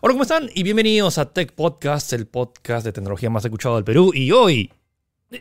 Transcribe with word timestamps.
Hola, 0.00 0.12
¿cómo 0.14 0.22
están? 0.22 0.48
Y 0.54 0.62
bienvenidos 0.62 1.18
a 1.18 1.32
Tech 1.32 1.52
Podcast, 1.52 2.12
el 2.12 2.26
podcast 2.26 2.84
de 2.84 2.92
tecnología 2.92 3.30
más 3.30 3.44
escuchado 3.44 3.74
del 3.76 3.84
Perú. 3.84 4.12
Y 4.14 4.30
hoy, 4.30 4.72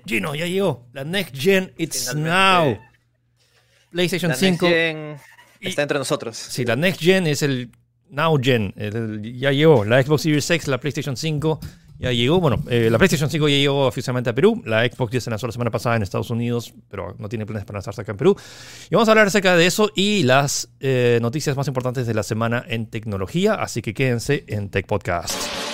Gino, 0.05 0.33
ya 0.35 0.45
llegó. 0.47 0.87
La 0.93 1.03
Next 1.03 1.35
Gen, 1.35 1.73
it's 1.77 2.09
Finalmente. 2.11 2.79
now. 2.79 2.87
PlayStation 3.91 4.29
La 4.31 4.35
5. 4.35 4.65
Next 4.65 4.75
Gen 4.77 5.17
está 5.61 5.81
entre 5.83 5.99
nosotros. 5.99 6.35
Sí, 6.37 6.65
la 6.65 6.75
Next 6.75 7.01
Gen 7.01 7.27
es 7.27 7.41
el 7.43 7.71
Now 8.09 8.39
Gen. 8.41 8.73
el- 8.77 8.95
el- 8.95 9.39
ya 9.39 9.51
llegó. 9.51 9.85
La 9.85 10.01
Xbox 10.01 10.23
Series 10.23 10.49
X, 10.49 10.67
la 10.67 10.79
PlayStation 10.79 11.15
5 11.15 11.59
ya 11.99 12.11
llegó. 12.11 12.39
Bueno, 12.39 12.63
eh, 12.69 12.89
la 12.89 12.97
PlayStation 12.97 13.29
5 13.29 13.49
ya 13.49 13.55
llegó 13.55 13.87
oficialmente 13.87 14.29
a 14.29 14.35
Perú. 14.35 14.61
La 14.65 14.85
Xbox 14.85 15.11
ya 15.13 15.21
se 15.21 15.29
lanzó 15.29 15.47
la 15.47 15.53
semana 15.53 15.71
pasada 15.71 15.95
en 15.95 16.03
Estados 16.03 16.29
Unidos, 16.29 16.73
pero 16.89 17.15
no 17.17 17.29
tiene 17.29 17.45
planes 17.45 17.65
para 17.65 17.77
lanzarse 17.77 18.01
acá 18.01 18.11
en 18.11 18.17
Perú. 18.17 18.35
Y 18.89 18.95
vamos 18.95 19.07
a 19.07 19.11
hablar 19.11 19.27
acerca 19.27 19.55
de 19.55 19.65
eso 19.65 19.89
y 19.95 20.23
las 20.23 20.69
eh, 20.79 21.19
noticias 21.21 21.55
más 21.57 21.67
importantes 21.67 22.07
de 22.07 22.13
la 22.13 22.23
semana 22.23 22.63
en 22.67 22.87
tecnología. 22.87 23.55
Así 23.55 23.81
que 23.81 23.93
quédense 23.93 24.45
en 24.47 24.69
Tech 24.69 24.85
Podcast. 24.85 25.66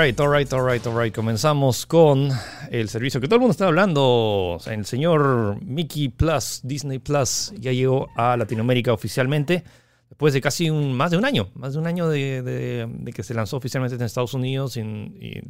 Alright, 0.00 0.18
alright, 0.18 0.50
alright, 0.54 0.86
alright. 0.86 1.14
Comenzamos 1.14 1.84
con 1.84 2.30
el 2.70 2.88
servicio 2.88 3.20
que 3.20 3.26
todo 3.28 3.34
el 3.36 3.40
mundo 3.40 3.50
está 3.52 3.66
hablando. 3.66 4.56
El 4.64 4.86
señor 4.86 5.62
Mickey 5.62 6.08
Plus, 6.08 6.60
Disney 6.64 6.98
Plus, 6.98 7.52
ya 7.58 7.70
llegó 7.70 8.08
a 8.16 8.34
Latinoamérica 8.38 8.94
oficialmente. 8.94 9.62
Después 10.08 10.32
de 10.32 10.40
casi 10.40 10.70
un, 10.70 10.94
más 10.94 11.10
de 11.10 11.18
un 11.18 11.26
año, 11.26 11.50
más 11.52 11.74
de 11.74 11.80
un 11.80 11.86
año 11.86 12.08
de, 12.08 12.40
de- 12.40 12.86
de 12.90 13.12
que 13.12 13.22
se 13.22 13.34
lanzó 13.34 13.58
oficialmente 13.58 13.94
en 13.94 14.00
Estados 14.00 14.32
Unidos 14.32 14.78
y 14.78 14.82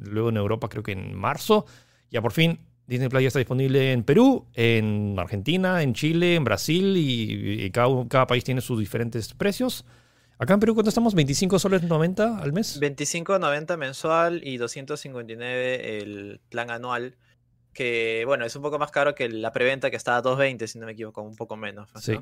luego 0.03 0.31
en 0.31 0.37
Europa, 0.39 0.69
creo 0.69 0.83
que 0.83 0.93
en 0.93 1.15
marzo. 1.15 1.65
Ya 2.11 2.21
por 2.21 2.33
fin 2.33 2.59
Disney 2.89 3.09
Plus 3.09 3.23
ya 3.23 3.29
está 3.29 3.39
disponible 3.39 3.93
en 3.93 4.03
Perú, 4.03 4.47
en 4.55 5.15
Argentina, 5.17 5.81
en 5.81 5.95
Chile, 5.95 6.35
en 6.35 6.43
Brasil 6.43 6.97
y, 6.97 7.67
y 7.67 7.71
cada, 7.71 7.89
cada 8.09 8.27
país 8.27 8.43
tiene 8.43 8.63
sus 8.63 8.81
diferentes 8.81 9.33
precios. 9.33 9.85
Acá 10.41 10.55
en 10.55 10.61
Perú, 10.61 10.75
¿cuánto 10.75 10.89
estamos? 10.89 11.15
¿25 11.15 11.59
soles 11.59 11.83
90 11.83 12.39
al 12.39 12.53
mes? 12.53 12.81
25.90 12.81 13.77
mensual 13.77 14.41
y 14.43 14.57
259 14.57 15.99
el 15.99 16.41
plan 16.49 16.71
anual. 16.71 17.17
Que 17.75 18.25
bueno, 18.27 18.45
es 18.45 18.57
un 18.57 18.63
poco 18.63 18.79
más 18.79 18.91
caro 18.91 19.15
que 19.15 19.29
la 19.29 19.53
preventa 19.53 19.91
que 19.91 19.97
estaba 19.97 20.17
a 20.17 20.23
220, 20.23 20.67
si 20.67 20.79
no 20.79 20.87
me 20.87 20.93
equivoco, 20.93 21.23
un 21.23 21.37
poco 21.37 21.57
menos. 21.57 21.89
pues, 21.93 22.05
Sí. 22.05 22.19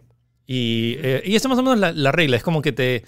Y, 0.47 0.97
eh, 1.01 1.23
y 1.25 1.37
esta 1.37 1.47
es 1.47 1.51
más 1.51 1.59
o 1.59 1.63
menos 1.63 1.79
la, 1.79 1.93
la 1.93 2.11
regla. 2.13 2.37
Es 2.37 2.43
como 2.43 2.61
que 2.61 2.73
te 2.73 3.05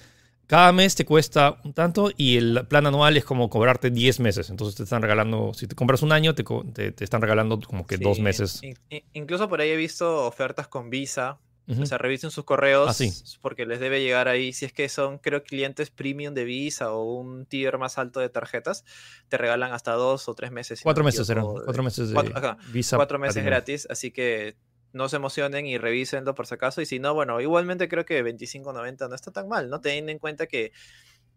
cada 0.47 0.72
mes 0.72 0.94
te 0.97 1.05
cuesta 1.05 1.61
un 1.64 1.72
tanto 1.75 2.11
y 2.16 2.36
el 2.36 2.66
plan 2.69 2.84
anual 2.86 3.16
es 3.16 3.25
como 3.25 3.48
cobrarte 3.50 3.91
10 3.91 4.20
meses. 4.20 4.50
Entonces 4.50 4.75
te 4.77 4.83
están 4.84 5.00
regalando, 5.03 5.53
si 5.55 5.66
te 5.66 5.75
compras 5.77 6.03
un 6.03 6.12
año, 6.12 6.34
te, 6.34 6.44
te- 6.72 6.92
te 6.92 7.05
están 7.05 7.20
regalando 7.22 7.58
como 7.61 7.86
que 7.86 7.98
dos 7.98 8.19
meses. 8.20 8.61
in- 8.62 8.77
in- 8.91 9.05
incluso 9.12 9.48
por 9.48 9.61
ahí 9.61 9.70
he 9.70 9.77
visto 9.77 10.27
ofertas 10.27 10.66
con 10.69 10.91
Visa. 10.91 11.38
Ujú. 11.71 11.83
O 11.83 11.87
sea, 11.87 11.99
revisen 11.99 12.31
sus 12.31 12.45
correos 12.45 12.89
Ah, 12.91 12.93
sí. 12.95 13.13
porque 13.41 13.65
les 13.67 13.81
debe 13.81 14.03
llegar 14.03 14.29
ahí. 14.29 14.53
Si 14.53 14.65
es 14.65 14.73
que 14.73 14.89
son, 14.89 15.19
creo, 15.19 15.43
clientes 15.45 15.91
premium 15.91 16.35
de 16.35 16.45
Visa 16.45 16.93
o 16.93 17.15
un 17.15 17.47
tier 17.47 17.79
más 17.79 17.97
alto 17.99 18.19
de 18.21 18.29
tarjetas, 18.29 18.85
te 19.29 19.37
regalan 19.39 19.73
hasta 19.73 19.93
dos 19.93 20.29
o 20.29 20.35
tres 20.35 20.51
meses. 20.51 20.81
cuatro 20.83 21.05
me 21.05 21.09
meses 21.09 21.27
de- 21.27 21.35
Cuatro 21.37 21.83
meses 21.83 22.09
de 22.09 22.15
cuatro- 22.15 22.37
ajá, 22.37 22.57
visa. 22.73 22.97
cuatro 22.97 23.19
meses 23.19 23.35
Platinum. 23.35 23.51
gratis, 23.51 23.87
así 23.91 24.11
que 24.11 24.57
no 24.93 25.09
se 25.09 25.17
emocionen 25.17 25.67
y 25.67 25.79
revísenlo 25.79 26.35
por 26.35 26.47
si 26.49 26.55
acaso. 26.55 26.81
Y 26.81 26.87
si 26.87 26.99
no, 26.99 27.15
bueno, 27.15 27.41
igualmente 27.41 27.89
creo 27.89 28.05
que 28.05 28.23
25.90 28.25 29.09
no 29.09 29.15
está 29.15 29.31
tan 29.31 29.49
mal, 29.49 29.71
¿no? 29.71 29.81
Teniendo 29.81 30.11
en 30.11 30.19
cuenta 30.19 30.47
que, 30.49 30.73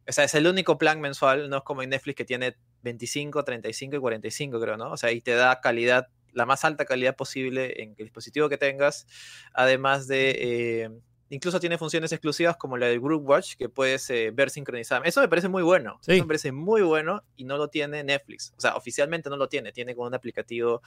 o 0.08 0.12
sea, 0.12 0.23
es 0.23 0.34
el 0.34 0.47
único 0.47 0.80
plan 0.80 1.00
mensual, 1.00 1.50
no 1.52 1.58
es 1.58 1.63
como 1.63 1.84
en 1.84 1.91
Netflix 1.91 2.16
que 2.16 2.25
tiene 2.25 2.57
25, 2.81 3.44
35 3.44 3.96
y 3.96 4.00
45, 4.00 4.59
creo, 4.59 4.78
¿no? 4.78 4.91
O 4.91 4.97
sea, 4.97 5.12
y 5.12 5.22
te 5.22 5.31
da 5.36 5.62
calidad, 5.62 6.07
la 6.33 6.45
más 6.45 6.66
alta 6.66 6.85
calidad 6.85 7.16
posible 7.16 7.81
en 7.81 7.95
el 7.97 8.05
dispositivo 8.05 8.49
que 8.49 8.57
tengas, 8.57 9.07
además 9.53 10.07
de... 10.07 10.91
Incluso 11.33 11.59
tiene 11.59 11.77
funciones 11.77 12.11
exclusivas 12.11 12.55
como 12.57 12.77
la 12.77 12.88
del 12.88 12.99
Group 12.99 13.27
Watch 13.27 13.55
que 13.55 13.69
puedes 13.69 14.09
eh, 14.09 14.31
ver 14.33 14.49
sincronizada. 14.49 15.01
Eso 15.05 15.21
me 15.21 15.27
parece 15.27 15.47
muy 15.49 15.63
bueno. 15.63 15.97
Sí. 16.01 16.13
Eso 16.13 16.23
me 16.23 16.27
parece 16.27 16.51
muy 16.51 16.81
bueno 16.81 17.23
y 17.35 17.44
no 17.44 17.57
lo 17.57 17.67
tiene 17.69 18.03
Netflix. 18.03 18.53
O 18.57 18.61
sea, 18.61 18.75
oficialmente 18.75 19.29
no 19.29 19.38
lo 19.38 19.47
tiene. 19.49 19.71
Tiene 19.71 19.95
como 19.95 20.07
un 20.07 20.13
aplicativo 20.13 20.81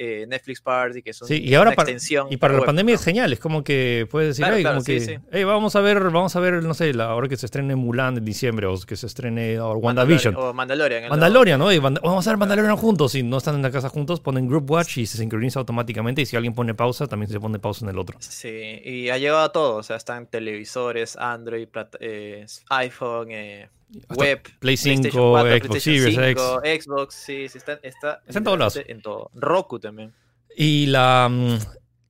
eh, 0.00 0.26
Netflix 0.28 0.60
Party 0.60 1.02
que 1.02 1.10
es 1.10 1.20
un- 1.20 1.26
Sí, 1.26 1.42
y 1.42 1.54
ahora 1.54 1.70
una 1.70 1.76
para, 1.76 1.90
extensión. 1.90 2.28
y 2.30 2.36
para 2.36 2.52
la 2.54 2.60
web, 2.60 2.66
pandemia 2.66 2.94
¿no? 2.94 2.98
es 3.00 3.04
genial. 3.04 3.32
Es 3.32 3.40
como 3.40 3.64
que 3.64 4.06
puedes 4.08 4.28
decir, 4.28 4.44
Claro, 4.44 4.56
"Ey, 4.56 4.62
claro, 4.62 4.76
como 4.76 4.84
sí, 4.84 4.92
que, 4.94 5.00
sí. 5.00 5.18
"Ey, 5.32 5.42
vamos 5.42 5.74
a 5.74 5.80
ver, 5.80 5.98
vamos 6.10 6.36
a 6.36 6.40
ver, 6.40 6.62
no 6.62 6.72
sé, 6.74 6.94
la 6.94 7.12
hora 7.16 7.26
que 7.28 7.36
se 7.36 7.46
estrene 7.46 7.74
Mulan 7.74 8.16
en 8.16 8.24
diciembre 8.24 8.66
o 8.68 8.78
que 8.78 8.94
se 8.96 9.06
estrene 9.06 9.58
o 9.58 9.72
WandaVision. 9.72 10.36
O 10.36 10.52
Mandalorian. 10.54 11.08
Mandalorian, 11.08 11.58
¿no? 11.58 11.72
Y 11.72 11.78
vamos 11.80 12.26
a 12.26 12.30
ver 12.30 12.36
Mandalorian 12.38 12.76
juntos. 12.76 13.10
Si 13.12 13.24
no 13.24 13.38
están 13.38 13.56
en 13.56 13.62
la 13.62 13.72
casa 13.72 13.88
juntos, 13.88 14.20
ponen 14.20 14.46
Group 14.46 14.70
Watch 14.70 14.98
y 14.98 15.06
se 15.06 15.18
sincroniza 15.18 15.58
automáticamente. 15.58 16.22
Y 16.22 16.26
si 16.26 16.36
alguien 16.36 16.54
pone 16.54 16.74
pausa, 16.74 17.08
también 17.08 17.28
se 17.30 17.40
pone 17.40 17.58
pausa 17.58 17.84
en 17.84 17.90
el 17.90 17.98
otro. 17.98 18.16
Sí, 18.20 18.80
y 18.84 19.08
ha 19.10 19.18
llegado 19.18 19.40
a 19.42 19.50
todo. 19.50 19.82
O 19.88 19.90
sea, 19.90 19.96
están 19.96 20.26
televisores, 20.26 21.16
Android, 21.16 21.66
eh, 22.00 22.44
iPhone, 22.68 23.30
eh, 23.30 23.70
web. 24.14 24.42
Play 24.58 24.76
5, 24.76 25.00
PlayStation 25.00 25.30
4, 25.30 25.48
Xbox 25.48 25.68
PlayStation 25.68 26.12
Series 26.12 26.18
X. 26.18 26.42
5, 26.42 26.60
Xbox, 26.82 27.14
sí, 27.14 27.48
sí, 27.48 27.56
está, 27.56 27.72
está, 27.82 28.22
Está 28.26 28.38
en 28.38 28.44
todos 28.44 28.58
lados. 28.58 28.76
literalmente 28.76 28.92
En 28.92 29.00
todo. 29.00 29.30
Roku 29.32 29.78
también. 29.78 30.12
Y 30.54 30.84
la, 30.88 31.26
mm, 31.30 31.58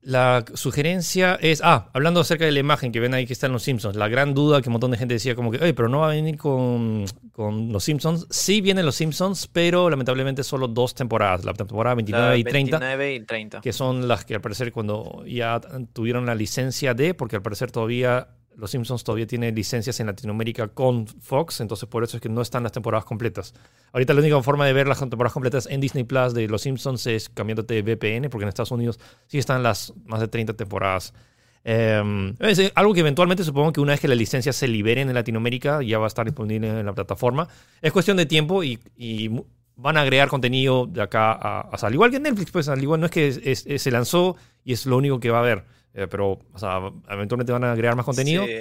la 0.01 0.45
sugerencia 0.53 1.37
es, 1.41 1.61
ah, 1.63 1.89
hablando 1.93 2.21
acerca 2.21 2.45
de 2.45 2.51
la 2.51 2.59
imagen 2.59 2.91
que 2.91 2.99
ven 2.99 3.13
ahí 3.13 3.25
que 3.25 3.33
está 3.33 3.47
en 3.47 3.53
Los 3.53 3.63
Simpsons, 3.63 3.95
la 3.95 4.07
gran 4.07 4.33
duda 4.33 4.61
que 4.61 4.69
un 4.69 4.73
montón 4.73 4.91
de 4.91 4.97
gente 4.97 5.13
decía 5.13 5.35
como 5.35 5.51
que, 5.51 5.57
oye, 5.57 5.73
pero 5.73 5.89
no 5.89 5.99
va 5.99 6.07
a 6.07 6.15
venir 6.15 6.37
con, 6.37 7.05
con 7.31 7.71
Los 7.71 7.83
Simpsons. 7.83 8.25
Sí 8.29 8.61
vienen 8.61 8.85
Los 8.85 8.95
Simpsons, 8.95 9.47
pero 9.51 9.89
lamentablemente 9.89 10.43
solo 10.43 10.67
dos 10.67 10.95
temporadas, 10.95 11.43
la 11.43 11.53
temporada 11.53 11.95
29 11.95 12.29
La 12.29 12.37
y 12.37 12.43
30. 12.43 12.79
29 12.79 13.13
y 13.13 13.19
30. 13.25 13.61
que 13.61 13.73
son 13.73 14.07
las 14.07 14.25
que 14.25 14.35
al 14.35 14.41
parecer 14.41 14.71
cuando 14.71 15.23
ya 15.25 15.59
tuvieron 15.93 16.25
la 16.25 16.35
licencia 16.35 16.93
de, 16.93 17.13
porque 17.13 17.35
al 17.35 17.41
parecer 17.41 17.71
todavía 17.71 18.29
los 18.59 18.71
Simpsons 18.71 19.03
todavía 19.03 19.25
tiene 19.25 19.51
licencias 19.51 19.99
en 19.99 20.07
Latinoamérica 20.07 20.67
con 20.67 21.07
Fox, 21.07 21.61
entonces 21.61 21.87
por 21.89 22.03
eso 22.03 22.17
es 22.17 22.21
que 22.21 22.29
no 22.29 22.41
están 22.41 22.63
las 22.63 22.71
temporadas 22.71 23.05
completas. 23.05 23.53
Ahorita 23.93 24.13
la 24.13 24.19
única 24.19 24.41
forma 24.43 24.65
de 24.65 24.73
ver 24.73 24.87
las 24.87 24.99
temporadas 24.99 25.33
completas 25.33 25.65
en 25.69 25.79
Disney 25.81 26.03
Plus 26.03 26.33
de 26.33 26.47
los 26.47 26.61
Simpsons 26.61 27.07
es 27.07 27.29
cambiándote 27.29 27.81
VPN, 27.81 28.29
porque 28.29 28.43
en 28.43 28.49
Estados 28.49 28.71
Unidos 28.71 28.99
sí 29.27 29.37
están 29.37 29.63
las 29.63 29.93
más 30.05 30.19
de 30.19 30.27
30 30.27 30.53
temporadas. 30.53 31.13
Eh, 31.63 32.33
es 32.39 32.71
algo 32.75 32.93
que 32.93 33.01
eventualmente 33.01 33.43
supongo 33.43 33.73
que 33.73 33.81
una 33.81 33.91
vez 33.91 33.99
que 33.99 34.07
las 34.07 34.17
licencias 34.17 34.55
se 34.55 34.67
liberen 34.67 35.09
en 35.09 35.15
Latinoamérica 35.15 35.81
ya 35.83 35.97
va 35.99 36.05
a 36.05 36.07
estar 36.07 36.25
disponible 36.25 36.67
en 36.79 36.85
la 36.85 36.93
plataforma. 36.93 37.47
Es 37.81 37.91
cuestión 37.91 38.17
de 38.17 38.25
tiempo 38.25 38.63
y, 38.63 38.79
van 39.81 39.95
a 39.95 40.01
agregar 40.01 40.27
contenido 40.27 40.87
de 40.87 41.01
acá 41.01 41.31
a, 41.31 41.61
a- 41.61 41.69
al 41.87 41.93
igual 41.93 42.11
que 42.11 42.19
Netflix, 42.19 42.51
pues 42.51 42.67
al 42.67 42.81
igual 42.83 42.99
no 42.99 43.05
es 43.05 43.11
que 43.13 43.27
es- 43.29 43.65
es- 43.65 43.81
se 43.81 43.91
lanzó 43.91 44.35
y 44.65 44.73
es 44.73 44.85
lo 44.85 44.97
único 44.97 45.21
que 45.21 45.29
va 45.29 45.37
a 45.37 45.41
haber, 45.41 45.63
eh, 45.93 46.07
pero 46.07 46.39
o 46.53 46.57
sea, 46.59 46.79
eventualmente 47.09 47.51
van 47.51 47.63
a 47.63 47.71
agregar 47.71 47.95
más 47.95 48.05
contenido. 48.05 48.45
Sí. 48.45 48.53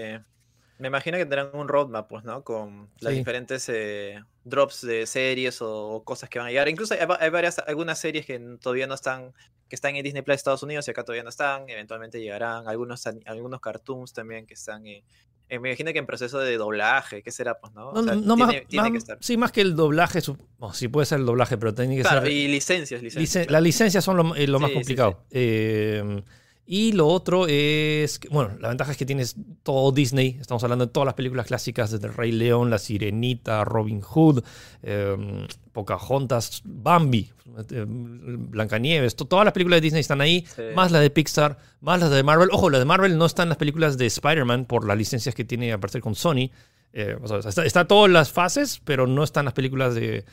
Me 0.79 0.87
imagino 0.89 1.17
que 1.19 1.25
tendrán 1.25 1.51
un 1.55 1.67
roadmap, 1.67 2.09
pues, 2.09 2.23
¿no? 2.25 2.45
Con 2.45 2.89
las 3.01 3.13
Sí. 3.13 3.19
diferentes 3.19 3.69
eh, 3.69 4.23
drops 4.45 4.87
de 4.87 5.07
series 5.07 5.61
o, 5.61 5.89
o 5.89 6.05
cosas 6.05 6.31
que 6.31 6.39
van 6.39 6.47
a 6.47 6.51
llegar. 6.51 6.69
Incluso 6.69 6.95
hay, 6.95 7.01
hay 7.19 7.31
varias, 7.31 7.59
algunas 7.67 7.99
series 7.99 8.25
que 8.27 8.39
todavía 8.61 8.87
no 8.87 8.95
están, 8.95 9.33
que 9.69 9.75
están 9.75 9.97
en 9.97 10.05
Disney 10.05 10.23
Plus 10.23 10.37
Estados 10.37 10.63
Unidos 10.63 10.87
y 10.87 10.93
acá 10.93 11.03
todavía 11.05 11.25
no 11.25 11.31
están. 11.31 11.69
Eventualmente 11.69 12.21
llegarán. 12.21 12.69
Algunos, 12.69 13.05
algunos 13.27 13.61
cartoons 13.61 14.13
también 14.13 14.47
que 14.47 14.55
están, 14.55 14.87
eh, 14.87 15.03
eh, 15.49 15.59
me 15.59 15.71
imagino 15.71 15.93
que 15.93 15.99
en 15.99 16.07
proceso 16.07 16.39
de 16.39 16.57
doblaje, 16.57 17.25
¿qué 17.25 17.33
será, 17.33 17.59
pues, 17.59 17.73
no? 17.75 17.91
No, 17.93 18.01
O 18.01 18.05
sea, 18.05 18.15
no, 18.15 18.37
más- 18.37 18.51
tiene, 18.51 18.67
tiene 18.67 18.83
más- 18.85 18.93
que 18.93 18.99
estar. 18.99 19.19
sí, 19.21 19.37
más 19.37 19.51
que 19.51 19.63
el 19.63 19.75
doblaje, 19.75 20.21
oh, 20.61 20.73
sí 20.73 20.87
puede 20.87 21.07
ser 21.07 21.19
el 21.19 21.27
doblaje, 21.27 21.59
pero 21.59 21.75
tiene 21.75 21.97
que 21.97 22.03
Claro, 22.03 22.21
ser... 22.21 22.31
y 22.31 22.47
licencias, 22.47 23.03
licencias. 23.03 23.21
Licen- 23.21 23.47
claro. 23.47 23.53
Las 23.55 23.63
licencias 23.65 24.05
son 24.05 24.17
lo, 24.17 24.37
eh, 24.37 24.47
lo 24.47 24.61
más 24.61 24.69
Sí, 24.69 24.75
sí, 24.75 24.79
complicado. 24.81 25.25
Eh, 25.31 26.23
y 26.71 26.93
lo 26.93 27.07
otro 27.09 27.47
es, 27.49 28.21
bueno, 28.31 28.51
la 28.61 28.69
ventaja 28.69 28.93
es 28.93 28.99
que 28.99 29.07
tienes 29.07 29.37
todo 29.63 29.91
Disney. 29.91 30.37
Estamos 30.39 30.63
hablando 30.63 30.85
de 30.87 30.93
todas 30.93 31.07
las 31.07 31.15
películas 31.15 31.47
clásicas 31.47 31.91
desde 31.91 32.09
Rey 32.09 32.31
León, 32.31 32.69
La 32.69 32.77
Sirenita, 32.79 33.65
Robin 33.65 34.03
Hood, 34.03 34.45
eh, 34.83 35.47
Pocahontas, 35.73 36.61
Bambi, 36.65 37.31
eh, 37.71 37.85
Blancanieves. 37.89 39.17
to- 39.17 39.25
todas 39.27 39.45
las 39.45 39.55
películas 39.55 39.79
de 39.79 39.81
Disney 39.83 40.01
están 40.01 40.21
ahí, 40.21 40.45
Sí. 40.55 40.63
más 40.75 40.93
las 40.93 41.01
de 41.03 41.11
Pixar, 41.11 41.59
más 41.81 42.01
las 42.01 42.11
de 42.11 42.23
Marvel. 42.23 42.49
Ojo, 42.53 42.69
las 42.71 42.81
de 42.81 42.85
Marvel 42.85 43.17
no 43.17 43.27
están 43.27 43.45
en 43.45 43.49
las 43.51 43.59
películas 43.59 43.97
de 43.99 44.07
Spider-Man 44.07 44.67
por 44.67 44.87
las 44.87 44.97
licencias 44.99 45.35
que 45.35 45.45
tiene 45.45 45.73
a 45.73 45.79
parecer 45.79 46.01
con 46.03 46.15
Sony. 46.15 46.51
Eh, 46.93 47.17
o 47.23 47.29
sea, 47.29 47.39
está, 47.39 47.65
está 47.65 47.87
todas 47.87 48.11
las 48.11 48.31
fases, 48.31 48.81
pero 48.85 49.07
no 49.07 49.23
están 49.25 49.45
las 49.45 49.55
películas 49.55 49.95
de... 49.95 50.25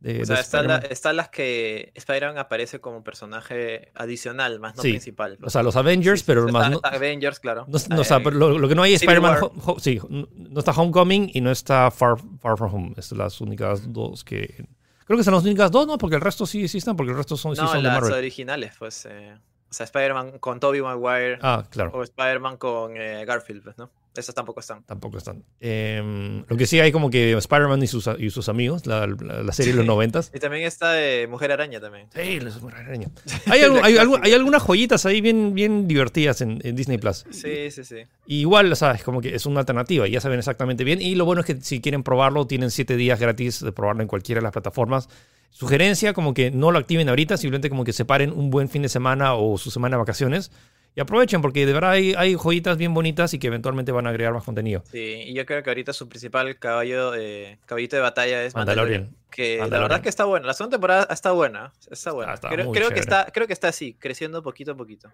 de- 0.00 0.22
O 0.22 0.24
sea, 0.26 0.36
de 0.36 0.42
están, 0.42 0.66
la- 0.66 1.12
las 1.14 1.28
que 1.28 1.92
Spider-Man 1.94 2.38
aparece 2.38 2.80
como 2.80 3.04
personaje 3.04 3.92
adicional, 3.94 4.58
más 4.60 4.76
no 4.76 4.82
Sí. 4.82 4.90
principal. 4.90 5.38
O 5.42 5.50
sea, 5.50 5.62
los 5.62 5.76
Avengers, 5.76 6.22
pero 6.22 6.46
Está- 6.46 6.52
más 6.52 6.70
no, 6.70 6.76
está 6.76 6.88
Avengers, 6.88 7.38
claro. 7.40 7.66
no- 7.68 7.78
no, 7.94 8.00
o 8.00 8.04
sea, 8.04 8.16
Eh, 8.16 8.20
pero 8.24 8.36
lo, 8.36 8.58
lo 8.58 8.68
que 8.68 8.74
no 8.74 8.82
hay 8.82 8.94
es 8.94 9.02
Spider-Man. 9.02 9.38
Sí, 9.78 10.00
no 10.08 10.58
está 10.58 10.72
Homecoming 10.72 11.30
y 11.34 11.40
no 11.40 11.50
está 11.50 11.90
Far, 11.90 12.16
Far 12.40 12.56
From 12.56 12.74
Home. 12.74 12.94
Es 12.96 13.12
las 13.12 13.40
únicas 13.40 13.92
dos 13.92 14.24
que. 14.24 14.66
Creo 15.06 15.18
que 15.18 15.24
son 15.24 15.34
las 15.34 15.42
únicas 15.44 15.70
dos, 15.70 15.86
¿no? 15.86 15.98
Porque 15.98 16.16
el 16.16 16.22
resto 16.22 16.46
sí, 16.46 16.68
sí 16.68 16.78
están, 16.78 16.96
porque 16.96 17.10
el 17.10 17.16
resto 17.16 17.36
son, 17.36 17.54
sí 17.56 17.60
no, 17.62 17.68
son 17.68 17.78
de 17.78 17.82
las 17.84 17.94
Marvel. 18.00 18.12
originales, 18.18 18.72
pues. 18.78 19.06
eh, 19.06 19.36
O 19.68 19.72
sea, 19.72 19.84
Spider-Man 19.84 20.38
con 20.40 20.58
Tobey 20.60 20.80
Maguire. 20.82 21.38
Ah, 21.42 21.64
claro. 21.70 21.90
O 21.94 22.02
Spider-Man 22.02 22.56
con 22.56 22.96
eh, 22.96 23.24
Garfield, 23.24 23.62
pues, 23.62 23.78
¿no? 23.78 23.90
Esas 24.16 24.34
tampoco 24.34 24.58
están. 24.58 24.82
Tampoco 24.84 25.18
están. 25.18 25.44
Em, 25.60 26.44
lo 26.48 26.56
que 26.56 26.66
sí 26.66 26.80
hay 26.80 26.90
como 26.90 27.10
que 27.10 27.32
Spider-Man 27.32 27.82
y 27.82 27.86
sus, 27.86 28.08
y 28.18 28.30
sus 28.30 28.48
amigos, 28.48 28.86
la, 28.86 29.06
la, 29.06 29.52
serie 29.52 29.72
de 29.72 29.78
los 29.78 29.86
noventas. 29.86 30.32
Y 30.34 30.40
también 30.40 30.64
está 30.66 30.92
de 30.92 31.28
Mujer 31.28 31.52
Araña 31.52 31.80
también. 31.80 32.08
Sí, 32.12 32.40
la 32.40 32.50
Mujer 32.58 32.80
Araña. 32.80 33.08
Hay, 33.46 33.62
hay, 33.62 33.96
hay, 34.22 34.32
algunas 34.32 34.62
joyitas 34.62 35.06
ahí 35.06 35.20
bien, 35.20 35.54
bien 35.54 35.86
divertidas 35.86 36.40
en, 36.40 36.58
Disney 36.58 36.98
Plus. 36.98 37.24
Sí, 37.30 37.70
sí, 37.70 37.84
sí. 37.84 37.96
igual, 38.26 38.74
¿sabes? 38.76 39.02
Como 39.02 39.20
que 39.20 39.34
es 39.34 39.46
una 39.46 39.60
alternativa, 39.60 40.06
ya 40.06 40.20
saben 40.20 40.38
exactamente 40.38 40.84
bien. 40.84 41.00
Y 41.00 41.14
lo 41.14 41.24
bueno 41.24 41.40
es 41.40 41.46
que 41.46 41.60
si 41.60 41.80
quieren 41.80 42.02
probarlo, 42.02 42.46
tienen 42.46 42.70
siete 42.70 42.96
días 42.96 43.18
gratis 43.18 43.60
de 43.60 43.72
probarlo 43.72 44.02
en 44.02 44.08
cualquiera 44.08 44.40
de 44.40 44.42
las 44.42 44.52
plataformas. 44.52 45.08
Sugerencia, 45.50 46.12
como 46.12 46.32
que 46.32 46.50
no 46.50 46.70
lo 46.70 46.78
activen 46.78 47.08
ahorita, 47.08 47.36
simplemente 47.36 47.70
como 47.70 47.84
que 47.84 47.92
separen 47.92 48.30
un 48.30 48.50
buen 48.50 48.68
fin 48.68 48.82
de 48.82 48.88
semana 48.88 49.34
o 49.34 49.58
su 49.58 49.70
semana 49.70 49.96
de 49.96 49.98
vacaciones 49.98 50.52
y 50.94 51.00
aprovechen 51.00 51.40
porque 51.40 51.66
de 51.66 51.72
verdad 51.72 51.92
hay, 51.92 52.14
hay 52.16 52.34
joyitas 52.34 52.76
bien 52.76 52.92
bonitas 52.92 53.32
y 53.32 53.38
que 53.38 53.46
eventualmente 53.46 53.92
van 53.92 54.06
a 54.06 54.10
agregar 54.10 54.32
más 54.32 54.44
contenido. 54.44 54.82
Sí, 54.90 55.22
y 55.26 55.34
yo 55.34 55.46
creo 55.46 55.62
que 55.62 55.70
ahorita 55.70 55.92
su 55.92 56.08
principal 56.08 56.58
caballo, 56.58 57.14
eh, 57.14 57.58
caballito 57.66 57.96
de 57.96 58.02
batalla 58.02 58.42
es 58.44 58.54
Mandalorian. 58.54 59.14
que 59.30 59.58
la 59.58 59.66
verdad 59.66 60.00
que 60.00 60.08
está 60.08 60.24
buena. 60.24 60.46
La 60.46 60.54
segunda 60.54 60.76
temporada 60.76 61.06
está 61.10 61.32
buena. 61.32 61.72
Está 61.90 62.12
buena. 62.12 62.36
Creo, 62.36 62.90
que 62.90 63.00
está, 63.00 63.26
creo 63.32 63.46
que 63.46 63.52
está 63.52 63.68
así, 63.68 63.94
creciendo 63.94 64.42
poquito 64.42 64.72
a 64.72 64.76
poquito. 64.76 65.10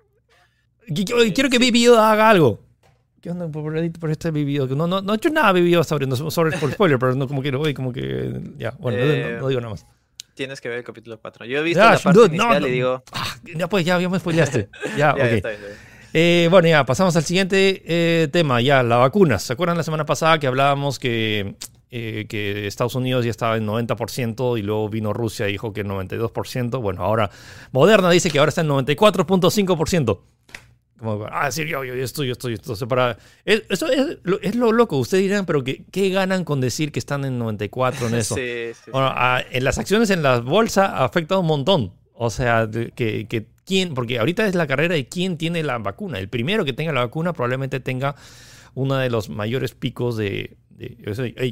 quiero 0.87 1.51
que 1.51 1.59
Baby 1.59 1.87
haga 1.87 2.31
algo. 2.31 2.61
¿Qué 3.21 3.31
onda 3.31 3.49
por, 3.49 3.91
por 3.99 4.11
este 4.11 4.31
Baby 4.31 4.59
No, 4.59 4.87
no, 4.87 5.03
no 5.03 5.13
he 5.13 5.17
hecho 5.17 5.31
nada 5.31 5.53
Baby 5.53 5.75
sobre, 5.85 6.07
sobre 6.31 6.57
por 6.59 6.73
spoiler, 6.73 6.99
pero 6.99 7.15
no, 7.15 7.29
como 7.29 7.43
que, 7.43 7.51
voy 7.51 7.75
como 7.75 7.93
que, 7.93 8.41
ya, 8.57 8.71
bueno, 8.79 8.99
no, 9.41 9.49
digo 9.49 9.61
nada 9.61 9.73
más. 9.73 9.87
Tienes 10.37 10.61
que 10.61 10.69
ver 10.69 10.79
el 10.79 10.85
capítulo 10.85 11.19
4. 11.19 11.47
Yo 11.47 11.61
he 11.61 11.63
visto 11.63 11.81
la 11.83 11.99
parte 11.99 12.27
inicial 12.27 12.67
y 12.67 12.71
digo... 12.71 13.03
Ah, 13.13 13.37
ya 13.43 13.69
pues, 13.69 13.87
ya, 13.87 13.99
me 13.99 14.19
spoileaste. 14.19 14.69
ya, 14.97 15.15
ok. 15.15 15.47
Eh, 16.13 16.49
bueno, 16.51 16.69
ya, 16.69 16.85
pasamos 16.85 17.17
al 17.17 17.25
siguiente 17.25 17.83
eh, 17.87 18.29
tema, 18.29 18.61
ya, 18.61 18.83
la 18.83 18.99
vacuna. 18.99 19.39
¿Se 19.39 19.55
acuerdan 19.55 19.79
la 19.79 19.83
semana 19.83 20.05
pasada 20.05 20.39
que 20.39 20.47
hablábamos 20.47 20.99
que, 20.99 21.57
eh, 21.91 22.27
que 22.29 22.67
Estados 22.67 22.95
Unidos 22.95 23.25
ya 23.25 23.31
estaba 23.31 23.57
en 23.57 23.67
90% 23.67 24.59
y 24.59 24.63
luego 24.63 24.91
vino 24.91 25.15
Rusia 25.15 25.49
y 25.49 25.53
dijo 25.53 25.73
que 25.73 25.87
92%? 25.87 26.83
Bueno, 26.83 27.03
ahora 27.03 27.31
Moderna 27.73 28.11
dice 28.11 28.31
que 28.31 28.39
ahora 28.39 28.51
está 28.51 28.61
en 28.61 28.69
94.5%. 28.69 30.21
Como, 30.99 31.27
ah, 31.31 31.51
sí, 31.51 31.67
yo, 31.67 31.85
yo, 31.85 31.95
estoy, 31.95 32.27
yo 32.29 32.33
estoy. 32.33 32.55
Entonces, 32.55 32.89
para. 32.89 33.19
Eso 33.45 33.87
es, 33.89 34.19
es, 34.43 34.57
lo 34.57 34.73
loco. 34.73 34.97
Ustedes 34.97 35.25
dirán, 35.25 35.45
pero 35.45 35.63
¿qué, 35.63 35.85
¿qué, 35.91 36.09
ganan 36.11 36.45
con 36.45 36.61
decir 36.61 36.91
que 36.91 36.99
están 36.99 37.25
en 37.25 37.39
94 37.39 38.09
en 38.09 38.15
eso? 38.17 38.35
sí, 38.35 38.73
sí, 38.85 38.91
bueno, 38.91 39.13
en 39.51 39.65
las 39.65 39.79
acciones 39.79 40.11
en 40.11 40.23
la 40.23 40.41
bolsa 40.41 41.05
afecta 41.05 41.39
un 41.39 41.47
montón. 41.47 41.93
O 42.15 42.31
sea, 42.31 42.69
que, 42.71 43.27
que 43.29 43.47
quién. 43.67 43.93
Porque 43.93 44.19
ahorita 44.19 44.47
es 44.47 44.55
la 44.55 44.67
carrera 44.67 44.95
de 44.95 45.07
quién 45.07 45.37
tiene 45.37 45.63
la 45.63 45.77
vacuna. 45.79 46.19
El 46.19 46.29
primero 46.29 46.65
que 46.65 46.73
tenga 46.73 46.93
la 46.93 47.01
vacuna 47.01 47.35
probablemente 47.35 47.79
tenga 47.81 48.17
uno 48.75 48.97
de 48.97 49.11
los 49.11 49.29
mayores 49.29 49.75
picos 49.75 50.17
de. 50.17 50.57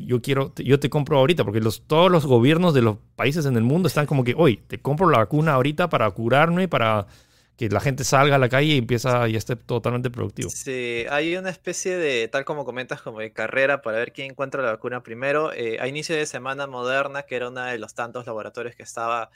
yo 0.07 0.23
quiero, 0.23 0.55
yo 0.57 0.81
te 0.81 0.89
compro 0.89 1.19
ahorita, 1.19 1.45
porque 1.45 1.61
los, 1.61 1.83
todos 1.87 2.11
los 2.11 2.25
gobiernos 2.25 2.73
de 2.73 2.83
los 2.83 2.97
países 3.17 3.45
en 3.47 3.57
el 3.57 3.63
mundo 3.63 3.89
están 3.89 4.07
como 4.07 4.25
que, 4.25 4.35
hoy 4.37 4.59
te 4.67 4.79
compro 4.79 5.11
la 5.11 5.19
vacuna 5.19 5.55
ahorita 5.55 5.89
para 5.89 6.11
curarme, 6.13 6.69
para 6.69 7.07
que 7.57 7.69
la 7.69 7.81
gente 7.81 8.03
salga 8.03 8.37
a 8.37 8.39
la 8.39 8.49
calle 8.49 8.75
y 8.75 8.79
empieza 8.79 9.29
y 9.29 9.37
esté 9.37 9.55
totalmente 9.55 10.11
productivo. 10.11 10.51
Sí, 10.51 11.05
hay 11.09 11.37
una 11.37 11.51
especie 11.51 11.97
de, 11.97 12.27
tal 12.29 12.45
como 12.45 12.65
comentas, 12.65 13.01
como 13.01 13.21
de 13.21 13.33
carrera 13.33 13.81
para 13.81 13.99
ver 13.99 14.13
quién 14.13 14.33
encuentra 14.33 14.63
la 14.63 14.73
vacuna 14.73 15.03
primero. 15.03 15.53
Eh, 15.53 15.79
a 15.81 15.87
inicio 15.87 16.17
de 16.17 16.27
semana 16.27 16.67
Moderna, 16.67 17.23
que 17.23 17.37
era 17.37 17.49
uno 17.49 17.63
de 17.63 17.79
los 17.79 17.95
tantos 17.95 18.27
laboratorios 18.27 18.75
que 18.75 18.83
estaba, 18.83 19.31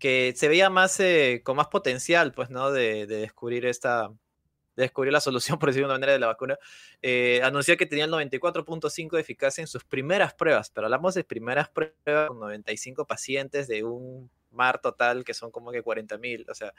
que 0.00 0.32
se 0.36 0.48
veía 0.48 0.70
más, 0.70 0.98
eh, 0.98 1.42
con 1.44 1.56
más 1.56 1.68
potencial, 1.68 2.32
pues, 2.32 2.50
¿no? 2.50 2.72
De, 2.72 3.06
descubrir 3.06 3.64
esta, 3.66 4.08
de 4.08 4.82
descubrir 4.82 5.12
la 5.12 5.20
solución, 5.20 5.60
por 5.60 5.68
decirlo 5.68 5.86
de 5.86 5.92
una 5.92 6.00
manera, 6.00 6.12
de 6.14 6.18
la 6.18 6.26
vacuna, 6.26 6.58
eh, 7.00 7.40
anunció 7.44 7.76
que 7.76 7.86
tenía 7.86 8.06
el 8.06 8.10
94.5 8.10 9.12
de 9.12 9.20
eficacia 9.20 9.62
en 9.62 9.68
sus 9.68 9.84
primeras 9.84 10.34
pruebas, 10.34 10.70
pero 10.70 10.88
hablamos 10.88 11.14
de 11.14 11.22
primeras 11.22 11.68
pruebas 11.68 12.26
con 12.26 12.40
95 12.40 13.06
pacientes 13.06 13.68
de 13.68 13.84
un 13.84 14.28
mar 14.50 14.80
total 14.80 15.24
que 15.24 15.32
son 15.32 15.52
como 15.52 15.70
que 15.70 15.82
40.000, 15.82 16.50
o 16.50 16.54
sea, 16.54 16.72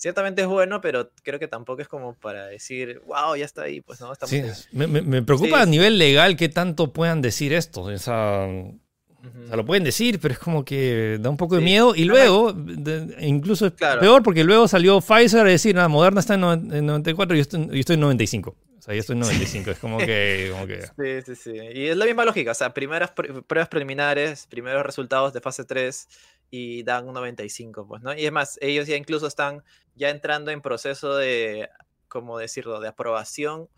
ciertamente 0.00 0.40
es 0.40 0.48
bueno, 0.48 0.80
pero 0.80 1.10
creo 1.22 1.38
que 1.38 1.46
tampoco 1.46 1.82
es 1.82 1.88
como 1.88 2.14
para 2.14 2.46
decir, 2.46 3.02
wow, 3.06 3.36
ya 3.36 3.44
está 3.44 3.62
ahí, 3.62 3.82
pues 3.82 4.00
no, 4.00 4.10
está 4.10 4.26
sí, 4.26 4.42
me, 4.72 5.22
preocupa 5.22 5.60
a 5.60 5.66
nivel 5.66 5.98
legal 5.98 6.36
qué 6.36 6.48
tanto 6.48 6.90
puedan 6.90 7.20
decir 7.20 7.52
esto, 7.52 7.82
o 7.82 7.98
sea, 7.98 8.48
lo 9.54 9.66
pueden 9.66 9.84
decir, 9.84 10.18
pero 10.18 10.32
es 10.32 10.40
como 10.40 10.64
que 10.64 11.18
da 11.20 11.28
un 11.28 11.36
poco 11.36 11.56
de 11.56 11.60
miedo. 11.60 11.94
Y 11.94 12.04
luego, 12.04 12.54
incluso 13.20 13.66
es 13.66 13.72
peor 13.72 14.22
porque 14.22 14.42
luego 14.42 14.66
salió 14.66 15.02
Pfizer 15.02 15.40
a 15.40 15.50
decir, 15.50 15.74
nada, 15.74 15.88
Moderna 15.88 16.20
está 16.20 16.34
en, 16.34 16.40
94 16.40 17.36
y 17.36 17.38
yo 17.38 17.42
estoy, 17.42 17.66
yo 17.66 17.74
estoy 17.74 17.94
en 17.94 18.00
95. 18.00 18.56
O 18.78 18.82
sea, 18.82 18.94
yo 18.94 19.00
estoy 19.00 19.12
en 19.16 19.20
95, 19.20 19.70
es 19.72 19.78
como 19.78 19.98
que, 19.98 20.48
como 20.52 20.66
que... 20.66 20.80
Sí, 20.80 21.34
sí, 21.34 21.34
sí. 21.36 21.50
Y 21.74 21.88
es 21.88 21.96
la 21.98 22.06
misma 22.06 22.24
lógica, 22.24 22.52
o 22.52 22.54
sea, 22.54 22.72
primeras 22.72 23.10
pruebas 23.10 23.68
preliminares, 23.68 24.46
primeros 24.46 24.86
resultados 24.86 25.34
de 25.34 25.42
fase 25.42 25.64
3 25.64 26.08
y 26.50 26.82
dan 26.82 27.06
un 27.06 27.14
95, 27.14 27.86
pues, 27.86 28.02
¿no? 28.02 28.14
Y 28.14 28.26
es 28.26 28.32
más, 28.32 28.58
ellos 28.60 28.86
ya 28.86 28.96
incluso 28.96 29.26
están 29.26 29.62
ya 29.94 30.10
entrando 30.10 30.50
en 30.50 30.60
proceso 30.62 31.16
de, 31.16 31.68
¿cómo 32.08 32.38
decirlo?, 32.38 32.80
de 32.80 32.88
aprobación 32.88 33.68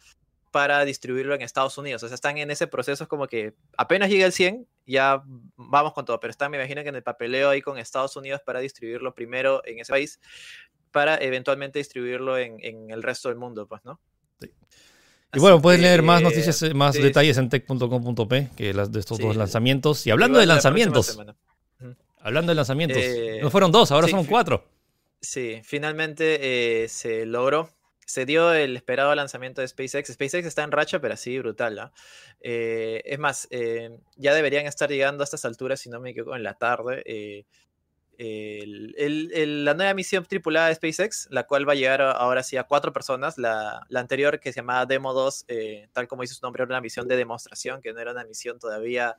para 0.50 0.84
distribuirlo 0.84 1.34
en 1.34 1.42
Estados 1.42 1.78
Unidos. 1.78 2.02
O 2.02 2.08
sea, 2.08 2.14
están 2.14 2.36
en 2.38 2.50
ese 2.50 2.66
proceso 2.66 3.08
como 3.08 3.26
que 3.26 3.54
apenas 3.76 4.10
llega 4.10 4.26
el 4.26 4.32
100, 4.32 4.66
ya 4.86 5.22
vamos 5.56 5.94
con 5.94 6.04
todo, 6.04 6.20
pero 6.20 6.30
están, 6.30 6.50
me 6.50 6.58
imagino 6.58 6.82
que 6.82 6.90
en 6.90 6.96
el 6.96 7.02
papeleo 7.02 7.48
ahí 7.48 7.62
con 7.62 7.78
Estados 7.78 8.16
Unidos 8.16 8.42
para 8.44 8.60
distribuirlo 8.60 9.14
primero 9.14 9.62
en 9.64 9.78
ese 9.78 9.90
país, 9.90 10.20
para 10.90 11.16
eventualmente 11.16 11.78
distribuirlo 11.78 12.36
en, 12.36 12.58
en 12.62 12.90
el 12.90 13.02
resto 13.02 13.30
del 13.30 13.38
mundo, 13.38 13.66
pues, 13.66 13.82
¿no? 13.84 13.98
Sí. 14.40 14.52
Y 15.34 15.40
bueno, 15.40 15.62
puedes 15.62 15.80
leer 15.80 16.02
más 16.02 16.20
noticias, 16.20 16.62
más 16.74 16.94
detalles 16.94 17.38
en 17.38 17.48
tech.com.p 17.48 18.50
que 18.54 18.74
las 18.74 18.92
de 18.92 19.00
estos 19.00 19.18
dos 19.18 19.34
lanzamientos. 19.34 20.06
Y 20.06 20.10
hablando 20.10 20.38
de 20.38 20.46
lanzamientos, 20.46 21.18
Hablando 22.24 22.52
de 22.52 22.54
lanzamientos, 22.54 22.98
eh, 23.00 23.40
no 23.42 23.50
fueron 23.50 23.72
dos, 23.72 23.90
ahora 23.90 24.06
son 24.06 24.24
cuatro. 24.24 24.64
Sí, 25.22 25.60
finalmente 25.62 26.82
eh, 26.82 26.88
se 26.88 27.26
logró. 27.26 27.70
Se 28.04 28.26
dio 28.26 28.52
el 28.52 28.76
esperado 28.76 29.14
lanzamiento 29.14 29.60
de 29.60 29.68
SpaceX. 29.68 30.12
SpaceX 30.12 30.46
está 30.46 30.64
en 30.64 30.72
racha, 30.72 31.00
pero 31.00 31.14
así 31.14 31.38
brutal. 31.38 31.78
¿ah? 31.78 31.92
Eh, 32.40 33.02
es 33.04 33.18
más, 33.20 33.48
ya 34.16 34.34
deberían 34.34 34.66
estar 34.66 34.90
llegando 34.90 35.22
a 35.22 35.24
estas 35.24 35.44
alturas, 35.44 35.78
si 35.80 35.90
no 35.90 36.00
me 36.00 36.10
equivoco, 36.10 36.34
en 36.34 36.42
la 36.42 36.54
tarde. 36.54 37.46
la 38.18 39.74
nueva 39.74 39.94
misión 39.94 40.24
tripulada 40.26 40.68
de 40.68 40.74
SpaceX, 40.74 41.28
la 41.30 41.46
cual 41.46 41.68
va 41.68 41.72
a 41.72 41.76
llegar 41.76 42.02
ahora 42.02 42.42
sí 42.42 42.56
a 42.56 42.64
cuatro 42.64 42.92
personas. 42.92 43.38
La, 43.38 43.86
la 43.88 44.00
anterior, 44.00 44.40
que 44.40 44.52
se 44.52 44.60
llamaba 44.60 44.86
Demo 44.86 45.14
2, 45.14 45.46
tal 45.92 46.08
como 46.08 46.22
dice 46.22 46.34
su 46.34 46.44
nombre, 46.44 46.64
era 46.64 46.72
una 46.72 46.80
misión 46.80 47.06
de 47.06 47.16
demostración, 47.16 47.80
que 47.80 47.92
no 47.92 48.00
era 48.00 48.10
una 48.10 48.24
misión 48.24 48.58
todavía 48.58 49.16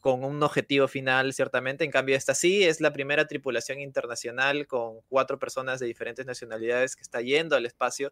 con 0.00 0.24
un 0.24 0.42
objetivo 0.42 0.88
final, 0.88 1.32
ciertamente. 1.34 1.84
En 1.84 1.90
cambio, 1.90 2.16
esta 2.16 2.34
sí 2.34 2.64
es 2.64 2.80
la 2.80 2.92
primera 2.92 3.26
tripulación 3.26 3.80
internacional 3.80 4.66
con 4.66 5.00
cuatro 5.08 5.38
personas 5.38 5.78
de 5.80 5.86
diferentes 5.86 6.26
nacionalidades 6.26 6.96
que 6.96 7.02
está 7.02 7.20
yendo 7.20 7.56
al 7.56 7.66
espacio 7.66 8.10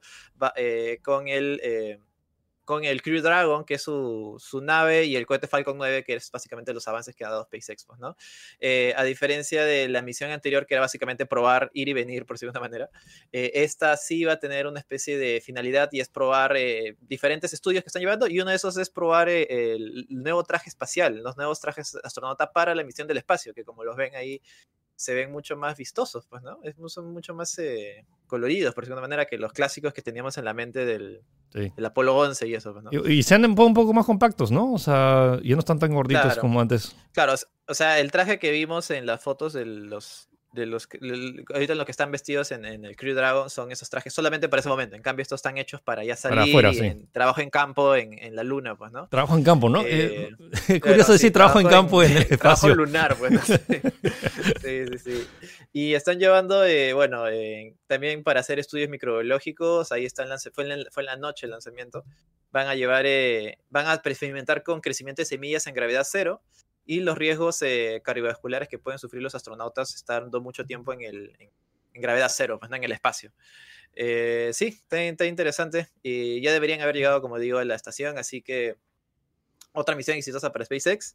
eh, 0.56 1.00
con 1.02 1.28
el 1.28 1.60
eh, 1.62 1.98
con 2.68 2.84
el 2.84 3.00
Crew 3.00 3.22
Dragon, 3.22 3.64
que 3.64 3.76
es 3.76 3.82
su, 3.82 4.36
su, 4.38 4.60
nave, 4.60 5.06
y 5.06 5.16
el 5.16 5.24
cohete 5.24 5.46
Falcon 5.46 5.78
9, 5.78 6.04
que 6.04 6.16
es 6.16 6.30
básicamente 6.30 6.74
los 6.74 6.86
avances 6.86 7.16
que 7.16 7.24
ha 7.24 7.30
dado 7.30 7.44
SpaceX, 7.44 7.86
¿no? 7.98 8.14
Eh, 8.60 8.92
a 8.94 9.04
diferencia 9.04 9.64
de 9.64 9.88
la 9.88 10.02
misión 10.02 10.30
anterior, 10.32 10.66
que 10.66 10.74
era 10.74 10.82
básicamente 10.82 11.24
probar, 11.24 11.70
ir 11.72 11.88
y 11.88 11.94
venir, 11.94 12.26
por 12.26 12.36
segunda 12.36 12.60
manera, 12.60 12.90
eh, 13.32 13.52
esta 13.54 13.96
sí 13.96 14.22
va 14.26 14.34
a 14.34 14.38
tener 14.38 14.66
una 14.66 14.80
especie 14.80 15.16
de 15.16 15.40
finalidad 15.40 15.88
y 15.92 16.00
es 16.00 16.10
probar 16.10 16.58
eh, 16.58 16.98
diferentes 17.00 17.54
estudios 17.54 17.82
que 17.82 17.88
están 17.88 18.02
llevando, 18.02 18.28
y 18.28 18.38
uno 18.38 18.50
de 18.50 18.56
esos 18.56 18.76
es 18.76 18.90
probar 18.90 19.30
el 19.30 20.06
nuevo 20.10 20.44
traje 20.44 20.68
espacial, 20.68 21.22
los 21.22 21.38
nuevos 21.38 21.60
trajes 21.60 21.96
astronauta 22.04 22.52
para 22.52 22.74
la 22.74 22.84
misión 22.84 23.08
del 23.08 23.16
espacio, 23.16 23.54
que 23.54 23.64
como 23.64 23.82
los 23.82 23.96
ven 23.96 24.14
ahí, 24.14 24.42
se 24.98 25.14
ven 25.14 25.30
mucho 25.30 25.56
más 25.56 25.78
vistosos, 25.78 26.26
pues, 26.26 26.42
¿no? 26.42 26.58
Es, 26.64 26.74
son 26.88 27.12
mucho 27.12 27.32
más 27.32 27.56
eh, 27.60 28.04
coloridos, 28.28 28.74
por 28.74 28.84
segunda 28.84 29.00
manera, 29.00 29.24
que 29.24 29.38
los 29.38 29.52
clásicos 29.52 29.92
que 29.92 30.02
teníamos 30.02 30.38
en 30.38 30.44
la 30.44 30.54
mente 30.54 30.84
del, 30.84 31.22
Apolo 31.84 32.16
11 32.16 32.46
y 32.46 32.54
eso, 32.54 32.72
pues, 32.72 32.84
¿no? 32.84 32.90
y, 32.92 33.22
se 33.24 33.34
han 33.34 33.44
un 33.44 33.74
poco 33.74 33.92
más 33.92 34.06
compactos, 34.06 34.52
¿no? 34.52 34.72
O 34.72 34.78
sea, 34.78 35.40
ya 35.42 35.54
no 35.54 35.60
están 35.60 35.80
tan 35.80 35.92
gorditos 35.92 36.36
como 36.36 36.60
antes. 36.60 36.94
Claro, 37.12 37.34
o 37.66 37.74
sea, 37.74 37.98
el 37.98 38.12
traje 38.12 38.38
que 38.38 38.52
vimos 38.52 38.90
en 38.90 39.06
las 39.06 39.22
fotos 39.22 39.52
de 39.54 39.64
los 39.64 40.27
de 40.52 40.64
los 40.64 40.88
ahorita 41.52 41.74
los 41.74 41.84
que 41.84 41.90
están 41.90 42.10
vestidos 42.10 42.52
en, 42.52 42.64
el 42.64 42.96
Crew 42.96 43.14
Dragon 43.14 43.50
son 43.50 43.70
esos 43.70 43.90
trajes 43.90 44.12
solamente 44.14 44.48
para 44.48 44.60
ese 44.60 44.68
momento. 44.68 44.96
En 44.96 45.02
cambio, 45.02 45.22
estos 45.22 45.38
están 45.38 45.58
hechos 45.58 45.80
para 45.82 46.04
ya 46.04 46.16
salir 46.16 46.54
en, 46.82 47.06
trabajo 47.12 47.40
en 47.40 47.50
campo 47.50 47.94
en, 47.94 48.34
la 48.34 48.42
luna, 48.42 48.74
pues, 48.76 48.90
¿no? 48.92 49.08
Trabajo 49.08 49.36
en 49.36 49.44
campo, 49.44 49.68
¿no? 49.68 49.82
Eh, 49.82 50.30
eh, 50.68 50.80
curioso 50.80 51.12
decir 51.12 51.32
trabajo, 51.32 51.60
en 51.60 51.68
campo 51.68 52.02
en, 52.02 52.12
el 52.12 52.18
espacio. 52.30 52.38
Trabajo 52.38 52.68
lunar, 52.74 53.16
pues. 53.16 53.40
sí, 54.62 54.86
sí, 54.86 54.98
sí. 54.98 55.26
Y 55.72 55.94
están 55.94 56.18
llevando, 56.18 56.64
eh, 56.64 56.94
bueno, 56.94 57.24
también 57.86 58.22
para 58.22 58.40
hacer 58.40 58.58
estudios 58.58 58.88
microbiológicos, 58.88 59.92
ahí 59.92 60.06
están, 60.06 60.28
fue 60.52 60.64
en, 60.64 60.70
la, 60.70 60.90
fue 60.90 61.02
en 61.02 61.06
la 61.06 61.16
noche 61.16 61.46
el 61.46 61.50
lanzamiento, 61.50 62.04
van 62.50 62.68
a 62.68 62.74
llevar, 62.74 63.04
van 63.68 63.86
a 63.86 63.94
experimentar 63.94 64.62
con 64.62 64.80
crecimiento 64.80 65.20
de 65.20 65.26
semillas 65.26 65.66
en 65.66 65.74
gravedad 65.74 66.06
cero 66.08 66.42
y 66.88 67.00
los 67.00 67.18
riesgos 67.18 67.60
eh, 67.60 68.00
cardiovasculares 68.02 68.66
que 68.66 68.78
pueden 68.78 68.98
sufrir 68.98 69.22
los 69.22 69.34
astronautas 69.34 69.94
estando 69.94 70.40
mucho 70.40 70.64
tiempo 70.64 70.94
en, 70.94 71.02
el, 71.02 71.36
en, 71.38 71.50
gravedad 72.00 72.30
cero, 72.34 72.58
pues, 72.58 72.72
en 72.72 72.82
el 72.82 72.92
espacio. 72.92 73.30
Eh, 73.94 74.52
sí, 74.54 74.68
está, 74.68 75.02
está, 75.02 75.26
interesante. 75.26 75.90
Y 76.02 76.40
ya 76.40 76.50
deberían 76.50 76.80
haber 76.80 76.96
llegado, 76.96 77.20
como 77.20 77.38
digo, 77.38 77.58
a 77.58 77.64
la 77.66 77.74
estación. 77.74 78.16
Así 78.16 78.40
que 78.40 78.76
otra 79.74 79.96
misión 79.96 80.16
exitosa 80.16 80.50
para 80.50 80.64
SpaceX. 80.64 81.14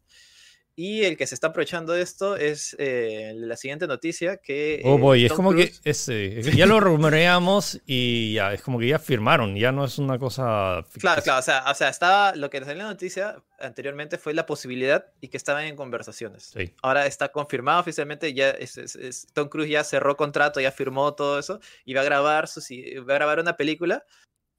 Y 0.76 1.04
el 1.04 1.18
que 1.18 1.28
se 1.28 1.36
está 1.36 1.48
aprovechando 1.48 1.94
de 1.94 2.02
esto 2.02 2.36
es 2.36 2.76
eh, 2.80 3.34
la 3.36 3.56
siguiente 3.58 3.86
noticia 3.86 4.38
que... 4.38 4.82
Oh, 4.84 4.98
boy, 4.98 5.24
es 5.24 5.32
como 5.32 5.54
que 5.54 5.72
ya 6.56 6.66
lo 6.66 6.80
rumoreamos 6.80 7.80
y 7.86 8.34
ya, 8.34 8.54
es 8.54 8.64
como 8.64 8.80
que 8.80 8.88
ya 8.88 8.98
firmaron, 8.98 9.56
ya 9.56 9.72
no 9.72 9.86
es 9.86 10.00
una 10.00 10.18
cosa... 10.18 10.84
Claro, 11.00 11.22
claro, 11.22 11.40
o 11.40 11.44
sea, 11.44 11.64
o 11.70 11.76
sea, 11.76 11.90
estaba, 11.90 12.36
lo 12.36 12.50
que 12.50 12.60
salió 12.60 12.74
en 12.74 12.78
la 12.80 12.86
noticia 12.86 13.44
anteriormente 13.60 14.18
fue 14.18 14.34
la 14.34 14.48
posibilidad 14.48 15.06
y 15.22 15.28
que 15.28 15.38
estaban 15.38 15.66
en 15.66 15.76
conversaciones. 15.76 16.52
Sí. 16.56 16.74
Ahora 16.82 17.06
está 17.06 17.32
confirmado 17.32 17.80
oficialmente, 17.80 18.34
ya 18.34 18.50
es, 18.50 19.28
Tom 19.34 19.50
Cruise 19.50 19.70
ya 19.70 19.84
cerró 19.84 20.18
contrato, 20.18 20.60
ya 20.60 20.72
firmó 20.72 21.14
todo 21.14 21.38
eso 21.38 21.60
y 21.86 21.94
va 21.94 22.02
a 22.02 22.06
grabar, 22.06 22.48
su, 22.48 22.62
va 23.08 23.14
a 23.14 23.18
grabar 23.18 23.40
una 23.40 23.58
película 23.58 24.06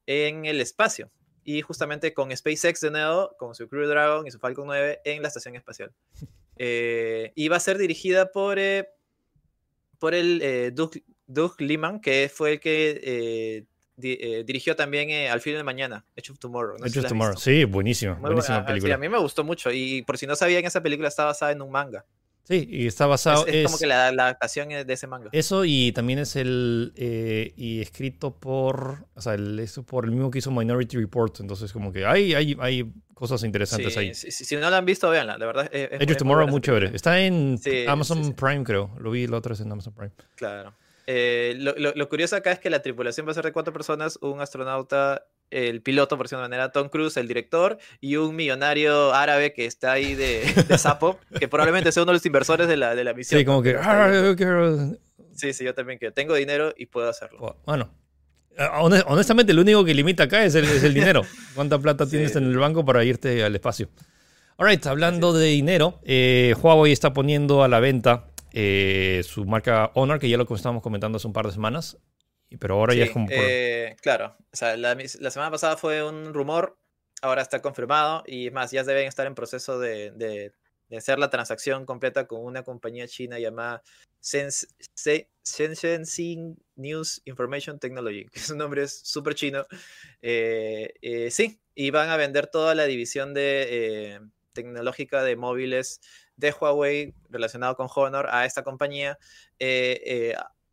en 0.06 0.44
el 0.44 0.60
espacio 0.60 1.10
y 1.44 1.60
justamente 1.62 2.14
con 2.14 2.34
SpaceX 2.34 2.80
de 2.80 2.90
nuevo, 2.90 3.34
con 3.38 3.54
su 3.54 3.68
Crew 3.68 3.86
Dragon 3.86 4.26
y 4.26 4.30
su 4.30 4.38
Falcon 4.38 4.66
9 4.66 5.00
en 5.04 5.22
la 5.22 5.28
estación 5.28 5.56
espacial. 5.56 5.92
Eh, 6.56 7.32
y 7.34 7.48
va 7.48 7.56
a 7.56 7.60
ser 7.60 7.78
dirigida 7.78 8.30
por, 8.30 8.60
eh, 8.60 8.88
por 9.98 10.14
el 10.14 10.40
eh, 10.40 10.70
Doug, 10.72 10.92
Doug, 11.26 11.60
Liman, 11.60 12.00
que 12.00 12.30
fue 12.32 12.52
el 12.52 12.60
que 12.60 13.00
eh, 13.02 13.64
di, 13.96 14.44
dirigió 14.44 14.76
también 14.76 15.28
Al 15.32 15.40
fin 15.40 15.56
de 15.56 15.64
mañana, 15.64 16.04
Edge 16.14 16.30
of 16.30 16.38
Tomorrow. 16.38 16.78
No 16.78 16.86
Edge 16.86 17.00
of 17.00 17.08
Tomorrow, 17.08 17.36
sí, 17.36 17.64
buenísima, 17.64 18.14
Muy 18.14 18.26
buenísima 18.30 18.58
buena, 18.58 18.66
película. 18.68 18.88
Sí, 18.88 18.94
a 18.94 18.98
mí 18.98 19.08
me 19.08 19.18
gustó 19.18 19.42
mucho 19.42 19.72
y 19.72 20.02
por 20.02 20.16
si 20.16 20.28
no 20.28 20.36
sabían, 20.36 20.64
esa 20.64 20.80
película 20.80 21.08
está 21.08 21.24
basada 21.24 21.50
en 21.50 21.60
un 21.60 21.72
manga. 21.72 22.04
Sí, 22.44 22.66
y 22.70 22.86
está 22.86 23.06
basado. 23.06 23.46
Es, 23.46 23.54
es, 23.54 23.60
es 23.60 23.66
como 23.66 23.78
que 23.78 23.86
la, 23.86 24.12
la, 24.12 24.24
adaptación 24.24 24.68
de 24.68 24.92
ese 24.92 25.06
manga. 25.06 25.30
Eso, 25.32 25.64
y 25.64 25.92
también 25.92 26.18
es 26.18 26.36
el. 26.36 26.92
Eh, 26.94 27.54
y 27.56 27.80
escrito 27.80 28.34
por. 28.38 29.06
O 29.14 29.20
sea, 29.22 29.34
el, 29.34 29.58
eso 29.58 29.82
por 29.82 30.04
el 30.04 30.10
mismo 30.10 30.30
que 30.30 30.38
hizo 30.38 30.50
Minority 30.50 30.98
Report. 30.98 31.40
Entonces, 31.40 31.72
como 31.72 31.90
que 31.90 32.04
hay, 32.04 32.34
hay, 32.34 32.54
hay 32.60 32.92
cosas 33.14 33.42
interesantes 33.44 33.94
sí, 33.94 33.98
ahí. 33.98 34.14
Si, 34.14 34.30
si, 34.30 34.56
no 34.56 34.68
la 34.68 34.76
han 34.76 34.84
visto, 34.84 35.08
véanla. 35.08 35.38
De 35.38 35.46
verdad. 35.46 35.70
Es, 35.72 36.00
Edge 36.00 36.12
of 36.12 36.18
Tomorrow, 36.18 36.46
muy 36.46 36.60
chévere. 36.60 36.94
Está 36.94 37.18
en 37.18 37.56
sí, 37.56 37.86
Amazon 37.88 38.34
Prime, 38.34 38.62
creo. 38.62 38.90
Lo 39.00 39.10
vi 39.10 39.26
la 39.26 39.38
otra 39.38 39.50
vez 39.50 39.60
en 39.60 39.72
Amazon 39.72 39.94
Prime. 39.94 40.12
Claro. 40.36 40.74
Eh, 41.06 41.54
lo, 41.58 41.74
lo, 41.76 41.92
lo, 41.94 42.08
curioso 42.10 42.36
acá 42.36 42.52
es 42.52 42.58
que 42.58 42.70
la 42.70 42.80
tripulación 42.82 43.26
va 43.26 43.30
a 43.30 43.34
ser 43.34 43.44
de 43.44 43.52
cuatro 43.52 43.72
personas: 43.72 44.18
un 44.20 44.42
astronauta 44.42 45.26
el 45.54 45.82
piloto, 45.82 46.16
por 46.16 46.26
decirlo 46.26 46.42
de 46.42 46.48
manera, 46.48 46.72
Tom 46.72 46.88
Cruise, 46.88 47.16
el 47.16 47.28
director, 47.28 47.78
y 48.00 48.16
un 48.16 48.36
millonario 48.36 49.14
árabe 49.14 49.52
que 49.52 49.66
está 49.66 49.92
ahí 49.92 50.14
de, 50.14 50.44
de 50.68 50.78
sapo, 50.78 51.18
que 51.38 51.48
probablemente 51.48 51.92
sea 51.92 52.02
uno 52.02 52.12
de 52.12 52.16
los 52.16 52.26
inversores 52.26 52.68
de 52.68 52.76
la, 52.76 52.94
de 52.94 53.04
la 53.04 53.14
misión. 53.14 53.38
Sí, 53.38 53.44
como 53.44 53.62
que... 53.62 53.76
Sí, 55.34 55.52
sí, 55.52 55.64
yo 55.64 55.74
también 55.74 55.98
que 55.98 56.10
tengo 56.10 56.34
dinero 56.34 56.72
y 56.76 56.86
puedo 56.86 57.08
hacerlo. 57.08 57.56
Bueno, 57.66 57.90
eh, 58.56 58.68
honestamente 59.06 59.52
lo 59.52 59.62
único 59.62 59.84
que 59.84 59.94
limita 59.94 60.24
acá 60.24 60.44
es 60.44 60.54
el, 60.54 60.64
es 60.64 60.82
el 60.84 60.94
dinero. 60.94 61.22
¿Cuánta 61.54 61.78
plata 61.78 62.04
sí. 62.04 62.12
tienes 62.12 62.36
en 62.36 62.44
el 62.44 62.56
banco 62.56 62.84
para 62.84 63.04
irte 63.04 63.42
al 63.42 63.54
espacio? 63.54 63.88
Alright, 64.56 64.86
hablando 64.86 65.32
de 65.32 65.46
dinero, 65.46 66.00
eh, 66.04 66.54
Huawei 66.60 66.92
está 66.92 67.12
poniendo 67.12 67.64
a 67.64 67.68
la 67.68 67.80
venta 67.80 68.28
eh, 68.52 69.22
su 69.24 69.44
marca 69.44 69.90
Honor, 69.94 70.20
que 70.20 70.28
ya 70.28 70.36
lo 70.36 70.46
estábamos 70.54 70.82
comentando 70.82 71.16
hace 71.16 71.26
un 71.26 71.32
par 71.32 71.46
de 71.46 71.52
semanas, 71.52 71.98
pero 72.58 72.74
ahora 72.74 72.92
sí, 72.92 72.98
ya 72.98 73.04
es 73.06 73.10
como... 73.10 73.26
Por... 73.26 73.36
Eh, 73.38 73.96
claro, 74.02 74.36
o 74.52 74.56
sea, 74.56 74.76
la, 74.76 74.94
la, 74.94 75.30
semana 75.30 75.50
pasada 75.50 75.76
fue 75.76 76.02
un 76.02 76.32
rumor, 76.34 76.78
ahora 77.22 77.42
está 77.42 77.60
confirmado 77.62 78.22
y 78.26 78.48
es 78.48 78.52
más, 78.52 78.70
ya 78.70 78.84
deben 78.84 79.06
estar 79.06 79.26
en 79.26 79.34
proceso 79.34 79.78
de, 79.78 80.10
de, 80.12 80.52
de 80.88 80.96
hacer 80.96 81.18
la 81.18 81.30
transacción 81.30 81.86
completa 81.86 82.26
con 82.26 82.44
una 82.44 82.62
compañía 82.62 83.08
china 83.08 83.38
llamada 83.38 83.82
Shenzhen 84.24 86.04
News 86.76 87.22
Information 87.24 87.78
Technology, 87.78 88.26
que 88.32 88.40
su 88.40 88.56
nombre 88.56 88.82
es 88.84 89.00
súper 89.04 89.34
chino. 89.34 89.66
Eh, 90.22 90.94
eh, 91.02 91.30
sí, 91.30 91.60
y 91.74 91.90
van 91.90 92.08
a 92.08 92.16
vender 92.16 92.46
toda 92.46 92.74
la 92.74 92.84
división 92.84 93.34
de 93.34 93.66
eh, 93.70 94.20
tecnológica 94.52 95.22
de 95.22 95.36
móviles 95.36 96.00
de 96.36 96.52
Huawei 96.52 97.14
relacionado 97.28 97.76
con 97.76 97.88
Honor 97.94 98.28
a 98.30 98.44
esta 98.44 98.64
compañía 98.64 99.18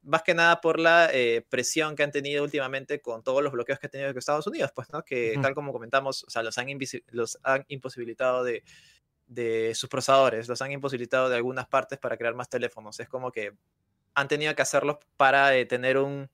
más 0.03 0.23
que 0.23 0.33
nada 0.33 0.61
por 0.61 0.79
la 0.79 1.09
eh, 1.13 1.45
presión 1.47 1.95
que 1.95 2.03
han 2.03 2.11
tenido 2.11 2.43
últimamente 2.43 3.01
con 3.01 3.23
todos 3.23 3.43
los 3.43 3.51
bloqueos 3.51 3.79
que 3.79 3.87
ha 3.87 3.89
tenido 3.89 4.09
Estados 4.09 4.47
Unidos, 4.47 4.71
pues, 4.73 4.89
¿no? 4.91 5.03
Que 5.03 5.33
uh 5.33 5.39
-huh. 5.39 5.41
tal 5.41 5.53
como 5.53 5.71
comentamos, 5.71 6.23
o 6.23 6.29
sea, 6.29 6.43
los 6.43 6.57
han, 6.57 6.67
los 7.11 7.39
han 7.43 7.65
imposibilitado 7.67 8.43
de, 8.43 8.63
de, 9.27 9.73
sus 9.75 9.89
procesadores, 9.89 10.47
los 10.47 10.61
han 10.61 10.71
imposibilitado 10.71 11.29
de 11.29 11.35
algunas 11.35 11.67
partes 11.67 11.99
para 11.99 12.17
crear 12.17 12.33
más 12.33 12.49
teléfonos. 12.49 12.99
Es 12.99 13.09
como 13.09 13.31
que 13.31 13.53
han 14.15 14.27
tenido 14.27 14.55
que 14.55 14.61
hacerlos 14.61 14.97
para 15.17 15.55
eh, 15.55 15.65
tener 15.65 15.97
un, 15.97 16.29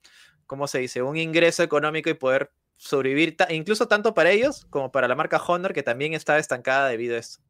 ¿cómo 0.46 0.66
se 0.66 0.78
dice? 0.78 1.02
Un 1.02 1.16
ingreso 1.16 1.62
económico 1.62 2.10
y 2.10 2.14
poder 2.14 2.50
sobrevivir, 2.76 3.36
incluso 3.50 3.88
tanto 3.88 4.14
para 4.14 4.30
ellos 4.30 4.66
como 4.70 4.90
para 4.92 5.08
la 5.08 5.14
marca 5.14 5.42
Honor, 5.46 5.72
que 5.72 5.82
también 5.82 6.14
está 6.14 6.38
estancada 6.38 6.88
debido 6.88 7.16
a 7.16 7.18
esto. 7.18 7.42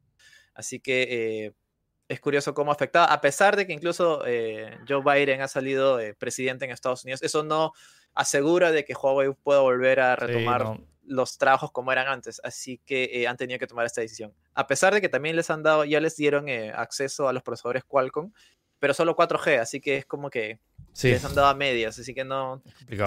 Así 0.53 0.79
que... 0.79 1.45
Eh, 1.45 1.53
es 2.09 2.19
curioso 2.19 2.55
cómo 2.55 2.71
afectaba, 2.71 3.05
a 3.05 3.21
pesar 3.21 3.55
de 3.55 3.67
que 3.67 3.71
incluso 3.71 4.23
eh, 4.25 4.77
Joe 4.87 5.03
Biden 5.03 5.41
ha 5.41 5.47
salido 5.47 5.99
eh, 5.99 6.15
presidente 6.15 6.65
en 6.65 6.71
Estados 6.71 7.03
Unidos, 7.03 7.21
eso 7.21 7.43
no 7.43 7.71
asegura 8.15 8.71
de 8.71 8.83
que 8.83 8.95
Huawei 8.95 9.31
pueda 9.43 9.59
volver 9.59 9.99
a 9.99 10.15
retomar 10.15 10.61
sí, 10.61 10.67
no. 10.67 10.87
los 11.03 11.37
trabajos 11.37 11.71
como 11.71 11.91
eran 11.91 12.07
antes, 12.07 12.41
así 12.43 12.81
que 12.83 13.11
eh, 13.13 13.27
han 13.27 13.37
tenido 13.37 13.59
que 13.59 13.67
tomar 13.67 13.85
esta 13.85 14.01
decisión. 14.01 14.33
A 14.55 14.65
pesar 14.65 14.91
de 14.93 15.01
que 15.01 15.07
también 15.07 15.35
les 15.35 15.51
han 15.51 15.61
dado, 15.61 15.85
ya 15.85 15.99
les 15.99 16.17
dieron 16.17 16.49
eh, 16.49 16.73
acceso 16.75 17.29
a 17.29 17.33
los 17.33 17.43
procesadores 17.43 17.83
Qualcomm, 17.83 18.33
pero 18.79 18.95
solo 18.95 19.15
4G, 19.15 19.59
así 19.59 19.79
que 19.79 19.97
es 19.97 20.05
como 20.05 20.31
que 20.31 20.59
sí. 20.93 21.11
les 21.11 21.23
han 21.23 21.35
dado 21.35 21.47
a 21.47 21.53
medias, 21.53 21.99
así 21.99 22.15
que 22.15 22.25
no... 22.25 22.63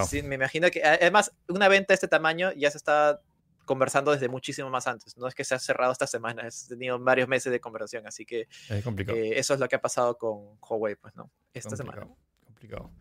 Sí, 0.07 0.23
me 0.23 0.35
imagino 0.35 0.71
que, 0.71 0.81
además, 0.81 1.33
una 1.49 1.67
venta 1.67 1.87
de 1.89 1.95
este 1.95 2.07
tamaño 2.07 2.53
ya 2.53 2.71
se 2.71 2.77
está 2.77 3.19
conversando 3.65 4.11
desde 4.11 4.29
muchísimo 4.29 4.69
más 4.69 4.87
antes. 4.87 5.17
No 5.17 5.27
es 5.27 5.35
que 5.35 5.43
se 5.43 5.55
ha 5.55 5.59
cerrado 5.59 5.91
esta 5.91 6.07
semana, 6.07 6.47
he 6.47 6.67
tenido 6.67 6.99
varios 6.99 7.27
meses 7.27 7.51
de 7.51 7.59
conversación, 7.59 8.05
así 8.07 8.25
que 8.25 8.47
es 8.69 8.83
complicado. 8.83 9.17
Eh, 9.17 9.39
eso 9.39 9.53
es 9.53 9.59
lo 9.59 9.67
que 9.67 9.75
ha 9.75 9.81
pasado 9.81 10.17
con 10.17 10.57
Huawei, 10.61 10.95
pues, 10.95 11.15
¿no? 11.15 11.31
Esta 11.53 11.69
complicado, 11.69 12.01
semana. 12.01 12.15
Complicado. 12.45 12.91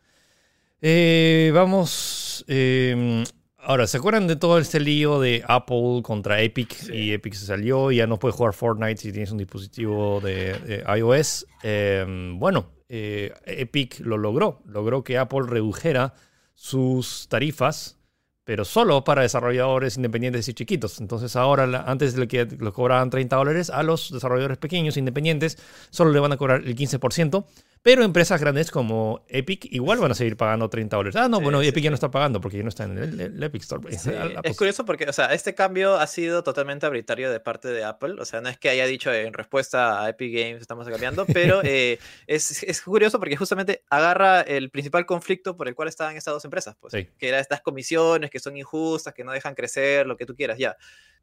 Eh, 0.80 1.52
vamos. 1.54 2.44
Eh, 2.48 3.22
ahora, 3.58 3.86
¿se 3.86 3.98
acuerdan 3.98 4.26
de 4.26 4.36
todo 4.36 4.58
este 4.58 4.80
lío 4.80 5.20
de 5.20 5.44
Apple 5.46 6.02
contra 6.02 6.40
Epic? 6.42 6.74
Sí. 6.74 6.92
Y 6.92 7.12
Epic 7.12 7.34
se 7.34 7.46
salió 7.46 7.92
y 7.92 7.96
ya 7.96 8.06
no 8.06 8.18
puedes 8.18 8.34
jugar 8.34 8.52
Fortnite 8.52 8.96
si 8.96 9.12
tienes 9.12 9.30
un 9.30 9.38
dispositivo 9.38 10.20
de, 10.20 10.58
de 10.58 10.84
iOS. 10.98 11.46
Eh, 11.62 12.34
bueno, 12.34 12.72
eh, 12.88 13.32
Epic 13.46 14.00
lo 14.00 14.18
logró. 14.18 14.60
Logró 14.66 15.04
que 15.04 15.18
Apple 15.18 15.42
redujera 15.46 16.14
sus 16.54 17.28
tarifas 17.28 17.98
pero 18.44 18.64
solo 18.64 19.04
para 19.04 19.22
desarrolladores 19.22 19.96
independientes 19.96 20.48
y 20.48 20.54
chiquitos. 20.54 21.00
Entonces 21.00 21.36
ahora, 21.36 21.84
antes 21.86 22.14
de 22.14 22.26
que 22.26 22.46
lo 22.58 22.72
cobraban 22.72 23.10
30 23.10 23.36
dólares, 23.36 23.70
a 23.70 23.82
los 23.82 24.10
desarrolladores 24.10 24.58
pequeños, 24.58 24.96
independientes, 24.96 25.58
solo 25.90 26.10
le 26.10 26.20
van 26.20 26.32
a 26.32 26.36
cobrar 26.36 26.62
el 26.64 26.74
15%. 26.74 27.44
Pero 27.82 28.04
empresas 28.04 28.40
grandes 28.40 28.70
como 28.70 29.24
Epic 29.26 29.66
igual 29.72 29.98
van 29.98 30.12
a 30.12 30.14
seguir 30.14 30.36
pagando 30.36 30.70
30 30.70 30.96
dólares. 30.96 31.16
Ah, 31.16 31.28
no, 31.28 31.38
sí, 31.38 31.42
bueno, 31.42 31.60
sí, 31.60 31.66
Epic 31.66 31.80
sí. 31.80 31.84
ya 31.84 31.90
no 31.90 31.94
está 31.94 32.12
pagando 32.12 32.40
porque 32.40 32.58
ya 32.58 32.62
no 32.62 32.68
está 32.68 32.84
en 32.84 32.96
el, 32.96 33.20
el 33.20 33.42
Epic 33.42 33.62
Store. 33.62 33.82
es 33.90 34.56
curioso 34.56 34.84
porque, 34.84 35.04
o 35.08 35.12
sea, 35.12 35.34
este 35.34 35.56
cambio 35.56 35.96
ha 35.96 36.06
sido 36.06 36.44
totalmente 36.44 36.86
arbitrario 36.86 37.32
de 37.32 37.40
parte 37.40 37.68
de 37.68 37.82
Apple. 37.82 38.14
O 38.20 38.24
sea, 38.24 38.40
no 38.40 38.48
es 38.48 38.56
que 38.56 38.68
haya 38.68 38.86
dicho 38.86 39.12
en 39.12 39.32
respuesta 39.32 40.04
a 40.04 40.08
Epic 40.10 40.32
Games 40.32 40.60
estamos 40.60 40.88
cambiando, 40.88 41.26
pero 41.26 41.60
eh, 41.64 41.98
es, 42.28 42.62
es, 42.62 42.80
curioso 42.82 43.18
porque 43.18 43.36
justamente 43.36 43.82
agarra 43.90 44.42
el 44.42 44.70
principal 44.70 45.04
conflicto 45.04 45.56
por 45.56 45.66
el 45.66 45.74
cual 45.74 45.88
estaban 45.88 46.16
estas 46.16 46.34
dos 46.34 46.44
empresas, 46.44 46.76
pues, 46.78 46.92
que 46.92 47.28
eran 47.28 47.40
estas 47.40 47.62
comisiones 47.62 48.30
que 48.30 48.38
son 48.38 48.56
injustas, 48.56 49.12
que 49.12 49.24
no 49.24 49.32
dejan 49.32 49.56
crecer, 49.56 50.06
lo 50.06 50.16
que 50.16 50.24
tú 50.24 50.36
quieras, 50.36 50.56
ya. 50.56 50.76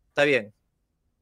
Está 0.10 0.26
bien, 0.26 0.54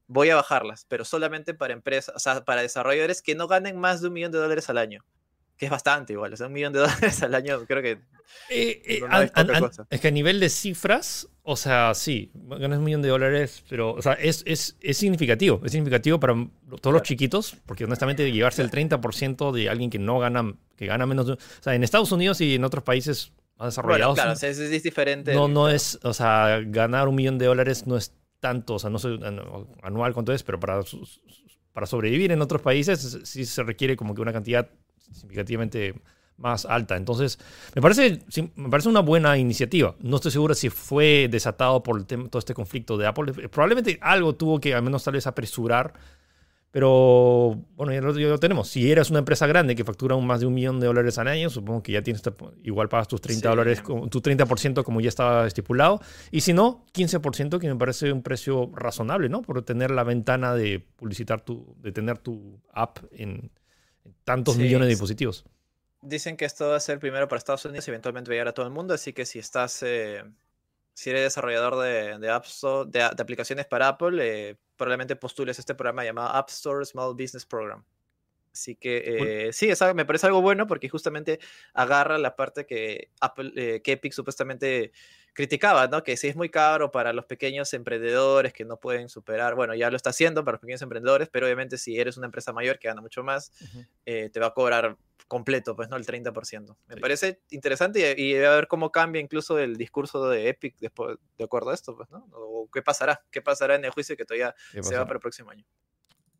voy 0.08 0.30
a 0.30 0.34
bajarlas, 0.34 0.84
pero 0.88 1.04
solamente 1.04 1.54
para 1.54 1.74
empresas, 1.74 2.12
o 2.16 2.18
sea, 2.18 2.44
para 2.44 2.62
desarrolladores 2.62 3.22
que 3.22 3.36
no 3.36 3.46
ganen 3.46 3.78
más 3.78 4.00
de 4.00 4.08
un 4.08 4.14
millón 4.14 4.32
de 4.32 4.38
dólares 4.38 4.68
al 4.68 4.78
año 4.78 5.04
que 5.58 5.66
es 5.66 5.70
bastante 5.70 6.12
igual, 6.12 6.32
o 6.32 6.36
sea, 6.36 6.46
un 6.46 6.52
millón 6.52 6.72
de 6.72 6.78
dólares 6.80 7.22
al 7.22 7.34
año, 7.34 7.64
creo 7.66 7.82
que... 7.82 7.98
Eh, 8.50 8.82
eh, 8.84 9.00
no 9.00 9.20
es, 9.20 9.32
an, 9.34 9.50
an, 9.50 9.70
es, 9.90 10.00
que 10.00 10.08
a 10.08 10.10
nivel 10.10 10.38
de 10.38 10.48
cifras, 10.48 11.28
o 11.42 11.56
sea, 11.56 11.92
sí, 11.94 12.30
ganas 12.34 12.78
un 12.78 12.84
millón 12.84 13.02
de 13.02 13.08
dólares, 13.08 13.64
pero, 13.68 13.92
o 13.92 14.02
sea, 14.02 14.12
es, 14.14 14.42
es, 14.46 14.76
es 14.80 14.96
significativo, 14.96 15.60
es 15.64 15.72
significativo 15.72 16.20
para 16.20 16.34
todos 16.34 16.80
claro. 16.80 16.98
los 16.98 17.02
chiquitos, 17.02 17.56
porque 17.66 17.84
honestamente 17.84 18.30
llevarse 18.30 18.62
el 18.62 18.70
30% 18.70 19.52
de 19.52 19.68
alguien 19.68 19.90
que 19.90 19.98
no 19.98 20.18
gana, 20.18 20.54
que 20.76 20.86
gana 20.86 21.06
menos, 21.06 21.26
de, 21.26 21.32
o 21.32 21.38
sea, 21.60 21.74
en 21.74 21.82
Estados 21.82 22.12
Unidos 22.12 22.40
y 22.40 22.54
en 22.54 22.64
otros 22.64 22.84
países 22.84 23.32
más 23.56 23.68
desarrollados... 23.68 24.14
Bueno, 24.14 24.34
claro, 24.34 24.50
es, 24.50 24.58
es 24.58 24.82
diferente. 24.82 25.34
No, 25.34 25.48
no 25.48 25.68
es, 25.68 25.98
o 26.02 26.14
sea, 26.14 26.60
ganar 26.64 27.08
un 27.08 27.16
millón 27.16 27.38
de 27.38 27.46
dólares 27.46 27.86
no 27.86 27.96
es 27.96 28.14
tanto, 28.40 28.74
o 28.74 28.78
sea, 28.78 28.90
no 28.90 28.98
sé 28.98 29.18
anual 29.82 30.14
cuánto 30.14 30.32
es, 30.32 30.42
pero 30.42 30.60
para, 30.60 30.80
para 31.72 31.86
sobrevivir 31.86 32.32
en 32.32 32.40
otros 32.40 32.62
países 32.62 33.20
sí 33.24 33.44
se 33.44 33.62
requiere 33.62 33.96
como 33.96 34.14
que 34.14 34.20
una 34.20 34.32
cantidad 34.32 34.70
significativamente 35.12 35.94
más 36.36 36.64
alta. 36.66 36.96
Entonces, 36.96 37.38
me 37.74 37.82
parece, 37.82 38.20
me 38.54 38.68
parece 38.68 38.88
una 38.88 39.00
buena 39.00 39.36
iniciativa. 39.38 39.96
No 40.00 40.16
estoy 40.16 40.30
seguro 40.30 40.54
si 40.54 40.70
fue 40.70 41.28
desatado 41.30 41.82
por 41.82 41.98
el 41.98 42.06
tema, 42.06 42.28
todo 42.28 42.38
este 42.38 42.54
conflicto 42.54 42.96
de 42.96 43.06
Apple. 43.08 43.32
Probablemente 43.48 43.98
algo 44.00 44.34
tuvo 44.36 44.60
que 44.60 44.72
al 44.74 44.82
menos 44.82 45.02
tal 45.02 45.14
vez 45.14 45.26
apresurar, 45.26 45.92
Pero 46.70 47.58
bueno, 47.76 47.92
ya 47.94 48.00
lo, 48.02 48.12
ya 48.18 48.28
lo 48.28 48.38
tenemos. 48.38 48.68
Si 48.68 48.92
eres 48.92 49.08
una 49.08 49.20
empresa 49.20 49.46
grande 49.46 49.74
que 49.74 49.84
factura 49.84 50.14
un 50.16 50.26
más 50.26 50.40
de 50.40 50.46
un 50.46 50.52
millón 50.54 50.80
de 50.80 50.86
dólares 50.86 51.16
al 51.16 51.26
año, 51.26 51.48
supongo 51.48 51.82
que 51.82 51.92
ya 51.92 52.02
tienes 52.02 52.22
igual 52.62 52.90
pagas 52.90 53.08
tus 53.08 53.22
30 53.22 53.40
Sí. 53.40 53.48
dólares, 53.48 53.82
tu 54.10 54.20
30% 54.20 54.84
como 54.84 55.00
ya 55.00 55.08
estaba 55.08 55.46
estipulado. 55.46 56.00
Y 56.30 56.42
si 56.42 56.52
no, 56.52 56.84
15%, 56.92 57.58
que 57.58 57.68
me 57.68 57.74
parece 57.76 58.12
un 58.12 58.22
precio 58.22 58.70
razonable, 58.74 59.30
¿no? 59.30 59.40
Por 59.40 59.62
tener 59.62 59.90
la 59.90 60.04
ventana 60.04 60.54
de 60.54 60.78
publicitar 60.96 61.40
tu, 61.40 61.74
de 61.80 61.90
tener 61.90 62.18
tu 62.18 62.60
app 62.74 62.98
en 63.12 63.50
tantos 64.24 64.54
Sí, 64.56 64.62
millones 64.62 64.86
de 64.86 64.90
dispositivos. 64.90 65.44
Dicen 66.00 66.36
que 66.36 66.44
esto 66.44 66.68
va 66.68 66.76
a 66.76 66.80
ser 66.80 66.98
primero 67.00 67.26
para 67.28 67.38
Estados 67.38 67.64
Unidos 67.64 67.86
y 67.88 67.90
eventualmente 67.90 68.30
va 68.30 68.32
a 68.32 68.36
llegar 68.36 68.48
a 68.48 68.52
todo 68.54 68.66
el 68.66 68.72
mundo, 68.72 68.94
así 68.94 69.12
que 69.12 69.26
si 69.26 69.38
estás, 69.38 69.82
eh, 69.82 70.22
si 70.94 71.10
eres 71.10 71.22
desarrollador 71.22 71.76
de, 71.82 72.18
de, 72.18 72.30
App 72.30 72.44
Store- 72.44 72.88
de, 72.88 73.00
de 73.00 73.22
aplicaciones 73.22 73.66
para 73.66 73.88
Apple, 73.88 74.18
eh, 74.20 74.56
probablemente 74.76 75.16
postules 75.16 75.58
este 75.58 75.74
programa 75.74 76.04
llamado 76.04 76.28
App 76.28 76.48
Store 76.50 76.84
Small 76.84 77.14
Business 77.14 77.44
Program. 77.44 77.82
Así 78.52 78.74
que 78.76 79.46
eh, 79.48 79.52
sí, 79.52 79.68
es 79.68 79.80
algo- 79.82 79.94
me 79.94 80.04
parece 80.04 80.26
algo 80.26 80.40
bueno 80.40 80.66
porque 80.66 80.88
justamente 80.88 81.38
agarra 81.74 82.16
la 82.18 82.34
parte 82.36 82.64
que, 82.66 83.10
Apple, 83.20 83.52
eh, 83.56 83.82
que 83.82 83.92
Epic 83.92 84.12
supuestamente 84.12 84.92
criticaba, 85.38 85.86
¿no? 85.86 86.02
Que 86.02 86.16
si 86.16 86.26
es 86.26 86.34
muy 86.34 86.48
caro 86.48 86.90
para 86.90 87.12
los 87.12 87.24
pequeños 87.24 87.72
emprendedores 87.72 88.52
que 88.52 88.64
no 88.64 88.76
pueden 88.80 89.08
superar, 89.08 89.54
bueno, 89.54 89.72
ya 89.76 89.88
lo 89.88 89.96
está 89.96 90.10
haciendo 90.10 90.44
para 90.44 90.56
los 90.56 90.60
pequeños 90.60 90.82
emprendedores, 90.82 91.28
pero 91.30 91.46
obviamente 91.46 91.78
si 91.78 91.96
eres 91.96 92.16
una 92.16 92.26
empresa 92.26 92.52
mayor 92.52 92.80
que 92.80 92.88
gana 92.88 93.00
mucho 93.00 93.22
más, 93.22 93.52
eh, 94.04 94.30
te 94.32 94.40
va 94.40 94.48
a 94.48 94.50
cobrar 94.52 94.96
completo, 95.28 95.76
pues, 95.76 95.88
¿no? 95.90 95.96
El 95.96 96.04
30%. 96.04 96.76
Me 96.88 96.96
Sí. 96.96 97.00
parece 97.00 97.40
interesante 97.50 98.16
y, 98.18 98.32
y 98.32 98.36
a 98.42 98.50
ver 98.50 98.66
cómo 98.66 98.90
cambia 98.90 99.22
incluso 99.22 99.60
el 99.60 99.76
discurso 99.76 100.28
de 100.28 100.48
Epic 100.48 100.74
después, 100.80 101.18
de 101.38 101.44
acuerdo 101.44 101.70
a 101.70 101.74
esto, 101.74 101.94
pues, 101.96 102.10
¿no? 102.10 102.26
O 102.32 102.68
qué 102.72 102.82
pasará, 102.82 103.22
qué 103.30 103.40
pasará 103.40 103.76
en 103.76 103.84
el 103.84 103.92
juicio 103.92 104.16
que 104.16 104.24
todavía 104.24 104.56
¿Qué 104.72 104.82
se 104.82 104.96
va 104.96 105.04
para 105.04 105.18
el 105.18 105.20
próximo 105.20 105.50
año. 105.52 105.64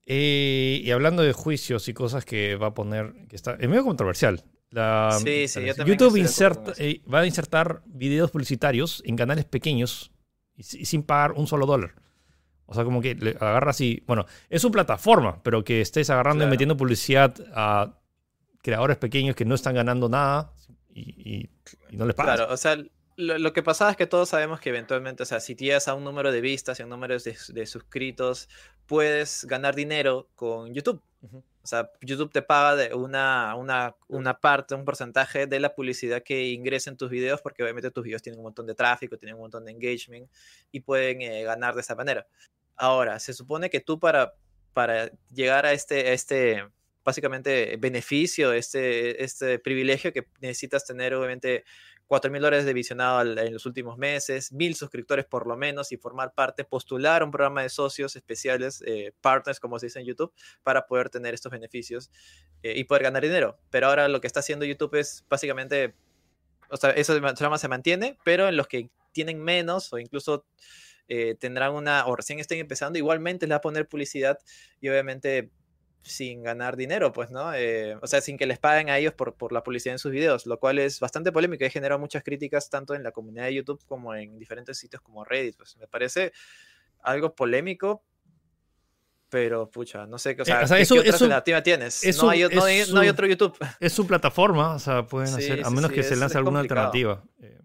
Eh, 0.07 0.81
y 0.83 0.91
hablando 0.91 1.23
de 1.23 1.33
juicios 1.33 1.87
y 1.87 1.95
cosas 1.95 2.25
que 2.25 2.57
va 2.57 2.69
a 2.69 2.75
poner, 2.75 3.13
que 3.29 3.37
está, 3.37 3.53
es 3.61 3.69
medio 3.69 3.85
controversial. 3.85 4.43
La, 4.71 5.17
Sí, 5.23 5.49
sí, 5.49 5.65
yo 5.65 5.75
también 5.75 5.99
YouTube 5.99 6.17
inserta- 6.19 6.75
eh, 6.79 7.01
va 7.13 7.21
a 7.21 7.27
insertar 7.27 7.83
videos 7.87 8.31
publicitarios 8.31 9.03
en 9.07 9.17
canales 9.17 9.45
pequeños 9.47 10.13
y, 10.57 10.63
sin 10.63 11.03
pagar 11.03 11.33
un 11.33 11.47
solo 11.47 11.65
dólar. 11.67 11.95
O 12.67 12.75
sea, 12.75 12.85
como 12.85 13.01
que 13.01 13.15
le 13.15 13.31
agarras 13.31 13.81
y, 13.81 14.03
bueno, 14.07 14.27
es 14.51 14.61
su 14.61 14.71
plataforma, 14.71 15.43
pero 15.43 15.65
que 15.65 15.81
estés 15.81 16.11
agarrando 16.11 16.45
y 16.45 16.47
metiendo 16.51 16.77
publicidad 16.77 17.35
a 17.55 17.99
creadores 18.63 18.99
pequeños 18.99 19.35
que 19.35 19.47
no 19.47 19.55
están 19.55 19.75
ganando 19.75 20.09
nada 20.11 20.53
y, 20.93 21.01
y- 21.01 21.51
y 21.91 21.97
no 21.97 22.05
les 22.05 22.15
pagas. 22.15 22.37
Claro, 22.37 22.53
o 22.53 22.57
sea, 22.59 22.77
lo, 23.17 23.39
lo 23.39 23.53
que 23.55 23.63
pasaba 23.63 23.93
es 23.93 23.97
que 23.97 24.07
todos 24.07 24.29
sabemos 24.29 24.61
que 24.61 24.69
eventualmente, 24.69 25.23
o 25.23 25.27
sea, 25.27 25.41
si 25.41 25.55
llegas 25.55 25.89
a 25.89 25.95
un 25.95 26.05
número 26.05 26.31
de 26.31 26.43
vistas 26.43 26.79
y 26.79 26.83
a 26.83 26.85
un 26.85 26.91
número 26.91 27.19
de, 27.19 27.37
de 27.49 27.67
suscritos, 27.67 28.51
puedes 28.85 29.47
ganar 29.47 29.75
dinero 29.75 30.29
con 30.35 30.75
YouTube. 30.75 31.01
Ujú. 31.23 31.43
O 31.69 31.71
sea, 31.71 31.91
YouTube 32.01 32.33
te 32.33 32.41
paga 32.41 32.77
de 32.77 32.95
una, 32.95 33.55
una, 33.55 33.95
una 34.07 34.41
parte, 34.41 34.75
un 34.75 34.87
porcentaje 34.87 35.47
de 35.47 35.61
la 35.61 35.75
publicidad 35.75 36.23
que 36.23 36.47
ingresa 36.47 36.89
en 36.89 36.97
tus 36.97 37.11
videos, 37.11 37.43
porque 37.43 37.63
obviamente 37.63 37.91
tus 37.91 38.05
videos 38.05 38.23
tienen 38.23 38.39
un 38.39 38.45
montón 38.45 38.67
de 38.67 38.75
tráfico, 38.75 39.19
tienen 39.19 39.35
un 39.35 39.43
montón 39.43 39.67
de 39.67 39.73
engagement 39.73 40.31
y 40.73 40.81
pueden 40.81 41.21
eh, 41.21 41.43
ganar 41.43 41.75
de 41.75 41.83
esa 41.83 41.95
manera. 41.95 42.27
Ahora, 42.75 43.19
se 43.19 43.35
supone 43.35 43.69
que 43.69 43.81
tú 43.81 44.01
para, 44.01 44.33
para 44.73 45.11
llegar 45.31 45.67
a 45.67 45.73
este, 45.73 46.09
a 46.09 46.13
este, 46.15 46.67
básicamente, 47.05 47.77
beneficio, 47.79 48.55
este, 48.55 49.23
este 49.23 49.59
privilegio 49.59 50.11
que 50.11 50.27
necesitas 50.41 50.87
tener, 50.87 51.13
obviamente, 51.13 51.65
4 52.09 52.31
mil 52.31 52.41
dólares 52.41 52.65
de 52.65 52.73
visionado 52.73 53.21
en 53.39 53.53
los 53.53 53.67
últimos 53.67 53.99
meses, 53.99 54.51
mil 54.51 54.75
suscriptores 54.75 55.27
por 55.27 55.47
lo 55.47 55.57
menos 55.57 55.93
y 55.93 55.99
formar 55.99 56.33
parte, 56.33 56.65
postular 56.65 57.23
un 57.23 57.31
programa 57.31 57.63
de 57.63 57.69
socios 57.69 58.17
especiales, 58.17 58.83
eh, 58.87 59.13
partners 59.21 59.61
como 59.61 59.79
se 59.79 59.87
dice 59.87 60.01
en 60.01 60.07
YouTube, 60.07 60.33
para 60.63 60.87
poder 60.87 61.11
tener 61.11 61.35
estos 61.35 61.53
beneficios 61.53 62.11
eh, 62.63 62.73
y 62.77 62.85
poder 62.85 63.05
ganar 63.05 63.23
dinero. 63.23 63.59
Pero 63.71 63.89
ahora 63.89 64.09
lo 64.09 64.21
que 64.21 64.27
está 64.27 64.41
haciendo 64.41 64.65
YouTube 64.65 64.95
es 64.95 65.25
básicamente, 65.29 65.95
o 66.71 66.79
sea, 66.79 66.91
ese 66.91 67.15
programa 67.21 67.59
se 67.59 67.69
mantiene, 67.69 68.19
pero 68.25 68.49
en 68.49 68.57
los 68.57 68.67
que 68.67 68.91
tienen 69.13 69.43
menos 69.43 69.93
o 69.93 69.99
incluso 69.99 70.47
eh, 71.09 71.35
tendrán 71.39 71.75
una, 71.75 72.07
o 72.07 72.17
recién 72.17 72.39
estén 72.39 72.59
empezando, 72.59 72.99
igualmente 72.99 73.47
les 73.47 73.53
va 73.53 73.59
a 73.59 73.61
poner 73.61 73.87
publicidad 73.87 74.39
y 74.81 74.89
obviamente 74.89 75.51
sin 76.03 76.43
ganar 76.43 76.77
dinero, 76.77 77.13
pues, 77.13 77.31
¿no? 77.31 77.53
Eh, 77.55 77.97
o 78.01 78.07
sea, 78.07 78.21
sin 78.21 78.39
que 78.39 78.47
les 78.47 78.59
paguen 78.59 78.89
a 78.89 78.99
ellos 78.99 79.13
por, 79.13 79.35
por 79.35 79.53
la 79.53 79.63
publicidad 79.63 79.95
en 79.95 79.99
sus 79.99 80.11
videos, 80.13 80.47
lo 80.47 80.59
cual 80.59 80.79
es 80.79 81.01
bastante 81.01 81.33
polémico 81.33 81.65
y 81.65 81.67
ha 81.67 81.71
generado 81.71 81.99
muchas 81.99 82.23
críticas 82.23 82.71
tanto 82.71 82.95
en 82.95 83.03
la 83.03 83.13
comunidad 83.13 83.45
de 83.45 83.55
YouTube 83.55 83.85
como 83.87 84.15
en 84.15 84.39
diferentes 84.39 84.79
sitios 84.79 85.03
como 85.03 85.25
Reddit, 85.25 85.57
pues 85.57 85.77
me 85.77 85.87
parece 85.87 86.33
algo 87.03 87.35
polémico, 87.35 88.03
pero 89.29 89.71
pucha, 89.71 90.07
no 90.07 90.17
sé, 90.19 90.35
qué- 90.35 90.43
o 90.43 90.45
sea, 90.45 90.61
Eh, 90.63 90.65
o 90.65 90.67
sea, 90.69 90.77
¿qué, 90.79 90.83
eso- 90.85 90.95
qué 90.95 91.01
otra 91.01 91.11
eso- 91.17 91.25
alternativa 91.27 91.63
tienes? 91.63 92.03
eso 92.05 92.25
no, 92.25 92.31
hay, 92.31 92.45
o- 92.45 92.49
no 92.51 92.65
hay- 92.65 92.79
es 92.79 92.91
no 92.93 93.01
hay 93.01 93.09
su- 93.09 93.13
otro 93.13 93.27
YouTube. 93.27 93.57
Es 93.81 93.93
su 93.93 94.07
plataforma, 94.07 94.75
o 94.75 94.79
sea, 94.79 95.05
pueden 95.07 95.29
Sí, 95.29 95.35
hacer, 95.45 95.61
a 95.61 95.69
sí, 95.69 95.75
menos 95.75 95.91
sí, 95.91 95.95
que 95.97 96.03
se 96.03 96.17
lance 96.17 96.39
alguna 96.39 96.61
complicado. 96.61 96.87
alternativa. 96.87 97.25
Eh, 97.43 97.59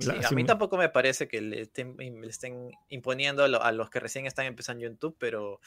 la- 0.00 0.28
a 0.28 0.30
mí 0.32 0.44
tampoco 0.44 0.76
me 0.76 0.88
parece 0.88 1.28
que 1.28 1.40
le 1.40 1.60
estén, 1.62 1.96
le 1.96 2.26
estén 2.26 2.70
imponiendo 2.88 3.44
a, 3.44 3.48
lo- 3.48 3.62
a 3.62 3.70
los 3.72 3.88
que 3.90 4.00
recién 4.00 4.26
están 4.26 4.46
empezando 4.46 4.82
YouTube, 4.84 5.14
pero 5.18 5.60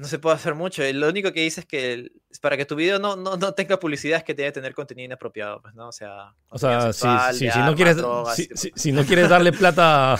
no 0.00 0.06
se 0.08 0.18
puede 0.18 0.36
hacer 0.36 0.54
mucho. 0.54 0.82
Lo 0.94 1.08
único 1.08 1.32
que 1.32 1.42
dice 1.42 1.60
es 1.60 1.66
que 1.66 2.10
para 2.40 2.56
que 2.56 2.64
tu 2.64 2.74
video 2.74 2.98
no, 2.98 3.16
no, 3.16 3.36
no 3.36 3.52
tenga 3.52 3.78
publicidad 3.78 4.18
es 4.18 4.24
que 4.24 4.32
debe 4.34 4.50
tener 4.50 4.74
contenido 4.74 5.04
inapropiado, 5.04 5.60
pues, 5.60 5.74
¿no? 5.74 5.88
O 5.88 5.92
sea, 5.92 6.34
O 6.48 6.58
sea, 6.58 6.92
si, 6.92 7.06
si- 7.34 7.50
si 7.50 7.58
no 7.58 7.74
quieres, 7.74 7.96
drogas, 7.98 8.36
si, 8.74 8.92
no 8.92 9.04
quieres 9.04 9.28
darle 9.28 9.52
plata 9.52 10.14
a, 10.14 10.18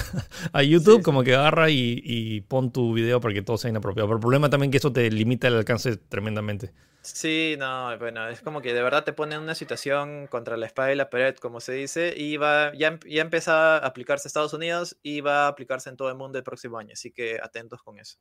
a 0.53 0.63
YouTube, 0.63 0.99
Sí, 0.99 1.03
como 1.03 1.23
que 1.25 1.35
agarra 1.35 1.71
y, 1.71 2.01
y 2.05 2.43
pon 2.43 2.71
tu 2.73 2.93
video 2.93 3.21
para 3.21 3.33
que 3.33 3.43
todo 3.43 3.57
sea 3.57 3.71
inapropiado. 3.71 4.07
Pero 4.09 4.17
el 4.19 4.21
problema 4.21 4.51
también 4.51 4.69
es 4.69 4.73
que 4.73 4.79
eso 4.79 4.93
te 4.93 5.11
limita 5.11 5.49
el 5.49 5.55
alcance 5.57 5.97
tremendamente. 5.97 6.73
Sí, 7.03 7.57
no, 7.59 7.97
bueno, 7.99 8.29
es 8.29 8.43
como 8.43 8.61
que 8.61 8.75
de 8.75 8.83
verdad 8.83 9.05
te 9.05 9.15
pone 9.15 9.35
en 9.35 9.41
una 9.41 9.55
situación 9.55 10.27
contra 10.27 10.59
la 10.59 10.67
espada 10.67 10.93
y 10.93 10.97
la 10.97 11.09
pared, 11.09 11.35
como 11.37 11.61
se 11.61 11.73
dice, 11.73 12.13
y 12.15 12.37
va, 12.37 12.73
ya, 12.75 12.89
em- 12.89 13.01
ya 13.09 13.23
empieza 13.23 13.79
a 13.79 13.87
aplicarse 13.87 14.27
en 14.27 14.29
Estados 14.29 14.53
Unidos 14.53 14.99
y 15.03 15.23
va 15.23 15.47
a 15.47 15.49
aplicarse 15.49 15.89
en 15.89 15.97
todo 15.97 16.11
el 16.11 16.17
mundo 16.17 16.37
el 16.37 16.45
próximo 16.45 16.77
año, 16.77 16.91
así 16.93 17.11
que 17.11 17.39
atentos 17.43 17.83
con 17.83 17.99
eso. 17.99 18.19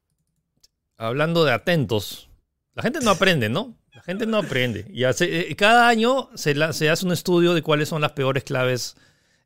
Hablando 1.00 1.46
de 1.46 1.54
atentos, 1.54 2.30
la 2.76 2.84
gente 2.84 3.00
no 3.02 3.12
aprende, 3.12 3.48
¿no? 3.50 3.78
La 3.94 4.02
gente 4.04 4.26
no 4.26 4.38
aprende. 4.38 4.86
Y 4.90 5.06
hace- 5.06 5.50
eh, 5.52 5.56
cada 5.56 5.88
año 5.88 6.30
se, 6.36 6.54
la- 6.56 6.74
se 6.74 6.90
hace 6.90 7.06
un 7.06 7.12
estudio 7.14 7.54
de 7.54 7.62
cuáles 7.62 7.90
son 7.90 8.02
las 8.02 8.12
peores 8.12 8.44
claves, 8.44 8.96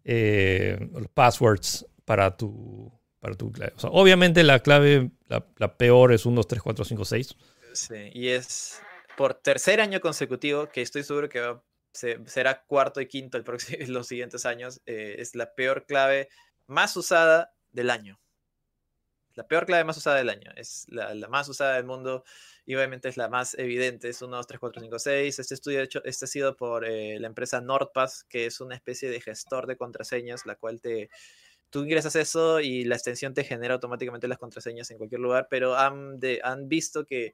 eh, 0.04 0.90
passwords 1.14 1.86
para 2.06 2.36
tu, 2.36 2.92
para 3.20 3.36
tu 3.36 3.52
clave. 3.52 3.74
Obviamente 3.84 4.44
la 4.44 4.60
clave, 4.60 5.12
la, 5.58 5.78
peor 5.78 6.12
es 6.12 6.26
1, 6.26 6.36
2, 6.38 6.48
3, 6.48 6.62
4, 6.62 6.86
5, 6.86 7.06
6. 7.06 7.36
Sí, 7.74 8.10
y 8.14 8.30
es 8.30 8.82
por 9.16 9.36
tercer 9.36 9.80
año 9.80 10.02
consecutivo, 10.02 10.70
que 10.70 10.82
estoy 10.82 11.04
seguro 11.04 11.30
que 11.30 11.56
se- 11.94 12.20
será 12.26 12.64
cuarto 12.66 13.00
y 13.00 13.08
quinto 13.08 13.38
el 13.38 13.44
próximo, 13.44 13.78
los 13.88 14.08
siguientes 14.08 14.46
años, 14.46 14.82
eh, 14.86 15.16
es 15.20 15.36
la 15.36 15.54
peor 15.54 15.86
clave 15.86 16.30
más 16.68 16.98
usada 16.98 17.54
del 17.72 17.90
año. 17.90 18.20
La 19.36 19.48
peor 19.48 19.66
clave 19.66 19.84
más 19.84 19.98
usada 19.98 20.18
del 20.18 20.30
año. 20.30 20.52
Es 20.56 20.86
la, 20.90 21.14
más 21.28 21.50
usada 21.50 21.76
del 21.76 21.86
mundo 21.86 22.24
y 22.66 22.76
obviamente 22.76 23.10
es 23.10 23.18
la 23.18 23.30
más 23.30 23.56
evidente. 23.58 24.10
Es 24.10 24.22
1, 24.22 24.36
2, 24.36 24.48
3, 24.48 24.60
4, 24.60 24.82
5, 24.82 25.00
6. 25.00 25.40
Este 25.40 25.54
estudio, 25.54 25.82
hecho, 25.82 26.04
este 26.06 26.26
ha 26.26 26.28
sido 26.28 26.56
por 26.56 26.86
eh, 26.86 27.20
la 27.20 27.28
empresa 27.28 27.62
NordPass, 27.62 28.26
que 28.26 28.46
es 28.46 28.62
una 28.62 28.76
especie 28.76 29.10
de 29.10 29.22
gestor 29.22 29.68
de 29.68 29.78
contraseñas, 29.78 30.46
la 30.46 30.56
cual 30.56 30.82
te... 30.82 31.10
Tú 31.70 31.84
ingresas 31.84 32.16
eso 32.16 32.60
y 32.60 32.84
la 32.84 32.96
extensión 32.96 33.34
te 33.34 33.44
genera 33.44 33.74
automáticamente 33.74 34.28
las 34.28 34.38
contraseñas 34.38 34.92
en 34.92 35.00
cualquier 35.00 35.22
lugar, 35.22 35.48
pero 35.50 35.76
han, 35.76 36.20
de, 36.20 36.40
han 36.44 36.70
visto 36.70 37.04
que 37.04 37.34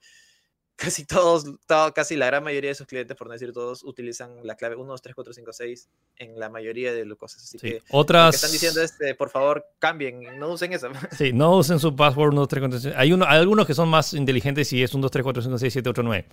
casi 0.80 1.06
todos, 1.06 1.44
to- 1.68 1.94
casi 1.94 2.16
la 2.16 2.28
gran 2.28 2.44
mayoría 2.44 2.70
de 2.72 2.76
sus 2.76 2.88
clientes, 2.88 3.16
por 3.18 3.28
no 3.28 3.34
decir 3.34 3.52
todos, 3.52 3.84
utilizan 3.84 4.38
la 4.44 4.56
clave 4.56 4.76
1, 4.76 4.86
2, 4.92 5.02
3, 5.02 5.16
4, 5.16 5.34
5, 5.34 5.54
6 5.54 5.90
en 6.18 6.40
la 6.40 6.50
mayoría 6.50 6.94
de 6.94 7.06
las 7.06 7.18
cosas. 7.18 7.44
Así 7.44 7.60
Sí. 7.60 7.68
que 7.70 7.74
lo 7.76 7.82
Otras. 8.00 8.32
que 8.32 8.36
están 8.38 8.52
diciendo 8.52 8.82
es, 8.82 9.00
eh, 9.02 9.14
por 9.16 9.30
favor, 9.30 9.66
cambien, 9.80 10.40
no 10.40 10.50
usen 10.50 10.74
eso. 10.74 10.90
Sí, 11.24 11.34
no 11.34 11.58
usen 11.58 11.80
su 11.80 11.96
password 11.96 12.30
1, 12.30 12.42
2, 12.42 12.48
3, 12.48 12.62
4, 12.62 12.80
5. 12.80 12.96
Hay, 12.98 13.12
uno, 13.14 13.26
hay 13.28 13.40
algunos 13.40 13.68
que 13.68 13.74
son 13.74 13.90
más 13.90 14.14
inteligentes 14.14 14.72
y 14.74 14.82
es 14.84 14.94
1, 14.94 15.02
2, 15.02 15.12
3, 15.12 15.24
4, 15.24 15.42
5, 15.44 15.58
6, 15.58 15.74
7, 15.74 15.90
8, 15.90 16.04
9. 16.04 16.26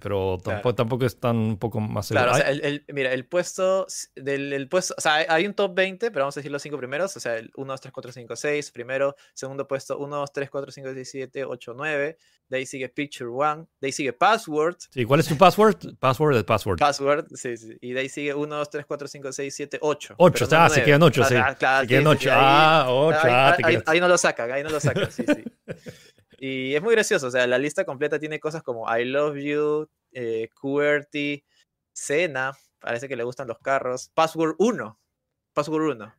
Pero 0.00 0.38
tampoco, 0.42 0.60
Claro. 0.62 0.74
tampoco 0.74 1.06
es 1.06 1.20
tan 1.20 1.36
un 1.36 1.58
poco 1.58 1.78
más 1.80 2.06
seguro. 2.06 2.24
Claro, 2.24 2.36
o 2.36 2.40
sea, 2.40 2.50
el, 2.50 2.60
el- 2.64 2.84
mira, 2.92 3.12
el 3.12 3.24
puesto 3.26 3.86
del 4.16 4.52
el 4.52 4.68
puesto, 4.68 4.94
o 4.98 5.00
sea, 5.00 5.14
hay, 5.28 5.46
un 5.46 5.54
top 5.54 5.74
20, 5.74 6.10
pero 6.10 6.24
vamos 6.24 6.36
a 6.36 6.40
decir 6.40 6.50
los 6.50 6.60
cinco 6.62 6.76
primeros, 6.76 7.16
o 7.16 7.20
sea, 7.20 7.36
el 7.36 7.52
1, 7.56 7.72
2, 7.72 7.80
3, 7.80 7.92
4, 7.92 8.12
5, 8.12 8.36
6, 8.36 8.70
primero, 8.72 9.14
segundo 9.32 9.68
puesto, 9.68 9.96
1, 9.98 10.16
2, 10.16 10.32
3, 10.32 10.50
4, 10.50 10.72
5, 10.72 10.88
6, 10.92 11.08
7, 11.10 11.44
8, 11.44 11.74
9, 11.76 12.18
de 12.48 12.56
ahí 12.56 12.66
sigue 12.66 12.88
Picture 12.88 13.30
One, 13.30 13.66
de 13.80 13.86
ahí 13.86 13.92
sigue 13.92 14.12
Password, 14.12 14.76
Sí, 14.90 15.04
¿Cuál 15.04 15.20
es 15.20 15.26
tu 15.28 15.36
password? 15.36 15.96
Password 15.98 16.36
es 16.36 16.44
password. 16.44 16.78
Password, 16.78 17.26
sí, 17.34 17.56
sí, 17.56 17.76
y 17.80 17.92
de 17.92 18.00
ahí 18.00 18.08
sigue 18.08 18.34
1, 18.34 18.56
2, 18.56 18.70
3, 18.70 18.86
4, 18.86 19.08
5, 19.08 19.32
6, 19.32 19.54
7, 19.54 19.78
8. 19.80 20.14
8, 20.18 20.46
pero 20.48 20.58
no 20.58 20.64
ah, 20.64 20.68
se 20.68 20.82
quedan 20.82 21.02
8, 21.02 21.22
Ah, 21.22 21.28
sí. 21.28 21.34
ah, 21.36 21.54
claro, 21.56 21.80
Se 21.82 21.86
quedan 21.88 22.02
sí, 22.02 22.08
sí, 22.08 22.16
8. 22.16 22.20
sí, 22.22 22.28
ahí- 22.28 22.36
Ah, 22.38 22.86
8, 22.88 23.18
Ahí, 23.22 23.76
ah, 23.76 23.82
ahí 23.86 24.00
no 24.00 24.08
lo 24.08 24.18
sacan, 24.18 24.50
ahí 24.50 24.62
no 24.62 24.70
lo 24.70 24.80
sacan, 24.80 25.10
sí, 25.12 25.24
sí. 25.26 25.44
Y 26.38 26.74
es 26.74 26.82
muy 26.82 26.94
gracioso, 26.94 27.28
o 27.28 27.30
sea, 27.30 27.46
la 27.46 27.58
lista 27.58 27.84
completa 27.84 28.18
tiene 28.18 28.40
cosas 28.40 28.62
como 28.62 28.86
I 28.94 29.04
love 29.04 29.36
you, 29.36 29.88
eh, 30.12 30.48
QWERTY, 30.60 31.44
Cena, 31.92 32.52
parece 32.78 33.08
que 33.08 33.16
le 33.16 33.24
gustan 33.24 33.48
los 33.48 33.58
carros, 33.58 34.10
Password 34.14 34.56
1, 34.58 34.98
Password 35.54 35.90
1. 35.96 36.14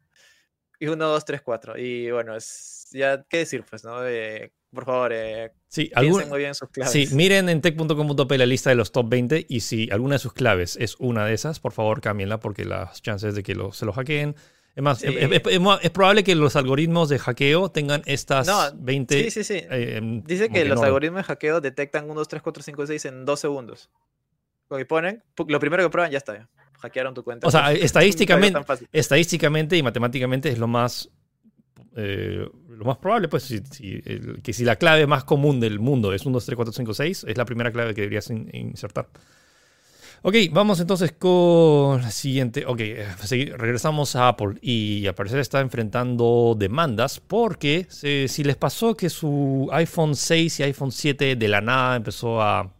Y 0.80 0.88
1, 0.88 1.08
2, 1.08 1.26
3, 1.26 1.42
4. 1.42 1.78
Y 1.78 2.12
bueno, 2.12 2.36
es 2.36 2.88
ya, 2.92 3.24
¿qué 3.28 3.38
decir? 3.40 3.64
Pues, 3.68 3.84
¿no? 3.84 4.06
Eh, 4.06 4.52
por 4.74 4.86
favor, 4.86 5.12
eh, 5.14 5.52
sí, 5.68 5.90
algún... 5.96 6.28
muy 6.30 6.40
bien 6.40 6.54
sus 6.54 6.70
claves. 6.70 6.92
Sí, 6.92 7.08
miren 7.16 7.50
en 7.50 7.62
tech.com.p 7.62 8.38
la 8.38 8.46
lista 8.46 8.70
de 8.70 8.76
los 8.76 8.92
top 8.92 9.10
20 9.10 9.46
y 9.48 9.62
si 9.62 9.90
alguna 9.92 10.16
de 10.16 10.20
sus 10.20 10.34
claves 10.34 10.78
es 10.80 10.96
una 11.00 11.26
de 11.26 11.34
esas, 11.34 11.60
por 11.60 11.72
favor 11.72 12.02
cámbienla 12.02 12.40
porque 12.40 12.66
las 12.66 13.02
chances 13.02 13.34
de 13.34 13.44
que 13.44 13.56
lo, 13.56 13.72
se 13.72 13.86
lo 13.86 13.94
hackeen 13.94 14.36
es 14.78 14.84
más, 14.84 15.04
es, 15.04 15.90
probable 15.90 16.24
que 16.24 16.36
los 16.36 16.56
algoritmos 16.56 17.10
de 17.10 17.18
hackeo 17.18 17.72
tengan 17.72 18.04
estas 18.06 18.46
no, 18.46 18.62
20. 18.76 19.24
Sí, 19.24 19.32
sí, 19.32 19.44
sí. 19.44 19.64
Eh, 19.72 20.22
Dice 20.24 20.50
que 20.50 20.66
los 20.66 20.80
algoritmos 20.84 21.22
de 21.22 21.24
hackeo 21.24 21.62
detectan 21.62 22.06
1, 22.06 22.14
2, 22.14 22.28
3, 22.28 22.42
4, 22.44 22.64
5, 22.64 22.86
6 22.86 23.06
en 23.06 23.26
2 23.26 23.40
segundos. 23.40 23.90
Lo 24.70 24.78
que 24.78 24.86
ponen, 24.86 25.24
lo 25.48 25.60
primero 25.60 25.82
que 25.82 25.90
prueban, 25.90 26.12
ya 26.12 26.20
está. 26.20 26.48
Hackearon 26.80 27.16
tu 27.16 27.24
cuenta. 27.24 27.48
O 27.48 27.52
sea, 27.52 27.72
estadísticamente, 27.74 28.60
estadísticamente 28.92 29.78
y 29.78 29.82
matemáticamente 29.82 30.50
es 30.50 30.60
lo 30.60 30.68
más. 30.68 31.10
Eh, 31.96 32.48
lo 32.70 32.86
más 32.86 32.98
probable, 32.98 33.30
pues, 33.30 33.46
si, 33.46 33.60
que 34.44 34.54
si 34.54 34.64
la 34.64 34.76
clave 34.76 35.08
más 35.08 35.24
común 35.24 35.60
del 35.60 35.80
mundo 35.80 36.14
es 36.14 36.24
1, 36.24 36.34
2, 36.34 36.46
3, 36.46 36.56
4, 36.56 36.72
5, 36.72 36.94
6, 36.94 37.26
es 37.30 37.36
la 37.36 37.46
primera 37.46 37.72
clave 37.72 37.96
que 37.96 38.02
deberías 38.02 38.30
insertar. 38.30 39.10
Ok, 40.30 40.36
vamos 40.52 40.82
entonces 40.82 41.14
con 41.14 42.02
la 42.02 42.12
siguiente. 42.12 42.66
Ok, 42.66 42.80
regresamos 43.56 44.14
a 44.18 44.28
Apple 44.28 44.56
y 44.62 45.08
al 45.08 45.16
parecer 45.16 45.40
está 45.40 45.62
enfrentando 45.62 46.54
demandas 46.60 47.22
porque 47.22 47.88
si 47.90 48.44
les 48.44 48.58
pasó 48.58 48.94
que 48.98 49.10
su 49.10 49.70
iPhone 49.72 50.18
6 50.18 50.60
y 50.60 50.64
iPhone 50.64 50.92
7 50.92 51.38
de 51.38 51.48
la 51.48 51.62
nada 51.62 51.96
empezó 51.96 52.42
a 52.42 52.76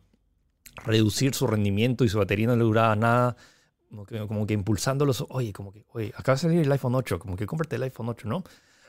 reducir 0.84 1.34
su 1.34 1.48
rendimiento 1.48 2.04
y 2.04 2.10
su 2.10 2.18
batería 2.18 2.48
no 2.48 2.58
le 2.58 2.66
duraba 2.66 2.98
nada, 2.98 3.38
como 4.28 4.46
que, 4.46 4.54
impulsándolos, 4.54 5.24
oye, 5.30 5.54
como 5.54 5.72
que, 5.72 5.86
oye, 5.94 6.12
acaba 6.18 6.36
de 6.36 6.42
salir 6.42 6.60
el 6.60 6.72
iPhone 6.74 6.96
8, 6.96 7.18
como 7.18 7.38
que 7.38 7.46
cómprate 7.46 7.78
el 7.78 7.84
iPhone 7.84 8.10
8, 8.10 8.28
¿no? 8.28 8.44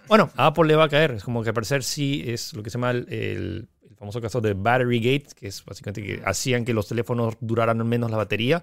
Bueno, 0.08 0.30
a 0.34 0.46
Apple 0.46 0.66
le 0.66 0.74
va 0.74 0.86
a 0.86 0.88
caer, 0.88 1.12
es 1.12 1.22
como 1.22 1.44
que 1.44 1.50
al 1.50 1.54
parecer 1.54 1.84
sí 1.84 2.24
es 2.26 2.54
lo 2.54 2.64
que 2.64 2.70
se 2.70 2.78
llama 2.78 2.90
el 2.90 3.68
famoso 3.98 4.20
caso 4.20 4.40
de 4.40 4.54
Battery 4.54 4.98
Gate, 4.98 5.34
que 5.34 5.48
es 5.48 5.64
básicamente 5.64 6.02
que 6.02 6.22
hacían 6.24 6.64
que 6.64 6.72
los 6.72 6.88
teléfonos 6.88 7.34
duraran 7.40 7.86
menos 7.86 8.10
la 8.10 8.16
batería. 8.16 8.62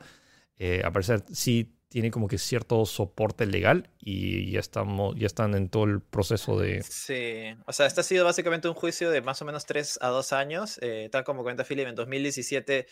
Eh, 0.57 0.81
a 0.85 0.91
parecer 0.91 1.23
sí 1.31 1.75
tiene 1.89 2.11
como 2.11 2.27
que 2.27 2.37
cierto 2.37 2.85
soporte 2.85 3.45
legal 3.45 3.89
y 3.99 4.51
ya, 4.51 4.59
estamos, 4.59 5.15
ya 5.17 5.27
están 5.27 5.53
en 5.55 5.69
todo 5.69 5.83
el 5.83 6.01
proceso 6.01 6.59
de... 6.59 6.81
Sí, 6.83 7.55
o 7.65 7.73
sea, 7.73 7.85
este 7.85 8.01
ha 8.01 8.03
sido 8.03 8.25
básicamente 8.25 8.67
un 8.67 8.73
juicio 8.73 9.11
de 9.11 9.21
más 9.21 9.41
o 9.41 9.45
menos 9.45 9.65
3 9.65 9.99
a 10.01 10.07
2 10.09 10.33
años, 10.33 10.79
eh, 10.81 11.09
tal 11.11 11.23
como 11.23 11.43
cuenta 11.43 11.63
Philip, 11.63 11.87
en 11.87 11.95
2017 11.95 12.87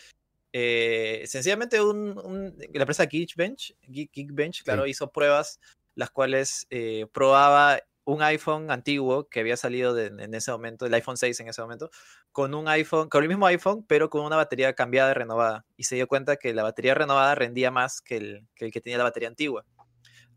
eh, 0.56 1.24
sencillamente 1.26 1.82
un, 1.82 2.56
la 2.74 2.82
empresa 2.84 3.08
Geekbench, 3.08 3.76
Geekbench 3.88 4.64
claro, 4.64 4.86
hizo 4.86 5.12
pruebas 5.12 5.60
las 5.96 6.12
cuales 6.12 6.68
eh, 6.70 7.08
probaba 7.12 7.80
un 8.06 8.22
iPhone 8.22 8.70
antiguo 8.70 9.30
que 9.30 9.40
había 9.40 9.56
salido 9.56 9.98
en 9.98 10.34
ese 10.34 10.52
momento, 10.52 10.86
el 10.86 10.94
iPhone 10.94 11.18
6 11.18 11.40
en 11.40 11.48
ese 11.48 11.62
momento, 11.62 11.90
con 12.32 12.54
un 12.54 12.68
iPhone, 12.68 13.10
con 13.10 13.24
el 13.24 13.30
mismo 13.30 13.46
iPhone, 13.46 13.86
pero 13.88 14.10
con 14.10 14.26
una 14.26 14.36
batería 14.36 14.74
cambiada 14.74 15.12
y 15.12 15.14
renovada. 15.14 15.66
Y 15.78 15.86
se 15.86 15.96
dio 15.96 16.08
cuenta 16.08 16.36
que 16.36 16.54
la 16.54 16.64
batería 16.64 16.94
renovada 16.96 17.36
rendía 17.36 17.72
más 17.72 18.02
que 18.02 18.18
el 18.18 18.48
que, 18.56 18.70
tenía 18.82 18.98
la 18.98 19.06
batería 19.06 19.30
antigua. 19.30 19.66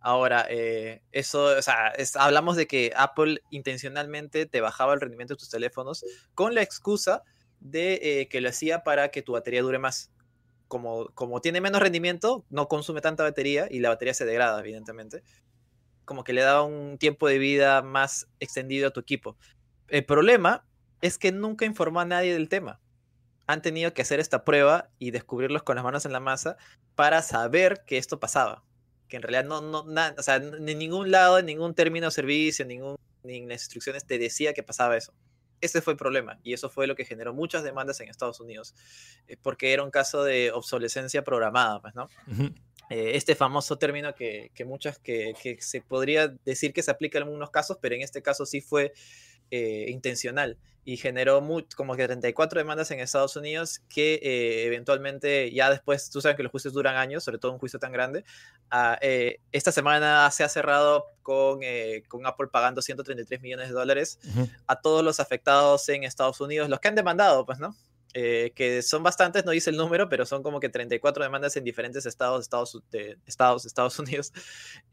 Ahora, 0.00 0.46
eh, 0.48 1.02
eso, 1.10 1.56
o 1.58 1.62
sea, 1.62 1.92
hablamos 2.14 2.56
de 2.56 2.66
que 2.68 2.92
Apple 2.96 3.40
intencionalmente 3.50 4.46
te 4.46 4.60
bajaba 4.60 4.94
el 4.94 5.00
rendimiento 5.00 5.34
de 5.34 5.38
tus 5.38 5.50
teléfonos 5.50 6.04
con 6.34 6.54
la 6.54 6.62
excusa 6.62 7.22
de 7.58 7.98
eh, 8.02 8.28
que 8.28 8.40
lo 8.40 8.50
hacía 8.50 8.84
para 8.84 9.08
que 9.08 9.22
tu 9.22 9.32
batería 9.32 9.62
dure 9.62 9.78
más. 9.78 10.12
Como, 10.68 11.06
como 11.14 11.40
tiene 11.40 11.60
menos 11.60 11.80
rendimiento, 11.80 12.44
no 12.50 12.66
consume 12.66 13.00
tanta 13.00 13.22
batería 13.22 13.68
y 13.70 13.78
la 13.78 13.88
batería 13.88 14.14
se 14.14 14.24
degrada, 14.24 14.58
evidentemente 14.60 15.22
como 16.06 16.24
que 16.24 16.32
le 16.32 16.40
daba 16.40 16.62
un 16.62 16.96
tiempo 16.96 17.28
de 17.28 17.38
vida 17.38 17.82
más 17.82 18.28
extendido 18.40 18.88
a 18.88 18.90
tu 18.92 19.00
equipo. 19.00 19.36
El 19.88 20.06
problema 20.06 20.64
es 21.02 21.18
que 21.18 21.32
nunca 21.32 21.66
informó 21.66 22.00
a 22.00 22.06
nadie 22.06 22.32
del 22.32 22.48
tema. 22.48 22.80
Han 23.46 23.60
tenido 23.60 23.92
que 23.92 24.02
hacer 24.02 24.18
esta 24.18 24.44
prueba 24.44 24.88
y 24.98 25.10
descubrirlos 25.10 25.62
con 25.62 25.76
las 25.76 25.84
manos 25.84 26.06
en 26.06 26.12
la 26.12 26.20
masa 26.20 26.56
para 26.94 27.22
saber 27.22 27.84
que 27.86 27.98
esto 27.98 28.18
pasaba. 28.18 28.64
Que 29.08 29.16
en 29.16 29.22
realidad 29.22 29.44
no, 29.44 29.60
no, 29.60 29.84
o 30.16 30.22
sea, 30.22 30.36
en 30.36 30.64
ningún 30.64 31.10
lado, 31.10 31.38
en 31.38 31.46
ningún 31.46 31.74
término 31.74 32.06
de 32.06 32.12
servicio, 32.12 32.64
ningún, 32.64 32.96
ni 33.22 33.38
en 33.38 33.48
las 33.48 33.62
instrucciones 33.62 34.06
te 34.06 34.18
decía 34.18 34.54
que 34.54 34.62
pasaba 34.62 34.96
eso. 34.96 35.12
Ese 35.60 35.80
fue 35.80 35.94
el 35.94 35.96
problema 35.96 36.38
y 36.42 36.52
eso 36.52 36.68
fue 36.70 36.86
lo 36.86 36.94
que 36.94 37.04
generó 37.04 37.34
muchas 37.34 37.64
demandas 37.64 38.00
en 38.00 38.08
Estados 38.08 38.40
Unidos, 38.40 38.74
eh, 39.26 39.36
porque 39.40 39.72
era 39.72 39.82
un 39.82 39.90
caso 39.90 40.22
de 40.22 40.52
obsolescencia 40.52 41.24
programada, 41.24 41.80
pues, 41.80 41.94
¿no? 41.94 42.08
Eh, 42.88 43.12
este 43.14 43.34
famoso 43.34 43.76
término 43.76 44.14
que, 44.14 44.50
que 44.54 44.64
muchas, 44.64 44.98
que, 44.98 45.34
que, 45.42 45.60
se 45.60 45.80
podría 45.80 46.28
decir 46.44 46.72
que 46.72 46.82
se 46.82 46.90
aplica 46.90 47.18
en 47.18 47.24
algunos 47.24 47.50
casos, 47.50 47.78
pero 47.80 47.96
en 47.96 48.02
este 48.02 48.22
caso 48.22 48.46
sí 48.46 48.60
fue 48.60 48.92
eh, 49.50 49.86
intencional 49.88 50.56
y 50.84 50.96
generó 50.96 51.44
como 51.74 51.96
que 51.96 52.04
34 52.04 52.60
demandas 52.60 52.92
en 52.92 53.00
Estados 53.00 53.34
Unidos 53.34 53.80
que 53.88 54.20
eh, 54.22 54.66
eventualmente 54.66 55.50
ya 55.52 55.68
después, 55.68 56.10
tú 56.10 56.20
sabes 56.20 56.36
que 56.36 56.44
los 56.44 56.52
juicios 56.52 56.72
duran 56.74 56.94
años, 56.94 57.24
sobre 57.24 57.38
todo 57.38 57.52
un 57.52 57.58
juicio 57.58 57.80
tan 57.80 57.90
grande, 57.90 58.24
ah, 58.70 58.96
esta 59.50 59.72
semana 59.72 60.30
se 60.30 60.44
ha 60.44 60.48
cerrado 60.48 61.06
con, 61.22 61.58
con 62.06 62.24
Apple 62.24 62.46
pagando 62.52 62.82
133 62.82 63.40
millones 63.40 63.66
de 63.66 63.74
dólares 63.74 64.20
a 64.68 64.80
todos 64.80 65.02
los 65.02 65.18
afectados 65.18 65.88
en 65.88 66.04
Estados 66.04 66.40
Unidos, 66.40 66.68
los 66.68 66.78
que 66.78 66.86
han 66.86 66.94
demandado, 66.94 67.44
pues, 67.44 67.58
¿no? 67.58 67.74
Eh, 68.18 68.52
que 68.54 68.80
son 68.80 69.02
bastantes, 69.02 69.44
no 69.44 69.50
dice 69.50 69.68
el 69.68 69.76
número, 69.76 70.08
pero 70.08 70.24
son 70.24 70.42
como 70.42 70.58
que 70.58 70.70
34 70.70 71.22
demandas 71.22 71.54
en 71.58 71.64
diferentes 71.64 72.06
estados, 72.06 72.40
estados, 72.40 72.82
de, 72.90 73.18
estados, 73.26 73.66
Estados 73.66 73.98
Unidos, 73.98 74.32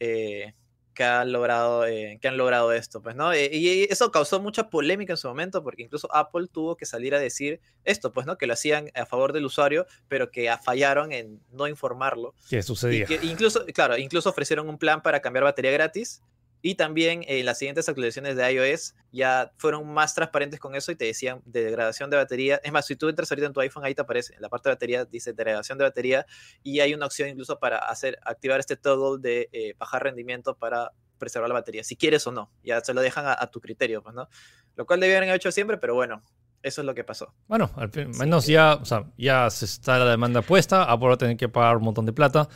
eh, 0.01 0.53
que, 0.93 1.05
han 1.05 1.31
logrado, 1.31 1.87
eh, 1.87 2.19
que 2.21 2.27
han 2.27 2.35
logrado 2.35 2.73
esto, 2.73 3.01
pues, 3.01 3.15
¿no? 3.15 3.33
y 3.33 3.87
eso 3.89 4.11
causó 4.11 4.41
mucha 4.41 4.69
polémica 4.69 5.13
en 5.13 5.17
su 5.17 5.29
momento, 5.29 5.63
porque 5.63 5.83
incluso 5.83 6.13
Apple 6.13 6.47
tuvo 6.51 6.75
que 6.75 6.85
salir 6.85 7.15
a 7.15 7.19
decir 7.19 7.61
esto, 7.85 8.11
pues, 8.11 8.25
¿no? 8.25 8.37
Que 8.37 8.45
lo 8.45 8.55
hacían 8.55 8.91
a 8.93 9.05
favor 9.05 9.31
del 9.31 9.45
usuario, 9.45 9.85
pero 10.09 10.29
que 10.29 10.53
fallaron 10.61 11.13
en 11.13 11.39
no 11.49 11.69
informarlo. 11.69 12.35
¿Qué 12.49 12.61
sucedía? 12.61 13.07
incluso, 13.21 13.65
claro, 13.67 13.97
incluso 13.97 14.31
ofrecieron 14.31 14.67
un 14.67 14.77
plan 14.77 15.01
para 15.01 15.21
cambiar 15.21 15.45
batería 15.45 15.71
gratis, 15.71 16.21
y 16.65 16.75
también 16.75 17.25
en 17.27 17.45
las 17.45 17.59
siguientes 17.59 17.89
actualizaciones 17.89 18.37
de 18.37 18.53
iOS 18.53 18.95
ya 19.11 19.51
fueron 19.57 19.93
más 19.93 20.15
transparentes 20.15 20.61
con 20.61 20.75
eso 20.75 20.93
y 20.93 20.95
te 20.95 21.03
decían 21.03 21.41
de 21.43 21.61
degradación 21.61 22.09
de 22.09 22.15
batería. 22.15 22.61
Es 22.63 22.71
más, 22.71 22.85
si 22.87 22.95
tú 22.95 23.09
entras 23.09 23.29
ahorita 23.29 23.47
en 23.47 23.53
tu 23.53 23.59
iPhone, 23.59 23.83
ahí 23.83 23.93
te 23.93 24.01
aparece, 24.01 24.33
en 24.33 24.41
la 24.41 24.47
parte 24.47 24.69
de 24.69 24.75
batería 24.75 25.03
dice 25.03 25.33
degradación 25.33 25.77
de 25.77 25.83
batería 25.83 26.25
y 26.63 26.79
hay 26.79 26.93
una 26.93 27.05
opción 27.05 27.27
incluso 27.27 27.59
para 27.59 27.79
hacer, 27.79 28.17
activar 28.23 28.61
este 28.61 28.77
toggle 28.77 29.21
de 29.21 29.49
eh, 29.51 29.75
bajar 29.77 30.03
rendimiento 30.03 30.55
para 30.55 30.93
preservar 31.17 31.49
la 31.49 31.55
batería, 31.55 31.83
si 31.83 31.97
quieres 31.97 32.25
o 32.27 32.31
no. 32.31 32.49
Ya 32.63 32.79
se 32.79 32.93
lo 32.93 33.01
dejan 33.01 33.25
a, 33.27 33.45
tu 33.47 33.59
criterio, 33.59 34.01
pues, 34.01 34.15
¿no? 34.15 34.29
Lo 34.77 34.85
cual 34.85 35.01
debían 35.01 35.23
haber 35.23 35.35
hecho 35.35 35.51
siempre, 35.51 35.77
pero 35.77 35.95
bueno, 35.95 36.23
eso 36.61 36.79
es 36.79 36.85
lo 36.85 36.95
que 36.95 37.03
pasó. 37.03 37.33
Bueno, 37.49 37.71
al 37.75 37.91
menos 38.17 38.47
ya, 38.47 38.75
o 38.75 38.85
sea, 38.85 39.11
ya 39.17 39.49
se 39.49 39.65
está 39.65 39.99
la 39.99 40.11
demanda 40.11 40.41
puesta, 40.41 40.83
Apple 40.83 41.09
va 41.09 41.13
a 41.15 41.17
tener 41.17 41.35
que 41.35 41.49
pagar 41.49 41.75
un 41.75 41.83
montón 41.83 42.05
de 42.05 42.13
plata. 42.13 42.47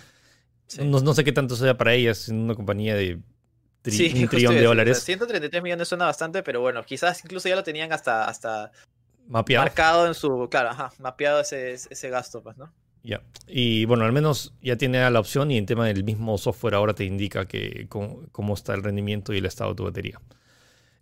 No, 0.79 1.01
no, 1.01 1.13
sé 1.13 1.25
qué 1.25 1.33
tanto 1.33 1.57
sea 1.57 1.77
para 1.77 1.93
ellas 1.93 2.29
en 2.29 2.39
una 2.39 2.55
compañía 2.55 2.95
de 2.95 3.21
un 3.87 4.27
trillón 4.29 4.55
de 4.55 4.63
dólares. 4.63 5.03
133 5.03 5.63
millones 5.63 5.87
suena 5.87 6.05
bastante, 6.05 6.43
pero 6.43 6.61
bueno, 6.61 6.83
quizás 6.83 7.23
incluso 7.23 7.49
ya 7.49 7.55
lo 7.55 7.63
tenían 7.63 7.91
hasta, 7.93 8.27
hasta 8.27 8.71
mapeado. 9.27 9.65
marcado 9.65 10.07
en 10.07 10.13
su, 10.13 10.47
claro, 10.49 10.69
ajá, 10.69 10.91
mapeado 10.99 11.41
ese, 11.41 11.73
ese 11.73 12.09
gasto, 12.09 12.41
pues, 12.41 12.57
¿no? 12.57 12.71
Ya. 13.07 13.21
Y 13.47 13.85
bueno, 13.85 14.03
al 14.03 14.11
menos 14.11 14.53
ya 14.61 14.75
tiene 14.75 15.09
la 15.09 15.19
opción 15.19 15.49
y 15.49 15.57
en 15.57 15.65
tema 15.65 15.87
del 15.87 16.03
mismo 16.03 16.37
software 16.37 16.75
ahora 16.75 16.93
te 16.93 17.05
indica 17.05 17.47
que 17.47 17.87
cómo, 17.87 18.53
está 18.53 18.73
el 18.73 18.83
rendimiento 18.83 19.33
y 19.33 19.37
el 19.37 19.45
estado 19.45 19.69
de 19.71 19.75
tu 19.77 19.83
batería. 19.85 20.19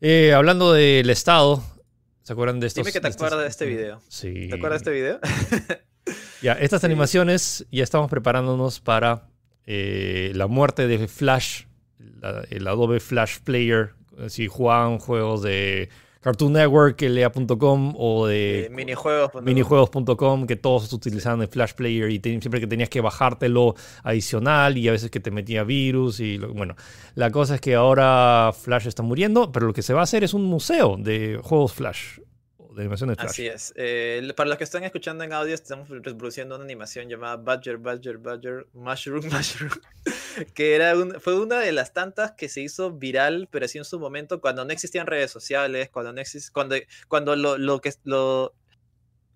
Eh, 0.01 0.33
hablando 0.33 0.71
del 0.71 1.09
estado, 1.09 1.63
¿se 2.21 2.33
acuerdan 2.33 2.59
de 2.59 2.67
estos? 2.67 2.83
Dime 2.83 2.93
que 2.93 3.01
te 3.01 3.07
acuerdas 3.07 3.41
de 3.41 3.47
este 3.47 3.65
video. 3.65 4.01
Sí. 4.07 4.49
¿Te 4.49 4.55
acuerdas 4.55 4.83
de 4.83 4.91
este 4.91 5.01
video? 5.01 5.19
ya, 6.43 6.53
estas 6.53 6.83
animaciones 6.83 7.65
ya 7.71 7.83
estamos 7.83 8.09
preparándonos 8.11 8.79
para 8.79 9.29
eh, 9.65 10.31
la 10.35 10.45
muerte 10.45 10.87
de 10.87 11.07
Flash 11.07 11.63
el 12.49 12.67
Adobe 12.67 12.99
Flash 12.99 13.39
Player, 13.43 13.93
si 14.27 14.47
juegan 14.47 14.99
juegos 14.99 15.41
de 15.41 15.89
Cartoon 16.25 16.53
Network, 16.53 16.99
lea.com 17.01 17.93
o 17.95 18.25
de, 18.25 18.67
minijuegos.com, 19.43 20.47
que 20.47 20.55
todos 20.55 20.91
utilizaban 20.91 21.39
el 21.43 21.47
Flash 21.47 21.73
Player 21.73 22.09
y 22.09 22.19
siempre 22.19 22.59
que 22.59 22.65
tenías 22.65 22.89
que 22.89 22.99
bajártelo 22.99 23.75
adicional 24.01 24.75
y 24.75 24.87
a 24.87 24.91
veces 24.91 25.11
que 25.11 25.19
te 25.19 25.29
metía 25.29 25.63
virus 25.63 26.19
y 26.19 26.39
bueno, 26.39 26.75
la 27.13 27.29
cosa 27.29 27.53
es 27.53 27.61
que 27.61 27.75
ahora 27.75 28.51
Flash 28.59 28.87
está 28.87 29.03
muriendo, 29.03 29.51
pero 29.51 29.67
lo 29.67 29.73
que 29.73 29.83
se 29.83 29.93
va 29.93 29.99
a 29.99 30.03
hacer 30.03 30.23
es 30.23 30.33
un 30.33 30.45
museo 30.45 30.97
de 30.97 31.39
juegos 31.43 31.73
Flash 31.73 32.17
de 32.75 32.81
animación 32.81 33.09
de. 33.09 33.15
Así 33.19 33.47
es. 33.47 33.73
Eh, 33.75 34.31
para 34.35 34.49
los 34.49 34.57
que 34.57 34.63
están 34.63 34.83
escuchando 34.83 35.23
en 35.23 35.33
audio, 35.33 35.53
estamos 35.53 35.89
reproduciendo 35.89 36.55
una 36.55 36.63
animación 36.63 37.09
llamada 37.09 37.37
Badger, 37.37 37.77
Badger, 37.77 38.17
Badger, 38.17 38.67
Mushroom, 38.73 39.25
Mushroom, 39.31 39.71
que 40.53 40.75
era 40.75 40.93
fue 41.19 41.39
una 41.39 41.59
de 41.59 41.71
las 41.71 41.93
tantas 41.93 42.33
que 42.33 42.49
se 42.49 42.61
hizo 42.61 42.91
viral, 42.91 43.47
pero 43.51 43.65
así 43.65 43.77
en 43.77 43.85
su 43.85 43.99
momento, 43.99 44.41
cuando 44.41 44.65
no 44.65 44.71
existían 44.71 45.07
redes 45.07 45.31
sociales, 45.31 45.89
cuando 45.89 46.13
no 46.13 46.21
exist, 46.21 46.51
cuando, 46.51 46.75
cuando 47.07 47.35
lo, 47.35 47.57
lo 47.57 47.81
que 47.81 47.93
lo 48.03 48.53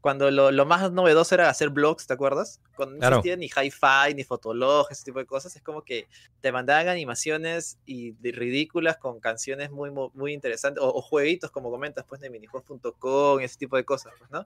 cuando 0.01 0.31
lo, 0.31 0.51
lo, 0.51 0.65
más 0.65 0.91
novedoso 0.91 1.35
era 1.35 1.49
hacer 1.49 1.69
blogs, 1.69 2.07
¿te 2.07 2.13
acuerdas? 2.13 2.61
Cuando 2.75 2.95
no 2.95 3.07
existía 3.07 3.35
ni 3.35 3.47
hi-fi, 3.47 4.13
ni 4.15 4.23
fotolog, 4.23 4.87
ese 4.89 5.03
tipo 5.03 5.19
de 5.19 5.25
cosas, 5.25 5.55
es 5.55 5.61
como 5.61 5.81
que 5.81 6.07
te 6.41 6.51
mandaban 6.51 6.87
animaciones 6.87 7.77
y 7.85 8.13
ridículas 8.21 8.97
con 8.97 9.19
canciones 9.19 9.71
muy, 9.71 9.91
muy 9.91 10.33
interesantes, 10.33 10.81
o, 10.81 11.01
jueguitos, 11.01 11.51
como 11.51 11.69
comentas, 11.69 12.05
pues, 12.07 12.21
de 12.21 12.29
minijuegos.com, 12.29 13.39
ese 13.41 13.57
tipo 13.57 13.75
de 13.75 13.83
cosas, 13.83 14.13
pues, 14.17 14.31
¿no? 14.31 14.45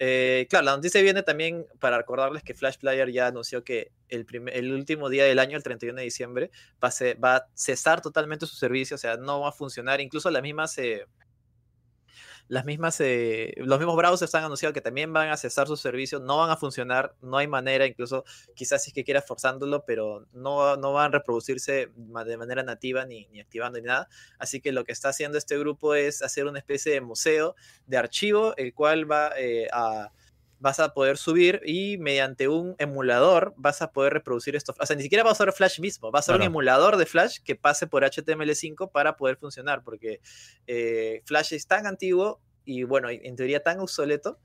Eh, 0.00 0.46
claro, 0.48 0.66
la 0.66 0.76
noticia 0.76 1.02
viene 1.02 1.24
también 1.24 1.66
para 1.80 1.98
recordarles 1.98 2.44
que 2.44 2.54
Flash 2.54 2.76
Player 2.78 3.10
ya 3.10 3.26
anunció 3.26 3.64
que 3.64 3.90
el, 4.08 4.26
el 4.52 4.72
último 4.72 5.08
día 5.08 5.24
del 5.24 5.40
año, 5.40 5.56
el 5.56 5.62
31 5.62 5.98
de 5.98 6.04
diciembre, 6.04 6.50
va 6.82 6.88
a, 6.88 7.20
va 7.20 7.36
a, 7.36 7.46
cesar 7.54 8.00
totalmente 8.00 8.46
su 8.46 8.54
servicio, 8.54 8.94
o 8.94 8.98
sea, 8.98 9.16
no 9.16 9.40
va 9.40 9.48
a 9.48 9.52
funcionar. 9.52 10.00
Incluso 10.00 10.30
las 10.30 10.42
mismas 10.42 10.78
eh, 10.78 11.04
las 12.48 12.64
mismas, 12.64 13.00
eh, 13.00 13.54
los 13.58 13.78
mismos 13.78 13.96
browsers 13.96 14.34
han 14.34 14.44
anunciado 14.44 14.72
que 14.72 14.80
también 14.80 15.12
van 15.12 15.28
a 15.28 15.36
cesar 15.36 15.66
su 15.66 15.76
servicio, 15.76 16.18
no 16.18 16.38
van 16.38 16.50
a 16.50 16.56
funcionar, 16.56 17.14
no 17.20 17.36
hay 17.36 17.46
manera, 17.46 17.86
incluso 17.86 18.24
quizás 18.54 18.82
si 18.82 18.90
es 18.90 18.94
que 18.94 19.04
quieras 19.04 19.26
forzándolo, 19.26 19.84
pero 19.84 20.26
no, 20.32 20.76
no 20.76 20.92
van 20.92 21.06
a 21.06 21.18
reproducirse 21.18 21.90
de 21.94 22.36
manera 22.36 22.62
nativa 22.62 23.04
ni, 23.04 23.26
ni 23.28 23.40
activando 23.40 23.78
ni 23.78 23.84
nada. 23.84 24.08
Así 24.38 24.60
que 24.60 24.72
lo 24.72 24.84
que 24.84 24.92
está 24.92 25.10
haciendo 25.10 25.38
este 25.38 25.58
grupo 25.58 25.94
es 25.94 26.22
hacer 26.22 26.46
una 26.46 26.58
especie 26.58 26.92
de 26.92 27.00
museo 27.00 27.54
de 27.86 27.98
archivo, 27.98 28.54
el 28.56 28.72
cual 28.74 29.10
va 29.10 29.32
eh, 29.36 29.68
a 29.72 30.10
vas 30.60 30.80
a 30.80 30.92
poder 30.92 31.16
subir 31.16 31.60
y 31.64 31.98
mediante 31.98 32.48
un 32.48 32.74
emulador 32.78 33.54
vas 33.56 33.82
a 33.82 33.92
poder 33.92 34.12
reproducir 34.12 34.56
esto. 34.56 34.74
O 34.78 34.86
sea, 34.86 34.96
ni 34.96 35.02
siquiera 35.02 35.24
va 35.24 35.30
a 35.30 35.32
usar 35.32 35.52
Flash 35.52 35.80
mismo, 35.80 36.10
va 36.10 36.18
a 36.18 36.22
ser 36.22 36.36
un 36.36 36.42
emulador 36.42 36.96
de 36.96 37.06
Flash 37.06 37.38
que 37.44 37.56
pase 37.56 37.86
por 37.86 38.02
HTML5 38.02 38.90
para 38.90 39.16
poder 39.16 39.36
funcionar, 39.36 39.82
porque 39.84 40.20
eh, 40.66 41.22
Flash 41.24 41.52
es 41.54 41.66
tan 41.66 41.86
antiguo 41.86 42.40
y 42.64 42.82
bueno, 42.82 43.08
en 43.08 43.34
teoría 43.34 43.62
tan 43.62 43.80
obsoleto 43.80 44.38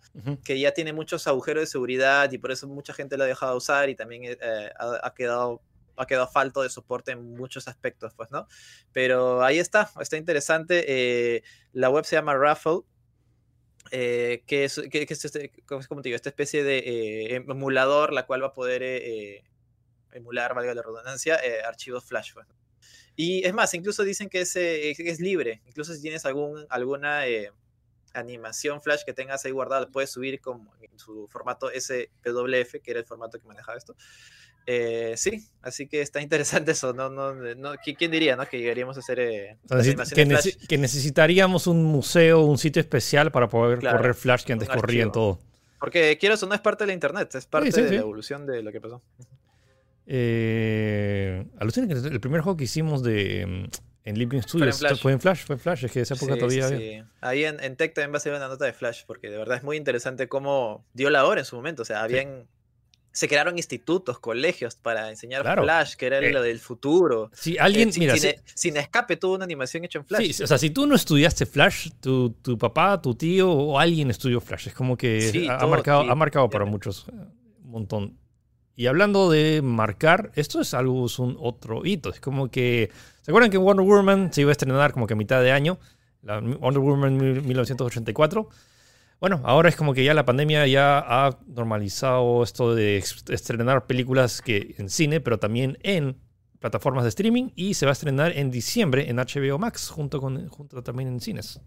que 0.46 0.58
ya 0.58 0.72
tiene 0.72 0.94
muchos 0.94 1.28
agujeros 1.28 1.64
de 1.64 1.68
seguridad 1.68 2.32
y 2.32 2.38
por 2.38 2.52
eso 2.52 2.68
mucha 2.68 2.94
gente 2.94 3.18
lo 3.18 3.26
ha 3.26 3.28
dejado 3.28 3.52
de 3.52 3.58
usar 3.58 3.90
y 3.90 3.96
también 3.96 4.24
eh, 4.24 4.72
ha, 4.80 5.14
quedado 5.14 5.62
ha 5.98 6.06
quedado 6.06 6.28
falto 6.28 6.62
de 6.62 6.70
soporte 6.70 7.12
en 7.12 7.36
muchos 7.36 7.68
aspectos, 7.68 8.14
pues, 8.16 8.32
¿no? 8.32 8.48
Pero 8.94 9.44
ahí 9.44 9.60
está, 9.60 9.92
está 10.00 10.16
interesante. 10.18 10.86
Eh, 10.88 11.44
la 11.74 11.90
web 11.90 12.06
se 12.06 12.16
llama 12.16 12.36
Raffle 12.36 12.82
eh, 13.96 14.42
que, 14.48 14.64
es, 14.64 14.82
que, 14.90 15.06
que 15.06 15.14
es 15.14 15.24
este, 15.24 15.52
como 15.68 16.02
te 16.02 16.10
digo, 16.10 16.16
esta 16.16 16.30
especie 16.30 16.64
de 16.64 16.80
eh, 16.80 17.36
emulador, 17.36 18.12
la 18.12 18.26
cual 18.26 18.42
va 18.42 18.48
a 18.48 18.54
poder 18.54 18.82
eh, 18.82 19.44
emular, 20.14 20.56
valga 20.56 20.74
la 20.74 20.82
redundancia, 20.82 21.40
archivos 21.68 22.04
Flash. 22.04 22.34
Pues, 22.34 22.48
y 23.16 23.46
es 23.46 23.54
más, 23.54 23.72
incluso 23.76 24.04
dicen 24.04 24.30
que 24.30 24.42
es, 24.42 24.56
es 24.56 25.20
libre, 25.20 25.62
incluso 25.68 25.94
si 25.94 26.02
tienes 26.02 26.26
algún, 26.26 26.66
alguna 26.70 27.26
animación 28.14 28.82
Flash 28.82 29.02
que 29.06 29.14
tengas 29.14 29.46
ahí 29.46 29.52
guardada, 29.52 29.88
puedes 29.88 30.10
subir 30.10 30.40
como 30.42 30.74
en 30.82 30.98
su 30.98 31.28
formato 31.30 31.70
SPWF, 31.70 32.82
que 32.82 32.92
era 32.92 33.00
el 33.00 33.06
formato 33.06 33.40
que 33.40 33.48
manejaba 33.48 33.78
esto. 33.78 33.96
Eh, 34.66 35.16
sí, 35.18 35.46
así 35.62 35.88
que 35.88 36.02
está 36.02 36.22
interesante 36.22 36.72
eso. 36.72 36.94
No, 36.94 37.10
no, 37.10 37.34
no, 37.34 37.74
¿Quién 37.84 38.12
diría 38.12 38.36
no? 38.36 38.46
que 38.48 38.60
llegaríamos 38.60 38.98
a 38.98 39.00
hacer 39.02 39.20
eh, 39.20 39.58
que, 40.68 40.78
necesitaríamos 40.78 41.68
un 41.68 41.84
museo, 41.84 42.42
un 42.42 42.58
sitio 42.58 42.80
especial 42.80 43.32
para 43.32 43.50
poder 43.50 43.80
correr 43.80 44.14
Flash 44.14 44.44
que 44.44 44.54
antes 44.54 44.70
corría 44.70 45.04
en 45.04 45.12
todo. 45.12 45.40
Porque 45.80 46.18
quiero 46.18 46.36
eso, 46.36 46.46
no 46.46 46.56
es 46.56 46.62
parte 46.62 46.86
de 46.86 46.88
la 46.88 46.94
internet, 46.94 47.36
es 47.36 47.46
parte 47.46 47.70
de 47.70 47.92
la 47.92 48.02
evolución 48.02 48.46
de 48.46 48.64
lo 48.64 48.72
que 48.72 48.80
pasó. 48.80 49.02
Eh, 50.06 51.46
alucina 51.60 51.88
que 51.88 51.94
el 51.94 52.20
primer 52.20 52.42
juego 52.42 52.58
que 52.58 52.66
hicimos 52.66 53.04
de 53.04 53.70
en 54.06 54.18
Living 54.18 54.42
Studios 54.42 54.84
fue 55.02 55.12
en 55.14 55.22
Flash, 55.22 55.46
fue 55.46 55.56
en 55.56 55.60
Flash, 55.60 55.86
es 55.86 55.92
que 55.92 56.02
esa 56.02 56.16
época 56.16 56.36
todavía. 56.36 56.68
Sí, 56.68 57.04
Ahí 57.22 57.46
en, 57.46 57.64
en, 57.64 57.76
Tech 57.76 57.94
también 57.94 58.14
va 58.14 58.18
a 58.18 58.20
ser 58.20 58.34
una 58.34 58.48
nota 58.48 58.66
de 58.66 58.74
Flash, 58.74 59.04
porque 59.08 59.30
de 59.30 59.38
verdad 59.38 59.58
es 59.58 59.64
muy 59.64 59.78
interesante 59.78 60.28
cómo 60.28 60.86
dio 60.94 61.10
la 61.10 61.26
hora 61.26 61.42
en 61.42 61.46
su 61.46 61.56
momento. 61.56 61.84
O 61.84 61.86
sea, 61.86 62.04
habían 62.04 62.48
se 63.14 63.28
crearon 63.28 63.58
institutos, 63.58 64.20
colegios 64.20 64.76
para 64.76 65.10
enseñar 65.10 65.44
Flash, 65.44 65.96
que 65.96 66.08
era 66.08 66.20
lo 66.20 66.42
del 66.42 66.60
futuro. 66.60 67.30
Si 67.32 67.58
alguien, 67.60 67.90
eh, 67.90 67.94
mira, 67.98 68.16
sin, 68.56 68.76
escape 68.76 69.18
tuvo 69.18 69.36
una 69.36 69.46
animación 69.46 69.86
hecha 69.86 70.00
en 70.00 70.06
Flash. 70.06 70.32
Sí, 70.32 70.44
o 70.44 70.48
sea, 70.48 70.58
si 70.58 70.72
tú 70.72 70.88
no 70.88 70.96
estudiaste 70.96 71.46
Flash, 71.46 71.92
tu, 72.02 72.32
tu 72.32 72.58
papá, 72.58 73.00
tu 73.00 73.14
tío 73.14 73.52
o 73.52 73.80
alguien 73.80 74.10
estudió 74.10 74.42
Flash. 74.42 74.70
Es 74.70 74.74
como 74.74 74.98
que 74.98 75.48
ha, 75.48 75.66
marcado, 75.68 76.02
ha 76.02 76.16
marcado 76.16 76.50
para 76.50 76.66
muchos 76.66 77.06
eh, 77.08 77.12
un 77.64 77.70
montón. 77.70 78.18
Y 78.76 78.88
hablando 78.88 79.30
de 79.30 79.62
marcar, 79.62 80.32
esto 80.36 80.60
es 80.62 80.74
algo, 80.74 81.06
es 81.06 81.20
un 81.20 81.38
otro 81.40 81.86
hito. 81.86 82.10
Es 82.10 82.20
como 82.20 82.50
que, 82.50 82.90
¿se 83.22 83.32
acuerdan 83.32 83.52
que 83.52 83.58
Wonder 83.58 83.86
Woman 83.86 84.34
se 84.34 84.42
iba 84.42 84.50
a 84.50 84.54
estrenar 84.54 84.94
como 84.94 85.06
que 85.06 85.14
a 85.14 85.18
mitad 85.18 85.42
de 85.42 85.52
año? 85.52 85.78
Wonder 86.24 86.80
Woman 86.80 87.18
1984. 87.18 88.50
Bueno, 89.20 89.42
ahora 89.46 89.70
es 89.70 89.76
como 89.76 89.94
que 89.94 90.04
ya 90.04 90.14
la 90.14 90.26
pandemia 90.26 90.68
ya 90.68 91.00
ha 91.00 91.38
normalizado 91.48 92.44
esto 92.44 92.76
de 92.76 92.98
estrenar 92.98 93.86
películas 93.86 94.42
que 94.42 94.76
en 94.78 94.90
cine, 94.90 95.22
pero 95.22 95.40
también 95.40 95.78
en 95.84 96.18
plataformas 96.60 97.04
de 97.04 97.10
streaming 97.10 97.52
y 97.56 97.76
se 97.76 97.86
va 97.86 97.92
a 97.92 97.94
estrenar 97.94 98.38
en 98.38 98.50
diciembre 98.52 99.10
en 99.10 99.18
HBO 99.18 99.60
Max 99.60 99.90
junto 99.90 100.20
con 100.20 100.48
junto 100.50 100.82
también 100.82 101.10
en 101.10 101.20
cines. 101.20 101.62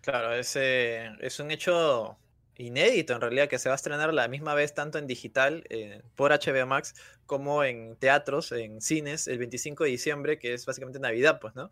Claro, 0.00 0.34
es, 0.34 0.56
es 0.56 1.40
un 1.40 1.50
hecho 1.50 2.16
inédito 2.60 3.14
en 3.14 3.20
realidad 3.20 3.48
que 3.48 3.58
se 3.58 3.68
va 3.68 3.74
a 3.74 3.76
estrenar 3.76 4.12
la 4.12 4.28
misma 4.28 4.54
vez 4.54 4.74
tanto 4.74 4.98
en 4.98 5.06
digital 5.06 5.64
eh, 5.70 6.02
por 6.16 6.30
HBO 6.30 6.66
Max 6.66 6.94
como 7.26 7.64
en 7.64 7.96
teatros, 7.96 8.52
en 8.52 8.80
cines 8.80 9.28
el 9.28 9.38
25 9.38 9.84
de 9.84 9.90
diciembre, 9.90 10.38
que 10.38 10.54
es 10.54 10.66
básicamente 10.66 10.98
Navidad, 10.98 11.38
pues, 11.40 11.54
¿no? 11.54 11.70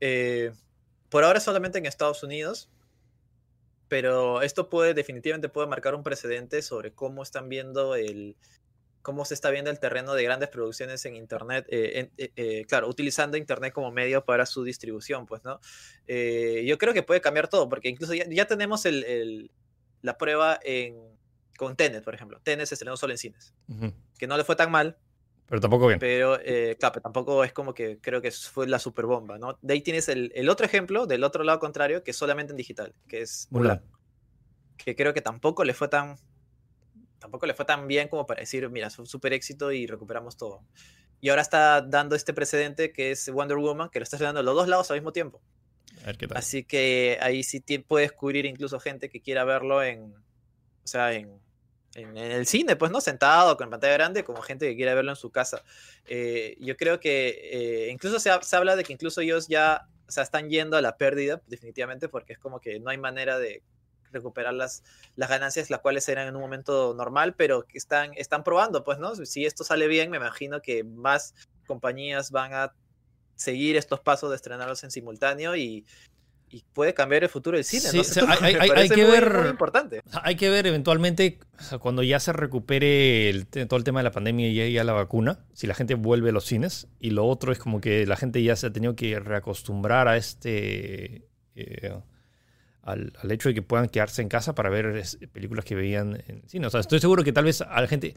Eh, 0.00 0.52
por 1.08 1.24
ahora 1.24 1.40
solamente 1.40 1.78
en 1.78 1.86
Estados 1.86 2.22
Unidos, 2.22 2.70
pero 3.88 4.42
esto 4.42 4.70
puede, 4.70 4.94
definitivamente 4.94 5.48
puede 5.48 5.66
marcar 5.66 5.94
un 5.94 6.02
precedente 6.02 6.62
sobre 6.62 6.92
cómo 6.92 7.22
están 7.22 7.48
viendo 7.48 7.94
el, 7.94 8.36
cómo 9.02 9.24
se 9.24 9.34
está 9.34 9.50
viendo 9.50 9.70
el 9.70 9.80
terreno 9.80 10.14
de 10.14 10.22
grandes 10.22 10.48
producciones 10.48 11.04
en 11.04 11.16
Internet, 11.16 11.66
eh, 11.68 12.64
claro, 12.68 12.88
utilizando 12.88 13.36
Internet 13.36 13.74
como 13.74 13.90
medio 13.90 14.24
para 14.24 14.46
su 14.46 14.64
distribución, 14.64 15.26
pues, 15.26 15.44
¿no? 15.44 15.60
yo 16.06 16.78
creo 16.78 16.94
que 16.94 17.02
puede 17.02 17.20
cambiar 17.20 17.48
todo, 17.48 17.68
porque 17.68 17.88
incluso 17.88 18.14
ya, 18.14 18.46
tenemos 18.46 18.86
el, 18.86 19.50
la 20.02 20.18
prueba 20.18 20.60
en, 20.62 20.96
con 21.56 21.76
Tenet, 21.76 22.04
por 22.04 22.14
ejemplo. 22.14 22.40
Tenet 22.42 22.66
se 22.66 22.74
estrenó 22.74 22.96
solo 22.96 23.12
en 23.12 23.18
cines, 23.18 23.54
que 24.18 24.26
no 24.26 24.36
le 24.36 24.44
fue 24.44 24.56
tan 24.56 24.70
mal. 24.70 24.98
Pero 25.46 25.60
tampoco 25.60 25.86
bien. 25.86 25.98
Pero, 25.98 26.38
claro, 26.78 27.00
tampoco 27.00 27.44
es 27.44 27.52
como 27.52 27.74
que 27.74 27.98
creo 28.00 28.20
que 28.20 28.30
fue 28.30 28.68
la 28.68 28.78
super 28.78 29.06
bomba, 29.06 29.38
¿no? 29.38 29.58
De 29.62 29.74
ahí 29.74 29.80
tienes 29.80 30.08
el, 30.08 30.32
el, 30.34 30.48
otro 30.48 30.66
ejemplo, 30.66 31.06
del 31.06 31.24
otro 31.24 31.44
lado 31.44 31.58
contrario, 31.58 32.02
que 32.02 32.10
es 32.10 32.16
solamente 32.16 32.52
en 32.52 32.56
digital, 32.56 32.94
que 33.08 33.22
es 33.22 33.48
Mulan. 33.50 33.82
Que 34.76 34.96
creo 34.96 35.14
que 35.14 35.20
tampoco 35.20 35.64
le 35.64 35.74
fue 35.74 35.88
tan 35.88 36.16
tampoco 37.22 37.46
le 37.46 37.54
fue 37.54 37.64
tan 37.64 37.86
bien 37.86 38.08
como 38.08 38.26
para 38.26 38.40
decir, 38.40 38.68
mira, 38.68 38.90
fue 38.90 39.04
un 39.04 39.06
súper 39.06 39.32
éxito 39.32 39.70
y 39.70 39.86
recuperamos 39.86 40.36
todo. 40.36 40.64
Y 41.20 41.28
ahora 41.28 41.42
está 41.42 41.80
dando 41.80 42.16
este 42.16 42.34
precedente 42.34 42.92
que 42.92 43.12
es 43.12 43.30
Wonder 43.30 43.56
Woman, 43.56 43.90
que 43.90 44.00
lo 44.00 44.02
está 44.02 44.18
dando 44.18 44.42
los 44.42 44.56
dos 44.56 44.66
lados 44.66 44.90
al 44.90 44.96
mismo 44.96 45.12
tiempo. 45.12 45.40
A 46.02 46.06
ver 46.06 46.18
qué 46.18 46.26
tal. 46.26 46.38
Así 46.38 46.64
que 46.64 47.18
ahí 47.20 47.42
sí 47.42 47.60
puedes 47.86 48.12
cubrir 48.12 48.46
incluso 48.46 48.80
gente 48.80 49.08
que 49.08 49.20
quiera 49.20 49.44
verlo 49.44 49.82
en, 49.82 50.14
o 50.84 50.86
sea, 50.86 51.12
en, 51.12 51.40
en, 51.94 52.16
el 52.16 52.46
cine, 52.46 52.76
pues, 52.76 52.90
¿no? 52.90 53.00
Sentado 53.00 53.56
con 53.56 53.70
pantalla 53.70 53.94
grande, 53.94 54.24
como 54.24 54.42
gente 54.42 54.68
que 54.68 54.76
quiera 54.76 54.94
verlo 54.94 55.12
en 55.12 55.16
su 55.16 55.30
casa. 55.30 55.62
Eh, 56.06 56.56
yo 56.60 56.76
creo 56.76 57.00
que 57.00 57.86
eh, 57.86 57.90
incluso 57.90 58.18
se, 58.18 58.30
se, 58.42 58.56
habla 58.56 58.76
de 58.76 58.84
que 58.84 58.92
incluso 58.92 59.20
ellos 59.20 59.48
ya, 59.48 59.86
o 60.08 60.10
sea, 60.10 60.22
están 60.22 60.48
yendo 60.48 60.76
a 60.76 60.80
la 60.80 60.96
pérdida, 60.96 61.40
definitivamente, 61.46 62.08
porque 62.08 62.32
es 62.34 62.38
como 62.38 62.60
que 62.60 62.80
no 62.80 62.90
hay 62.90 62.98
manera 62.98 63.38
de 63.38 63.62
recuperar 64.12 64.54
las, 64.54 64.82
las 65.16 65.28
ganancias, 65.28 65.70
las 65.70 65.80
cuales 65.80 66.08
eran 66.08 66.28
en 66.28 66.36
un 66.36 66.42
momento 66.42 66.94
normal, 66.94 67.34
pero 67.34 67.66
que 67.66 67.78
están, 67.78 68.12
están 68.14 68.44
probando, 68.44 68.84
pues, 68.84 68.98
¿no? 68.98 69.14
Si 69.14 69.46
esto 69.46 69.64
sale 69.64 69.86
bien, 69.86 70.10
me 70.10 70.18
imagino 70.18 70.60
que 70.60 70.84
más 70.84 71.34
compañías 71.66 72.30
van 72.30 72.52
a 72.52 72.74
seguir 73.34 73.76
estos 73.76 74.00
pasos 74.00 74.30
de 74.30 74.36
estrenarlos 74.36 74.84
en 74.84 74.90
simultáneo 74.90 75.56
y, 75.56 75.84
y 76.52 76.62
puede 76.74 76.92
cambiar 76.92 77.24
el 77.24 77.30
futuro 77.30 77.56
del 77.56 77.64
cine. 77.64 78.02
hay, 78.38 78.88
que 78.90 79.04
ver, 79.04 79.46
importante. 79.48 80.02
Hay 80.22 80.36
que 80.36 80.50
ver 80.50 80.66
eventualmente, 80.66 81.38
cuando 81.80 82.02
ya 82.02 82.20
se 82.20 82.34
recupere 82.34 83.46
todo 83.66 83.78
el 83.78 83.84
tema 83.84 84.00
de 84.00 84.04
la 84.04 84.10
pandemia 84.10 84.48
y 84.48 84.72
ya 84.72 84.84
la 84.84 84.92
vacuna, 84.92 85.46
si 85.54 85.66
la 85.66 85.74
gente 85.74 85.94
vuelve 85.94 86.28
a 86.28 86.32
los 86.32 86.44
cines. 86.44 86.88
Y 87.00 87.10
lo 87.10 87.26
otro 87.26 87.52
es 87.52 87.58
como 87.58 87.80
que 87.80 88.06
la 88.06 88.16
gente 88.16 88.42
ya 88.42 88.54
se 88.54 88.66
ha 88.66 88.72
tenido 88.72 88.94
que 88.94 89.18
reacostumbrar 89.18 90.08
a 90.08 90.18
este... 90.18 91.26
Eh, 91.54 91.94
al, 92.82 93.12
hecho 93.30 93.48
de 93.48 93.54
que 93.54 93.62
puedan 93.62 93.88
quedarse 93.88 94.20
en 94.20 94.28
casa 94.28 94.54
para 94.54 94.68
ver 94.68 95.02
películas 95.32 95.64
que 95.64 95.74
veían 95.74 96.22
en 96.26 96.42
cine. 96.48 96.66
O 96.66 96.70
sea, 96.70 96.80
estoy 96.80 97.00
seguro 97.00 97.24
que 97.24 97.32
tal 97.32 97.44
vez 97.44 97.62
a 97.62 97.80
la 97.80 97.86
gente, 97.86 98.14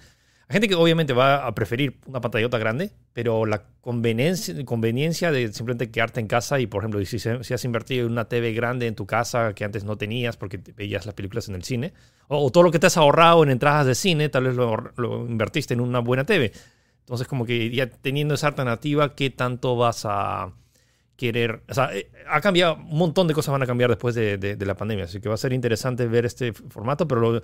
hay 0.48 0.54
gente 0.54 0.68
que 0.68 0.76
obviamente 0.76 1.14
va 1.14 1.46
a 1.48 1.56
preferir 1.56 1.98
una 2.06 2.22
pantallota 2.22 2.58
grande, 2.60 2.92
pero 3.14 3.46
la 3.46 3.64
conveniencia, 3.82 4.54
conveniencia 4.66 5.32
de 5.32 5.52
simplemente 5.52 5.90
quedarte 5.90 6.20
en 6.20 6.28
casa 6.28 6.60
y, 6.60 6.68
por 6.68 6.84
ejemplo, 6.84 7.04
si, 7.06 7.18
si, 7.18 7.30
has 7.30 7.66
invertido 7.66 8.06
en 8.06 8.12
una 8.12 8.26
TV 8.26 8.54
grande 8.54 8.86
en 8.88 8.94
tu 8.96 9.06
casa 9.08 9.54
que 9.54 9.64
antes 9.66 9.84
no 9.84 9.98
tenías 9.98 10.38
porque 10.38 10.60
veías 10.76 11.06
las 11.06 11.16
películas 11.16 11.50
en 11.50 11.56
el 11.56 11.64
cine, 11.64 11.94
o, 12.28 12.52
todo 12.52 12.64
lo 12.64 12.72
que 12.72 12.78
te 12.80 12.88
has 12.88 12.98
ahorrado 12.98 13.44
en 13.44 13.50
entradas 13.50 13.88
de 13.88 13.96
cine, 13.96 14.30
tal 14.30 14.44
vez 14.46 14.56
lo, 14.56 14.78
lo 14.98 15.26
invertiste 15.26 15.74
en 15.74 15.82
una 15.82 16.00
buena 16.00 16.26
TV. 16.26 16.52
Entonces, 17.00 17.28
como 17.28 17.46
que 17.46 17.70
ya 17.72 17.88
teniendo 17.90 18.34
esa 18.36 18.48
alternativa, 18.48 19.16
¿qué 19.16 19.30
tanto 19.32 19.76
vas 19.76 20.06
a 20.06 20.54
querer. 21.16 21.64
O 21.70 21.74
sea, 21.74 21.96
eh, 21.96 22.10
ha 22.30 22.42
cambiado, 22.42 22.76
un 22.76 22.98
montón 22.98 23.28
de 23.28 23.34
cosas 23.34 23.52
van 23.52 23.64
a 23.64 23.66
cambiar 23.68 23.90
después 23.90 24.16
de, 24.16 24.38
de- 24.38 24.56
de 24.56 24.66
la 24.66 24.76
pandemia, 24.76 25.06
así 25.06 25.22
que 25.22 25.30
va 25.30 25.36
a 25.36 25.38
ser 25.38 25.54
interesante 25.54 26.06
ver 26.08 26.26
este 26.26 26.54
formato, 26.54 27.08
pero 27.08 27.22
lo- 27.22 27.42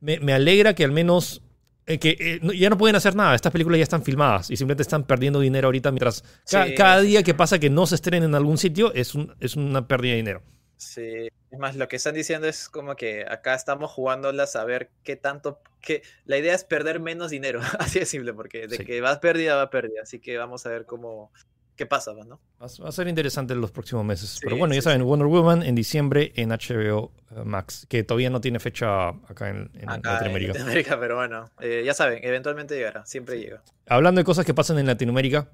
me, 0.00 0.20
me 0.20 0.32
alegra 0.32 0.74
que 0.74 0.84
al 0.84 0.92
menos. 0.92 1.42
Eh, 1.86 1.98
que 1.98 2.16
eh, 2.18 2.38
no- 2.42 2.52
ya 2.52 2.70
no 2.70 2.78
pueden 2.78 2.96
hacer 2.96 3.14
nada, 3.14 3.34
estas 3.34 3.52
películas 3.52 3.78
ya 3.78 3.82
están 3.84 4.02
filmadas 4.02 4.50
y 4.50 4.56
simplemente 4.56 4.82
están 4.82 5.04
perdiendo 5.04 5.40
dinero 5.40 5.66
ahorita 5.68 5.90
mientras 5.90 6.22
ca- 6.50 6.66
Sí. 6.66 6.74
cada 6.74 7.00
día 7.00 7.22
que 7.22 7.34
pasa 7.34 7.58
que 7.58 7.70
no 7.70 7.86
se 7.86 7.94
estrenen 7.96 8.24
en 8.24 8.34
algún 8.34 8.58
sitio 8.58 8.92
es, 8.94 9.14
un- 9.14 9.34
es 9.40 9.56
una 9.56 9.86
pérdida 9.86 10.12
de 10.12 10.16
dinero. 10.16 10.42
Sí, 10.76 11.28
es 11.50 11.58
más, 11.58 11.76
lo 11.76 11.86
que 11.88 11.96
están 11.96 12.14
diciendo 12.14 12.48
es 12.48 12.68
como 12.68 12.96
que 12.96 13.24
acá 13.28 13.54
estamos 13.54 13.90
jugándolas 13.92 14.56
a 14.56 14.64
ver 14.64 14.90
qué 15.04 15.16
tanto, 15.16 15.60
que 15.80 16.02
la 16.24 16.36
idea 16.36 16.54
es 16.54 16.64
perder 16.64 17.00
menos 17.00 17.30
dinero, 17.30 17.60
así 17.78 18.00
de 18.00 18.06
simple, 18.06 18.34
porque 18.34 18.66
de 18.66 18.78
Sí. 18.78 18.84
que 18.84 19.00
vas 19.00 19.18
pérdida, 19.18 19.54
va 19.56 19.70
pérdida, 19.70 20.00
así 20.02 20.18
que 20.18 20.36
vamos 20.36 20.66
a 20.66 20.70
ver 20.70 20.84
cómo, 20.84 21.32
qué 21.76 21.86
pasa, 21.86 22.12
¿no? 22.26 22.38
Va 22.60 22.88
a- 22.88 22.92
ser 22.92 23.08
interesante 23.08 23.52
en 23.54 23.60
los 23.60 23.70
próximos 23.70 24.04
meses. 24.04 24.30
Sí, 24.30 24.40
Pero 24.42 24.56
bueno, 24.56 24.74
ya 24.74 24.82
saben. 24.82 25.02
Wonder 25.04 25.26
Woman 25.28 25.62
en 25.62 25.74
diciembre 25.74 26.32
en 26.36 26.50
HBO 26.50 27.12
eh, 27.36 27.42
Max, 27.44 27.86
que 27.88 28.04
todavía 28.04 28.30
no 28.30 28.40
tiene 28.40 28.60
fecha 28.60 29.08
acá 29.08 29.48
en, 29.50 29.70
en 29.74 29.88
Acá 29.90 29.94
en 29.94 30.02
Latinoamérica. 30.14 30.52
Latinoamérica, 30.52 31.00
pero 31.00 31.16
bueno, 31.16 31.50
eh, 31.60 31.82
ya 31.84 31.94
saben, 31.94 32.20
eventualmente 32.22 32.74
llegará, 32.76 33.04
siempre 33.06 33.38
llega. 33.40 33.62
Hablando 33.88 34.20
de 34.20 34.24
cosas 34.24 34.46
que 34.46 34.54
pasan 34.54 34.78
en 34.78 34.86
Latinoamérica. 34.86 35.48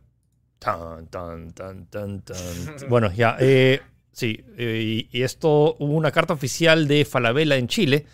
Tan, 0.58 1.06
tan, 1.06 1.52
tan, 1.52 1.86
tan, 1.86 2.20
tan. 2.22 2.36
Bueno, 2.88 3.10
ya. 3.12 3.36
eh, 3.40 3.80
sí, 4.12 4.44
eh, 4.58 5.06
y, 5.10 5.18
y 5.18 5.22
esto 5.22 5.74
hubo 5.78 5.94
una 5.94 6.10
carta 6.12 6.34
oficial 6.34 6.86
de 6.86 7.04
Falabella 7.06 7.56
en 7.56 7.66
Chile 7.66 8.04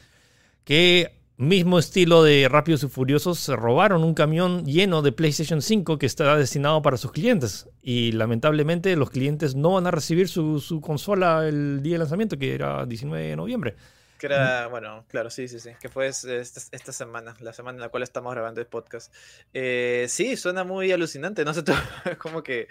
que, 0.65 1.16
mismo 1.39 1.79
estilo 1.79 2.23
de 2.23 2.49
Rápidos 2.49 2.83
y 2.83 2.89
Furiosos, 2.89 3.39
se 3.39 3.57
robaron 3.57 4.05
un 4.05 4.15
camión 4.15 4.65
lleno 4.65 5.03
de 5.03 5.13
PlayStation 5.13 5.61
5 5.61 5.99
que 5.99 6.07
estaba 6.07 6.37
destinado 6.37 6.81
para 6.83 6.97
sus 6.97 7.13
clientes. 7.13 7.69
Y 7.83 8.13
lamentablemente 8.13 8.97
los 8.97 9.11
clientes 9.11 9.55
no 9.55 9.73
van 9.73 9.87
a 9.87 9.91
recibir 9.91 10.29
su, 10.29 10.61
su 10.61 10.81
consola 10.81 11.47
el 11.47 11.83
día 11.83 11.95
de 11.95 11.99
lanzamiento, 11.99 12.39
que 12.39 12.55
era 12.55 12.87
19 12.87 13.27
de 13.29 13.37
noviembre. 13.37 13.77
Que 14.19 14.27
era, 14.29 14.67
bueno, 14.69 15.05
claro, 15.09 15.29
sí, 15.29 15.47
sí, 15.47 15.61
sí, 15.61 15.71
que 15.79 15.91
fue 15.91 16.07
es- 16.07 16.25
esta, 16.25 16.63
esta 16.75 16.93
semana, 16.93 17.37
la 17.41 17.53
semana 17.53 17.77
en 17.77 17.81
la 17.83 17.91
cual 17.91 18.03
estamos 18.03 18.33
grabando 18.33 18.63
el 18.63 18.67
podcast. 18.67 19.13
Eh, 19.53 20.07
sí, 20.09 20.37
suena 20.39 20.65
muy 20.65 20.91
alucinante, 20.91 21.45
no 21.45 21.53
sé, 21.53 21.63
como 22.19 22.43
que 22.43 22.67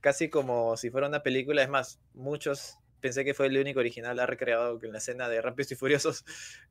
casi 0.00 0.28
como 0.28 0.76
si 0.76 0.90
fuera 0.90 1.08
una 1.08 1.24
película, 1.24 1.64
es 1.64 1.68
más, 1.68 1.98
muchos, 2.12 2.76
pensé 3.00 3.24
que 3.24 3.34
fue 3.34 3.46
el 3.46 3.58
único 3.58 3.80
original, 3.80 4.20
ha 4.20 4.26
recreado 4.26 4.78
en 4.80 4.92
la 4.92 4.98
escena 4.98 5.28
de 5.28 5.42
Rápidos 5.42 5.72
y 5.72 5.74
Furiosos 5.74 6.24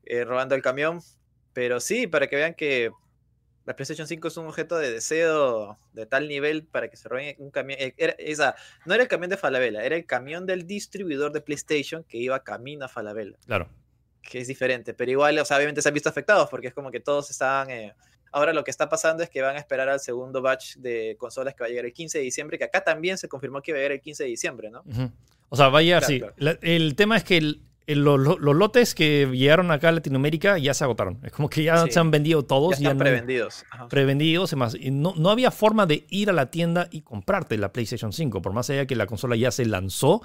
eh, 0.06 0.24
robando 0.24 0.54
el 0.54 0.62
camión, 0.62 1.00
pero 1.54 1.80
sí, 1.80 2.06
para 2.06 2.26
que 2.26 2.36
vean 2.36 2.52
que 2.54 2.90
la 3.64 3.74
PlayStation 3.74 4.06
5 4.06 4.28
es 4.28 4.36
un 4.36 4.46
objeto 4.46 4.76
de 4.76 4.92
deseo 4.92 5.78
de 5.94 6.04
tal 6.04 6.28
nivel 6.28 6.64
para 6.64 6.88
que 6.90 6.98
se 6.98 7.08
roben 7.08 7.34
un 7.38 7.50
camión. 7.50 7.78
eh, 7.80 7.94
Era, 7.96 8.14
esa, 8.18 8.54
no 8.84 8.92
era 8.92 9.02
el 9.04 9.08
camión 9.08 9.30
de 9.30 9.38
Falabella, 9.38 9.82
era 9.82 9.96
el 9.96 10.04
camión 10.04 10.44
del 10.44 10.66
distribuidor 10.66 11.32
de 11.32 11.40
PlayStation 11.40 12.04
que 12.04 12.18
iba 12.18 12.44
camino 12.44 12.84
a 12.84 12.88
Falabella 12.88 13.38
Claro. 13.46 13.70
que 14.20 14.40
es 14.40 14.48
diferente, 14.48 14.92
pero 14.92 15.10
igual, 15.10 15.38
o 15.38 15.44
sea, 15.46 15.56
obviamente 15.56 15.80
se 15.80 15.88
han 15.88 15.94
visto 15.94 16.10
afectados 16.10 16.50
porque 16.50 16.66
es 16.68 16.74
como 16.74 16.90
que 16.90 17.00
todos 17.00 17.30
estaban... 17.30 17.70
eh, 17.70 17.94
Ahora 18.32 18.52
lo 18.52 18.64
que 18.64 18.72
está 18.72 18.88
pasando 18.88 19.22
es 19.22 19.30
que 19.30 19.40
van 19.42 19.54
a 19.54 19.60
esperar 19.60 19.88
al 19.88 20.00
segundo 20.00 20.42
batch 20.42 20.74
de 20.78 21.14
consolas 21.20 21.54
que 21.54 21.60
va 21.62 21.66
a 21.66 21.68
llegar 21.70 21.84
el 21.84 21.92
15 21.92 22.18
de 22.18 22.24
diciembre, 22.24 22.58
que 22.58 22.64
acá 22.64 22.82
también 22.82 23.16
se 23.16 23.28
confirmó 23.28 23.62
que 23.62 23.70
iba 23.70 23.78
a 23.78 23.82
llegar 23.82 23.92
el 23.92 24.00
15 24.00 24.24
de 24.24 24.28
diciembre, 24.28 24.70
¿no? 24.72 24.82
O 25.50 25.56
sea, 25.56 25.68
vaya, 25.68 25.98
Claro, 26.00 26.06
sí. 26.12 26.18
claro. 26.18 26.34
La- 26.38 26.58
el 26.62 26.96
tema 26.96 27.16
es 27.16 27.22
que 27.22 27.36
el- 27.36 27.60
los 27.86 28.38
lotes 28.38 28.94
que 28.94 29.28
llegaron 29.32 29.70
acá 29.70 29.90
a 29.90 29.92
Latinoamérica 29.92 30.56
ya 30.58 30.72
se 30.74 30.84
agotaron. 30.84 31.18
Es 31.22 31.32
como 31.32 31.50
que 31.50 31.62
ya 31.64 31.84
Sí. 31.84 31.90
se 31.92 31.98
han 32.00 32.10
vendido 32.10 32.40
Ya 32.40 32.46
todos. 32.46 32.74
están 32.78 32.96
no- 32.96 33.02
prevendidos. 33.04 33.64
Prevendidos 33.90 34.52
y 34.52 34.56
más. 34.56 34.74
Y 34.74 34.90
no, 34.90 35.12
no 35.16 35.30
había 35.30 35.50
forma 35.50 35.84
de 35.86 36.06
ir 36.08 36.30
a 36.30 36.32
la 36.32 36.50
tienda 36.50 36.88
y 36.90 37.02
comprarte 37.02 37.58
la 37.58 37.72
PlayStation 37.72 38.12
5, 38.12 38.40
por 38.40 38.52
más 38.54 38.70
allá 38.70 38.86
que 38.86 38.96
la 38.96 39.06
consola 39.06 39.36
ya 39.36 39.50
se 39.50 39.66
lanzó. 39.66 40.22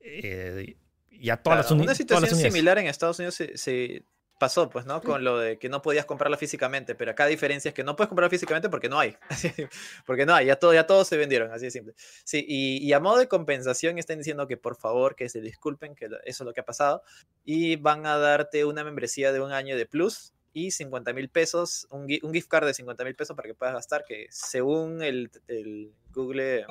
eh, 0.00 0.76
ya 1.20 1.36
todas, 1.36 1.42
Claro, 1.42 1.62
las, 1.62 1.70
uni- 1.70 1.78
una 1.80 1.84
todas 1.86 1.98
situación 1.98 2.22
las 2.22 2.32
unidades. 2.32 2.52
similar 2.54 2.78
en 2.78 2.86
Estados 2.86 3.18
Unidos 3.18 3.34
se, 3.34 3.58
se 3.58 4.02
pasó, 4.40 4.68
pues, 4.68 4.86
¿no? 4.86 5.00
Con 5.02 5.22
lo 5.22 5.38
de 5.38 5.58
que 5.58 5.68
no 5.68 5.82
podías 5.82 6.04
comprarla 6.06 6.36
físicamente, 6.36 6.96
pero 6.96 7.12
acá 7.12 7.24
la 7.24 7.30
diferencia 7.30 7.68
es 7.68 7.74
que 7.74 7.84
no 7.84 7.94
puedes 7.94 8.08
comprarla 8.08 8.30
físicamente 8.30 8.68
porque 8.68 8.88
no 8.88 8.98
hay. 8.98 9.16
porque 10.06 10.26
no 10.26 10.34
hay, 10.34 10.46
ya, 10.46 10.56
todo, 10.56 10.74
ya 10.74 10.86
todos 10.86 11.06
se 11.06 11.16
vendieron, 11.16 11.52
así 11.52 11.66
de 11.66 11.70
simple. 11.70 11.94
Sí, 12.24 12.44
y, 12.48 12.78
y 12.78 12.92
a 12.92 12.98
modo 12.98 13.18
de 13.18 13.28
compensación 13.28 13.98
están 13.98 14.18
diciendo 14.18 14.48
que 14.48 14.56
por 14.56 14.74
favor, 14.76 15.14
que 15.14 15.28
se 15.28 15.40
disculpen, 15.40 15.94
que 15.94 16.06
eso 16.06 16.18
es 16.24 16.40
lo 16.40 16.52
que 16.52 16.60
ha 16.60 16.64
pasado, 16.64 17.02
y 17.44 17.76
van 17.76 18.06
a 18.06 18.16
darte 18.18 18.64
una 18.64 18.82
membresía 18.82 19.30
de 19.32 19.40
un 19.40 19.52
año 19.52 19.76
de 19.76 19.86
plus 19.86 20.32
y 20.52 20.72
50 20.72 21.12
mil 21.12 21.28
pesos, 21.28 21.86
un, 21.90 22.08
un 22.22 22.32
gift 22.34 22.48
card 22.48 22.66
de 22.66 22.74
50 22.74 23.04
mil 23.04 23.14
pesos 23.14 23.36
para 23.36 23.46
que 23.46 23.54
puedas 23.54 23.74
gastar, 23.74 24.04
que 24.04 24.26
según 24.30 25.02
el, 25.02 25.30
el 25.46 25.92
Google, 26.12 26.66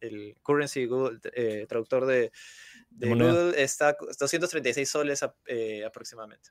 el 0.00 0.36
Currency 0.42 0.86
Google, 0.86 1.18
eh, 1.32 1.66
traductor 1.68 2.06
de, 2.06 2.30
de. 2.90 3.08
Google, 3.08 3.62
está 3.62 3.96
236 4.20 4.88
soles 4.88 5.22
ap- 5.22 5.34
eh, 5.46 5.84
aproximadamente. 5.84 6.50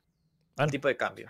Vale. 0.56 0.72
Tipo 0.72 0.88
de 0.88 0.98
cambio. 0.98 1.30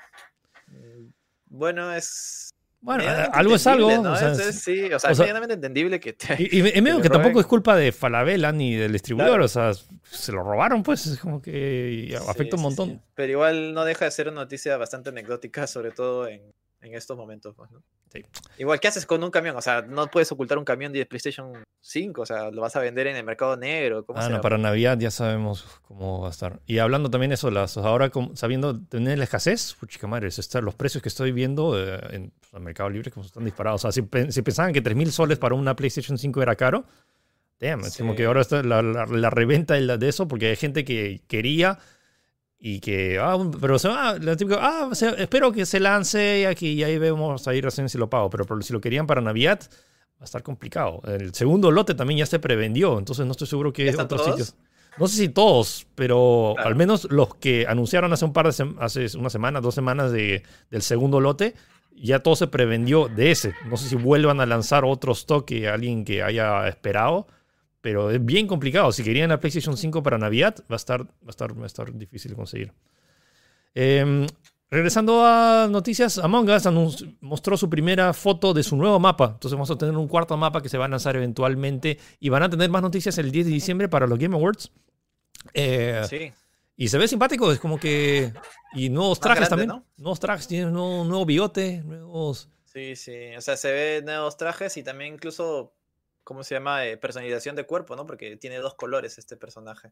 Mm, 0.67 1.07
Bueno, 1.47 1.93
es. 1.93 2.49
Bueno, 2.81 3.03
algo 3.31 3.55
es 3.55 3.65
algo. 3.65 3.89
¿no? 4.03 4.11
o 4.11 4.15
sea, 4.17 4.33
Es- 4.33 4.59
sí, 4.61 4.91
o 4.91 4.99
sea, 4.99 5.11
o 5.11 5.13
es 5.13 5.19
medianamente 5.19 5.53
entendible 5.53 6.01
que 6.01 6.11
te. 6.11 6.35
y, 6.37 6.59
y 6.59 6.69
en 6.77 6.83
medio 6.83 7.01
que 7.01 7.09
tampoco 7.09 7.39
es 7.39 7.45
culpa 7.45 7.77
de 7.77 7.93
Falabella 7.93 8.51
ni 8.51 8.75
del 8.75 8.91
distribuidor, 8.91 9.29
Claro. 9.31 9.45
o 9.45 9.47
sea, 9.47 9.71
se 10.03 10.31
lo 10.33 10.43
robaron, 10.43 10.83
pues 10.83 11.05
es 11.07 11.17
como 11.19 11.41
que 11.41 12.07
Sí, 12.09 12.15
afecta 12.27 12.57
un 12.57 12.61
montón. 12.63 12.89
sí. 12.89 12.99
Pero 13.15 13.31
igual 13.31 13.73
no 13.73 13.85
deja 13.85 14.03
de 14.03 14.11
ser 14.11 14.27
una 14.27 14.41
noticia 14.41 14.75
bastante 14.75 15.09
anecdótica, 15.11 15.65
sobre 15.65 15.91
todo 15.91 16.27
en, 16.27 16.41
en 16.83 16.93
estos 16.95 17.17
momentos. 17.17 17.55
pues, 17.55 17.71
¿no? 17.71 17.81
Sí. 18.11 18.23
Igual, 18.59 18.79
¿qué 18.79 18.87
haces 18.87 19.05
con 19.07 19.23
un 19.23 19.31
camión? 19.31 19.55
O 19.55 19.61
sea, 19.61 19.81
no 19.81 20.05
puedes 20.07 20.31
ocultar 20.31 20.57
un 20.59 20.65
camión 20.65 20.93
de 20.93 21.05
PlayStation 21.05 21.51
5, 21.81 22.21
o 22.21 22.25
sea, 22.25 22.51
lo 22.51 22.61
vas 22.61 22.75
a 22.75 22.79
vender 22.79 23.07
en 23.07 23.15
el 23.15 23.23
mercado 23.23 23.57
negro. 23.57 24.05
¿Cómo 24.05 24.19
Ah, 24.19 24.23
será? 24.23 24.35
no, 24.35 24.41
para 24.41 24.57
Navidad 24.57 24.97
ya 24.99 25.09
sabemos 25.11 25.65
cómo 25.81 26.21
va 26.21 26.27
a 26.27 26.31
estar. 26.31 26.59
Y 26.67 26.77
hablando 26.77 27.09
también 27.09 27.31
eso, 27.31 27.49
las, 27.49 27.75
ahora 27.77 28.11
sabiendo 28.35 28.79
tener 28.79 29.17
la 29.17 29.23
escasez, 29.23 29.73
puchica 29.79 30.05
madre, 30.07 30.27
está- 30.27 30.61
los 30.61 30.75
precios 30.75 31.01
que 31.01 31.09
estoy 31.09 31.31
viendo 31.31 31.77
eh, 31.81 31.99
en 32.11 32.31
pues, 32.39 32.53
el 32.53 32.59
Mercado 32.61 32.89
Libre 32.89 33.09
como 33.11 33.25
están 33.25 33.43
disparados. 33.45 33.83
O 33.83 33.91
sea, 33.91 34.03
si, 34.03 34.07
si 34.31 34.41
pensaban 34.43 34.73
que 34.73 34.83
3.000 34.83 35.11
soles 35.11 35.39
para 35.39 35.55
una 35.55 35.75
PlayStation 35.75 36.17
5 36.17 36.41
era 36.41 36.55
caro, 36.55 36.85
damn, 37.59 37.79
es 37.81 37.97
como 37.97 38.15
que 38.15 38.25
ahora 38.25 38.41
está 38.41 38.61
la, 38.63 38.81
la- 38.81 39.05
la 39.05 39.29
reventa 39.29 39.73
de, 39.75 39.97
de 39.97 40.09
eso 40.09 40.27
porque 40.27 40.47
hay 40.49 40.55
gente 40.55 40.83
que 40.85 41.21
quería 41.27 41.79
y 42.65 42.79
que, 42.79 43.19
ah, 43.19 43.37
pero 43.59 43.77
se 43.77 43.89
va, 43.89 44.17
la 44.19 44.37
típica, 44.37 44.57
ah, 44.61 44.89
espero 45.17 45.51
que 45.51 45.65
se 45.65 45.81
lance 45.81 46.39
y 46.39 46.45
aquí 46.45 46.69
y 46.69 46.83
ahí 46.85 46.97
vemos 46.97 47.45
ahí 47.49 47.59
recién 47.59 47.89
si 47.89 47.97
lo 47.97 48.09
pago, 48.09 48.29
pero, 48.29 48.45
si 48.61 48.71
lo 48.71 48.79
querían 48.79 49.05
para 49.05 49.19
Navidad 49.19 49.59
va 49.69 50.21
a 50.21 50.23
estar 50.23 50.43
complicado. 50.43 51.01
El 51.05 51.33
segundo 51.33 51.71
lote 51.71 51.93
también 51.93 52.19
ya 52.19 52.25
se 52.25 52.39
prevendió, 52.39 52.97
entonces 52.97 53.25
no 53.25 53.33
estoy 53.33 53.47
seguro 53.47 53.73
que 53.73 53.83
¿Ya 53.83 53.91
están 53.91 54.05
otros 54.05 54.21
todos? 54.23 54.31
sitios. 54.39 54.55
No 54.97 55.07
sé 55.09 55.17
si 55.17 55.27
todos, 55.27 55.87
pero 55.95 56.53
Claro. 56.55 56.69
al 56.69 56.75
menos 56.75 57.05
los 57.11 57.35
que 57.35 57.65
anunciaron 57.67 58.13
hace 58.13 58.23
un 58.23 58.31
par 58.31 58.49
de 58.49 58.73
hace 58.79 59.17
una 59.17 59.29
semana, 59.29 59.59
dos 59.59 59.75
semanas 59.75 60.13
de, 60.13 60.43
del 60.71 60.83
segundo 60.83 61.19
lote, 61.19 61.55
ya 61.95 62.19
todo 62.19 62.37
se 62.37 62.47
prevendió 62.47 63.09
de 63.09 63.31
ese. 63.31 63.53
No 63.65 63.75
sé 63.75 63.89
si 63.89 63.95
vuelvan 63.97 64.39
a 64.39 64.45
lanzar 64.45 64.85
otro 64.85 65.11
stock 65.11 65.43
que 65.45 65.67
alguien 65.67 66.05
que 66.05 66.23
haya 66.23 66.65
esperado, 66.69 67.27
pero 67.83 68.09
es 68.09 68.23
bien 68.23 68.47
complicado. 68.47 68.93
Si 68.93 69.03
querían 69.03 69.27
la 69.29 69.41
PlayStation 69.41 69.75
5 69.75 70.01
para 70.01 70.17
Navidad, 70.17 70.55
va 70.71 70.75
a 70.75 70.77
estar, 70.77 71.01
va 71.03 71.27
a 71.27 71.29
estar, 71.31 71.59
va 71.59 71.63
a 71.63 71.67
estar 71.67 71.93
difícil 71.93 72.31
de 72.31 72.37
conseguir. 72.37 72.73
Em, 73.75 74.25
regresando 74.71 75.25
a 75.25 75.67
noticias, 75.69 76.17
Among 76.17 76.49
Us 76.49 77.05
mostró 77.19 77.57
su 77.57 77.69
primera 77.69 78.13
foto 78.13 78.53
de 78.53 78.63
su 78.63 78.77
nuevo 78.77 78.99
mapa. 79.01 79.31
Entonces 79.33 79.51
vamos 79.51 79.69
a 79.69 79.77
tener 79.77 79.97
un 79.97 80.07
cuarto 80.07 80.37
mapa 80.37 80.61
que 80.61 80.69
se 80.69 80.77
va 80.77 80.85
a 80.85 80.87
lanzar 80.87 81.17
eventualmente 81.17 81.99
y 82.21 82.29
van 82.29 82.43
a 82.43 82.49
tener 82.49 82.69
más 82.69 82.81
noticias 82.81 83.17
el 83.17 83.31
10 83.31 83.47
de 83.47 83.51
diciembre 83.51 83.89
para 83.89 84.07
los 84.07 84.17
Game 84.17 84.33
Awards. 84.33 84.71
Eh, 85.53 86.03
Sí. 86.09 86.31
y 86.77 86.87
se 86.87 86.97
ve 86.97 87.05
simpático, 87.09 87.51
es 87.51 87.59
como 87.59 87.77
que... 87.77 88.31
Y 88.75 88.89
nuevos 88.89 89.17
Más 89.17 89.19
trajes 89.19 89.49
grande, 89.49 89.67
también. 89.67 89.85
Nuevos 89.97 90.19
trajes, 90.21 90.47
tiene 90.47 90.67
un 90.67 90.73
nuevo, 90.73 91.03
nuevo 91.03 91.25
bigote, 91.25 91.83
nuevos... 91.83 92.49
Sí, 92.63 92.95
sí. 92.95 93.35
O 93.37 93.41
sea, 93.41 93.57
se 93.57 93.71
ve 93.73 94.01
nuevos 94.03 94.37
trajes 94.37 94.77
y 94.77 94.83
también 94.83 95.15
incluso, 95.15 95.75
¿cómo 96.23 96.43
se 96.43 96.55
llama? 96.55 96.85
Eh, 96.85 96.97
personalización 96.97 97.55
de 97.55 97.65
cuerpo, 97.65 97.95
¿no? 97.95 98.05
Porque 98.05 98.37
tiene 98.37 98.57
dos 98.57 98.75
colores 98.75 99.17
este 99.17 99.37
personaje. 99.37 99.91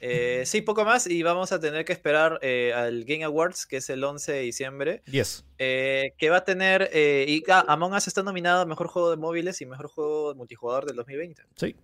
Eh, 0.00 0.42
sí, 0.44 0.60
poco 0.60 0.84
más 0.84 1.06
y 1.06 1.22
vamos 1.22 1.52
a 1.52 1.60
tener 1.60 1.84
que 1.84 1.92
esperar 1.92 2.38
eh, 2.42 2.72
al 2.74 3.04
Game 3.04 3.24
Awards, 3.24 3.66
que 3.66 3.78
es 3.78 3.88
el 3.88 4.04
11 4.04 4.32
de 4.32 4.40
diciembre, 4.40 5.02
10. 5.06 5.44
eh, 5.58 6.12
que 6.18 6.30
va 6.30 6.38
a 6.38 6.44
tener... 6.44 6.90
y 6.94 7.42
ah, 7.48 7.64
Among 7.68 7.94
Us 7.94 8.06
está 8.06 8.22
nominado 8.22 8.60
a 8.62 8.66
Mejor 8.66 8.88
Juego 8.88 9.10
de 9.10 9.16
Móviles 9.16 9.60
y 9.60 9.66
Mejor 9.66 9.88
Juego 9.88 10.34
Multijugador 10.34 10.84
del 10.84 10.96
2020. 10.96 11.42
Sí. 11.56 11.76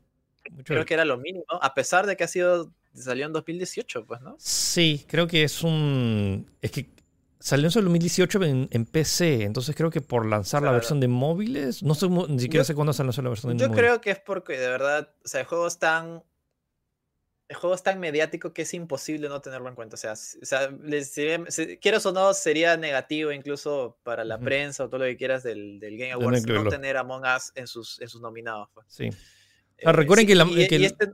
Mucho 0.50 0.74
Creo 0.74 0.84
que 0.84 0.94
era 0.94 1.04
lo 1.04 1.16
mínimo, 1.16 1.44
a 1.48 1.74
pesar 1.74 2.06
de 2.06 2.16
que 2.16 2.24
ha 2.24 2.28
sido... 2.28 2.72
Salió 2.94 3.24
en 3.24 3.32
2018, 3.32 4.04
pues, 4.04 4.20
¿no? 4.20 4.36
Sí, 4.38 5.06
creo 5.08 5.26
que 5.26 5.44
es 5.44 5.62
un... 5.62 6.50
Es 6.60 6.70
que 6.70 6.90
salió 7.42 7.66
en 7.68 7.72
el 7.78 7.84
2018 7.84 8.42
en, 8.44 8.68
en 8.70 8.86
PC, 8.86 9.42
entonces 9.44 9.74
creo 9.76 9.90
que 9.90 10.00
por 10.00 10.24
lanzar 10.26 10.62
la 10.62 10.72
versión 10.72 11.00
de 11.00 11.08
móviles, 11.08 11.82
no 11.82 11.94
sé, 11.94 12.08
ni 12.08 12.38
siquiera 12.40 12.62
Yo- 12.62 12.64
sé 12.66 12.74
cuándo 12.74 12.92
se 12.92 13.02
lanzó 13.04 13.20
la 13.22 13.28
versión 13.30 13.56
de 13.56 13.60
Yo 13.62 13.68
móviles. 13.68 13.84
creo 13.86 14.00
que 14.00 14.10
es 14.12 14.18
porque 14.20 14.58
de 14.58 14.68
verdad, 14.68 15.14
o 15.24 15.28
sea, 15.28 15.40
el 15.40 15.46
juego 15.46 15.66
es 15.66 15.78
tan. 15.78 16.22
El 17.48 17.56
juego 17.56 17.74
es 17.74 17.82
tan 17.82 18.00
mediático 18.00 18.54
que 18.54 18.62
es 18.62 18.72
imposible 18.72 19.28
no 19.28 19.42
tenerlo 19.42 19.68
en 19.68 19.74
cuenta. 19.74 19.94
O 19.94 19.98
sea, 19.98 20.12
o 20.12 20.16
sea 20.16 20.70
se- 21.48 21.78
quieras 21.80 22.06
o 22.06 22.12
no, 22.12 22.32
sería 22.32 22.78
negativo 22.78 23.30
incluso 23.30 23.98
para 24.04 24.24
la 24.24 24.38
prensa 24.38 24.84
o 24.84 24.88
todo 24.88 25.00
lo 25.00 25.04
que 25.04 25.18
quieras 25.18 25.42
del, 25.42 25.78
del 25.78 25.98
Game 25.98 26.12
Awards 26.12 26.46
no 26.46 26.68
tener 26.70 26.96
Among 26.96 27.24
Us 27.36 27.52
en 27.54 27.66
sus, 27.66 28.00
en 28.00 28.08
sus 28.08 28.22
nominados. 28.22 28.70
pues. 28.72 28.86
Sí. 28.88 29.10
Ah, 29.84 29.92
recuerden 29.92 30.22
sí, 30.24 30.28
que, 30.28 30.34
la- 30.34 30.44
y- 30.46 30.66
que 30.68 30.76
y 30.76 30.84
este- 30.86 31.12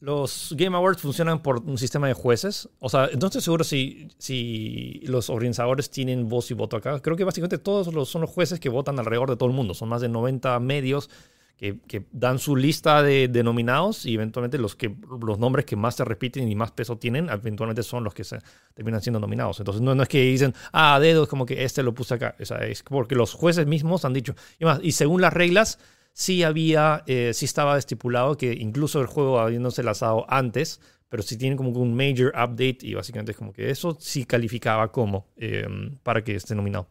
los 0.00 0.54
Game 0.56 0.76
Awards 0.76 1.02
funcionan 1.02 1.42
por 1.42 1.62
un 1.62 1.76
sistema 1.76 2.08
de 2.08 2.14
jueces. 2.14 2.68
O 2.78 2.88
sea, 2.88 3.10
no 3.20 3.26
estoy 3.26 3.42
seguro 3.42 3.64
si, 3.64 4.08
si 4.18 5.00
los 5.04 5.28
organizadores 5.28 5.90
tienen 5.90 6.28
voz 6.28 6.50
y 6.50 6.54
voto 6.54 6.76
acá. 6.76 7.00
Creo 7.00 7.16
que 7.16 7.24
básicamente 7.24 7.58
todos 7.58 7.92
los, 7.92 8.08
son 8.08 8.22
los 8.22 8.30
jueces 8.30 8.58
que 8.60 8.70
votan 8.70 8.98
alrededor 8.98 9.28
de 9.28 9.36
todo 9.36 9.48
el 9.48 9.54
mundo. 9.54 9.74
Son 9.74 9.90
más 9.90 10.00
de 10.00 10.08
90 10.08 10.58
medios 10.60 11.10
que, 11.58 11.78
que 11.86 12.06
dan 12.12 12.38
su 12.38 12.56
lista 12.56 13.02
de, 13.02 13.28
nominados 13.44 14.06
y 14.06 14.14
eventualmente 14.14 14.56
los, 14.56 14.74
que, 14.74 14.96
los 15.20 15.38
nombres 15.38 15.66
que 15.66 15.76
más 15.76 15.96
se 15.96 16.06
repiten 16.06 16.50
y 16.50 16.54
más 16.54 16.70
peso 16.70 16.96
tienen, 16.96 17.28
eventualmente 17.28 17.82
son 17.82 18.02
los 18.02 18.14
que 18.14 18.24
se 18.24 18.38
terminan 18.72 19.02
siendo 19.02 19.20
nominados. 19.20 19.60
Entonces 19.60 19.82
no, 19.82 19.94
no 19.94 20.02
es 20.02 20.08
que 20.08 20.22
dicen, 20.22 20.54
ah, 20.72 20.94
a 20.94 21.00
dedo, 21.00 21.24
es 21.24 21.28
como 21.28 21.44
que 21.44 21.62
este 21.62 21.82
lo 21.82 21.92
puse 21.92 22.14
acá. 22.14 22.34
O 22.40 22.44
sea, 22.46 22.64
es 22.64 22.82
porque 22.82 23.14
los 23.14 23.34
jueces 23.34 23.66
mismos 23.66 24.06
han 24.06 24.14
dicho. 24.14 24.34
Y, 24.58 24.64
más, 24.64 24.80
y 24.82 24.92
según 24.92 25.20
las 25.20 25.34
reglas, 25.34 25.78
sí 26.12 26.42
había, 26.42 27.02
eh, 27.06 27.32
sí 27.34 27.44
estaba 27.44 27.78
estipulado 27.78 28.36
que 28.36 28.52
incluso 28.52 29.00
el 29.00 29.06
juego 29.06 29.40
habiéndose 29.40 29.82
lanzado 29.82 30.26
antes, 30.28 30.80
pero 31.08 31.22
sí 31.22 31.36
tiene 31.36 31.56
como 31.56 31.70
un 31.70 31.94
major 31.94 32.28
update 32.28 32.78
y 32.82 32.94
básicamente 32.94 33.32
es 33.32 33.38
como 33.38 33.52
que 33.52 33.70
eso 33.70 33.96
sí 34.00 34.24
calificaba 34.24 34.90
como 34.92 35.26
eh, 35.36 35.66
para 36.02 36.22
que 36.22 36.36
esté 36.36 36.54
nominado. 36.54 36.88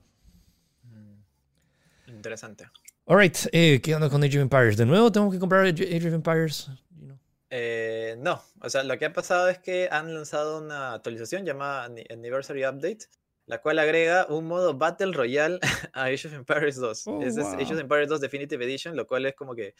Mm, 0.83 2.09
Interesante. 2.09 2.67
Alright, 3.05 3.37
eh, 3.51 3.81
¿qué 3.81 3.95
onda 3.95 4.09
con 4.09 4.23
Age 4.23 4.37
of 4.37 4.43
Empires? 4.43 4.77
¿De 4.77 4.85
nuevo 4.85 5.11
tengo 5.11 5.31
que 5.31 5.39
comprar 5.39 5.65
Age 5.65 6.07
of 6.07 6.13
Empires? 6.13 6.69
You 6.91 7.07
know. 7.07 7.19
Eh, 7.49 8.15
no, 8.19 8.39
o 8.61 8.69
sea, 8.69 8.83
lo 8.83 8.97
que 8.99 9.05
ha 9.05 9.13
pasado 9.13 9.49
es 9.49 9.57
que 9.57 9.89
han 9.91 10.13
lanzado 10.13 10.61
una 10.61 10.93
actualización 10.93 11.45
llamada 11.45 11.85
Anniversary 11.85 12.65
Update, 12.65 13.07
la 13.49 13.59
cual 13.61 13.79
agrega 13.79 14.27
un 14.29 14.45
modo 14.45 14.75
Battle 14.75 15.11
Royale 15.11 15.59
a 15.93 16.03
Age 16.03 16.27
of 16.27 16.33
Empires 16.33 16.75
2. 16.75 17.07
Oh, 17.07 17.21
Ese 17.23 17.41
es 17.41 17.47
Age 17.47 17.63
wow. 17.65 17.73
of 17.73 17.79
Empires 17.79 18.09
2 18.09 18.21
Definitive 18.21 18.63
Edition, 18.63 18.95
lo 18.95 19.07
cual 19.07 19.25
es 19.25 19.35
como 19.35 19.55
que 19.55 19.73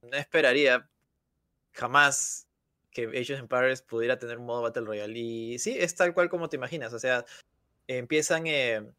no 0.00 0.16
esperaría 0.16 0.88
jamás 1.72 2.48
que 2.90 3.02
Age 3.04 3.34
of 3.34 3.40
Empires 3.40 3.82
pudiera 3.82 4.18
tener 4.18 4.38
un 4.38 4.46
modo 4.46 4.62
Battle 4.62 4.86
Royale. 4.86 5.18
Y 5.18 5.58
sí, 5.58 5.76
es 5.78 5.94
tal 5.94 6.14
cual 6.14 6.30
como 6.30 6.48
te 6.48 6.56
imaginas, 6.56 6.94
o 6.94 6.98
sea, 6.98 7.26
empiezan... 7.86 8.46
eh, 8.46 8.90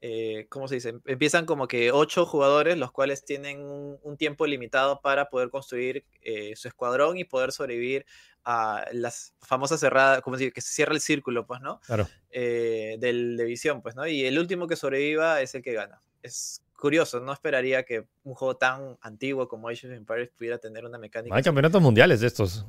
eh, 0.00 0.46
¿cómo 0.48 0.68
se 0.68 0.76
dice? 0.76 0.94
Empiezan 1.06 1.46
como 1.46 1.66
que 1.68 1.90
ocho 1.90 2.26
jugadores, 2.26 2.76
los 2.76 2.92
cuales 2.92 3.24
tienen 3.24 3.60
un, 3.60 3.98
un 4.02 4.16
tiempo 4.16 4.46
limitado 4.46 5.00
para 5.00 5.28
poder 5.28 5.50
construir 5.50 6.04
eh, 6.22 6.54
su 6.56 6.68
escuadrón 6.68 7.16
y 7.16 7.24
poder 7.24 7.52
sobrevivir 7.52 8.04
a 8.44 8.84
las 8.92 9.34
famosas 9.40 9.80
cerradas, 9.80 10.20
como 10.22 10.36
decir, 10.36 10.52
que 10.52 10.60
se 10.60 10.72
cierra 10.72 10.94
el 10.94 11.00
círculo, 11.00 11.46
pues, 11.46 11.60
¿no? 11.60 11.80
Claro. 11.80 12.06
Eh, 12.30 12.96
del, 13.00 13.36
de 13.36 13.44
visión, 13.44 13.82
pues, 13.82 13.96
¿no? 13.96 14.06
Y 14.06 14.24
el 14.24 14.38
último 14.38 14.68
que 14.68 14.76
sobreviva 14.76 15.40
es 15.40 15.54
el 15.54 15.62
que 15.62 15.72
gana. 15.72 16.00
Es 16.22 16.62
curioso, 16.78 17.18
no 17.18 17.32
esperaría 17.32 17.82
que 17.84 18.06
un 18.22 18.34
juego 18.34 18.56
tan 18.56 18.98
antiguo 19.00 19.48
como 19.48 19.68
Age 19.68 19.88
of 19.88 19.94
Empires 19.94 20.30
pudiera 20.36 20.58
tener 20.58 20.84
una 20.84 20.98
mecánica. 20.98 21.34
Hay 21.34 21.42
campeonatos 21.42 21.82
mundiales 21.82 22.20
de 22.20 22.26
estos. 22.28 22.64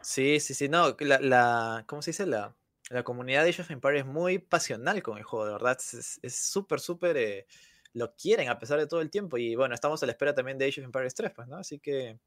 Sí, 0.00 0.40
sí, 0.40 0.54
sí, 0.54 0.68
no, 0.68 0.96
la, 0.98 1.20
la 1.20 1.84
¿cómo 1.86 2.02
se 2.02 2.10
dice? 2.10 2.26
La, 2.26 2.52
la 2.92 3.02
comunidad 3.02 3.42
de 3.44 3.50
Age 3.50 3.62
of 3.62 3.70
Empires 3.70 4.00
es 4.00 4.06
muy 4.06 4.38
pasional 4.38 5.02
con 5.02 5.18
el 5.18 5.24
juego, 5.24 5.46
de 5.46 5.52
verdad, 5.52 5.78
es 5.80 6.36
súper, 6.36 6.80
súper, 6.80 7.16
eh, 7.16 7.46
lo 7.94 8.14
quieren 8.14 8.48
a 8.48 8.58
pesar 8.58 8.78
de 8.78 8.86
todo 8.86 9.00
el 9.00 9.10
tiempo, 9.10 9.38
y 9.38 9.54
bueno, 9.54 9.74
estamos 9.74 10.02
a 10.02 10.06
la 10.06 10.12
espera 10.12 10.34
también 10.34 10.58
de 10.58 10.66
Age 10.66 10.80
of 10.80 10.86
Empires 10.86 11.14
3, 11.14 11.32
pues, 11.34 11.48
¿no? 11.48 11.56
Así 11.56 11.78
que 11.78 12.18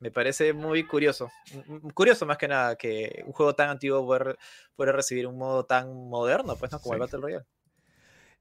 me 0.00 0.10
parece 0.10 0.52
muy 0.52 0.84
curioso, 0.84 1.30
m- 1.52 1.64
m- 1.68 1.92
curioso 1.94 2.26
más 2.26 2.36
que 2.38 2.48
nada 2.48 2.74
que 2.76 3.22
un 3.24 3.32
juego 3.32 3.54
tan 3.54 3.70
antiguo 3.70 4.04
pueda, 4.04 4.36
pueda 4.74 4.92
recibir 4.92 5.26
un 5.26 5.38
modo 5.38 5.64
tan 5.64 6.08
moderno, 6.08 6.56
pues, 6.56 6.72
¿no? 6.72 6.80
Como 6.80 6.94
el. 6.94 7.00
Battle 7.00 7.20
Royale. 7.20 7.44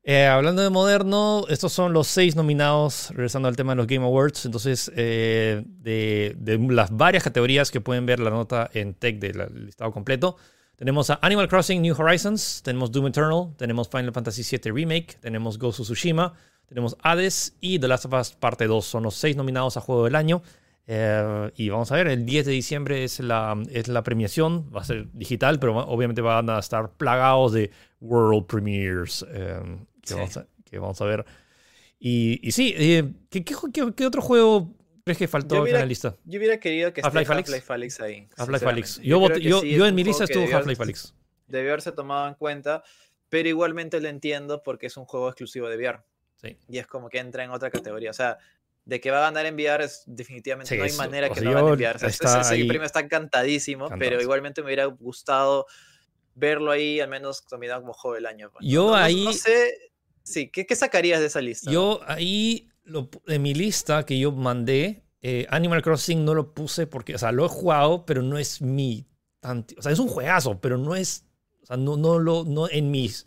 Eh, 0.04 0.26
hablando 0.26 0.64
de 0.64 0.72
moderno, 0.72 1.46
estos 1.48 1.72
son 1.74 1.94
los 1.94 2.08
seis 2.08 2.36
nominados, 2.36 3.12
regresando 3.12 3.48
al 3.48 3.56
tema 3.56 3.74
de 3.74 3.76
los 3.76 3.86
Game 3.86 4.04
Awards. 4.04 4.46
Entonces, 4.48 4.92
eh, 4.96 5.64
de, 5.68 6.34
de 6.40 6.58
las 6.58 6.90
varias 6.90 7.24
categorías 7.24 7.70
que 7.70 7.82
pueden 7.82 8.08
ver 8.08 8.20
la 8.20 8.32
nota 8.32 8.68
en 8.74 8.96
tech 8.96 9.20
del 9.20 9.66
listado 9.66 9.92
completo, 9.92 10.38
tenemos 10.82 11.12
a 11.12 11.20
Animal 11.22 11.48
Crossing 11.48 11.80
New 11.80 11.94
Horizons, 11.96 12.64
tenemos 12.64 12.92
Doom 12.92 13.06
Eternal, 13.06 13.54
tenemos 13.56 13.88
Final 13.88 14.12
Fantasy 14.12 14.42
VII 14.42 14.72
Remake, 14.72 15.18
tenemos 15.20 15.60
Ghost 15.60 15.80
of 15.82 15.86
Tsushima, 15.86 16.34
tenemos 16.66 16.98
Hades 17.04 17.56
y 17.62 17.78
The 17.78 17.88
Last 17.88 18.06
of 18.06 18.14
Us 18.14 18.32
Parte 18.32 18.66
2. 18.66 18.84
Son 18.84 19.04
los 19.04 19.14
seis 19.14 19.36
nominados 19.36 19.78
a 19.78 19.82
Juego 19.82 20.06
del 20.06 20.16
Año. 20.16 20.42
Eh, 20.88 21.52
y 21.56 21.70
vamos 21.70 21.92
a 21.92 21.96
ver, 21.98 22.08
el 22.08 22.26
10 22.26 22.48
de 22.48 22.52
diciembre 22.54 23.04
es 23.04 23.20
la, 23.20 23.56
es 23.70 23.88
la 23.90 24.02
premiación, 24.02 24.72
va 24.76 24.82
a 24.82 24.84
ser 24.84 25.08
digital, 25.14 25.60
pero 25.60 25.78
obviamente 25.78 26.22
van 26.22 26.50
a 26.50 26.58
estar 26.58 26.90
plagados 26.94 27.52
de 27.54 27.70
World 28.00 28.48
Premiers 28.48 29.24
eh, 29.32 29.60
que, 30.02 30.08
Sí. 30.08 30.14
vamos 30.16 30.38
a, 30.38 30.48
que 30.66 30.80
vamos 30.80 31.00
a 31.02 31.06
ver. 31.06 31.26
Y, 32.00 32.40
y 32.42 32.52
sí, 32.54 32.74
eh, 32.76 33.14
¿qué, 33.30 33.44
qué, 33.44 33.54
ju- 33.54 33.72
qué- 33.72 33.94
qué 33.96 34.08
otro 34.08 34.24
juego 34.24 34.74
crees 35.04 35.18
que 35.18 35.28
faltó 35.28 35.56
Yo 35.56 35.58
en 35.60 35.64
hubiera- 35.64 35.80
la 35.80 35.86
lista? 35.86 36.16
Yo 36.26 36.40
hubiera 36.40 36.60
querido 36.60 36.94
que 36.94 37.02
esté 37.02 37.18
Half-Life 37.20 37.72
Alyx. 37.74 38.00
Ahí. 38.02 38.28
Half-Life 38.38 38.66
Alyx. 38.68 39.00
Yo, 39.02 39.28
yo, 39.38 39.62
sí 39.62 39.72
yo 39.72 39.86
en 39.86 39.96
mi 39.96 40.04
lista 40.04 40.24
estuvo 40.26 40.44
Half-Life 40.56 40.82
Alyx. 40.84 41.14
debió 41.48 41.72
haberse 41.72 41.92
tomado 41.92 42.28
en 42.28 42.36
cuenta, 42.36 42.84
pero 43.30 43.48
igualmente 43.50 44.00
lo 44.02 44.08
entiendo 44.10 44.62
porque 44.64 44.88
es 44.88 44.98
un 44.98 45.06
juego 45.06 45.28
exclusivo 45.30 45.68
de 45.70 45.78
VR. 45.78 46.00
Sí. 46.38 46.58
Y 46.70 46.78
es 46.80 46.88
como 46.88 47.10
que 47.10 47.20
entra 47.20 47.44
en 47.44 47.52
otra 47.52 47.70
categoría. 47.70 48.10
O 48.10 48.14
sea, 48.14 48.38
de 48.86 49.00
que 49.00 49.12
va 49.12 49.20
a 49.20 49.22
ganar 49.22 49.46
en 49.46 49.54
VR 49.56 49.84
es 49.84 50.04
definitivamente 50.08 50.70
Sí, 50.70 50.78
no 50.78 50.84
hay 50.84 50.90
eso, 50.90 50.98
manera 50.98 51.28
o 51.28 51.34
que 51.34 51.40
sea, 51.40 51.50
no 51.50 51.56
gane 51.56 51.68
en 51.68 51.74
VR. 51.74 51.96
O 51.96 52.00
sea, 52.00 52.10
está 52.10 52.42
ese, 52.42 52.66
premio 52.66 52.84
está 52.86 53.08
cantadísimo, 53.08 53.90
pero 54.00 54.20
igualmente 54.22 54.62
me 54.62 54.66
hubiera 54.68 54.86
gustado 54.86 55.68
verlo 56.34 56.72
ahí, 56.72 57.00
al 57.00 57.10
menos 57.10 57.44
nominado 57.52 57.82
como 57.82 57.94
juego 57.94 58.16
del 58.16 58.26
año. 58.26 58.50
pues, 58.52 58.64
¿no? 58.66 58.70
Yo 58.72 58.88
No- 58.88 58.96
ahí- 58.96 59.24
No 59.26 59.34
sé. 59.34 59.92
Sí, 60.24 60.50
¿qué, 60.50 60.66
qué 60.66 60.76
sacarías 60.76 61.20
de 61.20 61.28
esa 61.28 61.42
lista? 61.42 61.70
Yo 61.72 62.00
ahí, 62.08 62.70
lo, 62.92 63.10
en 63.28 63.42
mi 63.42 63.54
lista 63.54 64.06
que 64.06 64.20
yo 64.20 64.32
mandé, 64.32 65.04
eh, 65.22 65.46
Animal 65.50 65.82
Crossing 65.82 66.24
no 66.26 66.34
lo 66.34 66.54
puse 66.54 66.88
porque, 66.88 67.16
o 67.16 67.18
sea, 67.18 67.32
lo 67.32 67.46
he 67.46 67.50
jugado, 67.50 68.06
pero 68.06 68.22
no 68.22 68.38
es 68.38 68.62
mi... 68.62 69.06
tanti- 69.42 69.76
o 69.78 69.82
sea, 69.82 69.92
es 69.92 70.00
un 70.00 70.08
juegazo, 70.08 70.60
pero 70.60 70.78
no 70.78 70.96
es... 70.96 71.26
O 71.64 71.66
sea, 71.66 71.78
no, 71.78 71.96
no 71.98 72.20
lo... 72.20 72.44
No 72.44 72.68
en 72.70 72.92
mis... 72.92 73.26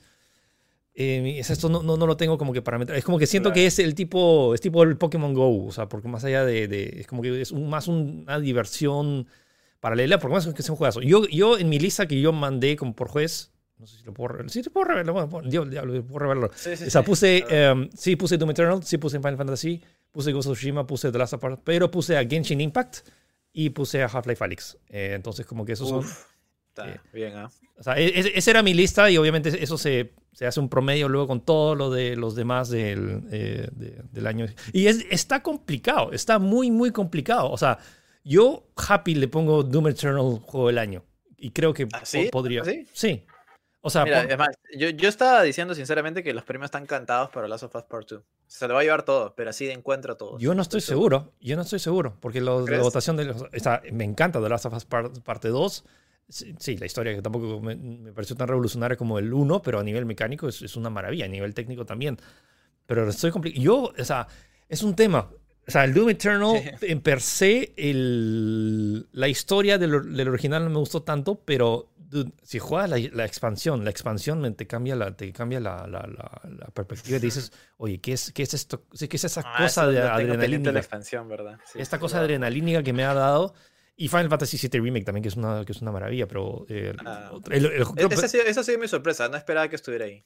eh, 0.94 1.36
esto 1.38 1.68
no, 1.68 1.82
no, 1.82 1.96
no 1.96 2.06
lo 2.06 2.16
tengo 2.16 2.36
como 2.38 2.52
que 2.52 2.62
parametrar. 2.62 2.98
Es 2.98 3.04
como 3.04 3.18
que 3.18 3.26
siento 3.26 3.48
Claro. 3.48 3.54
que 3.54 3.66
es 3.66 3.78
el 3.78 3.94
tipo... 3.94 4.54
Es 4.54 4.60
tipo 4.60 4.82
el 4.82 4.96
Pokémon 4.96 5.34
Go. 5.34 5.66
O 5.66 5.72
sea, 5.72 5.88
porque 5.88 6.08
más 6.08 6.24
allá 6.24 6.44
de... 6.44 6.68
de- 6.68 6.96
es 7.00 7.06
como 7.06 7.22
que 7.22 7.40
es 7.40 7.50
un- 7.52 7.68
más 7.68 7.88
una 7.88 8.38
diversión 8.40 9.26
paralela, 9.80 10.18
porque 10.18 10.34
más 10.34 10.46
que 10.46 10.62
es 10.62 10.70
un 10.70 10.76
juegazo. 10.76 11.00
Yo, 11.00 11.26
yo 11.26 11.58
en 11.58 11.68
mi 11.68 11.78
lista 11.78 12.06
que 12.06 12.20
yo 12.20 12.32
mandé 12.32 12.76
como 12.76 12.94
por 12.94 13.08
juez... 13.08 13.50
No 13.78 13.86
sé 13.86 13.98
si 13.98 14.04
lo 14.04 14.12
puedo 14.14 14.28
revelar. 14.28 14.50
Sí, 14.50 14.62
te 14.62 14.70
puedo 14.70 14.84
revelar. 14.86 15.28
Bueno, 15.28 15.48
diablo, 15.48 15.70
diablo, 15.70 16.02
puedo 16.06 16.18
revelarlo. 16.20 16.50
Sí, 16.54 16.76
sí, 16.76 16.84
O 16.84 16.90
sea, 16.90 17.02
sí. 17.02 17.06
puse, 17.06 17.42
A 17.42 17.46
ver. 17.46 17.70
em, 17.70 17.90
sí, 17.94 18.16
puse 18.16 18.38
Doom 18.38 18.50
Eternal, 18.50 18.82
sí 18.84 18.98
puse 18.98 19.18
Final 19.18 19.36
Fantasy, 19.36 19.82
puse 20.12 20.32
Ghost 20.32 20.48
of 20.48 20.56
Tsushima, 20.56 20.86
puse 20.86 21.10
The 21.10 21.18
Last 21.18 21.32
of 21.34 21.44
Us, 21.44 21.58
pero 21.64 21.90
puse 21.90 22.16
a 22.16 22.24
Genshin 22.24 22.60
Impact 22.60 22.98
y 23.52 23.70
puse 23.70 24.02
a 24.02 24.06
Half-Life 24.06 24.42
Alyx. 24.44 24.78
Eh, 24.88 25.12
entonces, 25.14 25.44
como 25.46 25.64
que 25.64 25.72
esos 25.72 25.88
son... 25.88 25.98
Uf, 26.00 26.24
está 26.68 26.88
eh, 26.88 27.00
bien, 27.12 27.34
¿ah? 27.36 27.50
O 27.76 27.82
sea, 27.82 27.98
e- 27.98 28.06
e- 28.20 28.32
esa 28.38 28.50
era 28.52 28.62
mi 28.62 28.74
lista 28.74 29.10
y 29.10 29.16
obviamente 29.18 29.50
eso 29.62 29.76
se, 29.76 30.12
se 30.32 30.46
hace 30.46 30.60
un 30.60 30.68
promedio 30.68 31.08
luego 31.08 31.26
con 31.26 31.40
todo 31.40 31.74
lo 31.74 31.90
de 31.90 32.14
los 32.14 32.36
demás 32.36 32.68
del, 32.70 33.22
eh, 33.32 33.68
de- 33.72 34.02
del 34.12 34.26
año. 34.28 34.46
Y 34.72 34.86
es, 34.86 35.04
está 35.10 35.42
complicado, 35.42 36.12
está 36.12 36.38
muy, 36.38 36.70
muy 36.70 36.92
complicado. 36.92 37.50
O 37.50 37.58
sea, 37.58 37.78
yo 38.22 38.68
happy 38.76 39.16
le 39.16 39.26
pongo 39.26 39.64
Doom 39.64 39.88
Eternal 39.88 40.38
juego 40.42 40.68
del 40.68 40.78
año. 40.78 41.04
Y 41.36 41.50
creo 41.50 41.74
que 41.74 41.88
¿Ah, 41.92 41.98
po- 42.00 42.06
sí? 42.06 42.28
podría... 42.30 42.62
¿Ah, 42.62 42.70
sí? 42.92 43.24
O 43.86 43.90
sea, 43.90 44.04
Mira, 44.04 44.22
por- 44.22 44.32
es 44.32 44.38
más, 44.38 44.48
yo, 44.76 44.88
yo 44.88 45.08
estaba 45.10 45.42
diciendo 45.42 45.74
sinceramente 45.74 46.22
que 46.22 46.32
los 46.32 46.42
premios 46.44 46.68
están 46.68 46.86
cantados 46.86 47.28
para 47.28 47.46
Last 47.48 47.64
of 47.64 47.74
Us 47.76 47.82
Part 47.82 48.08
2. 48.08 48.22
Se 48.46 48.66
lo 48.66 48.72
va 48.74 48.80
a 48.80 48.82
llevar 48.82 49.02
todo, 49.04 49.34
pero 49.36 49.50
así 49.50 49.66
de 49.66 49.72
encuentro 49.72 50.16
todos. 50.16 50.40
Yo 50.40 50.54
no 50.54 50.62
estoy 50.62 50.80
seguro, 50.80 51.32
yo 51.40 51.54
no 51.56 51.62
estoy 51.62 51.78
seguro, 51.78 52.16
porque 52.20 52.40
lo- 52.40 52.66
la 52.66 52.78
votación 52.80 53.16
de 53.18 53.26
los- 53.26 53.44
está- 53.52 53.82
me 53.92 54.04
encanta 54.04 54.40
The 54.40 54.48
Last 54.48 54.64
of 54.66 54.72
Us 54.74 54.84
Par- 54.86 55.12
parte 55.22 55.48
2. 55.48 55.84
Sí, 56.30 56.54
sí, 56.58 56.78
la 56.78 56.86
historia 56.86 57.14
que 57.14 57.20
tampoco 57.20 57.60
me, 57.60 57.76
me 57.76 58.12
pareció 58.12 58.34
tan 58.36 58.48
revolucionaria 58.48 58.96
como 58.96 59.18
el 59.18 59.30
1, 59.34 59.60
pero 59.60 59.78
a 59.80 59.82
nivel 59.84 60.06
mecánico 60.06 60.48
es, 60.48 60.62
es 60.62 60.76
una 60.76 60.88
maravilla, 60.88 61.26
a 61.26 61.28
nivel 61.28 61.52
técnico 61.52 61.84
también. 61.84 62.16
Pero 62.86 63.06
estoy 63.06 63.30
complicado. 63.30 63.62
Yo, 63.62 63.92
o 63.98 64.04
sea, 64.04 64.26
es 64.68 64.82
un 64.82 64.96
tema. 64.96 65.30
O 65.66 65.70
sea, 65.70 65.84
el 65.84 65.92
Doom 65.94 66.10
Eternal, 66.10 66.60
Sí. 66.80 66.86
en 66.90 67.00
per 67.00 67.20
se, 67.20 67.74
el- 67.76 69.06
la 69.12 69.28
historia 69.28 69.78
del, 69.78 70.14
del 70.14 70.28
original 70.28 70.64
no 70.64 70.70
me 70.70 70.78
gustó 70.78 71.02
tanto, 71.02 71.40
pero 71.44 71.88
dude, 72.14 72.32
si 72.42 72.58
juegas 72.58 72.88
la, 72.88 72.98
la 73.12 73.24
expansión, 73.24 73.84
la 73.84 73.90
expansión 73.90 74.54
te 74.54 74.66
cambia 74.66 74.94
la, 74.96 75.16
te 75.16 75.32
cambia 75.32 75.60
la, 75.60 75.86
la- 75.86 76.06
la- 76.06 76.66
perspectiva 76.72 77.18
y 77.18 77.20
dices, 77.20 77.52
oye, 77.76 78.00
¿qué 78.00 78.12
es, 78.12 78.32
qué 78.32 78.42
es 78.44 78.54
esto? 78.54 78.84
¿Qué 78.98 79.08
es 79.16 79.24
esa 79.24 79.42
Ah, 79.44 79.62
cosa 79.62 79.86
de 79.88 80.00
adrenalina? 80.00 80.72
la 80.72 80.78
expansión, 80.78 81.28
¿verdad? 81.28 81.58
Sí, 81.70 81.78
esta 81.80 81.98
cosa 81.98 82.18
lo- 82.18 82.24
adrenalínica 82.24 82.82
que 82.82 82.92
me 82.92 83.04
ha 83.04 83.12
dado. 83.14 83.54
Y 83.96 84.08
Final 84.08 84.28
Fantasy 84.28 84.56
VII 84.56 84.80
Remake 84.80 85.04
también, 85.04 85.22
que 85.22 85.28
es 85.28 85.36
una, 85.36 85.64
que 85.64 85.72
es 85.72 85.80
una 85.82 85.92
maravilla, 85.92 86.26
pero... 86.26 86.66
eh, 86.68 86.92
Ah. 87.04 87.30
el- 87.50 87.66
el- 87.66 87.72
el- 87.72 87.84
creo- 87.86 88.08
Esa 88.10 88.26
ha 88.26 88.28
sido- 88.28 88.44
esa 88.44 88.60
ha 88.60 88.64
sido 88.64 88.78
mi 88.78 88.88
sorpresa, 88.88 89.28
no 89.28 89.36
esperaba 89.36 89.68
que 89.68 89.76
estuviera 89.76 90.04
ahí. 90.06 90.24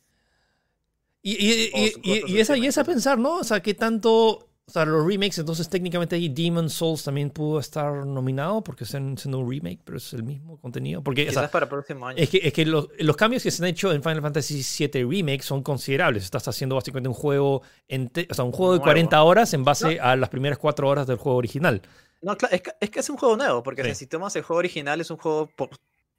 y, 1.22 1.32
y- 1.32 1.70
y- 1.74 1.88
su 1.90 2.00
y- 2.02 2.20
cosa 2.20 2.32
y 2.32 2.40
es, 2.40 2.50
ahí 2.50 2.54
última, 2.60 2.68
es 2.68 2.78
a 2.78 2.84
claro. 2.84 2.94
pensar, 2.94 3.18
¿no? 3.18 3.34
O 3.38 3.44
sea, 3.44 3.60
¿qué 3.60 3.74
tanto, 3.74 4.47
O 4.68 4.70
sea, 4.70 4.84
los 4.84 5.06
remakes, 5.06 5.38
entonces 5.38 5.66
técnicamente 5.70 6.14
ahí 6.16 6.28
Demon 6.28 6.68
Souls 6.68 7.02
también 7.02 7.30
pudo 7.30 7.58
estar 7.58 8.04
nominado 8.04 8.62
porque 8.62 8.84
están 8.84 9.16
siendo 9.16 9.38
un 9.38 9.50
remake, 9.50 9.80
pero 9.82 9.96
es 9.96 10.12
el 10.12 10.22
mismo 10.22 10.60
contenido. 10.60 11.02
Porque, 11.02 11.22
o 11.22 11.32
sea, 11.32 11.40
Quizás 11.42 11.50
para 11.50 11.64
el 11.64 11.70
próximo 11.70 12.06
año. 12.06 12.18
es 12.18 12.28
que, 12.28 12.36
es 12.42 12.52
que 12.52 12.66
los, 12.66 12.88
los 12.98 13.16
cambios 13.16 13.42
que 13.42 13.50
se 13.50 13.62
han 13.64 13.68
hecho 13.70 13.90
en 13.94 14.02
Final 14.02 14.20
Fantasy 14.20 14.62
VII 14.86 15.04
Remake 15.04 15.42
son 15.42 15.62
considerables. 15.62 16.24
Estás 16.24 16.46
haciendo 16.48 16.74
básicamente 16.76 17.08
un 17.08 17.14
juego, 17.14 17.62
o 17.62 18.34
sea, 18.34 18.44
un 18.44 18.52
juego 18.52 18.72
de 18.74 18.78
Nuevo. 18.78 18.82
40 18.82 19.22
horas 19.22 19.54
en 19.54 19.64
base 19.64 19.98
a 20.00 20.14
las 20.16 20.28
primeras 20.28 20.58
4 20.58 20.86
horas 20.86 21.06
del 21.06 21.16
juego 21.16 21.38
original. 21.38 21.80
No, 22.20 22.36
claro, 22.36 22.54
es 22.54 22.60
que, 22.60 22.72
es 22.80 22.90
que 22.90 23.00
es 23.00 23.08
un 23.08 23.16
juego 23.16 23.36
nuevo, 23.38 23.62
porque 23.62 23.80
o 23.80 23.84
Sí. 23.86 23.94
si 23.94 24.06
tomas 24.06 24.36
el 24.36 24.42
juego 24.42 24.58
original 24.58 25.00
es 25.00 25.10
un 25.10 25.16
juego 25.16 25.48
por, 25.56 25.70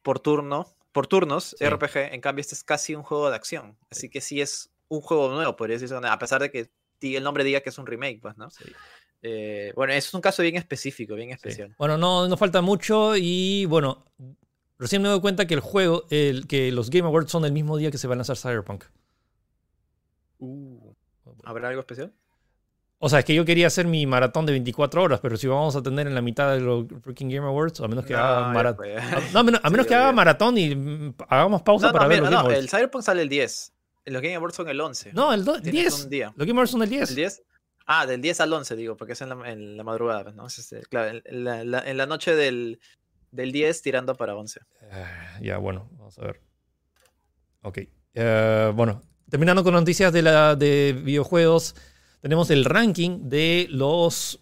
por 0.02 0.20
turno, 0.20 0.68
por 0.92 1.06
turnos, 1.06 1.56
Sí. 1.60 1.66
RPG, 1.70 2.14
en 2.16 2.22
cambio 2.22 2.42
este 2.42 2.56
es 2.56 2.64
casi 2.64 2.96
un 2.96 3.04
juego 3.04 3.30
de 3.30 3.36
acción. 3.36 3.78
Así 3.92 4.10
que 4.10 4.22
sí 4.22 4.42
es 4.42 4.72
un 4.88 5.02
juego 5.02 5.30
nuevo, 5.30 5.56
podría 5.56 5.76
decirse, 5.76 5.94
a 5.96 6.18
pesar 6.18 6.42
de 6.42 6.50
que 6.50 6.72
el 7.02 7.24
nombre 7.24 7.44
diga 7.44 7.62
que 7.62 7.70
es 7.70 7.78
un 7.78 7.86
remake, 7.88 8.20
pues, 8.22 8.38
¿no? 8.38 8.50
Sí. 8.50 8.66
Eh, 9.22 9.74
bueno, 9.76 9.94
eso 9.94 10.08
es 10.10 10.14
un 10.14 10.22
caso 10.22 10.42
bien 10.44 10.56
específico, 10.56 11.16
bien 11.16 11.30
Sí. 11.30 11.34
especial. 11.36 11.76
Bueno, 11.78 11.98
no, 11.98 12.28
no 12.28 12.38
falta 12.38 12.62
mucho 12.62 13.16
y 13.18 13.66
bueno, 13.66 14.06
recién 14.78 15.02
me 15.02 15.10
doy 15.10 15.20
cuenta 15.20 15.46
que 15.46 15.54
el 15.54 15.60
juego, 15.60 16.06
el, 16.10 16.48
que 16.48 16.72
los 16.72 16.90
Game 16.90 17.06
Awards 17.08 17.30
son 17.32 17.44
el 17.46 17.52
mismo 17.52 17.78
día 17.78 17.92
que 17.92 17.98
se 17.98 18.08
va 18.08 18.14
a 18.14 18.18
lanzar 18.18 18.38
Cyberpunk. 18.38 18.86
Uh, 20.40 20.94
¿Habrá 21.44 21.70
algo 21.70 21.82
especial? 21.82 22.14
O 23.02 23.08
sea, 23.08 23.20
es 23.20 23.26
que 23.26 23.34
yo 23.34 23.46
quería 23.46 23.68
hacer 23.68 23.88
mi 23.88 24.06
maratón 24.06 24.46
de 24.46 24.52
24 24.52 25.02
horas, 25.04 25.20
pero 25.22 25.38
si 25.38 25.48
vamos 25.48 25.74
a 25.78 25.82
tener 25.82 26.06
en 26.08 26.16
la 26.16 26.22
mitad 26.22 26.54
de 26.54 26.60
los 26.60 26.86
freaking 27.02 27.30
Game 27.30 27.48
Awards, 27.48 27.80
a 27.80 27.88
menos 27.88 28.06
que 28.06 28.14
haga 28.14 28.50
maratón. 28.52 28.86
fue. 28.86 28.96
No, 29.34 29.40
a 29.40 29.44
menos, 29.44 29.62
a 29.64 29.70
menos 29.70 29.86
Sí, 29.86 29.90
que 29.90 29.96
haga 29.96 30.10
olvídate. 30.10 30.16
maratón 30.16 30.58
y 30.58 31.16
hagamos 31.30 31.62
pausa 31.62 31.88
No, 31.88 31.94
para 31.94 32.08
ver 32.08 32.20
los 32.20 32.26
Game 32.30 32.36
no, 32.36 32.42
Awards. 32.42 32.60
el 32.60 32.70
Cyberpunk 32.70 33.04
sale 33.04 33.22
el 33.22 33.30
10. 33.30 33.74
Los 34.06 34.22
Game 34.22 34.36
Awards 34.36 34.56
son 34.56 34.70
el 34.70 34.80
11. 34.82 35.14
No, 35.14 35.34
el 35.34 35.46
do- 35.46 35.62
Tienes 35.62 35.82
10. 35.84 36.04
un 36.06 36.10
día. 36.10 36.34
Los 36.36 36.48
Game 36.48 36.58
Awards 36.58 36.72
son 36.72 36.82
el 36.84 36.90
10. 36.90 37.10
¿El 37.10 37.16
10? 37.16 37.44
Ah, 37.86 38.06
del 38.06 38.22
10 38.22 38.40
al 38.42 38.54
11, 38.54 38.76
digo, 38.76 38.96
porque 38.98 39.14
es 39.14 39.22
en 39.22 39.30
la, 39.30 39.52
en 39.52 39.76
la 39.78 39.84
madrugada, 39.84 40.24
pues, 40.24 40.36
¿no? 40.36 40.46
Es 40.48 40.60
este, 40.60 40.82
claro, 40.82 41.20
en, 41.26 41.44
la, 41.44 41.64
la- 41.64 41.88
en 41.90 41.98
la 41.98 42.06
noche 42.06 42.36
del, 42.36 42.80
del 43.32 43.52
10 43.52 43.82
tirando 43.82 44.16
para 44.16 44.36
11. 44.36 44.60
Ah, 44.92 45.40
ya, 45.42 45.58
bueno, 45.58 45.90
vamos 45.94 46.18
a 46.20 46.22
ver. 46.24 46.42
Ok. 47.62 47.80
Eh, 48.14 48.72
bueno, 48.76 49.02
terminando 49.30 49.64
con 49.64 49.74
noticias 49.74 50.12
de, 50.14 50.22
la, 50.22 50.56
de 50.56 51.00
videojuegos, 51.04 51.76
tenemos 52.22 52.50
el 52.52 52.66
ranking 52.66 53.30
de 53.30 53.68
los, 53.70 54.40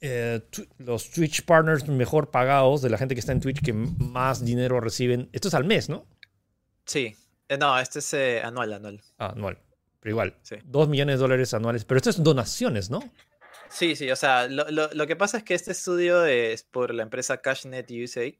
eh, 0.00 0.40
tw- 0.50 0.68
los 0.78 1.10
Twitch 1.10 1.44
partners 1.44 1.86
mejor 1.88 2.30
pagados, 2.30 2.82
de 2.82 2.90
la 2.90 2.98
gente 2.98 3.14
que 3.14 3.20
está 3.20 3.32
en 3.32 3.40
Twitch 3.40 3.62
que 3.62 3.72
más 3.72 4.44
dinero 4.44 4.80
reciben. 4.80 5.28
Esto 5.32 5.48
es 5.48 5.54
al 5.54 5.64
mes, 5.64 5.88
¿no? 5.88 6.06
Sí. 6.84 7.16
Eh, 7.52 7.58
no, 7.58 7.78
este 7.78 7.98
es 7.98 8.14
eh, 8.14 8.40
anual, 8.42 8.72
anual. 8.72 9.00
Ah, 9.18 9.32
anual. 9.36 9.58
Pero 10.00 10.10
igual, 10.12 10.36
Sí. 10.42 10.56
2 10.64 10.88
millones 10.88 11.16
de 11.16 11.20
dólares 11.22 11.54
anuales. 11.54 11.84
Pero 11.84 11.98
esto 11.98 12.10
es 12.10 12.22
donaciones, 12.22 12.90
¿no? 12.90 13.00
Sí, 13.68 13.94
sí, 13.96 14.10
o 14.10 14.16
sea, 14.16 14.48
lo, 14.48 14.68
lo- 14.70 14.90
lo 14.92 15.06
que 15.06 15.16
pasa 15.16 15.38
es 15.38 15.44
que 15.44 15.54
este 15.54 15.72
estudio 15.72 16.24
es 16.26 16.62
por 16.62 16.92
la 16.94 17.02
empresa 17.02 17.38
CashNet 17.40 17.90
USA, 17.90 18.30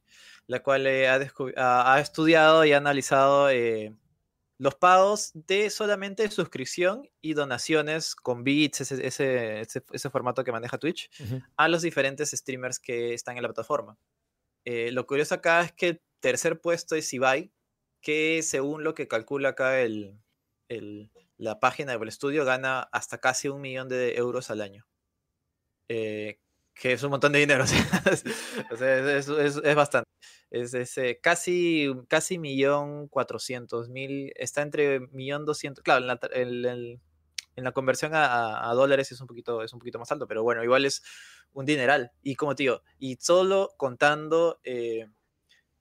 la 0.47 0.63
cual 0.63 0.87
eh, 0.87 1.09
ha, 1.09 1.21
ha- 1.57 1.95
ha 1.95 2.01
estudiado 2.01 2.65
y 2.65 2.73
ha 2.73 2.77
analizado 2.79 3.49
los 4.59 4.75
pagos 4.77 5.31
de 5.35 5.71
solamente 5.71 6.31
suscripción 6.31 7.09
y 7.21 7.35
donaciones 7.35 8.15
con 8.15 8.45
bits, 8.45 8.83
ese, 8.83 9.07
ese, 9.07 9.61
ese- 9.61 9.85
ese 9.93 10.11
formato 10.11 10.45
que 10.45 10.53
maneja 10.53 10.79
Twitch, 10.79 11.11
a 11.57 11.69
los 11.69 11.83
diferentes 11.83 12.31
streamers 12.31 12.79
que 12.79 13.13
están 13.15 13.37
en 13.37 13.43
la 13.43 13.49
plataforma. 13.49 13.97
Lo 14.65 15.07
curioso 15.07 15.35
acá 15.35 15.63
es 15.63 15.73
que 15.73 15.89
el 15.89 16.01
tercer 16.21 16.61
puesto 16.61 16.95
es 16.95 17.13
Ibai, 17.13 17.51
que 18.03 18.43
según 18.43 18.85
lo 18.85 18.95
que 18.95 19.09
calcula 19.09 19.51
acá 19.51 19.81
el, 19.81 20.19
el- 20.69 21.11
la 21.39 21.61
página 21.61 21.97
del 21.99 22.09
estudio, 22.09 22.45
gana 22.45 22.83
hasta 22.93 23.19
casi 23.19 23.49
un 23.49 23.61
millón 23.63 23.89
de 23.89 24.17
euros 24.17 24.51
al 24.51 24.61
año. 24.63 24.87
Eh, 25.89 26.39
que 26.75 26.93
es 26.93 27.03
un 27.03 27.11
montón 27.11 27.33
de 27.33 27.41
dinero. 27.41 27.65
o 28.73 28.77
sea, 28.77 28.99
es, 29.19 29.29
es, 29.29 29.57
es- 29.57 29.61
es 29.65 29.75
bastante. 29.75 30.09
Es, 30.51 30.75
eh, 30.99 31.19
casi, 31.23 31.93
casi 32.09 32.39
millón 32.39 33.09
cuatrocientos 33.09 33.89
mil. 33.89 34.33
Está 34.37 34.63
entre 34.63 35.01
millón 35.13 35.45
doscientos. 35.45 35.83
Claro, 35.85 36.01
en 36.01 36.07
la, 36.09 36.19
el- 36.33 37.01
en 37.57 37.65
la 37.65 37.73
conversión 37.73 38.15
a, 38.15 38.27
a- 38.27 38.71
a 38.71 38.75
dólares 38.75 39.13
es 39.13 39.21
un, 39.21 39.27
poquito, 39.27 39.63
es 39.63 39.73
un 39.73 39.79
poquito 39.79 39.99
más 39.99 40.11
alto, 40.13 40.27
pero 40.27 40.43
bueno, 40.43 40.65
igual 40.65 40.85
es 40.87 41.03
un 41.53 41.67
dineral. 41.67 42.13
Y 42.23 42.37
como 42.37 42.55
te 42.55 42.63
digo, 42.65 42.83
y 42.99 43.17
solo 43.17 43.71
contando 43.77 44.61
eh, 44.65 45.07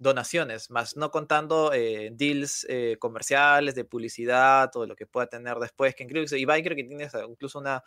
donaciones, 0.02 0.70
más 0.72 0.98
no 0.98 1.12
contando 1.12 1.72
eh, 1.74 2.10
deals 2.12 2.66
eh, 2.70 2.98
comerciales, 3.00 3.76
de 3.76 3.86
publicidad, 3.86 4.70
todo 4.72 4.86
lo 4.88 4.96
que 4.96 5.06
pueda 5.06 5.28
tener 5.28 5.58
después, 5.58 5.94
que 5.96 6.04
incluso 6.04 6.36
Ibai 6.36 6.64
creo 6.64 6.76
que 6.76 6.84
tiene 6.84 7.08
incluso 7.30 7.60
una, 7.60 7.84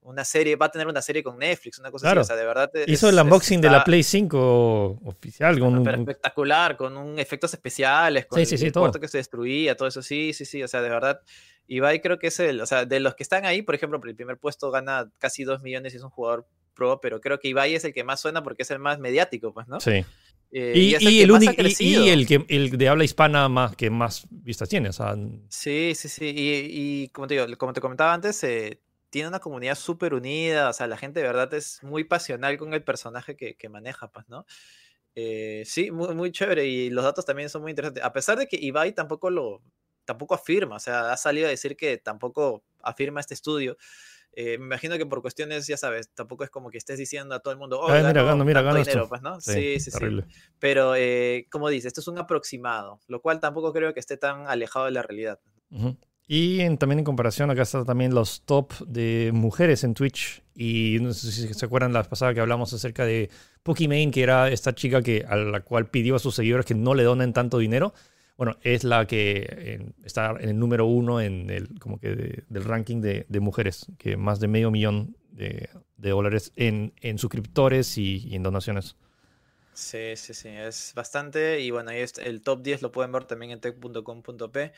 una 0.00 0.24
serie, 0.24 0.56
va 0.56 0.66
a 0.66 0.70
tener 0.70 0.86
una 0.86 1.02
serie 1.02 1.22
con 1.22 1.38
Netflix, 1.38 1.78
una 1.78 1.90
cosa 1.90 2.06
Claro. 2.06 2.20
así, 2.22 2.26
o 2.26 2.28
sea, 2.28 2.36
de 2.36 2.46
verdad. 2.46 2.70
es- 2.74 2.88
Hizo 2.88 3.08
el 3.10 3.16
es- 3.18 3.22
unboxing 3.24 3.60
de 3.60 3.68
la 3.70 3.84
Play 3.84 4.02
5 4.02 4.98
oficial. 5.04 5.58
Con 5.58 5.76
un- 5.78 5.84
pero 5.84 5.98
espectacular, 5.98 6.76
con 6.76 6.96
un 6.96 7.18
efectos 7.18 7.52
especiales, 7.52 8.24
con 8.26 8.36
Sí, 8.38 8.42
el, 8.42 8.46
sí, 8.46 8.58
sí, 8.58 8.66
el 8.66 8.72
todo. 8.72 8.84
cuarto 8.84 9.00
que 9.00 9.08
se 9.08 9.18
destruía, 9.18 9.76
todo 9.76 9.88
eso, 9.88 10.00
sí, 10.02 10.32
sí, 10.32 10.44
sí, 10.46 10.62
o 10.62 10.68
sea, 10.68 10.80
de 10.82 10.88
verdad. 10.88 11.20
Ibai 11.66 12.00
creo 12.00 12.18
que 12.18 12.28
es 12.28 12.40
el, 12.40 12.62
o 12.62 12.66
sea, 12.66 12.86
de 12.86 12.98
los 12.98 13.14
que 13.14 13.22
están 13.22 13.44
ahí, 13.44 13.60
por 13.60 13.74
ejemplo, 13.74 14.00
el 14.02 14.14
primer 14.16 14.38
puesto 14.38 14.70
gana 14.70 15.10
casi 15.18 15.44
2 15.44 15.60
millones 15.62 15.92
y 15.92 15.98
es 15.98 16.02
un 16.02 16.08
jugador 16.08 16.46
pro, 16.72 17.00
pero 17.00 17.20
creo 17.20 17.38
que 17.40 17.48
Ibai 17.48 17.74
es 17.74 17.84
el 17.84 17.92
que 17.92 18.04
más 18.04 18.20
suena 18.20 18.42
porque 18.42 18.62
es 18.62 18.70
el 18.70 18.78
más 18.78 18.98
mediático, 19.00 19.52
pues, 19.52 19.66
¿no? 19.68 19.78
Sí. 19.80 20.04
Eh, 20.50 20.72
Y, 20.74 21.08
y 21.08 21.20
el 21.22 21.30
más 21.30 21.46
ha 21.46 21.50
único, 21.50 21.62
y, 21.62 21.84
y 21.84 22.08
el, 22.08 22.26
que, 22.26 22.44
el 22.48 22.70
de 22.70 22.88
habla 22.88 23.04
hispana 23.04 23.48
más 23.48 23.76
que 23.76 23.90
más 23.90 24.26
vistas 24.30 24.68
tiene. 24.68 24.88
O 24.88 24.92
sea, 24.92 25.14
Sí, 25.48 25.92
sí, 25.94 26.08
sí. 26.08 26.24
Y, 26.26 27.02
y 27.04 27.08
como 27.08 27.26
te 27.26 27.34
digo, 27.34 27.46
como 27.58 27.72
te 27.72 27.80
comentaba 27.80 28.14
antes, 28.14 28.42
eh, 28.44 28.80
tiene 29.10 29.28
una 29.28 29.40
comunidad 29.40 29.74
súper 29.74 30.14
unida. 30.14 30.70
O 30.70 30.72
sea, 30.72 30.86
la 30.86 30.96
gente 30.96 31.20
de 31.20 31.26
verdad 31.26 31.52
es 31.54 31.82
muy 31.82 32.04
pasional 32.04 32.56
con 32.56 32.72
el 32.72 32.82
personaje 32.82 33.36
que, 33.36 33.56
que 33.56 33.68
maneja, 33.68 34.10
pues, 34.10 34.28
¿no? 34.28 34.46
Eh, 35.14 35.62
sí, 35.66 35.90
muy, 35.90 36.14
muy 36.14 36.32
chévere. 36.32 36.66
Y 36.66 36.90
los 36.90 37.04
datos 37.04 37.24
también 37.26 37.50
son 37.50 37.62
muy 37.62 37.72
interesantes. 37.72 38.02
A 38.04 38.12
pesar 38.12 38.38
de 38.38 38.46
que 38.46 38.56
Ibai 38.56 38.94
tampoco 38.94 39.30
lo 39.30 39.62
tampoco 40.04 40.34
afirma, 40.34 40.76
o 40.76 40.80
sea, 40.80 41.12
ha 41.12 41.16
salido 41.18 41.48
a 41.48 41.50
decir 41.50 41.76
que 41.76 41.98
tampoco 41.98 42.64
afirma 42.82 43.20
este 43.20 43.34
estudio. 43.34 43.76
Eh, 44.32 44.58
me 44.58 44.66
imagino 44.66 44.96
que 44.96 45.06
por 45.06 45.20
cuestiones, 45.22 45.66
ya 45.66 45.76
sabes, 45.76 46.10
tampoco 46.14 46.44
es 46.44 46.50
como 46.50 46.70
que 46.70 46.78
estés 46.78 46.98
diciendo 46.98 47.34
a 47.34 47.40
todo 47.40 47.52
el 47.52 47.58
mundo, 47.58 47.80
oh, 47.80 47.90
Ay, 47.90 48.04
mira, 48.04 48.22
gano 48.22 48.44
mira, 48.44 48.62
gano 48.62 48.78
dinero", 48.78 49.08
pues, 49.08 49.20
¿no? 49.22 49.40
sí, 49.40 49.52
Sí, 49.52 49.80
sí, 49.80 49.90
sí. 49.90 49.98
Pero, 50.58 50.94
eh, 50.96 51.46
como 51.50 51.68
dice, 51.68 51.88
esto 51.88 52.00
es 52.00 52.08
un 52.08 52.18
aproximado, 52.18 53.00
lo 53.08 53.20
cual 53.20 53.40
tampoco 53.40 53.72
creo 53.72 53.94
que 53.94 54.00
esté 54.00 54.16
tan 54.16 54.46
alejado 54.46 54.84
de 54.84 54.92
la 54.92 55.02
realidad. 55.02 55.40
Ujú. 55.70 55.96
Y 56.26 56.60
en- 56.60 56.76
también 56.76 56.98
en 56.98 57.04
comparación, 57.06 57.50
acá 57.50 57.62
están 57.62 57.86
también 57.86 58.14
los 58.14 58.42
top 58.42 58.72
de 58.86 59.30
mujeres 59.32 59.82
en 59.82 59.94
Twitch. 59.94 60.42
Y 60.54 60.98
no 61.00 61.12
sé 61.14 61.32
si 61.32 61.54
se 61.54 61.64
acuerdan 61.66 61.92
la 61.94 62.02
pasada 62.04 62.34
que 62.34 62.40
hablamos 62.40 62.72
acerca 62.72 63.06
de 63.06 63.30
Pokimane, 63.62 64.10
que 64.10 64.22
era 64.22 64.48
esta 64.50 64.74
chica 64.74 65.02
que, 65.02 65.24
a 65.26 65.36
la 65.36 65.60
cual 65.60 65.88
pidió 65.88 66.16
a 66.16 66.18
sus 66.18 66.34
seguidores 66.34 66.66
que 66.66 66.74
no 66.74 66.94
le 66.94 67.02
donen 67.04 67.32
tanto 67.32 67.58
dinero. 67.58 67.94
Bueno, 68.38 68.56
es 68.62 68.84
la 68.84 69.04
que 69.06 69.92
está 70.04 70.30
en 70.38 70.50
el 70.50 70.58
número 70.58 70.86
uno 70.86 71.20
en 71.20 71.50
el, 71.50 71.80
como 71.80 71.98
que 71.98 72.14
de- 72.14 72.44
del 72.48 72.64
ranking 72.64 73.00
de, 73.00 73.26
mujeres, 73.40 73.86
que 73.98 74.16
más 74.16 74.38
de 74.38 74.46
medio 74.46 74.70
millón 74.70 75.16
de, 75.32 75.68
de 75.96 76.10
dólares 76.10 76.52
en, 76.54 76.92
suscriptores 77.18 77.98
y, 77.98 78.34
en 78.36 78.44
donaciones. 78.44 78.96
Sí, 79.72 80.14
sí, 80.16 80.34
sí, 80.34 80.48
es 80.50 80.92
bastante. 80.94 81.60
Y 81.60 81.72
bueno, 81.72 81.90
ahí 81.90 82.04
el 82.24 82.42
top 82.42 82.62
10 82.62 82.80
lo 82.82 82.92
pueden 82.92 83.10
ver 83.10 83.24
también 83.24 83.50
en 83.50 83.60
tech.com.p. 83.60 84.72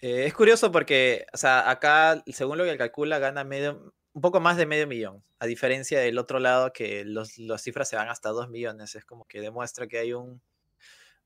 Eh, 0.00 0.26
es 0.26 0.34
curioso 0.34 0.70
porque, 0.70 1.26
o 1.32 1.38
sea, 1.38 1.70
acá, 1.70 2.22
según 2.26 2.58
lo 2.58 2.64
que 2.64 2.76
calcula, 2.76 3.18
gana 3.18 3.44
medio, 3.44 3.94
un 4.12 4.20
poco 4.20 4.40
más 4.40 4.58
de 4.58 4.66
medio 4.66 4.86
millón. 4.86 5.22
A 5.38 5.46
diferencia 5.46 6.00
del 6.00 6.18
otro 6.18 6.38
lado, 6.38 6.72
que 6.74 7.04
los, 7.06 7.38
las 7.38 7.62
cifras 7.62 7.88
se 7.88 7.96
van 7.96 8.08
hasta 8.10 8.28
2 8.28 8.50
millones. 8.50 8.94
Es 8.94 9.06
como 9.06 9.24
que 9.26 9.40
demuestra 9.40 9.86
que 9.86 9.98
hay 9.98 10.12
un, 10.12 10.42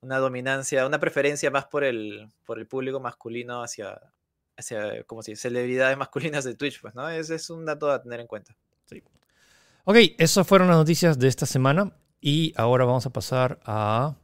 una 0.00 0.18
dominancia, 0.18 0.86
una 0.86 0.98
preferencia 0.98 1.50
más 1.50 1.66
por 1.66 1.84
el, 1.84 2.28
por 2.44 2.58
el 2.58 2.66
público 2.66 3.00
masculino 3.00 3.62
hacia, 3.62 4.00
hacia 4.56 5.04
como 5.04 5.22
si 5.22 5.36
celebridades 5.36 5.96
masculinas 5.98 6.44
de 6.44 6.54
Twitch, 6.54 6.80
pues, 6.80 6.94
¿no? 6.94 7.08
Es, 7.08 7.30
es 7.30 7.50
un 7.50 7.64
dato 7.64 7.90
a 7.90 8.02
tener 8.02 8.20
en 8.20 8.26
cuenta. 8.26 8.56
Ok, 9.84 9.96
esas 10.18 10.46
fueron 10.46 10.68
las 10.68 10.76
noticias 10.76 11.18
de 11.18 11.26
esta 11.28 11.46
semana. 11.46 11.92
Y 12.20 12.52
ahora 12.56 12.84
vamos 12.84 13.06
a 13.06 13.10
pasar 13.10 13.58
a. 13.64 14.14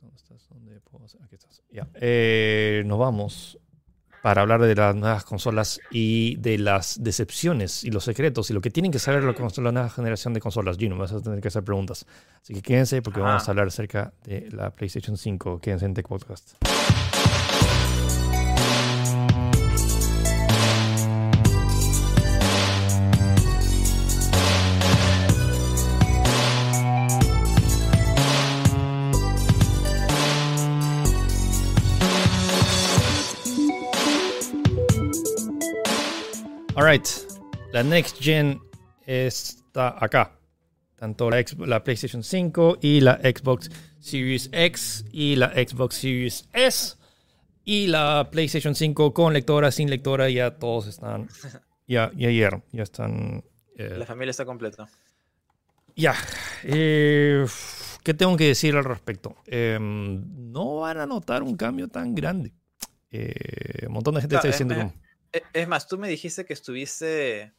¿Dónde 0.00 0.16
estás? 0.16 0.46
¿Dónde 0.50 0.80
puedo 0.80 1.06
hacer? 1.06 1.22
Aquí 1.22 1.34
estás. 1.36 1.62
Ya. 1.70 1.88
Eh, 1.94 2.82
nos 2.84 2.98
vamos 2.98 3.58
para 4.24 4.40
hablar 4.40 4.62
de 4.62 4.74
las 4.74 4.96
nuevas 4.96 5.22
consolas 5.22 5.78
y 5.90 6.36
de 6.36 6.56
las 6.56 6.96
decepciones 7.04 7.84
y 7.84 7.90
los 7.90 8.04
secretos 8.04 8.48
y 8.48 8.54
lo 8.54 8.62
que 8.62 8.70
tienen 8.70 8.90
que 8.90 8.98
saber 8.98 9.22
la, 9.22 9.34
cons- 9.34 9.62
la 9.62 9.70
nueva 9.70 9.90
generación 9.90 10.32
de 10.32 10.40
consolas. 10.40 10.78
Gino, 10.78 10.96
vas 10.96 11.12
a 11.12 11.20
tener 11.20 11.42
que 11.42 11.48
hacer 11.48 11.62
preguntas. 11.62 12.06
Así 12.42 12.54
que 12.54 12.62
quédense 12.62 13.02
porque 13.02 13.20
Ajá. 13.20 13.28
vamos 13.28 13.46
a 13.46 13.50
hablar 13.50 13.66
acerca 13.66 14.14
de 14.24 14.48
la 14.50 14.70
PlayStation 14.70 15.18
5. 15.18 15.60
Quédense 15.60 15.84
en 15.84 15.92
Tech 15.92 16.08
Podcast. 16.08 16.54
La 37.72 37.82
next 37.82 38.20
gen 38.20 38.60
está 39.04 39.96
acá. 39.98 40.38
Tanto 40.94 41.28
la, 41.28 41.44
la 41.66 41.82
PlayStation 41.82 42.22
5 42.22 42.78
y 42.80 43.00
la 43.00 43.16
Xbox 43.16 43.68
Series 43.98 44.48
X 44.52 45.04
y 45.10 45.34
la 45.34 45.48
Xbox 45.48 45.96
Series 45.96 46.48
S 46.52 46.96
y 47.64 47.88
la 47.88 48.28
PlayStation 48.30 48.76
5 48.76 49.12
con 49.12 49.32
lectora, 49.32 49.72
sin 49.72 49.90
lectora, 49.90 50.30
ya 50.30 50.52
todos 50.52 50.86
están. 50.86 51.28
Ya, 51.86 52.10
ya 52.16 52.28
ayer, 52.28 52.62
ya 52.72 52.82
están. 52.82 53.44
Eh, 53.76 53.96
la 53.98 54.06
familia 54.06 54.30
está 54.30 54.46
completa. 54.46 54.88
Ya. 55.94 56.14
Eh, 56.62 57.44
¿Qué 58.02 58.14
tengo 58.14 58.38
que 58.38 58.46
decir 58.46 58.74
al 58.74 58.84
respecto? 58.84 59.36
Em, 59.44 60.50
no 60.50 60.76
van 60.76 60.96
a 60.96 61.04
notar 61.04 61.42
un 61.42 61.58
cambio 61.58 61.88
tan 61.88 62.14
grande. 62.14 62.54
Eh, 63.10 63.84
un 63.86 63.92
montón 63.92 64.14
de 64.14 64.22
gente 64.22 64.36
está 64.36 64.48
diciendo. 64.48 64.74
Es, 64.74 64.94
es 65.52 65.68
más, 65.68 65.88
tú 65.88 65.98
me 65.98 66.08
dijiste 66.08 66.44
que 66.44 66.52
estuviste 66.52 67.52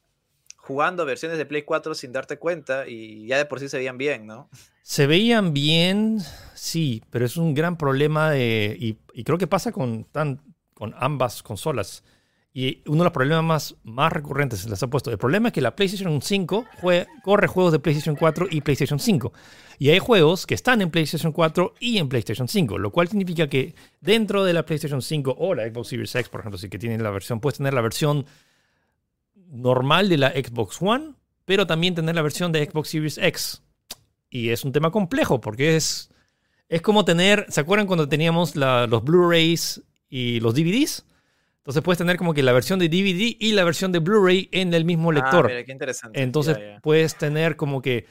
jugando 0.57 1.05
versiones 1.05 1.37
de 1.37 1.45
Play 1.45 1.61
4 1.61 1.93
sin 1.93 2.11
darte 2.11 2.39
cuenta 2.39 2.87
y 2.87 3.27
ya 3.27 3.37
de 3.37 3.45
por 3.45 3.59
sí 3.59 3.69
se 3.69 3.77
veían 3.77 3.97
bien, 3.97 4.25
¿no? 4.25 4.49
Se 4.81 5.07
veían 5.07 5.53
bien, 5.53 6.19
sí, 6.53 7.03
pero 7.11 7.25
es 7.25 7.37
un 7.37 7.53
gran 7.53 7.77
problema 7.77 8.31
de, 8.31 8.75
y, 8.79 9.23
creo 9.23 9.37
que 9.37 9.47
pasa 9.47 9.71
con, 9.71 10.05
tan, 10.05 10.41
con 10.73 10.93
ambas 10.97 11.43
consolas. 11.43 12.03
Y 12.57 12.81
uno 12.85 12.99
de 12.99 13.03
los 13.03 13.11
problemas 13.11 13.75
más, 13.83 14.13
recurrentes 14.13 14.61
se 14.61 14.69
les 14.69 14.81
ha 14.81 14.87
puesto. 14.87 15.11
El 15.11 15.17
problema 15.17 15.49
es 15.49 15.53
que 15.53 15.59
la 15.59 15.75
PlayStation 15.75 16.21
5 16.21 16.65
corre 17.21 17.47
juegos 17.47 17.73
de 17.73 17.79
PlayStation 17.79 18.15
4 18.15 18.47
y 18.49 18.61
PlayStation 18.61 18.97
5. 18.97 19.33
Y 19.77 19.89
hay 19.89 19.99
juegos 19.99 20.47
que 20.47 20.53
están 20.53 20.81
en 20.81 20.89
PlayStation 20.89 21.33
4 21.33 21.73
y 21.81 21.97
en 21.97 22.07
PlayStation 22.07 22.47
5, 22.47 22.77
lo 22.77 22.91
cual 22.91 23.09
significa 23.09 23.49
que 23.49 23.75
dentro 23.99 24.45
de 24.45 24.53
la 24.53 24.65
PlayStation 24.65 25.01
5 25.01 25.35
o 25.37 25.53
la 25.53 25.67
Xbox 25.67 25.89
Series 25.89 26.15
X, 26.15 26.29
por 26.29 26.39
ejemplo, 26.39 26.57
si 26.57 26.69
que 26.69 26.79
tienen 26.79 27.03
la 27.03 27.09
versión, 27.09 27.41
puedes 27.41 27.57
tener 27.57 27.73
la 27.73 27.81
versión 27.81 28.25
normal 29.51 30.07
de 30.07 30.17
la 30.17 30.29
Xbox 30.31 30.81
One, 30.81 31.11
pero 31.43 31.67
también 31.67 31.93
tener 31.93 32.15
la 32.15 32.21
versión 32.21 32.53
de 32.53 32.63
Xbox 32.63 32.87
Series 32.87 33.17
X. 33.17 33.63
Y 34.29 34.51
es 34.51 34.63
un 34.63 34.71
tema 34.71 34.91
complejo 34.91 35.41
porque 35.41 35.75
es, 35.75 36.09
es 36.69 36.81
como 36.81 37.03
tener, 37.03 37.47
¿se 37.49 37.59
acuerdan 37.59 37.85
cuando 37.85 38.07
teníamos 38.07 38.55
los 38.55 39.03
Blu-rays 39.03 39.83
y 40.07 40.39
los 40.39 40.55
DVDs? 40.55 41.05
Entonces 41.65 41.81
puedes 41.81 41.97
tener 41.97 42.17
como 42.17 42.35
que 42.35 42.43
la 42.43 42.53
versión 42.53 42.77
de 42.77 42.89
DVD 42.89 43.35
y 43.39 43.53
la 43.53 43.63
versión 43.63 43.91
de 43.91 43.97
Blu-ray 43.97 44.49
en 44.51 44.71
el 44.75 44.85
mismo 44.85 45.09
ah, 45.09 45.13
lector. 45.15 45.47
qué 45.47 45.71
interesante. 45.71 46.21
Entonces 46.21 46.57
puedes 46.83 47.17
tener 47.17 47.55
como 47.55 47.81
que, 47.81 48.05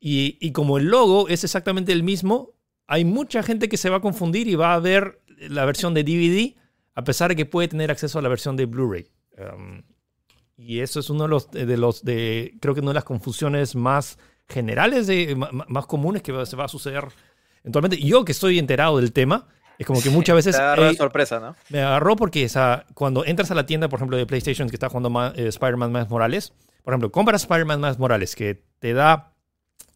y, 0.00 0.36
y 0.40 0.50
como 0.50 0.76
el 0.76 0.86
logo 0.86 1.28
es 1.28 1.44
exactamente 1.44 1.92
el 1.92 2.02
mismo, 2.02 2.54
hay 2.88 3.04
mucha 3.04 3.44
gente 3.44 3.68
que 3.68 3.76
se 3.76 3.90
va 3.90 3.98
a 3.98 4.00
confundir 4.00 4.48
y 4.48 4.56
va 4.56 4.74
a 4.74 4.80
ver 4.80 5.20
la 5.38 5.64
versión 5.64 5.94
de 5.94 6.02
DVD 6.02 6.56
a 6.96 7.04
pesar 7.04 7.28
de 7.28 7.36
que 7.36 7.46
puede 7.46 7.68
tener 7.68 7.92
acceso 7.92 8.18
a 8.18 8.22
la 8.22 8.28
versión 8.28 8.56
de 8.56 8.66
Blu-ray. 8.66 9.06
Um, 9.38 9.82
y 10.56 10.80
eso 10.80 10.98
es 10.98 11.08
uno 11.08 11.24
de 11.24 11.28
los, 11.28 11.50
de 11.50 11.76
los 11.76 12.02
de, 12.02 12.56
creo 12.60 12.74
que 12.74 12.80
una 12.80 12.90
de 12.90 12.94
las 12.94 13.04
confusiones 13.04 13.76
más 13.76 14.18
generales, 14.48 15.06
de, 15.06 15.36
más 15.36 15.86
comunes 15.86 16.22
que 16.22 16.32
se 16.46 16.56
va 16.56 16.64
a 16.64 16.68
suceder 16.68 17.04
eventualmente. 17.62 17.98
Yo 17.98 18.24
que 18.24 18.32
estoy 18.32 18.58
enterado 18.58 18.98
del 18.98 19.12
tema, 19.12 19.46
es 19.78 19.86
como 19.86 20.00
que 20.00 20.10
muchas 20.10 20.36
veces... 20.36 20.56
Te 20.56 20.62
agarró 20.62 20.94
sorpresa, 20.94 21.40
¿no? 21.40 21.56
Me 21.68 21.80
agarró 21.80 22.16
porque 22.16 22.48
cuando 22.94 23.24
entras 23.24 23.50
a 23.50 23.54
la 23.54 23.66
tienda, 23.66 23.88
por 23.88 23.98
ejemplo, 23.98 24.16
de 24.16 24.26
PlayStation 24.26 24.68
que 24.68 24.76
está 24.76 24.88
jugando 24.88 25.32
eh, 25.34 25.48
Spider-Man 25.48 25.92
más 25.92 26.08
Morales, 26.10 26.52
por 26.82 26.92
ejemplo, 26.92 27.10
compras 27.10 27.42
Spider-Man 27.42 27.80
más 27.80 27.98
Morales, 27.98 28.34
que 28.36 28.62
te 28.78 28.92
da... 28.92 29.32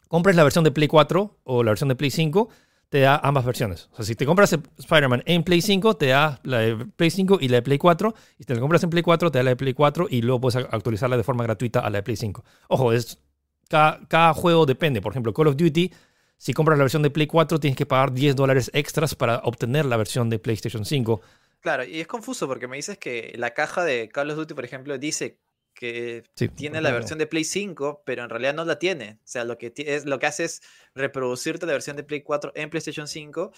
Compres 0.09 0.35
la 0.35 0.43
versión 0.43 0.65
de 0.65 0.73
Play 0.73 0.89
4 0.89 1.39
o 1.45 1.63
la 1.63 1.71
versión 1.71 1.89
de 1.89 1.95
Play 1.95 2.11
5, 2.11 2.49
te 2.89 3.01
da 3.01 3.17
ambas 3.23 3.45
versiones. 3.45 3.89
O 3.93 3.97
sea, 3.97 4.05
si 4.05 4.17
te 4.17 4.27
compras 4.27 4.53
Spider-Man 4.53 5.23
en 5.25 5.45
Play 5.45 5.63
5, 5.63 5.97
te 5.97 6.07
da 6.07 6.41
la 6.43 6.59
de 6.59 6.77
Play 6.85 7.11
5 7.11 7.39
y 7.41 7.47
la 7.47 7.59
de 7.59 7.63
Play 7.63 7.79
4. 7.79 8.15
Y 8.37 8.43
si 8.43 8.45
te 8.45 8.55
la 8.55 8.61
compras 8.61 8.83
en 8.83 8.91
Play 8.91 9.05
4, 9.05 9.31
te 9.31 9.39
da 9.39 9.45
la 9.45 9.51
de 9.51 9.57
Play 9.57 9.73
4 9.73 10.09
y 10.11 10.23
luego 10.23 10.41
puedes 10.41 10.57
actualizarla 10.57 11.17
de 11.17 11.23
forma 11.23 11.45
gratuita 11.45 11.79
a 11.79 11.89
la 11.91 11.99
de 11.99 12.03
Play 12.03 12.17
5. 12.17 12.45
Ojo, 12.67 12.93
es, 12.93 13.21
cada, 13.69 14.35
juego 14.35 14.67
depende. 14.67 15.01
Por 15.01 15.13
ejemplo, 15.13 15.33
Call 15.33 15.47
of 15.47 15.57
Duty, 15.57 15.93
si 16.41 16.55
compras 16.55 16.79
la 16.79 16.85
versión 16.85 17.03
de 17.03 17.11
Play 17.11 17.27
4, 17.27 17.61
tienes 17.61 17.77
que 17.77 17.85
pagar 17.85 18.15
10 18.15 18.35
dólares 18.35 18.71
extras 18.73 19.15
para 19.15 19.41
obtener 19.45 19.85
la 19.85 19.99
versión 19.99 20.31
de 20.31 20.39
PlayStation 20.39 20.87
5. 20.87 21.21
Claro, 21.61 21.85
y 21.85 22.01
es 22.01 22.07
confuso 22.07 22.49
porque 22.49 22.67
me 22.67 22.79
dices 22.79 22.97
que 22.97 23.35
la 23.37 23.51
caja 23.53 23.85
de 23.85 24.09
Call 24.09 24.31
of 24.31 24.39
Duty, 24.39 24.55
por 24.55 24.65
ejemplo, 24.65 24.97
dice 24.97 25.37
que 25.75 26.25
tiene 26.55 26.81
la 26.81 26.93
versión 26.93 27.19
de 27.19 27.27
Play 27.27 27.45
5, 27.45 28.05
pero 28.07 28.25
en 28.25 28.31
realidad 28.31 28.55
no 28.55 28.65
la 28.65 28.79
tiene. 28.79 29.19
O 29.23 29.27
sea, 29.27 29.45
lo 29.45 29.59
que, 29.59 29.71
es, 29.77 30.07
lo 30.07 30.19
que 30.19 30.27
hace 30.27 30.45
es 30.45 30.63
reproducirte 30.95 31.67
la 31.67 31.73
versión 31.73 31.99
de 31.99 32.05
Play 32.05 32.23
4 32.23 32.53
en 32.55 32.71
PlayStation 32.71 33.07
5, 33.07 33.53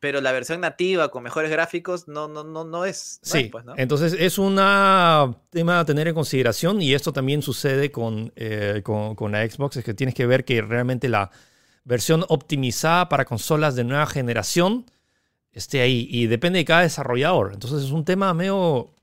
pero 0.00 0.22
la 0.22 0.32
versión 0.32 0.62
nativa 0.62 1.10
con 1.10 1.22
mejores 1.22 1.50
gráficos 1.50 2.08
no, 2.08 2.26
no, 2.26 2.42
no, 2.42 2.64
no 2.64 2.86
es. 2.86 3.18
sí, 3.20 3.50
pues, 3.52 3.66
entonces 3.76 4.16
es 4.18 4.38
un 4.38 4.54
tema 5.50 5.80
a 5.80 5.84
tener 5.84 6.08
en 6.08 6.14
consideración 6.14 6.80
y 6.80 6.94
esto 6.94 7.12
también 7.12 7.42
sucede 7.42 7.90
con, 7.90 8.32
eh, 8.34 8.80
con, 8.82 9.14
con 9.14 9.32
la 9.32 9.46
Xbox, 9.46 9.76
es 9.76 9.84
que 9.84 9.92
tienes 9.92 10.14
que 10.14 10.24
ver 10.24 10.46
que 10.46 10.62
realmente 10.62 11.10
la 11.10 11.30
versión 11.84 12.24
optimizada 12.28 13.08
para 13.08 13.24
consolas 13.24 13.74
de 13.74 13.84
nueva 13.84 14.06
generación 14.06 14.86
esté 15.52 15.80
ahí 15.80 16.06
y 16.10 16.26
depende 16.26 16.58
de 16.58 16.64
cada 16.64 16.82
desarrollador. 16.82 17.52
Entonces 17.52 17.84
es 17.84 17.90
un 17.90 18.04
tema 18.04 18.32
medio 18.34 18.94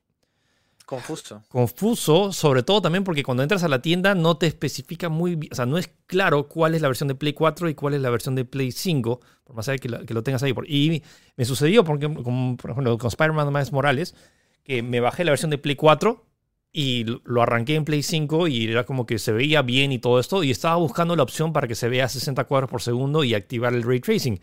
Confuso. 0.90 1.40
Confuso, 1.48 2.32
sobre 2.32 2.64
todo 2.64 2.82
también 2.82 3.04
porque 3.04 3.22
cuando 3.22 3.44
entras 3.44 3.62
a 3.62 3.68
la 3.68 3.80
tienda 3.80 4.16
no 4.16 4.36
te 4.38 4.48
especifica 4.48 5.08
muy 5.08 5.36
bien, 5.36 5.52
o 5.52 5.54
sea, 5.54 5.64
no 5.64 5.78
es 5.78 5.88
claro 6.06 6.48
cuál 6.48 6.74
es 6.74 6.82
la 6.82 6.88
versión 6.88 7.06
de 7.06 7.14
Play 7.14 7.32
4 7.32 7.68
y 7.68 7.74
cuál 7.76 7.94
es 7.94 8.00
la 8.00 8.10
versión 8.10 8.34
de 8.34 8.44
Play 8.44 8.72
5, 8.72 9.20
por 9.44 9.54
más 9.54 9.68
allá 9.68 9.78
que, 9.78 10.04
que 10.04 10.14
lo 10.14 10.24
tengas 10.24 10.42
ahí. 10.42 10.52
Y 10.66 11.04
me 11.36 11.44
sucedió, 11.44 11.84
porque, 11.84 12.12
como, 12.12 12.56
por 12.56 12.72
ejemplo, 12.72 12.98
con 12.98 13.06
Spider-Man 13.06 13.52
Miles 13.52 13.70
Morales, 13.70 14.16
que 14.64 14.82
me 14.82 14.98
bajé 14.98 15.22
la 15.22 15.30
versión 15.30 15.52
de 15.52 15.58
Play 15.58 15.76
4 15.76 16.26
y 16.72 17.04
lo 17.24 17.42
arranqué 17.42 17.74
en 17.74 17.84
Play 17.84 18.02
5 18.02 18.48
y 18.48 18.68
era 18.68 18.84
como 18.84 19.06
que 19.06 19.18
se 19.18 19.32
veía 19.32 19.62
bien 19.62 19.92
y 19.92 19.98
todo 19.98 20.20
esto, 20.20 20.44
y 20.44 20.50
estaba 20.50 20.76
buscando 20.76 21.16
la 21.16 21.22
opción 21.22 21.52
para 21.52 21.66
que 21.66 21.74
se 21.74 21.88
vea 21.88 22.08
60 22.08 22.44
cuadros 22.44 22.70
por 22.70 22.82
segundo 22.82 23.24
y 23.24 23.34
activar 23.34 23.74
el 23.74 23.82
ray 23.82 24.00
tracing. 24.00 24.40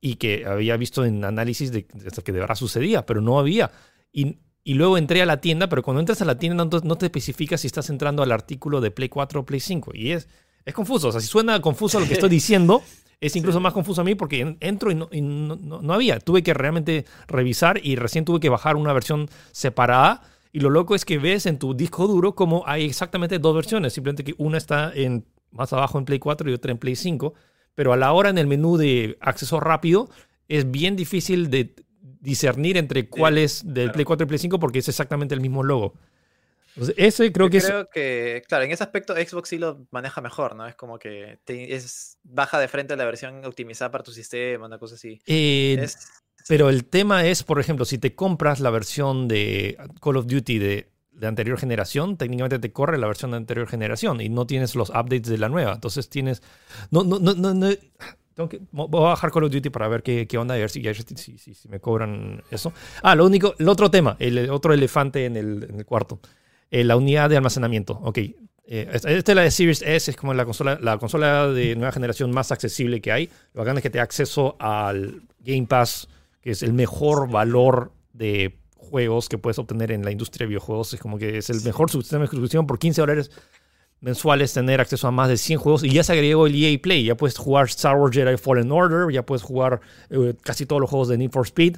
Y 0.00 0.14
que 0.14 0.46
había 0.46 0.76
visto 0.76 1.04
en 1.04 1.24
análisis 1.24 1.72
de, 1.72 1.86
de 1.92 2.22
que 2.22 2.32
de 2.32 2.40
verdad 2.40 2.54
sucedía, 2.54 3.04
pero 3.04 3.20
no 3.20 3.38
había. 3.38 3.72
Y 4.12 4.36
y 4.68 4.74
luego 4.74 4.98
entré 4.98 5.22
a 5.22 5.24
la 5.24 5.40
tienda, 5.40 5.70
pero 5.70 5.82
cuando 5.82 6.00
entras 6.00 6.20
a 6.20 6.26
la 6.26 6.38
tienda 6.38 6.62
no, 6.62 6.98
te 6.98 7.06
especifica 7.06 7.56
si 7.56 7.66
estás 7.66 7.88
entrando 7.88 8.22
al 8.22 8.30
artículo 8.30 8.82
de 8.82 8.90
Play 8.90 9.08
4 9.08 9.40
o 9.40 9.46
Play 9.46 9.60
5. 9.60 9.92
Y 9.94 10.10
es, 10.10 10.28
es 10.66 10.74
confuso. 10.74 11.08
O 11.08 11.12
sea, 11.12 11.22
si 11.22 11.26
suena 11.26 11.58
confuso 11.62 11.98
lo 11.98 12.06
que 12.06 12.12
estoy 12.12 12.28
diciendo, 12.28 12.82
es 13.18 13.34
incluso 13.34 13.60
más 13.60 13.72
confuso 13.72 14.02
a 14.02 14.04
mí 14.04 14.14
porque 14.14 14.58
entro 14.60 14.90
y, 14.90 15.22
no, 15.22 15.56
no, 15.56 15.94
había. 15.94 16.20
Tuve 16.20 16.42
que 16.42 16.52
realmente 16.52 17.06
revisar 17.28 17.80
y 17.82 17.96
recién 17.96 18.26
tuve 18.26 18.40
que 18.40 18.50
bajar 18.50 18.76
una 18.76 18.92
versión 18.92 19.30
separada. 19.52 20.20
Y 20.52 20.60
lo 20.60 20.70
loco 20.70 20.94
es 20.94 21.04
que 21.04 21.18
ves 21.18 21.46
en 21.46 21.58
tu 21.58 21.74
disco 21.74 22.06
duro 22.06 22.34
como 22.34 22.62
hay 22.66 22.86
exactamente 22.86 23.38
dos 23.38 23.54
versiones. 23.54 23.92
Simplemente 23.92 24.24
que 24.24 24.34
una 24.38 24.58
está 24.58 24.92
en, 24.94 25.24
más 25.50 25.72
abajo 25.72 25.98
en 25.98 26.04
Play 26.04 26.18
4 26.18 26.50
y 26.50 26.54
otra 26.54 26.72
en 26.72 26.78
Play 26.78 26.96
5. 26.96 27.34
Pero 27.74 27.92
a 27.92 27.96
la 27.96 28.12
hora 28.12 28.30
en 28.30 28.38
el 28.38 28.46
menú 28.46 28.76
de 28.76 29.16
acceso 29.20 29.60
rápido 29.60 30.08
es 30.48 30.70
bien 30.70 30.96
difícil 30.96 31.50
de 31.50 31.74
discernir 32.20 32.76
entre 32.76 33.08
cuál 33.08 33.38
es 33.38 33.62
del 33.64 33.92
Play 33.92 34.04
4 34.04 34.24
y 34.24 34.28
Play 34.28 34.38
5 34.38 34.58
porque 34.58 34.80
es 34.80 34.88
exactamente 34.88 35.34
el 35.34 35.40
mismo 35.40 35.62
logo. 35.62 35.94
Entonces, 36.74 36.94
ese 36.96 37.32
creo 37.32 37.50
que 37.50 37.60
creo 37.60 37.90
que, 37.90 38.42
claro, 38.46 38.64
en 38.64 38.70
ese 38.70 38.84
aspecto 38.84 39.14
Xbox 39.14 39.48
sí 39.48 39.58
lo 39.58 39.86
maneja 39.90 40.20
mejor, 40.20 40.54
¿no? 40.54 40.66
Es 40.66 40.76
como 40.76 40.98
que 40.98 41.40
es 41.46 42.18
baja 42.22 42.60
de 42.60 42.68
frente 42.68 42.94
la 42.96 43.04
versión 43.04 43.44
optimizada 43.44 43.90
para 43.90 44.04
tu 44.04 44.12
sistema, 44.12 44.66
una 44.66 44.78
cosa 44.78 44.94
así. 44.94 45.20
Eh, 45.26 45.84
pero 46.48 46.70
el 46.70 46.84
tema 46.84 47.26
es, 47.26 47.42
por 47.42 47.60
ejemplo, 47.60 47.84
si 47.84 47.98
te 47.98 48.14
compras 48.14 48.60
la 48.60 48.70
versión 48.70 49.28
de 49.28 49.76
Call 50.00 50.16
of 50.16 50.26
Duty 50.26 50.58
de, 50.58 50.88
de, 51.12 51.26
anterior 51.26 51.58
generación, 51.58 52.16
técnicamente 52.16 52.58
te 52.58 52.72
corre 52.72 52.98
la 52.98 53.06
versión 53.06 53.32
de 53.32 53.36
anterior 53.36 53.68
generación 53.68 54.20
y 54.20 54.28
no 54.28 54.46
tienes 54.46 54.74
los 54.74 54.90
updates 54.90 55.28
de 55.28 55.38
la 55.38 55.48
nueva. 55.48 55.74
Entonces 55.74 56.08
tienes. 56.08 56.42
No, 56.90 57.04
no, 57.04 57.18
no, 57.18 57.34
no, 57.34 57.70
voy 58.70 59.00
a 59.00 59.08
bajar 59.10 59.30
Call 59.30 59.44
of 59.44 59.52
Duty 59.52 59.70
para 59.70 59.88
ver 59.88 60.02
qué, 60.02 60.26
qué 60.26 60.38
onda, 60.38 60.54
a 60.54 60.58
ver 60.58 60.70
si, 60.70 60.82
si, 60.94 61.38
si, 61.38 61.68
me 61.68 61.80
cobran 61.80 62.42
eso. 62.50 62.72
Ah, 63.02 63.14
lo 63.14 63.26
único, 63.26 63.54
el 63.58 63.68
otro 63.68 63.90
tema, 63.90 64.16
el 64.18 64.48
otro 64.50 64.72
elefante 64.72 65.26
en 65.26 65.36
el, 65.36 65.66
en 65.68 65.78
el 65.78 65.84
cuarto, 65.84 66.20
eh, 66.70 66.84
la 66.84 66.96
unidad 66.96 67.28
de 67.28 67.36
almacenamiento. 67.36 67.94
Ok, 68.02 68.18
eh, 68.18 68.34
esta 68.92 69.10
es 69.10 69.34
la 69.34 69.42
de 69.42 69.50
Series 69.50 69.82
S, 69.82 70.10
es 70.10 70.16
como 70.16 70.34
la 70.34 70.44
consola, 70.44 70.78
la 70.80 70.98
consola 70.98 71.48
de 71.48 71.74
nueva 71.74 71.90
generación 71.90 72.30
más 72.30 72.52
accesible 72.52 73.00
que 73.00 73.12
hay. 73.12 73.30
Lo 73.54 73.64
que 73.64 73.70
es 73.70 73.82
que 73.82 73.90
te 73.90 74.00
acceso 74.00 74.56
al 74.60 75.22
Game 75.40 75.66
Pass, 75.66 76.08
que 76.48 76.52
es 76.52 76.62
el 76.62 76.72
mejor 76.72 77.30
valor 77.30 77.92
de 78.14 78.58
juegos 78.74 79.28
que 79.28 79.36
puedes 79.36 79.58
obtener 79.58 79.92
en 79.92 80.02
la 80.02 80.12
industria 80.12 80.46
de 80.46 80.48
videojuegos. 80.48 80.94
Es 80.94 80.98
como 80.98 81.18
que 81.18 81.36
es 81.36 81.50
el 81.50 81.60
mejor 81.60 81.90
sistema 81.90 82.22
de 82.22 82.28
suscripción 82.28 82.66
por 82.66 82.78
15 82.78 83.02
dólares 83.02 83.30
mensuales 84.00 84.54
tener 84.54 84.80
acceso 84.80 85.06
a 85.06 85.10
más 85.10 85.28
de 85.28 85.36
100 85.36 85.58
juegos 85.58 85.84
y 85.84 85.90
ya 85.90 86.02
se 86.02 86.14
agregó 86.14 86.46
el 86.46 86.54
EA 86.54 86.78
Play. 86.80 87.04
Ya 87.04 87.18
puedes 87.18 87.36
jugar 87.36 87.66
Star 87.66 87.98
Wars 87.98 88.16
Jedi 88.16 88.38
Fallen 88.38 88.72
Order, 88.72 89.12
ya 89.12 89.26
puedes 89.26 89.42
jugar 89.42 89.82
eh, 90.08 90.32
casi 90.42 90.64
todos 90.64 90.80
los 90.80 90.88
juegos 90.88 91.08
de 91.08 91.18
Need 91.18 91.32
for 91.32 91.44
Speed 91.44 91.76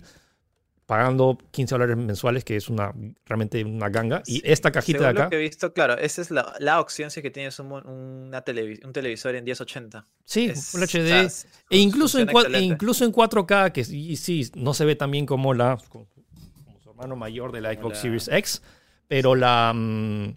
pagando 0.90 1.38
15 1.52 1.72
dólares 1.76 1.96
mensuales, 1.96 2.42
que 2.42 2.56
es 2.56 2.68
una 2.68 2.92
realmente 3.24 3.62
una 3.64 3.88
ganga. 3.90 4.24
Y 4.26 4.42
esta 4.44 4.72
cajita 4.72 4.98
de 4.98 5.06
acá. 5.06 5.22
Lo 5.22 5.30
que 5.30 5.36
he 5.36 5.38
visto, 5.38 5.72
claro, 5.72 5.96
esa 5.96 6.20
es 6.20 6.32
la, 6.32 6.52
la 6.58 6.80
opción 6.80 7.12
si 7.12 7.22
que 7.22 7.30
tienes 7.30 7.60
un, 7.60 7.70
una 7.70 8.42
un 8.84 8.92
televisor 8.92 9.36
en 9.36 9.44
1080. 9.44 10.04
Sí, 10.24 10.48
Full 10.48 10.82
HD. 10.82 11.30
e 11.70 11.78
incluso 11.78 12.18
en, 12.18 12.28
e 12.28 12.60
incluso 12.62 13.04
en 13.04 13.12
4K, 13.12 13.70
que 13.70 13.84
sí, 13.84 14.16
sí, 14.16 14.50
no 14.56 14.74
se 14.74 14.84
ve 14.84 14.96
tan 14.96 15.12
bien 15.12 15.26
como, 15.26 15.54
la, 15.54 15.78
como, 15.90 16.08
su 16.82 16.90
hermano 16.90 17.14
mayor 17.14 17.52
de 17.52 17.60
la 17.60 17.72
Xbox 17.72 17.98
Series 17.98 18.26
X, 18.26 18.60
pero 19.06 19.36
la. 19.36 19.72
Mm, 19.72 20.34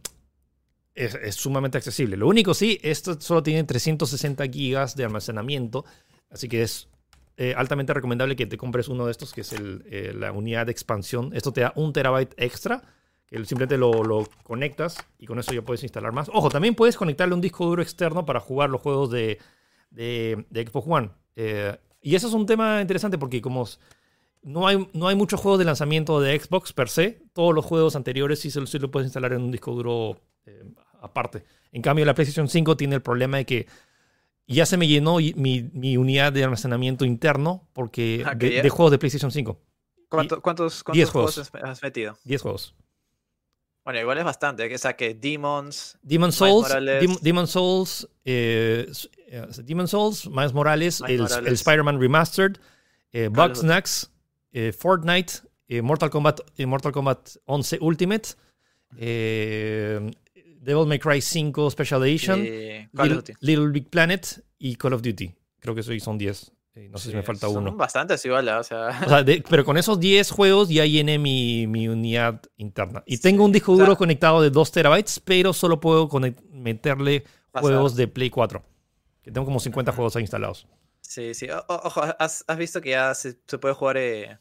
es, 0.93 1.15
es 1.15 1.33
sumamente 1.33 1.79
accesible. 1.79 2.15
Lo 2.15 2.27
único 2.27 2.53
sí, 2.53 2.77
esto 2.83 3.19
solo 3.19 3.41
tiene 3.41 3.63
360 3.63 4.45
gigas 4.49 4.95
de 4.95 5.03
almacenamiento, 5.03 5.83
así 6.29 6.47
que 6.47 6.61
es 6.61 6.89
eh, 7.35 7.55
altamente 7.57 7.93
recomendable 7.93 8.35
que 8.35 8.45
te 8.45 8.57
compres 8.57 8.87
uno 8.87 9.05
de 9.05 9.11
estos, 9.11 9.33
que 9.33 9.41
es 9.41 9.53
eh, 9.53 10.13
la 10.15 10.31
unidad 10.31 10.67
de 10.67 10.71
expansión. 10.71 11.31
Esto 11.33 11.51
te 11.51 11.61
da 11.61 11.73
un 11.75 11.91
terabyte 11.91 12.33
extra, 12.37 12.83
que 13.25 13.37
simplemente 13.45 13.77
lo, 13.77 14.03
lo 14.03 14.27
conectas 14.43 14.97
y 15.17 15.25
con 15.25 15.39
eso 15.39 15.51
ya 15.51 15.63
puedes 15.63 15.81
instalar 15.81 16.11
más. 16.11 16.29
Ojo, 16.31 16.49
también 16.49 16.75
puedes 16.75 16.95
conectarle 16.95 17.33
un 17.33 17.41
disco 17.41 17.65
duro 17.65 17.81
externo 17.81 18.25
para 18.25 18.39
jugar 18.39 18.69
los 18.69 18.81
juegos 18.81 19.09
de, 19.09 19.39
Xbox 19.91 20.87
One. 20.87 21.09
Eh, 21.35 21.75
y 22.01 22.15
eso 22.15 22.27
es 22.27 22.33
un 22.33 22.45
tema 22.45 22.81
interesante 22.81 23.17
porque 23.17 23.41
como 23.41 23.67
no 24.43 24.67
hay, 24.67 24.87
no 24.93 25.07
hay 25.07 25.15
muchos 25.15 25.39
juegos 25.39 25.57
de 25.57 25.65
lanzamiento 25.65 26.19
de 26.19 26.39
Xbox 26.39 26.73
per 26.73 26.89
se, 26.89 27.23
todos 27.33 27.55
los 27.55 27.65
juegos 27.65 27.95
anteriores 27.95 28.39
sí, 28.39 28.51
sí 28.51 28.79
lo 28.79 28.91
puedes 28.91 29.07
instalar 29.07 29.33
en 29.33 29.41
un 29.41 29.51
disco 29.51 29.71
duro 29.71 30.21
aparte. 31.01 31.43
En 31.71 31.81
cambio, 31.81 32.05
la 32.05 32.13
PlayStation 32.13 32.47
5 32.47 32.77
tiene 32.77 32.95
el 32.95 33.01
problema 33.01 33.37
de 33.37 33.45
que 33.45 33.67
ya 34.47 34.65
se 34.65 34.77
me 34.77 34.87
llenó 34.87 35.17
mi, 35.17 35.69
mi 35.73 35.97
unidad 35.97 36.33
de 36.33 36.43
almacenamiento 36.43 37.05
interno 37.05 37.67
porque 37.73 38.23
Ah, 38.25 38.37
¿que 38.37 38.61
de, 38.61 38.69
juegos 38.69 38.91
de 38.91 38.97
PlayStation 38.99 39.31
5. 39.31 39.59
¿Cuánto- 40.09 40.41
¿Cuántos, 40.41 40.83
cuántos 40.83 40.95
Diez 40.95 41.09
juegos 41.09 41.35
juegos. 41.49 41.69
has- 41.69 41.81
metido? 41.81 42.17
10 42.23 42.41
juegos. 42.41 42.75
Bueno, 43.83 43.99
igual 43.99 44.17
es 44.17 44.23
bastante. 44.23 44.73
O 44.73 44.77
sea, 44.77 44.95
que 44.95 45.13
Demons. 45.13 45.97
Demon 46.01 46.31
Souls. 46.31 46.69
Dem- 46.69 47.19
Demon 47.19 47.47
Souls, 47.47 48.07
eh, 48.23 48.89
eh, 49.27 49.47
Demon 49.63 49.87
Souls, 49.87 50.27
Miles 50.29 50.53
Morales, 50.53 51.01
Miles 51.01 51.15
el, 51.15 51.21
Morales. 51.23 51.47
el 51.47 51.53
Spider-Man 51.55 51.99
Remastered, 51.99 52.57
eh. 53.11 53.27
Bugsnax, 53.29 54.09
eh, 54.53 54.71
Fortnite, 54.71 55.33
eh, 55.67 55.81
Mortal 55.81 56.09
Kombat, 56.09 56.39
Mortal 56.65 56.91
Kombat 56.93 57.29
11 57.45 57.77
Ultimate, 57.81 58.29
Devil 60.63 60.85
May 60.87 60.99
Cry 60.99 61.21
5 61.21 61.69
Special 61.71 62.03
Edition, 62.03 62.37
Call 62.95 63.05
Little, 63.07 63.17
of 63.19 63.23
Duty. 63.25 63.33
Little 63.41 63.67
Big 63.69 63.89
Planet 63.89 64.43
y 64.59 64.75
Call 64.75 64.93
of 64.93 65.01
Duty. 65.01 65.33
Creo 65.59 65.75
que 65.75 65.81
eso 65.81 65.91
son 65.99 66.17
10. 66.17 66.51
Eh, 66.75 66.89
no 66.89 66.97
sé 66.97 67.03
si 67.05 67.09
Sí, 67.11 67.15
me 67.15 67.21
falta 67.23 67.47
son 67.47 67.57
uno. 67.67 67.75
bastantes 67.75 68.25
igual, 68.25 68.49
¿ah? 68.49 68.59
o 68.59 68.63
sea. 68.63 68.89
O 69.05 69.09
sea, 69.09 69.23
de- 69.23 69.43
pero 69.47 69.63
con 69.63 69.77
esos 69.77 69.99
10 69.99 70.31
juegos 70.31 70.69
ya 70.69 70.85
llené 70.85 71.19
mi, 71.19 71.67
mi 71.67 71.87
unidad 71.87 72.41
interna. 72.57 73.03
Y 73.05 73.17
tengo 73.19 73.45
un 73.45 73.51
disco 73.51 73.73
o 73.73 73.75
sea- 73.75 73.85
duro 73.85 73.95
conectado 73.97 74.41
de 74.41 74.49
2 74.49 74.71
terabytes, 74.71 75.19
pero 75.19 75.53
solo 75.53 75.79
puedo 75.79 76.09
meterle 76.51 77.25
Pasar. 77.51 77.69
juegos 77.69 77.95
de 77.95 78.07
Play 78.07 78.29
4. 78.31 78.63
Que 79.21 79.31
tengo 79.31 79.45
como 79.45 79.59
50 79.59 79.91
Ujú. 79.91 79.95
juegos 79.97 80.15
ahí 80.15 80.23
instalados. 80.23 80.67
Sí, 81.01 81.33
sí. 81.35 81.47
O- 81.49 81.63
ojo, 81.67 82.01
¿has, 82.17 82.43
has 82.47 82.57
visto 82.57 82.81
que 82.81 82.89
ya 82.91 83.13
se, 83.13 83.37
se 83.45 83.57
puede 83.59 83.75
jugar 83.75 83.97
eh, 83.97 84.39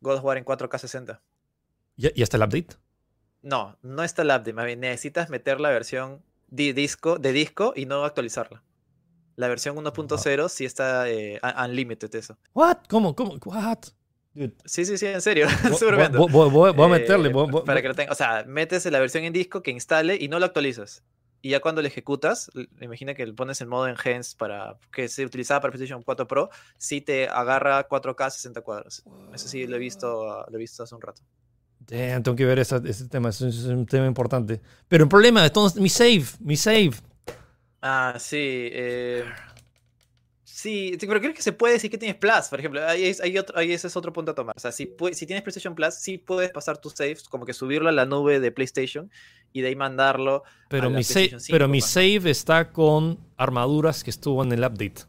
God 0.00 0.16
of 0.18 0.24
War 0.24 0.36
en 0.36 0.44
4K 0.44 0.78
60? 0.78 1.22
¿Y, 1.96 2.20
y 2.20 2.22
hasta 2.22 2.36
el 2.36 2.42
update? 2.42 2.76
No, 3.44 3.76
no 3.82 4.02
está 4.02 4.22
el 4.22 4.28
update, 4.28 4.52
más 4.54 4.64
bien 4.64 4.80
necesitas 4.80 5.28
meter 5.28 5.60
la 5.60 5.68
versión 5.68 6.22
de 6.48 6.72
disco, 6.72 7.18
de 7.18 7.32
disco 7.32 7.72
y 7.76 7.84
no 7.86 8.04
actualizarla. 8.04 8.62
La 9.36 9.48
versión 9.48 9.76
1.0 9.76 10.48
sí 10.48 10.64
está 10.64 11.08
eh, 11.10 11.40
un- 11.42 11.70
unlimited 11.70 12.14
eso. 12.14 12.38
¿What? 12.54 12.78
¿Cómo? 12.88 13.14
¿Cómo? 13.14 13.36
¿What? 13.44 13.78
Dude, 14.32 14.54
Sí, 14.64 14.84
sí, 14.84 14.96
sí, 14.96 15.06
en 15.06 15.20
serio. 15.20 15.46
voy, 16.30 16.70
a 16.70 16.86
Eh, 16.86 16.88
meterle. 16.88 17.30
para 17.66 17.82
que 17.82 17.88
lo 17.88 17.94
tenga. 17.94 18.12
O 18.12 18.14
sea, 18.14 18.44
metes 18.46 18.84
la 18.86 18.98
versión 18.98 19.24
en 19.24 19.32
disco 19.32 19.62
que 19.62 19.70
instale 19.72 20.16
y 20.18 20.28
no 20.28 20.38
lo 20.38 20.46
actualizas. 20.46 21.02
Y 21.42 21.50
ya 21.50 21.60
cuando 21.60 21.82
lo 21.82 21.88
ejecutas, 21.88 22.50
imagina 22.80 23.12
que 23.14 23.26
lo 23.26 23.34
pones 23.34 23.60
en 23.60 23.68
modo 23.68 23.86
enhanced 23.86 24.38
para 24.38 24.78
que 24.90 25.08
se 25.08 25.26
utilizaba 25.26 25.60
para 25.60 25.72
PlayStation 25.72 26.02
4 26.02 26.26
Pro, 26.26 26.48
sí 26.78 27.02
te 27.02 27.28
agarra 27.28 27.86
4K 27.86 28.30
60 28.30 28.62
cuadros. 28.62 29.02
Eso 29.34 29.46
sí 29.48 29.66
lo 29.66 29.76
he 29.76 29.78
visto, 29.78 30.46
lo 30.48 30.56
he 30.56 30.58
visto 30.58 30.82
hace 30.84 30.94
un 30.94 31.02
rato. 31.02 31.20
Damn, 31.86 32.22
tengo 32.22 32.36
que 32.36 32.44
ver 32.44 32.58
esa- 32.58 32.82
ese 32.84 33.08
tema. 33.08 33.28
Es, 33.30 33.40
es 33.42 33.64
un 33.64 33.86
tema 33.86 34.06
importante. 34.06 34.60
Pero 34.88 35.04
el 35.04 35.08
problema, 35.10 35.44
entonces, 35.44 35.80
mi 35.80 35.88
save, 35.88 36.24
mi 36.40 36.56
save. 36.56 36.92
Ah, 37.82 38.16
sí. 38.18 38.36
eh, 38.72 39.24
Sí, 40.46 40.96
sí, 40.98 41.06
pero 41.06 41.20
creo 41.20 41.34
que 41.34 41.42
se 41.42 41.52
puede 41.52 41.74
decir 41.74 41.90
que 41.90 41.98
tienes 41.98 42.16
Plus, 42.16 42.48
por 42.48 42.58
ejemplo. 42.58 42.86
Ahí, 42.86 43.04
es- 43.04 43.20
ahí 43.20 43.36
otro- 43.36 43.58
ahí 43.58 43.72
ese 43.72 43.86
es 43.88 43.96
otro 43.96 44.12
punto 44.14 44.30
a 44.30 44.34
tomar. 44.34 44.54
O 44.56 44.60
sea, 44.60 44.72
si, 44.72 44.94
si 45.12 45.26
tienes 45.26 45.42
PlayStation 45.42 45.74
Plus, 45.74 45.94
sí 45.94 46.16
puedes 46.16 46.50
pasar 46.52 46.78
tus 46.78 46.94
saves, 46.94 47.24
como 47.28 47.44
que 47.44 47.52
subirlo 47.52 47.88
a 47.90 47.92
la 47.92 48.06
nube 48.06 48.40
de 48.40 48.50
PlayStation 48.50 49.10
y 49.52 49.60
de 49.60 49.68
ahí 49.68 49.76
mandarlo. 49.76 50.42
Pero, 50.68 50.86
a 50.86 50.90
mi, 50.90 51.02
sa- 51.04 51.14
PlayStation 51.14 51.40
5, 51.40 51.54
pero 51.54 51.68
mi 51.68 51.80
save 51.82 52.30
está 52.30 52.72
con 52.72 53.18
armaduras 53.36 54.02
que 54.04 54.10
estuvo 54.10 54.42
en 54.42 54.52
el 54.52 54.60
update. 54.60 55.02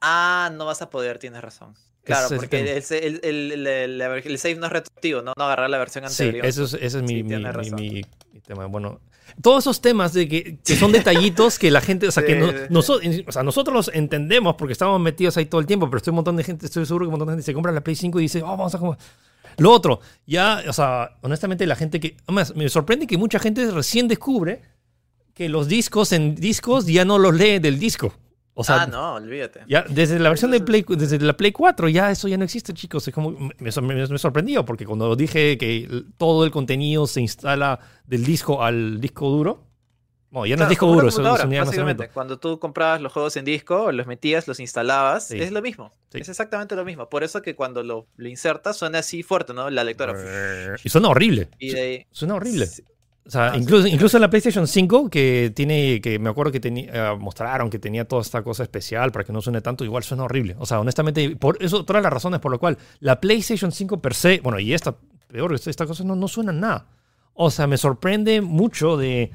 Ah, 0.00 0.50
no 0.54 0.64
vas 0.66 0.80
a 0.82 0.88
poder, 0.90 1.18
tienes 1.18 1.42
razón. 1.42 1.74
Claro, 2.06 2.26
es 2.26 2.32
porque 2.40 2.60
el, 2.60 3.20
el- 3.22 3.66
el- 3.66 4.00
el- 4.24 4.38
save 4.38 4.54
no 4.56 4.66
es 4.66 4.72
retroactivo, 4.72 5.22
no, 5.22 5.32
no 5.36 5.44
agarrar 5.44 5.68
la 5.68 5.78
versión 5.78 6.08
Sí, 6.08 6.22
anterior. 6.24 6.46
eso 6.46 6.64
es, 6.64 6.74
ese 6.74 6.86
es 6.98 7.02
mi, 7.02 7.08
Sí, 7.08 7.22
mi- 7.22 7.28
tienes 7.28 7.46
mi- 7.46 7.52
razón. 7.52 7.74
mi- 7.80 8.02
mi 8.32 8.40
tema. 8.40 8.66
Bueno, 8.66 9.00
todos 9.42 9.64
esos 9.64 9.80
temas 9.80 10.12
de 10.12 10.28
que, 10.28 10.58
que 10.64 10.76
son 10.76 10.92
detallitos 10.92 11.58
que 11.58 11.70
la 11.70 11.80
gente, 11.80 12.06
o 12.06 12.10
sea, 12.12 12.24
que 12.24 12.34
Sí, 12.34 12.38
no- 12.38 12.50
sí, 12.52 12.58
sí. 12.58 12.66
noso- 12.70 13.00
o 13.28 13.32
sea, 13.32 13.42
nosotros 13.42 13.74
los 13.74 13.90
entendemos 13.94 14.54
porque 14.56 14.72
estamos 14.72 15.00
metidos 15.00 15.36
ahí 15.36 15.46
todo 15.46 15.60
el 15.60 15.66
tiempo, 15.66 15.86
pero 15.90 15.98
estoy 15.98 16.12
un 16.12 16.16
montón 16.16 16.36
de 16.36 16.44
gente, 16.44 16.66
estoy 16.66 16.86
seguro 16.86 17.04
que 17.04 17.08
un 17.08 17.12
montón 17.12 17.28
de 17.28 17.32
gente 17.34 17.44
se 17.44 17.52
compra 17.54 17.72
la 17.72 17.80
Play 17.82 17.96
5 17.96 18.20
y 18.20 18.22
dice, 18.22 18.40
oh, 18.42 18.46
vamos 18.46 18.74
a 18.74 18.78
jugar. 18.78 18.98
Lo 19.58 19.72
otro, 19.72 20.00
ya, 20.26 20.62
o 20.68 20.72
sea, 20.72 21.16
honestamente 21.22 21.66
la 21.66 21.74
gente 21.76 21.98
que, 21.98 22.16
además, 22.26 22.54
me 22.54 22.68
sorprende 22.68 23.06
que 23.06 23.16
mucha 23.18 23.38
gente 23.38 23.68
recién 23.70 24.06
descubre 24.06 24.60
que 25.34 25.48
los 25.48 25.66
discos 25.66 26.12
en 26.12 26.34
discos 26.34 26.86
ya 26.86 27.04
no 27.04 27.18
los 27.18 27.34
lee 27.34 27.58
del 27.58 27.78
disco. 27.78 28.14
O 28.58 28.64
sea, 28.64 28.82
ah, 28.82 28.86
no, 28.86 29.14
olvídate. 29.16 29.60
ya, 29.68 29.84
desde 29.86 30.18
la 30.18 30.30
versión 30.30 30.50
de 30.50 30.60
Play, 30.60 30.82
desde 30.88 31.18
la 31.20 31.36
Play 31.36 31.52
4 31.52 31.90
ya 31.90 32.10
eso 32.10 32.26
ya 32.26 32.38
no 32.38 32.44
existe, 32.44 32.72
chicos. 32.72 33.06
Es 33.06 33.12
como, 33.14 33.50
me, 33.58 33.70
sor- 33.70 33.82
me- 33.84 33.94
me 34.06 34.18
sorprendió 34.18 34.64
porque 34.64 34.86
cuando 34.86 35.14
dije 35.14 35.58
que 35.58 36.04
todo 36.16 36.44
el 36.46 36.50
contenido 36.50 37.06
se 37.06 37.20
instala 37.20 37.78
del 38.06 38.24
disco 38.24 38.62
al 38.64 38.98
disco 38.98 39.28
duro, 39.28 39.62
bueno, 40.30 40.46
ya 40.46 40.54
no 40.56 40.60
Claro, 40.60 40.64
es 40.64 40.70
disco 40.70 40.86
duro, 40.86 41.08
eso 41.08 41.36
es 41.36 41.44
unidad 41.44 41.66
básicamente. 41.66 42.08
Cuando 42.08 42.38
tú 42.38 42.58
comprabas 42.58 43.00
los 43.02 43.12
juegos 43.12 43.36
en 43.36 43.44
disco, 43.44 43.92
los 43.92 44.06
metías, 44.06 44.48
los 44.48 44.58
instalabas, 44.58 45.28
Sí. 45.28 45.38
es 45.40 45.52
lo 45.52 45.60
mismo. 45.60 45.92
Sí. 46.10 46.18
Es 46.20 46.28
exactamente 46.30 46.74
lo 46.76 46.84
mismo. 46.86 47.08
Por 47.10 47.24
eso 47.24 47.42
que 47.42 47.54
cuando 47.54 47.82
lo, 47.82 48.06
lo 48.16 48.28
insertas 48.28 48.76
suena 48.78 49.00
así 49.00 49.22
fuerte, 49.22 49.52
¿no? 49.52 49.68
La 49.68 49.84
lectora. 49.84 50.14
Y 50.82 50.88
suena 50.88 51.08
horrible. 51.10 51.48
Y 51.58 51.72
de 51.72 51.80
ahí- 51.80 52.06
Suena 52.10 52.34
horrible. 52.36 52.66
Sí. 52.66 52.82
O 53.26 53.30
sea, 53.30 53.48
Ah, 53.48 53.54
sí. 53.54 53.60
incluso, 53.60 53.86
incluso 53.88 54.16
en 54.16 54.20
la 54.20 54.30
PlayStation 54.30 54.66
5, 54.68 55.10
que 55.10 55.52
tiene, 55.54 56.00
que 56.00 56.18
me 56.18 56.30
acuerdo 56.30 56.52
que 56.52 56.60
tenía, 56.60 56.90
eh, 57.12 57.16
mostraron 57.18 57.68
que 57.70 57.78
tenía 57.80 58.04
toda 58.06 58.22
esta 58.22 58.42
cosa 58.42 58.62
especial 58.62 59.10
para 59.10 59.24
que 59.24 59.32
no 59.32 59.42
suene 59.42 59.60
tanto, 59.60 59.84
igual 59.84 60.04
suena 60.04 60.24
horrible. 60.24 60.54
O 60.58 60.66
sea, 60.66 60.78
honestamente, 60.80 61.34
por 61.36 61.56
eso, 61.60 61.84
todas 61.84 62.02
las 62.02 62.12
razones 62.12 62.38
por 62.40 62.52
lo 62.52 62.58
cual 62.60 62.78
la 63.00 63.20
PlayStation 63.20 63.72
5 63.72 64.00
per 64.00 64.14
se, 64.14 64.40
bueno, 64.42 64.60
y 64.60 64.72
esta, 64.72 64.94
peor, 65.26 65.52
esta, 65.54 65.70
esta 65.70 65.86
cosa 65.86 66.04
no, 66.04 66.14
no 66.14 66.28
suena 66.28 66.52
nada. 66.52 66.86
O 67.34 67.50
sea, 67.50 67.66
me 67.66 67.76
sorprende 67.78 68.40
mucho 68.40 68.96
de, 68.96 69.32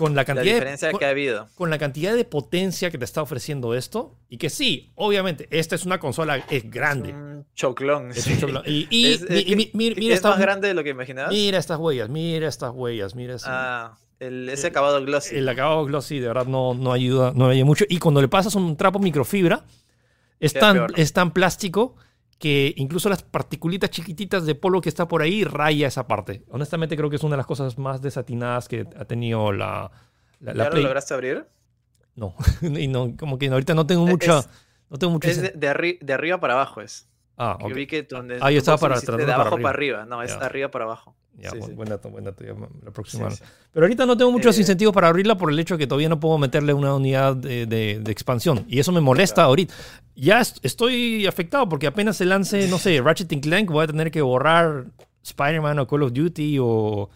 con 0.00 0.14
la 0.14 0.22
La 0.22 0.24
cantidad 0.24 0.44
de, 0.46 0.52
diferencia 0.54 0.90
con, 0.90 0.98
que 0.98 1.04
ha 1.04 1.10
habido. 1.10 1.48
con 1.54 1.70
la 1.70 1.78
cantidad 1.78 2.14
de 2.16 2.24
potencia 2.24 2.90
que 2.90 2.98
te 2.98 3.04
está 3.04 3.22
ofreciendo 3.22 3.74
esto, 3.74 4.16
y 4.28 4.38
que 4.38 4.48
sí, 4.50 4.90
obviamente, 4.94 5.46
esta 5.50 5.74
es 5.74 5.84
una 5.84 6.00
consola, 6.00 6.42
es 6.50 6.70
grande. 6.70 7.12
Un 7.12 7.46
choclón. 7.54 8.10
Es 8.10 8.22
sí. 8.24 8.32
un 8.32 8.38
choclo- 8.40 8.62
y, 8.66 8.86
y- 8.90 9.12
Es- 9.12 9.28
mi- 9.28 9.38
es 9.38 9.74
mi- 9.74 9.86
es 9.88 9.96
mira, 9.98 10.14
esta- 10.14 10.30
más 10.30 10.38
grande 10.40 10.68
de 10.68 10.74
lo 10.74 10.82
que 10.82 10.90
imaginabas. 10.90 11.30
mira 11.32 11.58
estas 11.58 11.78
huellas, 11.78 12.08
mira 12.08 12.48
estas 12.48 12.72
huellas, 12.74 13.14
mira 13.14 13.34
ese- 13.34 13.46
Ah, 13.48 13.96
el, 14.18 14.48
ese 14.48 14.66
acabado 14.68 15.04
glossy. 15.04 15.36
el 15.36 15.48
acabado 15.48 15.84
glossy 15.84 16.18
de 16.18 16.28
verdad 16.28 16.46
no, 16.46 16.74
no 16.74 16.92
ayuda, 16.92 17.32
no 17.34 17.48
ayuda 17.48 17.64
mucho. 17.64 17.84
Y 17.88 17.98
cuando 17.98 18.20
le 18.20 18.28
pasas 18.28 18.54
un 18.54 18.76
trapo 18.76 18.98
microfibra, 18.98 19.64
es 20.40 20.52
Queda 20.54 20.60
tan, 20.60 20.76
peor. 20.76 20.92
es 20.96 21.12
tan 21.12 21.32
plástico 21.32 21.96
que 22.40 22.72
incluso 22.78 23.08
las 23.10 23.22
particulitas 23.22 23.90
chiquititas 23.90 24.46
de 24.46 24.54
polvo 24.54 24.80
que 24.80 24.88
está 24.88 25.06
por 25.06 25.20
ahí 25.22 25.44
raya 25.44 25.86
esa 25.86 26.08
parte. 26.08 26.42
Honestamente 26.48 26.96
creo 26.96 27.10
que 27.10 27.16
es 27.16 27.22
una 27.22 27.34
de 27.34 27.36
las 27.36 27.46
cosas 27.46 27.78
más 27.78 28.00
desatinadas 28.00 28.66
que 28.66 28.86
ha 28.98 29.04
tenido 29.04 29.52
la, 29.52 29.90
la, 30.40 30.52
¿Ya 30.52 30.58
la 30.58 30.64
lo 30.64 30.70
Play. 30.70 30.82
lograste 30.84 31.12
abrir? 31.14 31.46
No, 32.16 32.34
y 32.62 32.88
no, 32.88 33.14
como 33.18 33.38
que 33.38 33.48
ahorita 33.48 33.74
no 33.74 33.86
tengo 33.86 34.06
mucha... 34.06 34.38
Es- 34.40 34.48
no 34.88 34.96
tengo 34.98 35.12
mucha... 35.12 35.30
Es 35.30 35.40
de, 35.42 35.50
de 35.54 35.70
arri- 35.70 35.98
de 36.00 36.12
arriba 36.14 36.40
para 36.40 36.54
abajo 36.54 36.80
es. 36.80 37.08
ah, 37.36 37.58
Yo 37.60 37.66
ok. 37.68 37.74
vi 37.74 37.86
que 37.86 38.02
donde 38.04 38.38
Ah, 38.40 38.50
yo 38.50 38.58
estaba 38.58 38.76
lo 38.76 38.80
para- 38.80 39.00
de 39.00 39.06
para 39.06 39.34
abajo 39.34 39.54
arriba. 39.54 39.62
para 39.68 39.76
arriba. 39.76 40.04
No, 40.06 40.22
es 40.22 40.30
Ya. 40.36 40.44
arriba 40.46 40.70
para 40.70 40.86
abajo. 40.86 41.14
Ya, 41.38 41.50
Sí, 41.50 41.58
buen, 41.58 41.70
sí. 41.70 41.76
buen 41.76 41.88
dato, 41.88 42.10
buen 42.10 42.24
dato. 42.24 42.44
ya 42.44 42.52
la 42.84 42.90
próxima. 42.90 43.30
sí. 43.30 43.42
Pero 43.72 43.86
ahorita 43.86 44.04
no 44.04 44.16
tengo 44.16 44.30
muchos 44.30 44.56
Eh, 44.58 44.60
incentivos 44.60 44.92
para 44.92 45.08
abrirla 45.08 45.36
por 45.38 45.50
el 45.50 45.58
hecho 45.58 45.78
que 45.78 45.86
todavía 45.86 46.08
no 46.10 46.20
puedo 46.20 46.36
meterle 46.38 46.74
una 46.74 46.94
unidad 46.94 47.34
de, 47.36 47.64
de- 47.66 47.98
de 48.00 48.12
expansión. 48.12 48.64
Y 48.68 48.78
eso 48.78 48.92
me 48.92 49.00
molesta 49.00 49.44
ahorita. 49.44 49.72
Ya 50.16 50.40
est- 50.40 50.58
estoy 50.62 51.26
afectado 51.26 51.68
porque 51.68 51.86
apenas 51.86 52.16
se 52.18 52.26
lance, 52.26 52.68
no 52.68 52.78
sé, 52.78 53.00
Ratchet 53.02 53.40
Clank, 53.40 53.70
voy 53.70 53.84
a 53.84 53.86
tener 53.86 54.10
que 54.10 54.20
borrar 54.22 54.86
Spider-Man 55.22 55.78
o 55.78 55.86
Call 55.86 56.02
of 56.02 56.12
Duty 56.12 56.58
o 56.60 57.08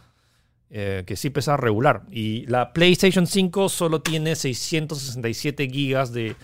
eh, 0.71 1.05
que 1.07 1.17
sí 1.17 1.29
pesa 1.31 1.57
regular. 1.59 2.05
Y 2.11 2.47
la 2.47 2.73
PlayStation 2.73 3.27
5 3.27 3.69
solo 3.69 4.01
tiene 4.01 4.37
667 4.37 5.69
gigas 5.69 6.12
de, 6.12 6.35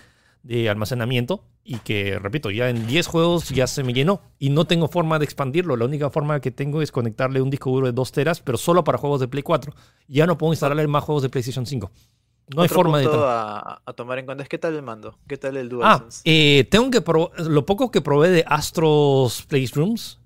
de 0.43 0.69
almacenamiento. 0.69 1.43
Y 1.63 1.77
que, 1.79 2.17
repito, 2.17 2.49
ya 2.49 2.69
en 2.69 2.87
10 2.87 3.05
juegos 3.07 3.49
ya 3.49 3.67
se 3.67 3.83
me 3.83 3.93
llenó. 3.93 4.21
Y 4.39 4.49
no 4.49 4.65
tengo 4.65 4.87
forma 4.87 5.19
de 5.19 5.25
expandirlo. 5.25 5.77
La 5.77 5.85
única 5.85 6.09
forma 6.09 6.39
que 6.39 6.49
tengo 6.51 6.81
es 6.81 6.91
conectarle 6.91 7.39
un 7.41 7.49
disco 7.51 7.69
duro 7.69 7.85
de 7.85 7.93
2 7.93 8.11
teras, 8.11 8.39
pero 8.41 8.57
solo 8.57 8.83
para 8.83 8.97
juegos 8.97 9.19
de 9.19 9.27
Play 9.27 9.43
4. 9.43 9.71
Ya 10.07 10.25
no 10.25 10.37
puedo 10.37 10.53
instalarle 10.53 10.87
más 10.87 11.03
juegos 11.03 11.21
de 11.23 11.29
PlayStation 11.29 11.65
5. 11.67 11.91
No 12.55 12.63
hay 12.63 12.65
Otro 12.65 12.75
forma 12.75 12.97
de... 12.97 13.03
punto 13.05 13.19
tal- 13.19 13.29
a, 13.29 13.81
a 13.85 13.93
tomar 13.93 14.17
en 14.19 14.25
cuenta 14.25 14.43
es 14.43 14.49
qué 14.49 14.57
tal 14.57 14.75
el 14.75 14.81
mando, 14.81 15.17
qué 15.27 15.37
tal 15.37 15.55
el 15.55 15.67
Ah, 15.83 15.99
DualSense. 15.99 16.21
eh, 16.25 16.63
tengo 16.69 16.89
que 16.89 16.99
probar. 17.01 17.39
Lo 17.41 17.65
poco 17.65 17.91
que 17.91 18.01
probé 18.01 18.29
de 18.29 18.43
Astros 18.47 19.43
Playrooms 19.43 20.19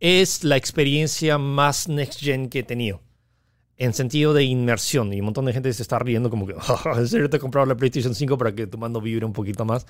es 0.00 0.42
la 0.42 0.56
experiencia 0.56 1.38
más 1.38 1.88
next 1.88 2.20
gen 2.20 2.48
que 2.48 2.60
he 2.60 2.62
tenido. 2.62 3.00
en 3.78 3.92
sentido 3.92 4.32
de 4.32 4.42
inmersión. 4.42 5.12
Y 5.12 5.18
un 5.20 5.26
montón 5.26 5.44
de 5.44 5.52
gente 5.52 5.70
se 5.70 5.82
está 5.82 5.98
riendo 5.98 6.30
como 6.30 6.46
que, 6.46 6.54
"Ah, 6.58 6.94
¿en 6.96 7.06
serio 7.06 7.28
te 7.28 7.36
he 7.36 7.40
comprado 7.40 7.66
la 7.66 7.74
PlayStation 7.76 8.14
5 8.14 8.38
para 8.38 8.54
que 8.54 8.66
tu 8.66 8.78
mando 8.78 9.02
vibre 9.02 9.26
un 9.26 9.34
poquito 9.34 9.66
más? 9.66 9.86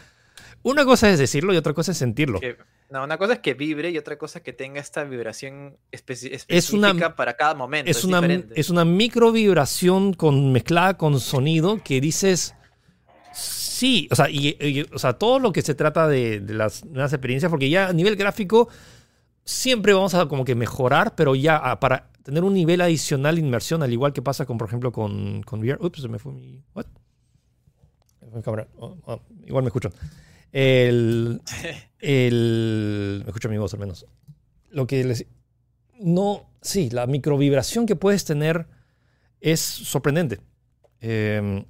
Una 0.67 0.85
cosa 0.85 1.09
es 1.11 1.19
decirlo 1.21 1.55
y 1.55 1.57
otra 1.57 1.73
cosa 1.75 1.93
es 1.93 1.99
sentirlo. 1.99 2.41
Que- 2.41 2.57
no, 2.91 3.05
una 3.05 3.19
cosa 3.19 3.35
es 3.35 3.39
que 3.39 3.55
vibre 3.55 3.91
y 3.91 3.99
otra 3.99 4.19
cosa 4.19 4.41
es 4.41 4.45
que 4.45 4.53
tenga 4.53 4.81
esta 4.81 5.05
vibración 5.05 5.77
especi- 5.93 6.31
Es 6.49 6.73
una- 6.73 6.89
específica 6.89 7.15
para 7.15 7.35
cada 7.37 7.55
momento. 7.55 7.89
Es 7.91 8.03
una, 8.05 8.21
diferente. 8.21 8.61
es 8.61 8.69
una 8.71 8.85
micro 8.85 9.31
vibración 9.31 10.13
con, 10.13 10.51
mezclada 10.53 10.97
con 10.97 11.21
sonido 11.21 11.81
que 11.85 12.01
dices, 12.01 12.55
sí, 13.33 14.09
o 14.11 14.17
sea, 14.17 14.29
y, 14.29 14.57
y- 14.61 14.87
o 14.93 14.99
sea 14.99 15.13
todo 15.13 15.39
lo 15.39 15.53
que 15.53 15.63
se 15.63 15.75
trata 15.77 16.09
de, 16.09 16.41
de 16.41 16.55
las 16.55 16.85
nuevas 16.85 17.13
experiencias, 17.13 17.49
porque 17.51 17.71
ya 17.71 17.89
a 17.89 17.93
nivel 17.93 18.17
gráfico 18.17 18.69
siempre 19.45 19.93
vamos 19.93 20.15
a 20.15 20.27
como 20.27 20.45
que 20.45 20.55
mejorar, 20.57 21.15
pero 21.15 21.35
ya 21.37 21.57
ah, 21.59 21.79
para 21.79 22.11
tener 22.25 22.43
un 22.43 22.55
nivel 22.55 22.81
adicional 22.81 23.37
de 23.37 23.41
inmersión, 23.41 23.85
al 23.85 23.93
igual 23.93 24.13
que 24.13 24.21
pasa 24.23 24.47
con, 24.47 24.59
por 24.59 24.67
ejemplo, 24.67 24.91
con, 24.91 25.43
con 25.45 25.61
VR. 25.61 25.79
Ups, 25.81 26.03
se 26.03 26.09
me 26.09 26.19
fue 26.19 26.33
mi... 26.33 26.61
What? 26.75 26.87
Cámara. 28.45 28.67
Oh, 28.79 28.97
oh, 29.07 29.21
igual 29.47 29.63
me 29.63 29.69
escuchan. 29.69 29.93
El, 30.59 31.43
el... 31.99 33.21
Me 33.25 33.29
escucha 33.29 33.49
mi 33.51 33.59
voz 33.59 33.75
al 33.75 33.81
menos. 33.81 34.07
Lo 34.71 34.87
que 34.87 35.05
les... 35.05 35.27
No, 36.01 36.49
sí, 36.63 36.89
la 36.89 37.07
microvibración 37.07 37.85
que 37.85 37.95
puedes 37.95 38.25
tener 38.25 38.67
es 39.41 39.61
sorprendente. 39.61 40.41
Eh, 41.01 41.63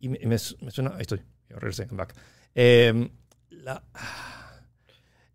y 0.00 0.08
me, 0.08 0.18
me 0.26 0.38
su- 0.38 0.56
me 0.60 0.72
suena... 0.72 0.90
Ahí 0.96 1.02
estoy. 1.02 1.20
Regresé. 1.50 1.84
I'm 1.84 1.96
back. 1.96 2.14
Eh, 2.56 3.10
la- 3.50 3.84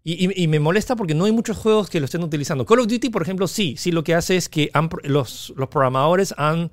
y, 0.04 0.26
y- 0.28 0.44
y 0.44 0.48
me 0.50 0.60
molesta 0.60 0.96
porque 0.98 1.14
no 1.14 1.24
hay 1.26 1.32
muchos 1.32 1.56
juegos 1.58 1.90
que 1.90 2.00
lo 2.00 2.06
estén 2.06 2.24
utilizando. 2.24 2.66
Call 2.66 2.80
of 2.80 2.88
Duty, 2.88 3.10
por 3.10 3.22
ejemplo, 3.22 3.48
sí. 3.48 3.76
Sí, 3.78 3.92
lo 3.94 4.04
que 4.04 4.16
hace 4.16 4.36
es 4.36 4.50
que 4.50 4.70
han 4.74 4.90
los, 5.04 5.54
los 5.56 5.70
programadores 5.70 6.34
han 6.38 6.72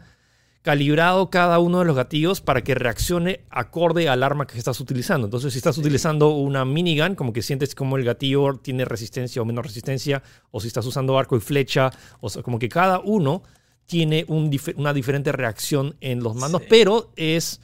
calibrado 0.68 1.30
cada 1.30 1.58
uno 1.60 1.78
de 1.78 1.86
los 1.86 1.96
gatillos 1.96 2.42
para 2.42 2.62
que 2.62 2.74
reaccione 2.74 3.40
acorde 3.48 4.06
al 4.10 4.22
arma 4.22 4.46
que 4.46 4.58
estás 4.58 4.78
utilizando. 4.80 5.26
Entonces, 5.26 5.54
si 5.54 5.58
estás 5.60 5.78
utilizando 5.78 6.28
una 6.28 6.66
minigun, 6.66 7.14
como 7.14 7.32
que 7.32 7.40
sientes 7.40 7.74
como 7.74 7.96
el 7.96 8.04
gatillo 8.04 8.52
tiene 8.60 8.84
resistencia 8.84 9.40
o 9.40 9.46
menos 9.46 9.64
resistencia, 9.64 10.22
o 10.50 10.60
si 10.60 10.66
estás 10.66 10.84
usando 10.84 11.16
arco 11.18 11.38
y 11.38 11.40
flecha, 11.40 11.90
o 12.20 12.28
sea, 12.28 12.42
como 12.42 12.58
que 12.58 12.68
cada 12.68 13.00
uno 13.00 13.42
tiene 13.86 14.26
un 14.28 14.52
dif- 14.52 14.74
una 14.76 14.92
diferente 14.92 15.32
reacción 15.32 15.96
en 16.02 16.22
los 16.22 16.36
mandos, 16.36 16.60
Sí. 16.60 16.66
pero 16.68 17.12
es 17.16 17.62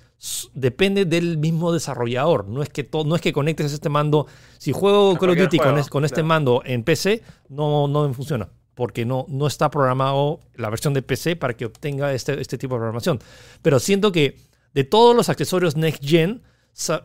depende 0.54 1.04
del 1.04 1.36
mismo 1.36 1.72
desarrollador. 1.74 2.48
No 2.48 2.62
es 2.62 2.70
que 2.70 2.88
no 3.04 3.14
es 3.16 3.20
que 3.20 3.34
conectes 3.34 3.70
este 3.74 3.90
mando. 3.90 4.26
Si 4.56 4.72
juego 4.72 5.14
Call 5.18 5.28
of 5.28 5.36
Duty 5.36 5.58
con, 5.58 5.76
es- 5.78 5.90
con 5.90 6.06
este 6.06 6.22
claro. 6.22 6.28
mando 6.28 6.62
en 6.64 6.82
PC, 6.84 7.22
no, 7.50 7.86
no 7.86 8.10
funciona. 8.14 8.48
Porque 8.74 9.04
no, 9.04 9.26
no 9.28 9.46
está 9.46 9.70
programado 9.70 10.40
la 10.56 10.70
versión 10.70 10.94
de 10.94 11.02
PC 11.02 11.36
para 11.36 11.54
que 11.54 11.66
obtenga 11.66 12.12
este, 12.12 12.40
este 12.40 12.58
tipo 12.58 12.74
de 12.74 12.78
programación. 12.80 13.20
Pero 13.62 13.78
siento 13.78 14.10
que 14.10 14.36
de 14.74 14.84
todos 14.84 15.14
los 15.14 15.28
accesorios 15.28 15.76
Next 15.76 16.02
Gen, 16.04 16.42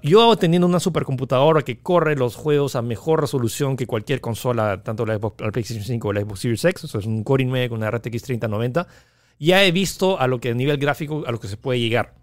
yo 0.01 0.35
teniendo 0.37 0.65
una 0.67 0.79
supercomputadora 0.79 1.61
que 1.61 1.77
corre 1.79 2.15
los 2.15 2.35
juegos 2.35 2.75
a 2.75 2.81
mejor 2.81 3.21
resolución 3.21 3.77
que 3.77 3.85
cualquier 3.85 4.19
consola, 4.19 4.81
tanto 4.81 5.05
la, 5.05 5.19
Xbox- 5.19 5.43
la 5.43 5.51
PlayStation 5.51 5.85
5 5.85 6.07
o 6.07 6.13
la 6.13 6.21
Xbox 6.21 6.39
Series 6.39 6.65
X, 6.65 6.83
o 6.85 6.87
sea, 6.87 6.99
es 7.01 7.05
un 7.05 7.23
Core 7.23 7.45
i9 7.45 7.69
con 7.69 7.77
una 7.77 7.91
RTX 7.91 8.23
3090, 8.23 8.87
ya 9.37 9.63
he 9.63 9.71
visto 9.71 10.19
a 10.19 10.25
lo 10.27 10.39
que 10.39 10.49
a 10.49 10.53
nivel 10.55 10.77
gráfico 10.77 11.23
a 11.27 11.31
lo 11.31 11.39
que 11.39 11.47
se 11.47 11.57
puede 11.57 11.79
llegar. 11.79 12.15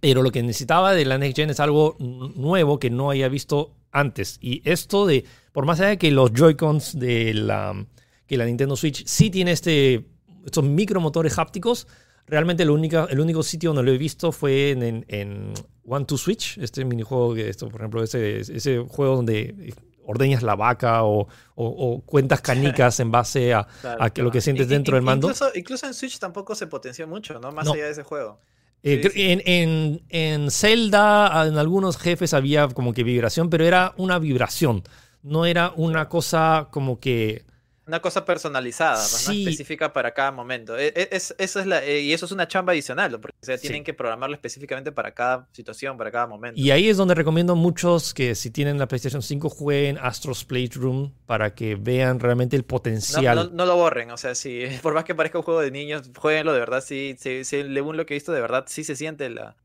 Pero 0.00 0.22
lo 0.22 0.30
que 0.30 0.42
necesitaba 0.42 0.92
de 0.92 1.04
la 1.06 1.16
Next 1.18 1.36
Gen 1.36 1.50
es 1.50 1.60
algo 1.60 1.96
nuevo 1.98 2.78
que 2.78 2.90
no 2.90 3.10
haya 3.10 3.28
visto 3.28 3.72
antes. 3.90 4.38
Y 4.40 4.60
esto 4.70 5.06
de, 5.06 5.24
por 5.52 5.64
más 5.66 5.80
allá 5.80 5.90
de 5.90 5.98
que 5.98 6.10
los 6.10 6.32
Joy-Cons 6.32 6.98
de 6.98 7.34
la, 7.34 7.86
que 8.30 8.36
la 8.36 8.44
Nintendo 8.46 8.76
Switch 8.76 9.04
sí 9.06 9.28
tiene 9.28 9.50
este, 9.50 10.06
estos 10.46 10.62
micromotores 10.62 11.36
hápticos, 11.36 11.88
realmente 12.28 12.64
lo 12.64 12.74
única, 12.74 13.08
el 13.10 13.18
único 13.18 13.42
sitio 13.42 13.70
donde 13.70 13.82
lo 13.82 13.90
he 13.92 13.98
visto 13.98 14.30
fue 14.30 14.70
en, 14.70 14.84
en, 14.84 15.04
en 15.08 15.52
One 15.84 16.04
to 16.04 16.16
Switch, 16.16 16.56
este 16.58 16.84
minijuego, 16.84 17.34
que 17.34 17.48
esto, 17.48 17.68
por 17.68 17.80
ejemplo, 17.80 18.04
ese, 18.04 18.38
ese 18.38 18.78
juego 18.88 19.16
donde 19.16 19.74
ordeñas 20.04 20.44
la 20.44 20.54
vaca 20.54 21.02
o, 21.02 21.22
o- 21.22 21.26
o 21.56 22.00
cuentas 22.02 22.40
canicas 22.40 23.00
en 23.00 23.10
base 23.10 23.52
a, 23.52 23.66
Claro, 23.80 24.02
a 24.04 24.10
que 24.10 24.22
lo 24.22 24.30
que 24.30 24.40
sientes 24.40 24.68
dentro 24.68 24.94
del 24.94 25.02
mando. 25.02 25.26
Incluso, 25.26 25.50
incluso 25.56 25.86
en 25.86 25.94
Switch 25.94 26.20
tampoco 26.20 26.54
se 26.54 26.68
potenció 26.68 27.08
mucho, 27.08 27.40
¿no? 27.40 27.50
Más 27.50 27.64
No. 27.66 27.72
allá 27.72 27.86
de 27.86 27.90
ese 27.90 28.04
juego. 28.04 28.38
Eh, 28.84 29.00
Sí, 29.02 29.08
cre- 29.08 29.12
sí. 29.12 29.22
En, 29.30 29.42
en, 29.44 30.02
en 30.08 30.50
Zelda, 30.52 31.46
en 31.48 31.58
algunos 31.58 31.98
jefes 31.98 32.32
había 32.32 32.68
como 32.68 32.92
que 32.94 33.02
vibración, 33.02 33.50
pero 33.50 33.64
era 33.64 33.92
una 33.98 34.20
vibración. 34.20 34.84
No 35.22 35.44
era 35.46 35.72
una 35.76 36.08
cosa 36.08 36.68
como 36.70 36.98
que. 37.00 37.44
Una 37.90 38.00
cosa 38.00 38.24
personalizada, 38.24 38.94
pues, 38.94 39.26
¿no? 39.26 39.32
Sí. 39.34 39.42
específica 39.42 39.92
para 39.92 40.14
cada 40.14 40.30
momento. 40.30 40.78
E- 40.78 40.92
e- 40.94 41.08
Es, 41.10 41.34
eso 41.38 41.58
es 41.58 41.66
la, 41.66 41.84
eh, 41.84 42.02
y 42.02 42.12
eso 42.12 42.24
es 42.24 42.30
una 42.30 42.46
chamba 42.46 42.72
adicional, 42.72 43.18
porque 43.20 43.36
o 43.42 43.44
sea, 43.44 43.56
Sí. 43.58 43.62
tienen 43.62 43.82
que 43.82 43.92
programarlo 43.94 44.34
específicamente 44.36 44.92
para 44.92 45.12
cada 45.12 45.48
situación, 45.52 45.96
para 45.98 46.12
cada 46.12 46.28
momento. 46.28 46.60
Y 46.60 46.70
ahí 46.70 46.88
es 46.88 46.96
donde 46.96 47.14
recomiendo 47.14 47.56
muchos 47.56 48.14
que 48.14 48.36
si 48.36 48.50
tienen 48.52 48.78
la 48.78 48.86
PlayStation 48.86 49.22
5 49.22 49.48
jueguen 49.50 49.98
Astro's 50.00 50.44
Playroom 50.44 51.12
para 51.26 51.52
que 51.54 51.74
vean 51.74 52.20
realmente 52.20 52.54
el 52.54 52.62
potencial. 52.64 53.34
no, 53.34 53.44
no 53.48 53.66
lo 53.66 53.74
borren, 53.76 54.12
o 54.12 54.16
sea, 54.16 54.34
si 54.36 54.64
por 54.82 54.94
más 54.94 55.02
que 55.04 55.14
parezca 55.16 55.38
un 55.38 55.44
juego 55.44 55.60
de 55.60 55.72
niños, 55.72 56.10
jueguenlo 56.16 56.52
de 56.52 56.60
verdad, 56.60 56.84
sí, 56.86 57.16
sí, 57.18 57.44
sí, 57.44 57.62
según 57.62 57.96
lo 57.96 58.06
que 58.06 58.14
he 58.14 58.16
visto, 58.16 58.30
de 58.32 58.40
verdad 58.40 58.64
sí 58.68 58.84
se 58.84 58.94
siente 58.94 59.28
la, 59.30 59.56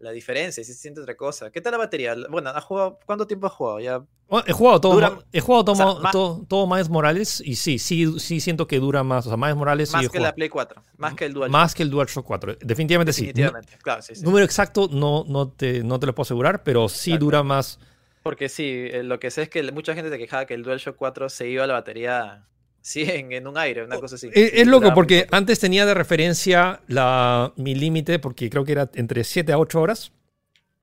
la 0.00 0.10
diferencia, 0.12 0.62
sí 0.62 0.72
se 0.72 0.78
siente 0.78 1.00
otra 1.00 1.16
cosa. 1.16 1.50
¿Qué 1.50 1.60
tal 1.60 1.72
la 1.72 1.78
batería? 1.78 2.14
Bueno, 2.30 2.50
¿has 2.50 2.64
jugado, 2.64 2.98
¿cuánto 3.04 3.26
tiempo 3.26 3.46
has 3.48 3.52
jugado? 3.52 3.80
Ya, 3.80 3.98
Bueno, 4.28 4.44
he 4.46 4.52
jugado 4.52 4.80
todo, 4.80 4.92
Dura- 4.94 5.18
he 5.32 5.40
jugado 5.40 5.64
todo, 5.64 5.72
o 5.72 5.76
sea, 5.76 6.02
más- 6.02 6.12
todo, 6.12 6.44
todo 6.46 6.66
Miles 6.66 6.88
Morales 6.88 7.42
y 7.44 7.56
sí, 7.56 7.78
sí, 7.78 8.18
sí 8.20 8.40
siento 8.40 8.66
que 8.66 8.78
dura 8.78 9.02
más. 9.02 9.26
O 9.26 9.30
sea, 9.30 9.36
Miles 9.36 9.56
Morales 9.56 9.92
más 9.92 10.08
que 10.08 10.20
la 10.20 10.34
Play 10.34 10.48
4, 10.48 10.82
más 10.98 11.14
que 11.14 11.24
el 11.24 11.32
Dual. 11.32 11.50
más 11.50 11.74
que 11.74 11.82
el 11.82 11.90
DualShock 11.90 12.24
4. 12.26 12.56
Definitivamente 12.60 13.12
sí. 13.12 13.26
definitivamente, 13.26 13.76
claro, 13.82 14.02
sí, 14.02 14.14
sí. 14.14 14.22
Número 14.24 14.44
exacto 14.44 14.88
no, 14.92 15.24
no, 15.26 15.48
te, 15.50 15.82
no 15.82 15.98
te 15.98 16.06
lo 16.06 16.14
puedo 16.14 16.24
asegurar, 16.26 16.62
pero 16.62 16.88
sí 16.88 17.16
dura 17.18 17.42
más. 17.42 17.78
Porque 18.22 18.48
sí, 18.48 18.64
eh, 18.92 19.02
lo 19.02 19.18
que 19.18 19.30
sé 19.30 19.42
es 19.42 19.48
que 19.48 19.62
mucha 19.72 19.94
gente 19.94 20.10
se 20.10 20.18
quejaba 20.18 20.44
que 20.46 20.54
el 20.54 20.62
DualShock 20.62 20.96
4 20.96 21.28
se 21.30 21.48
iba 21.48 21.64
a 21.64 21.66
la 21.66 21.74
batería 21.74 22.44
100 22.80 23.32
en 23.32 23.46
un 23.46 23.58
aire, 23.58 23.84
una 23.84 23.98
cosa 23.98 24.16
así. 24.16 24.28
Es, 24.28 24.50
Sí, 24.50 24.60
es 24.60 24.66
loco 24.66 24.94
porque 24.94 25.26
antes 25.30 25.58
tenía 25.58 25.86
de 25.86 25.94
referencia 25.94 26.80
la, 26.86 27.52
mi 27.56 27.74
límite, 27.74 28.18
porque 28.18 28.48
creo 28.50 28.64
que 28.64 28.72
era 28.72 28.90
entre 28.94 29.24
7 29.24 29.52
a 29.52 29.58
8 29.58 29.80
horas, 29.80 30.12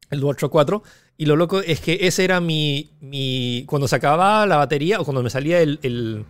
el 0.10 0.20
DualShock 0.20 0.52
4. 0.52 0.84
Y 1.18 1.26
lo 1.26 1.36
loco 1.36 1.62
es 1.62 1.80
que 1.80 2.00
ese 2.02 2.26
era 2.26 2.42
mi. 2.42 2.92
mi 3.00 3.64
cuando 3.68 3.88
se 3.88 3.96
acababa 3.96 4.46
la 4.46 4.58
batería 4.58 5.00
o 5.00 5.06
cuando 5.06 5.24
me 5.24 5.30
salía 5.30 5.62
el, 5.62 5.80
el, 5.82 6.26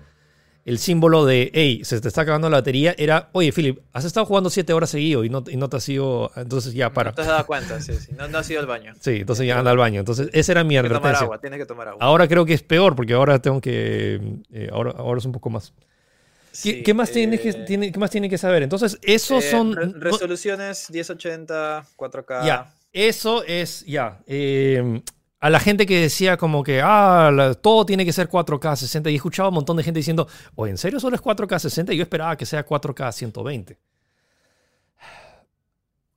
el 0.65 0.79
símbolo 0.79 1.25
de, 1.25 1.51
hey, 1.53 1.81
se 1.83 2.01
te 2.01 2.07
está 2.07 2.21
acabando 2.21 2.49
la 2.49 2.57
batería, 2.57 2.95
era, 2.97 3.29
oye, 3.33 3.51
Philip, 3.53 3.79
has 3.93 4.03
estado 4.03 4.25
jugando 4.25 4.49
7 4.49 4.73
horas 4.73 4.89
seguido 4.89 5.23
y 5.23 5.29
no, 5.29 5.43
y 5.47 5.57
no 5.57 5.69
te 5.69 5.77
has 5.77 5.87
ido. 5.87 6.31
Entonces 6.35 6.73
ya 6.73 6.91
para. 6.91 7.11
No 7.11 7.15
te 7.15 7.21
has 7.21 7.27
dado 7.27 7.45
cuenta, 7.45 7.79
sí, 7.79 7.93
sí. 7.93 8.11
No, 8.17 8.27
no 8.27 8.39
has 8.39 8.49
ido 8.49 8.61
al 8.61 8.65
baño. 8.65 8.93
Sí, 8.99 9.11
entonces 9.21 9.45
ya 9.45 9.59
anda 9.59 9.69
al 9.71 9.77
baño. 9.77 9.99
Entonces, 9.99 10.27
esa 10.33 10.51
era 10.53 10.63
mi 10.63 10.69
Tienes 10.69 10.89
que 10.89 10.95
tomar 10.95 11.01
advertencia. 11.11 11.25
agua, 11.25 11.37
tienes 11.39 11.59
que 11.59 11.65
tomar 11.67 11.87
agua. 11.89 12.03
Ahora 12.03 12.27
creo 12.27 12.45
que 12.45 12.53
es 12.55 12.63
peor 12.63 12.95
porque 12.95 13.13
ahora 13.13 13.39
tengo 13.39 13.61
que. 13.61 14.19
eh, 14.51 14.69
ahora, 14.73 14.91
ahora 14.97 15.19
es 15.19 15.25
un 15.25 15.31
poco 15.33 15.49
más. 15.51 15.71
¿Qué, 15.71 16.71
Sí, 16.71 16.83
qué 16.83 16.93
más 16.93 17.11
tiene 17.11 17.37
que, 17.37 17.49
eh, 17.49 17.53
tiene, 17.67 17.91
¿Qué 17.91 17.99
más 17.99 18.09
tiene 18.09 18.29
que 18.29 18.37
saber? 18.37 18.63
Entonces, 18.63 18.97
esos 19.03 19.43
eh, 19.43 19.51
son. 19.51 19.75
re- 19.75 19.91
resoluciones 19.93 20.89
1080, 20.89 21.85
4K. 21.95 22.45
ya, 22.45 22.73
eso 22.91 23.43
es. 23.43 23.85
Ya. 23.85 24.19
eh, 24.25 25.01
a 25.45 25.49
la 25.51 25.59
gente 25.59 25.85
que 25.85 25.99
decía 26.01 26.37
como 26.37 26.63
que 26.63 26.81
ah, 26.81 27.29
la- 27.31 27.53
todo 27.53 27.85
tiene 27.85 28.03
que 28.03 28.11
ser 28.13 28.27
4K 28.29 28.75
60 28.75 29.09
y 29.09 29.13
he 29.13 29.15
escuchado 29.17 29.47
a 29.47 29.49
un 29.49 29.55
montón 29.55 29.77
de 29.77 29.83
gente 29.83 29.99
diciendo, 29.99 30.27
o 30.55 30.65
en 30.65 30.77
serio 30.77 30.99
solo 30.99 31.15
es 31.15 31.21
4K 31.21 31.59
60 31.59 31.93
y 31.93 31.97
yo 31.97 32.03
esperaba 32.03 32.35
que 32.35 32.45
sea 32.45 32.65
4K 32.65 33.11
120. 33.11 33.77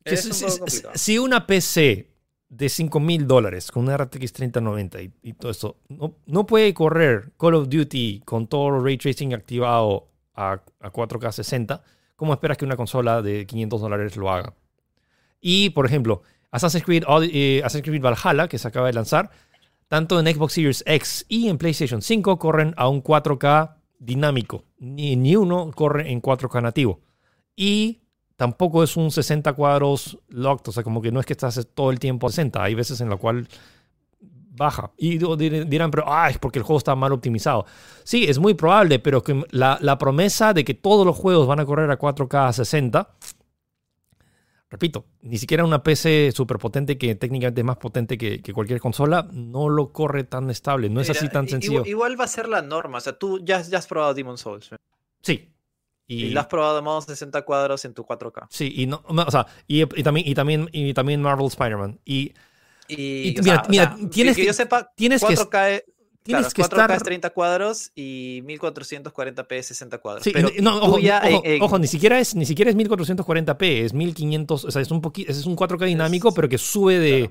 Que 0.04 0.14
Es 0.14 0.22
si- 0.22 0.44
un 0.44 0.68
si 0.94 1.18
una 1.18 1.46
PC 1.46 2.10
de 2.48 2.68
5 2.70 3.00
mil 3.00 3.26
dólares 3.26 3.70
con 3.70 3.82
una 3.84 3.96
RTX 3.98 4.32
3090 4.32 5.02
y, 5.02 5.12
y 5.22 5.32
todo 5.34 5.50
eso 5.50 5.76
no, 5.88 6.14
no 6.24 6.46
puede 6.46 6.72
correr 6.72 7.32
Call 7.38 7.54
of 7.56 7.68
Duty 7.68 8.22
con 8.24 8.46
todo 8.46 8.68
el 8.76 8.82
ray 8.82 8.96
tracing 8.96 9.34
activado 9.34 10.08
a, 10.34 10.52
a 10.80 10.90
4K 10.92 11.32
60, 11.32 11.82
¿cómo 12.16 12.32
esperas 12.32 12.56
que 12.56 12.64
una 12.64 12.76
consola 12.76 13.20
de 13.20 13.46
500 13.46 13.80
dólares 13.82 14.16
lo 14.16 14.30
haga? 14.30 14.54
Y, 15.40 15.70
por 15.70 15.84
ejemplo, 15.84 16.22
Assassin's 16.50 16.84
Creed, 16.84 17.04
Od- 17.06 17.28
eh, 17.30 17.60
Assassin's 17.64 17.84
Creed 17.88 18.02
Valhalla, 18.02 18.48
que 18.48 18.58
se 18.58 18.68
acaba 18.68 18.86
de 18.86 18.92
lanzar, 18.94 19.30
tanto 19.88 20.18
en 20.20 20.26
Xbox 20.26 20.52
Series 20.54 20.82
X 20.86 21.26
y 21.28 21.48
en 21.48 21.58
PlayStation 21.58 22.02
5 22.02 22.38
corren 22.38 22.74
a 22.76 22.88
un 22.88 23.02
4K 23.02 23.76
dinámico. 23.98 24.64
Ni, 24.78 25.16
ni 25.16 25.34
uno 25.36 25.70
corre 25.74 26.10
en 26.10 26.20
4K 26.22 26.62
nativo. 26.62 27.00
Y 27.56 28.02
tampoco 28.36 28.82
es 28.84 28.96
un 28.96 29.10
60 29.10 29.52
cuadros 29.54 30.18
locked, 30.28 30.68
o 30.68 30.72
sea, 30.72 30.82
como 30.82 31.02
que 31.02 31.10
no 31.10 31.20
es 31.20 31.26
que 31.26 31.32
estás 31.32 31.66
todo 31.74 31.90
el 31.90 31.98
tiempo 31.98 32.26
a 32.26 32.30
60. 32.30 32.62
Hay 32.62 32.74
veces 32.74 33.00
en 33.00 33.10
la 33.10 33.16
cual 33.16 33.48
baja. 34.20 34.90
Y 34.96 35.18
dirán, 35.18 35.90
pero 35.90 36.04
ah, 36.06 36.28
es 36.30 36.38
porque 36.38 36.58
el 36.58 36.64
juego 36.64 36.78
está 36.78 36.94
mal 36.94 37.12
optimizado. 37.12 37.64
Sí, 38.04 38.24
es 38.28 38.38
muy 38.38 38.54
probable, 38.54 38.98
pero 38.98 39.22
que 39.22 39.42
la, 39.50 39.78
la 39.80 39.98
promesa 39.98 40.52
de 40.52 40.64
que 40.64 40.74
todos 40.74 41.06
los 41.06 41.16
juegos 41.16 41.46
van 41.46 41.60
a 41.60 41.64
correr 41.66 41.90
a 41.90 41.98
4K 41.98 42.48
a 42.48 42.52
60, 42.52 43.08
repito, 44.70 45.06
ni 45.22 45.38
siquiera 45.38 45.64
una 45.64 45.82
PC 45.82 46.32
súper 46.32 46.58
potente 46.58 46.98
que 46.98 47.14
técnicamente 47.14 47.60
es 47.60 47.64
más 47.64 47.78
potente 47.78 48.18
que, 48.18 48.42
que 48.42 48.52
cualquier 48.52 48.80
consola, 48.80 49.28
no 49.32 49.68
lo 49.68 49.92
corre 49.92 50.24
tan 50.24 50.50
estable. 50.50 50.90
No 50.90 51.00
es 51.00 51.08
Mira, 51.08 51.20
así 51.20 51.28
tan 51.30 51.48
sencillo. 51.48 51.80
Igual, 51.80 51.88
igual 51.88 52.20
va 52.20 52.24
a 52.24 52.28
ser 52.28 52.48
la 52.48 52.62
norma. 52.62 52.98
O 52.98 53.00
sea, 53.00 53.18
tú 53.18 53.40
ya, 53.44 53.56
has- 53.58 53.70
ya 53.70 53.78
has 53.78 53.86
probado 53.86 54.14
Demon 54.14 54.38
Souls. 54.38 54.70
Sí. 55.22 55.48
Y, 56.10 56.30
lo 56.30 56.40
has 56.40 56.46
probado 56.46 56.78
en 56.78 56.84
modo 56.84 57.02
60 57.02 57.42
cuadros 57.42 57.84
en 57.84 57.92
tu 57.92 58.02
4K. 58.02 58.46
Sí, 58.48 58.72
y 58.74 58.86
no, 58.86 59.02
o 59.06 59.30
sea, 59.30 59.46
y, 59.66 59.84
también, 60.02 60.26
y 60.26 60.34
también, 60.34 60.68
y 60.72 60.94
también 60.94 61.20
Marvel 61.20 61.46
Spider-Man. 61.48 62.00
Y, 62.06 62.32
y, 62.88 63.34
mira, 63.68 63.94
tienes 64.10 64.34
que, 64.34 64.46
yo 64.46 64.54
sepa, 64.54 64.90
tienes 64.94 65.22
4K, 65.22 65.82
Tienes 66.22 66.52
que 66.52 66.62
4K 66.62 66.64
estar... 66.64 66.90
es 66.92 67.02
30 67.02 67.30
cuadros 67.30 67.92
y 67.94 68.42
1440p 68.42 69.62
60 69.62 69.98
cuadros. 69.98 70.24
Sí, 70.24 70.30
pero 70.32 70.50
no, 70.60 70.76
ojo, 70.76 70.98
ojo, 71.60 71.78
ni 71.78 71.86
siquiera 71.86 72.18
es 72.18 72.34
ni 72.34 72.44
siquiera 72.44 72.70
es 72.70 72.76
1440p, 72.76 73.84
es 73.84 73.94
1500, 73.94 74.64
o 74.64 74.70
sea, 74.70 74.82
es 74.82 74.90
un 74.90 75.00
poquito 75.00 75.30
es 75.30 75.46
un 75.46 75.56
4K 75.56 75.86
dinámico, 75.86 76.32
pero 76.34 76.48
que 76.48 76.58
sube 76.58 76.98
de 76.98 77.30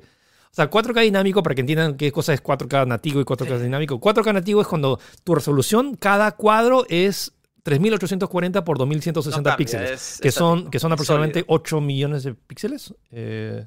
O 0.52 0.56
sea, 0.56 0.70
4K 0.70 1.02
dinámico, 1.04 1.44
para 1.44 1.54
que 1.54 1.62
entiendan 1.62 1.96
qué 1.98 2.12
cosa 2.12 2.34
es 2.34 2.42
4K 2.42 2.88
nativo 2.88 3.22
y 3.22 3.24
4K 3.24 3.60
dinámico. 3.60 4.00
4K 4.00 4.34
nativo 4.34 4.62
es 4.62 4.68
cuando 4.68 5.00
tu 5.24 5.36
resolución, 5.36 5.96
cada 5.96 6.32
cuadro 6.32 6.86
es 6.90 7.34
3840 7.64 8.64
por 8.64 8.78
2160 8.78 9.58
píxeles, 9.58 10.20
que, 10.22 10.32
son, 10.32 10.72
que 10.72 10.80
son 10.80 10.94
aproximadamente 10.94 11.44
8 11.48 11.82
millones 11.82 12.24
de 12.24 12.34
píxeles. 12.34 12.94
Eh, 13.12 13.66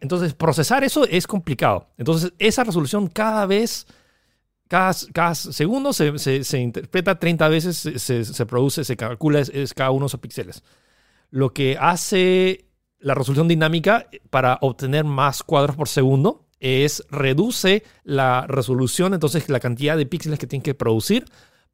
entonces 0.00 0.34
procesar 0.34 0.84
eso 0.84 1.04
es 1.06 1.26
complicado. 1.26 1.88
Entonces 1.96 2.32
esa 2.38 2.64
resolución 2.64 3.08
cada 3.08 3.46
vez, 3.46 3.86
cada, 4.68 4.92
segundo 5.34 5.92
se, 5.92 6.18
se, 6.18 6.58
interpreta 6.58 7.18
30 7.18 7.48
veces, 7.48 7.76
se, 7.76 8.24
se, 8.24 8.46
produce, 8.46 8.84
se 8.84 8.96
calcula 8.96 9.40
es, 9.40 9.74
cada 9.74 9.90
uno 9.90 10.04
de 10.04 10.08
esos 10.08 10.20
píxeles. 10.20 10.62
Lo 11.30 11.52
que 11.52 11.76
hace 11.80 12.66
la 12.98 13.14
resolución 13.14 13.48
dinámica 13.48 14.06
para 14.30 14.58
obtener 14.60 15.04
más 15.04 15.42
cuadros 15.42 15.76
por 15.76 15.88
segundo 15.88 16.46
es 16.58 17.04
reduce 17.10 17.84
la 18.04 18.46
resolución, 18.46 19.14
entonces 19.14 19.48
la 19.48 19.60
cantidad 19.60 19.96
de 19.96 20.04
píxeles 20.04 20.38
que 20.38 20.46
tiene 20.46 20.62
que 20.62 20.74
producir 20.74 21.24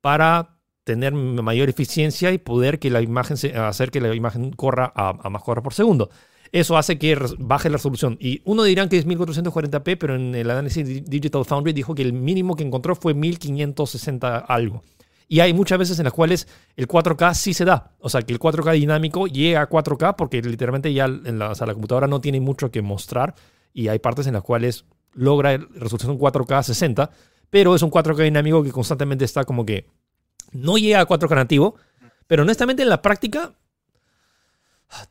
para 0.01 0.59
tener 0.85 1.13
mayor 1.13 1.69
eficiencia 1.69 2.31
y 2.31 2.39
poder 2.39 2.79
que 2.79 2.91
la 2.91 3.01
imagen 3.01 3.37
hacer 3.57 3.91
que 3.91 4.01
la 4.01 4.15
imagen 4.15 4.53
corra 4.53 4.93
a, 4.95 5.19
a 5.21 5.31
más 5.31 5.43
cuadros 5.43 5.65
por 5.65 5.75
segundo. 5.75 6.11
Eso 6.53 6.77
hace 6.77 6.99
que 6.99 7.17
baje 7.39 7.69
la 7.69 7.77
resolución. 7.77 8.17
Y 8.21 8.41
uno 8.45 8.63
dirán 8.63 8.89
que 8.89 8.99
es 8.99 9.07
1440p, 9.07 9.97
pero 9.99 10.15
en 10.15 10.35
el 10.35 10.51
análisis 10.51 11.05
Digital 11.05 11.45
Foundry 11.45 11.73
dijo 11.73 11.95
que 11.95 12.03
el 12.03 12.13
mínimo 12.13 12.57
que 12.57 12.65
encontró 12.65 12.95
fue 12.95 13.15
1560 13.15 14.39
algo. 14.39 14.83
Y 15.29 15.41
hay 15.41 15.53
muchas 15.53 15.79
veces 15.79 15.99
en 15.99 16.05
las 16.05 16.13
cuales 16.13 16.47
el 16.77 16.87
4K 16.87 17.35
sí 17.35 17.53
se 17.53 17.65
da. 17.65 17.93
O 17.99 18.09
sea, 18.09 18.23
que 18.23 18.33
el 18.33 18.39
4K 18.39 18.75
dinámico 18.75 19.27
llega 19.27 19.63
a 19.63 19.69
4K 19.69 20.15
porque 20.17 20.41
literalmente 20.41 20.93
ya 20.93 21.07
en 21.07 21.39
la, 21.39 21.55
computadora 21.55 22.07
no 22.07 22.21
tiene 22.21 22.41
mucho 22.41 22.71
que 22.71 22.81
mostrar. 22.81 23.35
Y 23.73 23.89
hay 23.89 23.99
partes 23.99 24.27
en 24.27 24.35
las 24.35 24.43
cuales 24.43 24.85
logra 25.15 25.57
resolución 25.57 26.19
4K 26.19 26.63
60, 26.63 27.11
pero 27.51 27.75
es 27.75 27.83
un 27.83 27.91
4K 27.91 28.23
dinámico 28.23 28.63
que 28.63 28.71
constantemente 28.71 29.25
está 29.25 29.45
como 29.45 29.67
que 29.67 29.89
no 30.53 30.79
llega 30.79 31.01
a 31.01 31.09
4K 31.09 31.35
nativo. 31.35 31.75
Pero 32.29 32.43
honestamente 32.43 32.83
en 32.83 32.89
la 32.89 33.03
práctica 33.03 33.53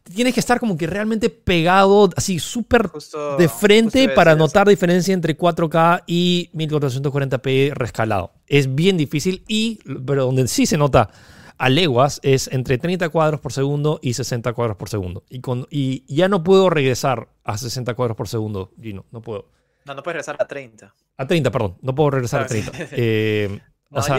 tienes 0.03 0.33
que 0.33 0.39
estar 0.39 0.59
como 0.59 0.77
que 0.77 0.87
realmente 0.87 1.29
pegado, 1.29 2.09
así 2.15 2.39
súper 2.39 2.89
de 3.37 3.49
frente 3.49 4.09
para 4.09 4.35
notar 4.35 4.67
diferencia 4.67 5.13
entre 5.13 5.37
4K 5.37 6.03
y 6.07 6.49
1440p 6.53 7.73
rescalado. 7.73 8.33
Es 8.47 8.73
bien 8.73 8.97
difícil 8.97 9.43
y, 9.47 9.79
pero 10.05 10.25
donde 10.25 10.47
sí 10.47 10.65
se 10.65 10.77
nota 10.77 11.09
a 11.57 11.69
leguas 11.69 12.19
es 12.23 12.49
entre 12.51 12.77
30 12.77 13.09
cuadros 13.09 13.39
por 13.39 13.53
segundo 13.53 13.99
y 14.01 14.13
60 14.13 14.53
cuadros 14.53 14.77
por 14.77 14.89
segundo. 14.89 15.23
Y, 15.29 15.39
con, 15.39 15.67
y 15.69 16.03
ya 16.13 16.27
no 16.27 16.43
puedo 16.43 16.69
regresar 16.69 17.29
a 17.43 17.57
60 17.57 17.93
cuadros 17.93 18.17
por 18.17 18.27
segundo, 18.27 18.71
Gino, 18.81 19.05
no 19.11 19.21
puedo. 19.21 19.49
No, 19.85 19.93
no 19.93 20.03
puedes 20.03 20.15
regresar 20.15 20.37
a 20.39 20.47
30. 20.47 20.93
A 21.17 21.27
30, 21.27 21.51
perdón, 21.51 21.77
no 21.81 21.93
puedo 21.93 22.11
regresar 22.11 22.41
a 22.41 22.47
30. 22.47 22.71
Eh, 22.91 23.59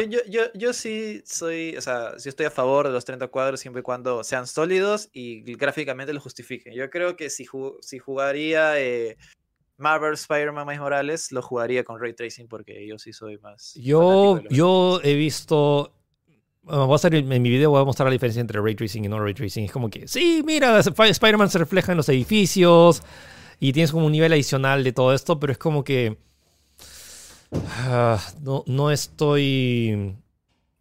yo, 0.09 0.21
yo, 0.29 0.43
yo, 0.55 0.73
sí 0.73 1.23
soy, 1.25 1.77
o 1.77 1.81
sea, 1.81 2.19
sí 2.19 2.29
estoy 2.29 2.47
a 2.47 2.51
favor 2.51 2.87
de 2.87 2.93
los 2.93 3.05
30 3.05 3.29
cuadros 3.29 3.61
siempre 3.61 3.81
y 3.81 3.83
cuando 3.83 4.25
sean 4.25 4.47
sólidos 4.47 5.09
y 5.13 5.43
gráficamente 5.55 6.13
lo 6.13 6.21
justifiquen. 6.21 6.75
Yo 6.75 6.89
creo 6.91 7.17
que 7.17 7.31
si, 7.31 7.47
si 7.81 7.99
jugaría 7.99 8.81
eh, 8.81 9.17
Marvel 9.79 10.15
Spider-Man 10.15 10.67
Miles 10.67 10.81
Morales, 10.81 11.33
lo 11.33 11.43
jugaría 11.43 11.85
con 11.85 12.01
Ray 12.01 12.15
Tracing 12.15 12.49
porque 12.49 12.87
yo 12.87 12.99
sí 12.99 13.13
soy 13.13 13.39
más. 13.39 13.75
Yo, 13.75 14.41
yo 14.49 15.01
he 15.03 15.15
visto. 15.15 15.93
voy 16.63 16.93
a 16.93 16.95
hacer, 16.95 17.15
en 17.15 17.29
mi 17.29 17.51
video 17.51 17.71
voy 17.71 17.83
a 17.83 17.85
mostrar 17.85 18.07
la 18.07 18.13
diferencia 18.13 18.41
entre 18.41 18.61
Ray 18.61 18.75
Tracing 18.75 19.05
y 19.05 19.09
no 19.09 19.21
Ray 19.21 19.35
Tracing. 19.35 19.65
Es 19.65 19.73
como 19.73 19.91
que, 19.91 20.09
sí, 20.09 20.43
mira, 20.45 20.81
Spider-Man 20.81 21.51
se 21.51 21.59
refleja 21.59 21.93
en 21.93 21.99
los 21.99 22.09
edificios 22.09 23.03
y 23.61 23.73
tienes 23.73 23.93
como 23.93 24.07
un 24.07 24.13
nivel 24.13 24.33
adicional 24.33 24.85
de 24.85 24.93
todo 24.93 25.13
esto, 25.13 25.39
pero 25.39 25.53
es 25.53 25.59
como 25.59 25.85
que 25.85 26.17
Ah, 27.53 28.21
no, 28.41 28.65
no 28.67 28.91
estoy. 28.91 30.17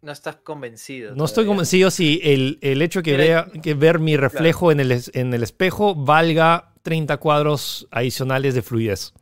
No 0.02 0.12
estás 0.12 0.36
convencido. 0.36 1.14
No 1.14 1.24
estoy 1.24 1.46
convencido 1.46 1.90
si 1.90 2.20
el, 2.22 2.58
el 2.60 2.82
hecho 2.82 3.02
que, 3.02 3.16
vea, 3.16 3.48
que 3.62 3.74
ver 3.74 3.98
mi 3.98 4.16
reflejo 4.16 4.70
en, 4.70 4.80
el, 4.80 5.02
en 5.14 5.34
el 5.34 5.42
espejo 5.42 5.94
valga 5.94 6.72
30 6.82 7.16
cuadros 7.16 7.88
adicionales 7.90 8.54
de 8.54 8.62
fluidez. 8.62 9.12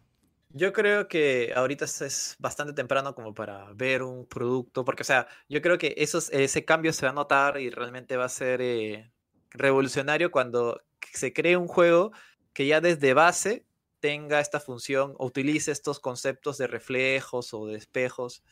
Yo 0.50 0.72
creo 0.72 1.08
que 1.08 1.52
ahorita 1.56 1.84
es 1.84 2.36
bastante 2.38 2.74
temprano 2.74 3.14
como 3.14 3.34
para 3.34 3.72
ver 3.74 4.02
un 4.02 4.26
producto, 4.26 4.84
porque, 4.84 5.02
o 5.02 5.04
sea, 5.04 5.26
yo 5.48 5.60
creo 5.62 5.78
que 5.78 5.94
esos, 5.96 6.30
ese 6.30 6.64
cambio 6.64 6.92
se 6.92 7.06
va 7.06 7.10
a 7.10 7.14
notar 7.14 7.58
y 7.60 7.70
realmente 7.70 8.16
va 8.16 8.26
a 8.26 8.28
ser 8.28 8.60
eh, 8.60 9.10
revolucionario 9.50 10.30
cuando 10.30 10.80
se 11.12 11.32
cree 11.32 11.56
un 11.56 11.66
juego 11.66 12.12
que 12.52 12.66
ya 12.66 12.80
desde 12.80 13.14
base 13.14 13.64
tenga 14.04 14.38
esta 14.38 14.60
función 14.60 15.14
o 15.16 15.24
utilice 15.24 15.72
estos 15.72 15.98
conceptos 15.98 16.58
de 16.58 16.66
reflejos 16.66 17.54
o 17.54 17.64
de 17.64 17.78
espejos 17.78 18.42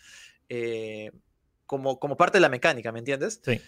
eh, 0.48 1.12
como, 1.66 2.00
como 2.00 2.16
parte 2.16 2.38
de 2.38 2.40
la 2.40 2.48
mecánica, 2.48 2.90
¿me 2.90 3.00
entiendes? 3.00 3.42
Sí. 3.44 3.60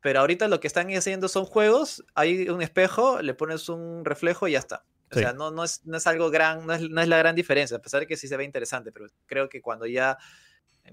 Pero 0.00 0.18
ahorita 0.18 0.48
lo 0.48 0.58
que 0.58 0.66
están 0.66 0.92
haciendo 0.96 1.28
son 1.28 1.44
juegos, 1.44 2.04
hay 2.16 2.48
un 2.48 2.60
espejo, 2.60 3.22
le 3.22 3.34
pones 3.34 3.68
un 3.68 4.04
reflejo 4.04 4.48
y 4.48 4.52
ya 4.52 4.58
está. 4.58 4.84
O 5.12 5.14
sea, 5.14 5.32
no, 5.32 5.52
no, 5.52 5.62
es, 5.62 5.86
no 5.86 5.96
es 5.96 6.08
algo 6.08 6.28
gran, 6.28 6.66
no 6.66 6.72
es, 6.74 6.90
no 6.90 7.00
es, 7.00 7.06
la 7.06 7.18
gran 7.18 7.36
diferencia, 7.36 7.76
a 7.76 7.80
pesar 7.80 8.00
de 8.00 8.08
que 8.08 8.16
sí 8.16 8.26
se 8.26 8.36
ve 8.36 8.42
interesante, 8.42 8.90
pero 8.90 9.06
creo 9.26 9.48
que 9.48 9.62
cuando 9.62 9.86
ya, 9.86 10.18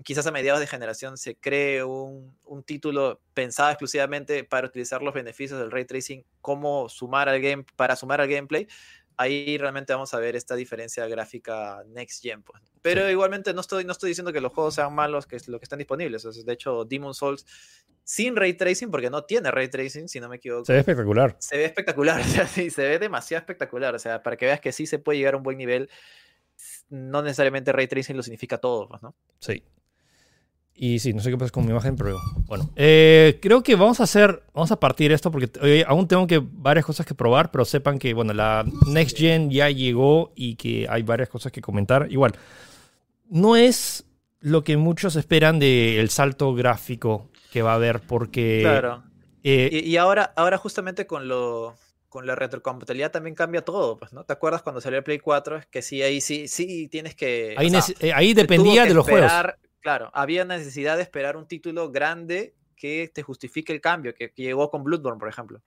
quizás 0.03 0.27
a 0.27 0.31
mediados 0.31 0.59
de 0.59 0.67
generación, 0.67 1.17
se 1.17 1.35
cree 1.35 1.83
un, 1.83 2.37
un 2.43 2.61
título 2.61 3.19
pensado 3.33 3.71
exclusivamente 3.71 4.43
para 4.43 4.67
utilizar 4.67 5.01
los 5.01 5.15
beneficios 5.15 5.59
del 5.59 5.71
ray 5.71 5.85
tracing, 5.85 6.23
cómo 6.39 6.87
sumar 6.87 7.29
al 7.29 7.41
game, 7.41 7.65
para 7.75 7.95
sumar 7.95 8.21
al 8.21 8.27
gameplay, 8.27 8.67
ahí 9.17 9.57
realmente 9.57 9.93
vamos 9.93 10.13
a 10.13 10.19
ver 10.19 10.35
esta 10.35 10.55
diferencia 10.55 11.07
gráfica 11.07 11.83
next 11.87 12.21
gen. 12.21 12.43
Pues. 12.43 12.61
Pero 12.81 13.09
igualmente 13.09 13.53
no 13.53 13.61
estoy, 13.61 13.85
no 13.85 13.91
estoy 13.91 14.09
diciendo 14.09 14.31
que 14.33 14.41
los 14.41 14.51
juegos 14.51 14.75
sean 14.75 14.93
malos, 14.93 15.25
que 15.25 15.35
es 15.35 15.47
lo 15.47 15.59
que 15.59 15.65
están 15.65 15.79
disponibles. 15.79 16.45
de 16.45 16.53
hecho, 16.53 16.85
Demon 16.85 17.13
Souls 17.13 17.45
sin 18.03 18.35
ray 18.35 18.53
tracing, 18.53 18.91
porque 18.91 19.09
no 19.09 19.23
tiene 19.23 19.49
ray 19.51 19.67
tracing, 19.67 20.07
si 20.07 20.19
no 20.19 20.29
me 20.29 20.35
equivoco. 20.35 20.65
Se 20.65 20.73
ve 20.73 20.79
espectacular. 20.79 21.35
Se 21.39 21.57
ve 21.57 21.65
espectacular, 21.65 22.23
sí, 22.47 22.69
se 22.69 22.83
ve 22.83 22.99
demasiado 22.99 23.39
espectacular. 23.39 23.95
O 23.95 23.99
sea, 23.99 24.21
para 24.21 24.37
que 24.37 24.45
veas 24.45 24.61
que 24.61 24.71
sí 24.71 24.85
se 24.85 24.99
puede 24.99 25.17
llegar 25.17 25.33
a 25.33 25.37
un 25.37 25.43
buen 25.43 25.57
nivel, 25.57 25.89
no 26.89 27.21
necesariamente 27.21 27.71
ray 27.71 27.87
tracing 27.87 28.15
lo 28.15 28.23
significa 28.23 28.59
todo, 28.59 28.87
pues, 28.87 29.01
¿no? 29.01 29.15
Sí. 29.39 29.63
Y 30.77 30.99
sí, 30.99 31.13
no 31.13 31.21
sé 31.21 31.29
qué 31.29 31.37
pasa 31.37 31.51
con 31.51 31.63
mi 31.65 31.71
imagen, 31.71 31.95
pero 31.95 32.19
bueno. 32.47 32.69
Eh, 32.75 33.39
creo 33.41 33.63
que 33.63 33.75
vamos 33.75 34.01
a 34.01 34.03
hacer, 34.03 34.43
vamos 34.53 34.73
a 34.73 34.79
partir 34.79 35.13
esto 35.13 35.31
porque 35.31 35.85
aún 35.87 36.05
tengo 36.07 36.27
que 36.27 36.41
varias 36.43 36.85
cosas 36.85 37.05
que 37.05 37.15
probar, 37.15 37.49
pero 37.49 37.63
sepan 37.63 37.97
que, 37.97 38.13
bueno, 38.13 38.33
la 38.33 38.65
Next 38.87 39.17
Gen 39.17 39.49
ya 39.49 39.69
llegó 39.69 40.33
y 40.35 40.55
que 40.55 40.85
hay 40.89 41.03
varias 41.03 41.29
cosas 41.29 41.53
que 41.53 41.61
comentar. 41.61 42.07
Igual, 42.11 42.33
no 43.29 43.55
es 43.55 44.03
lo 44.41 44.65
que 44.65 44.75
muchos 44.75 45.15
esperan 45.15 45.59
del 45.59 46.09
salto 46.09 46.53
gráfico 46.53 47.29
que 47.51 47.61
va 47.61 47.71
a 47.71 47.75
haber 47.75 48.01
porque... 48.01 48.59
Claro. 48.61 49.03
Eh, 49.43 49.81
y, 49.85 49.95
ahora, 49.95 50.33
ahora 50.35 50.57
justamente 50.57 51.07
con 51.07 51.27
lo, 51.27 51.75
con 52.09 52.25
la 52.25 52.35
retrocompatibilidad 52.35 53.11
también 53.11 53.35
cambia 53.35 53.63
todo, 53.63 53.95
pues, 53.95 54.11
¿no? 54.11 54.25
¿Te 54.25 54.33
acuerdas 54.33 54.61
cuando 54.61 54.81
salió 54.81 54.97
el 54.97 55.03
Play 55.03 55.19
4? 55.19 55.57
Es 55.57 55.65
que 55.67 55.81
sí, 55.81 56.01
ahí 56.01 56.19
sí, 56.19 56.47
sí 56.49 56.89
tienes 56.89 57.15
que... 57.15 57.55
Ahí, 57.55 57.71
eh, 57.99 58.11
ahí 58.13 58.33
dependía 58.33 58.85
de 58.85 58.93
los 58.93 59.05
juegos. 59.05 59.31
Claro, 59.85 60.09
había 60.15 60.45
necesidad 60.45 60.97
de 60.97 61.03
esperar 61.03 61.37
un 61.37 61.47
título 61.47 61.91
grande 61.91 62.55
que 62.75 63.07
te 63.13 63.21
justifique 63.21 63.71
el 63.71 63.81
cambio, 63.81 64.15
que, 64.15 64.33
llegó 64.35 64.71
con 64.71 64.83
Bloodborne, 64.83 65.19
por 65.19 65.29
ejemplo. 65.29 65.61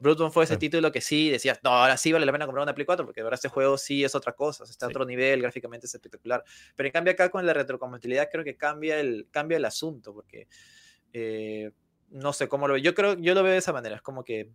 Bloodborne 0.00 0.32
fue 0.32 0.44
ese 0.44 0.56
título 0.56 0.90
que 0.90 1.02
sí 1.02 1.28
decías, 1.28 1.60
no, 1.62 1.68
ahora 1.68 1.98
sí 1.98 2.10
vale 2.10 2.24
la 2.24 2.32
pena 2.32 2.46
comprar 2.46 2.62
una 2.62 2.74
Play 2.74 2.86
4, 2.86 3.04
porque 3.04 3.20
ahora 3.20 3.34
este 3.34 3.50
juego 3.50 3.76
sí 3.76 4.02
es 4.02 4.14
otra 4.14 4.32
cosa, 4.32 4.64
está 4.64 4.86
a 4.86 4.88
otro 4.88 5.04
nivel, 5.04 5.42
gráficamente 5.42 5.86
es 5.86 5.94
espectacular. 5.94 6.42
Pero 6.76 6.86
en 6.86 6.92
cambio 6.94 7.12
acá 7.12 7.28
con 7.28 7.44
la 7.44 7.52
retrocompatibilidad 7.52 8.30
creo 8.32 8.42
que 8.42 8.56
cambia 8.56 8.98
el, 9.00 9.28
cambia 9.30 9.58
el 9.58 9.66
asunto, 9.66 10.14
porque 10.14 10.48
eh, 11.12 11.70
no 12.08 12.32
sé 12.32 12.48
cómo 12.48 12.68
lo 12.68 12.72
veo. 12.72 12.82
Yo 12.82 12.94
creo, 12.94 13.18
yo 13.18 13.34
lo 13.34 13.42
veo 13.42 13.52
de 13.52 13.58
esa 13.58 13.74
manera, 13.74 13.96
es 13.96 14.02
como 14.02 14.24
que 14.24 14.50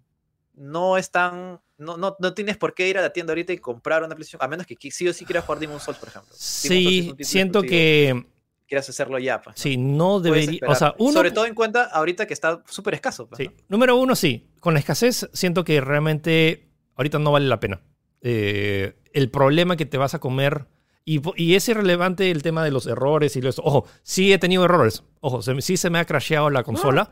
no 0.56 0.98
es 0.98 1.12
tan. 1.12 1.62
No, 1.78 1.98
no, 1.98 2.16
no, 2.18 2.34
tienes 2.34 2.58
por 2.58 2.74
qué 2.74 2.90
ir 2.90 2.98
a 2.98 3.04
la 3.04 3.14
tienda 3.14 3.34
ahorita 3.34 3.54
y 3.54 3.60
comprar 3.60 4.02
una 4.02 4.16
PlayStation, 4.16 4.44
a 4.44 4.48
menos 4.48 4.66
que 4.66 4.76
sí 4.90 5.08
o 5.08 5.14
sí 5.14 5.24
quieras 5.24 5.46
jugar 5.46 5.60
Demon 5.60 5.80
Souls, 5.80 6.00
por 6.00 6.10
ejemplo. 6.10 6.34
Sí, 6.36 7.14
siento 7.20 7.62
que 7.62 8.33
quieras 8.74 8.90
hacerlo 8.90 9.20
ya. 9.20 9.40
Pues, 9.42 9.56
Sí, 9.60 9.78
no 9.78 10.20
debería. 10.20 10.60
O 10.68 10.74
sea, 10.74 10.96
uno, 10.98 11.14
Sobre 11.14 11.32
todo 11.32 11.46
en 11.46 11.54
cuenta 11.54 11.84
ahorita 11.84 12.26
que 12.26 12.34
está 12.34 12.64
súper 12.68 12.96
escaso. 12.96 13.28
Pues, 13.28 13.38
sí. 13.38 13.52
Número 13.70 13.96
uno, 13.96 14.16
sí. 14.16 14.48
Con 14.60 14.74
la 14.74 14.80
escasez, 14.80 15.30
siento 15.32 15.64
que 15.64 15.80
realmente 15.80 16.70
ahorita 16.96 17.20
no 17.20 17.32
vale 17.32 17.48
la 17.48 17.60
pena. 17.60 17.82
Eh, 18.22 18.96
el 19.14 19.30
problema 19.30 19.78
que 19.78 19.86
te 19.86 19.98
vas 19.98 20.16
a 20.16 20.20
comer. 20.20 20.66
Y, 21.06 21.22
y, 21.36 21.56
es 21.56 21.68
irrelevante 21.68 22.32
el 22.32 22.42
tema 22.42 22.64
de 22.64 22.72
los 22.72 22.88
errores 22.88 23.36
y 23.36 23.46
eso. 23.46 23.62
Ojo, 23.64 23.86
sí 24.04 24.34
he 24.34 24.40
tenido 24.40 24.64
errores. 24.64 25.04
Ojo, 25.20 25.42
sí 25.42 25.78
se 25.78 25.90
me 25.90 26.00
ha 26.00 26.06
crasheado 26.06 26.50
la 26.50 26.64
consola. 26.64 27.12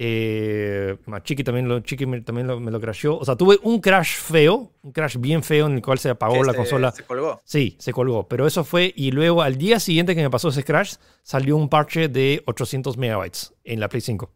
Eh, 0.00 0.96
Chiqui 1.24 1.42
también, 1.42 1.68
lo, 1.68 1.80
Chiqui 1.80 2.06
me, 2.06 2.20
también 2.20 2.46
lo- 2.46 2.60
me 2.60 2.70
lo 2.70 2.80
crashó. 2.80 3.18
O 3.18 3.24
sea, 3.24 3.34
tuve 3.34 3.58
un 3.64 3.80
crash 3.80 4.16
feo, 4.18 4.72
un 4.82 4.92
crash 4.92 5.16
bien 5.18 5.42
feo 5.42 5.66
en 5.66 5.74
el 5.74 5.82
cual 5.82 5.98
se 5.98 6.10
apagó 6.10 6.42
la 6.44 6.52
se- 6.52 6.56
consola. 6.56 6.92
Se 6.92 7.02
colgó. 7.04 7.40
Sí, 7.44 7.76
se 7.80 7.92
colgó. 7.92 8.28
Pero 8.28 8.46
eso 8.46 8.62
fue. 8.62 8.92
Y 8.96 9.10
luego 9.10 9.42
al 9.42 9.58
día 9.58 9.80
siguiente 9.80 10.14
que 10.14 10.22
me 10.22 10.30
pasó 10.30 10.50
ese 10.50 10.62
crash, 10.62 10.94
salió 11.22 11.56
un 11.56 11.68
parche 11.68 12.08
de 12.08 12.42
800 12.46 12.96
megabytes 12.96 13.54
en 13.64 13.80
la 13.80 13.88
Play 13.88 14.00
5. 14.00 14.30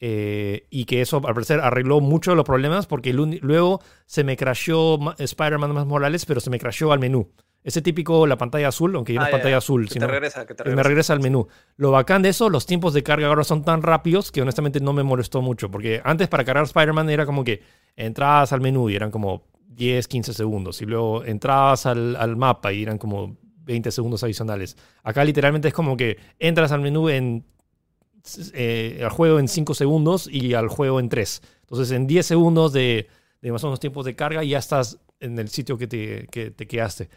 Eh, 0.00 0.66
y 0.70 0.84
que 0.84 1.00
eso 1.00 1.16
al 1.16 1.34
parecer 1.34 1.58
arregló 1.60 2.00
mucho 2.00 2.30
de 2.30 2.36
los 2.36 2.44
problemas 2.44 2.86
porque 2.86 3.12
luego 3.12 3.80
se 4.06 4.22
me 4.22 4.36
crashó 4.36 4.96
Ma- 4.98 5.16
Spider-Man 5.18 5.72
más 5.72 5.86
Morales, 5.86 6.24
pero 6.24 6.38
se 6.40 6.50
me 6.50 6.58
crashó 6.60 6.92
al 6.92 7.00
menú. 7.00 7.32
Ese 7.64 7.82
típico, 7.82 8.26
la 8.26 8.38
pantalla 8.38 8.68
azul, 8.68 8.94
aunque 8.96 9.12
ya 9.12 9.20
no 9.20 9.24
Ah, 9.26 9.28
es 9.28 9.32
pantalla 9.32 9.50
ya. 9.54 9.58
azul, 9.58 9.86
Que 9.88 9.94
sino 9.94 10.06
te 10.06 10.12
regresa, 10.12 10.46
que 10.46 10.54
te 10.54 10.62
que 10.64 10.70
me 10.70 10.76
regresa. 10.76 10.88
regresa 10.88 11.12
al 11.12 11.20
menú. 11.20 11.48
Lo 11.76 11.90
bacán 11.90 12.22
de 12.22 12.30
eso, 12.30 12.48
los 12.48 12.66
tiempos 12.66 12.94
de 12.94 13.02
carga 13.02 13.26
ahora 13.26 13.44
son 13.44 13.64
tan 13.64 13.82
rápidos 13.82 14.30
que 14.32 14.40
honestamente 14.42 14.80
no 14.80 14.92
me 14.92 15.02
molestó 15.02 15.42
mucho. 15.42 15.70
Porque 15.70 16.00
antes 16.04 16.28
para 16.28 16.44
cargar 16.44 16.64
Spider-Man 16.64 17.10
era 17.10 17.26
como 17.26 17.44
que 17.44 17.62
entrabas 17.96 18.52
al 18.52 18.60
menú 18.60 18.88
y 18.88 18.94
eran 18.96 19.10
como 19.10 19.42
10, 19.68 20.06
15 20.08 20.32
segundos. 20.32 20.80
Y 20.82 20.86
luego 20.86 21.24
entrabas 21.24 21.84
al, 21.86 22.16
al 22.16 22.36
mapa 22.36 22.72
y 22.72 22.82
eran 22.84 22.96
como 22.96 23.36
20 23.64 23.90
segundos 23.90 24.22
adicionales. 24.22 24.76
Acá 25.02 25.24
literalmente 25.24 25.68
es 25.68 25.74
como 25.74 25.96
que 25.96 26.16
entras 26.38 26.72
al 26.72 26.80
menú 26.80 27.08
en 27.10 27.44
eh, 28.54 29.00
al 29.02 29.10
juego 29.10 29.38
en 29.38 29.48
5 29.48 29.74
segundos 29.74 30.28
y 30.30 30.54
al 30.54 30.68
juego 30.68 31.00
en 31.00 31.08
3. 31.08 31.42
Entonces 31.62 31.90
en 31.92 32.06
10 32.06 32.26
segundos 32.26 32.72
de, 32.72 33.08
de 33.42 33.52
más 33.52 33.62
o 33.64 33.68
menos 33.68 33.80
tiempos 33.80 34.04
de 34.04 34.14
carga 34.14 34.42
ya 34.44 34.58
estás 34.58 34.98
en 35.20 35.38
el 35.38 35.48
sitio 35.48 35.78
que 35.78 35.86
te, 35.86 36.26
que 36.30 36.50
te 36.50 36.66
quedaste. 36.66 37.08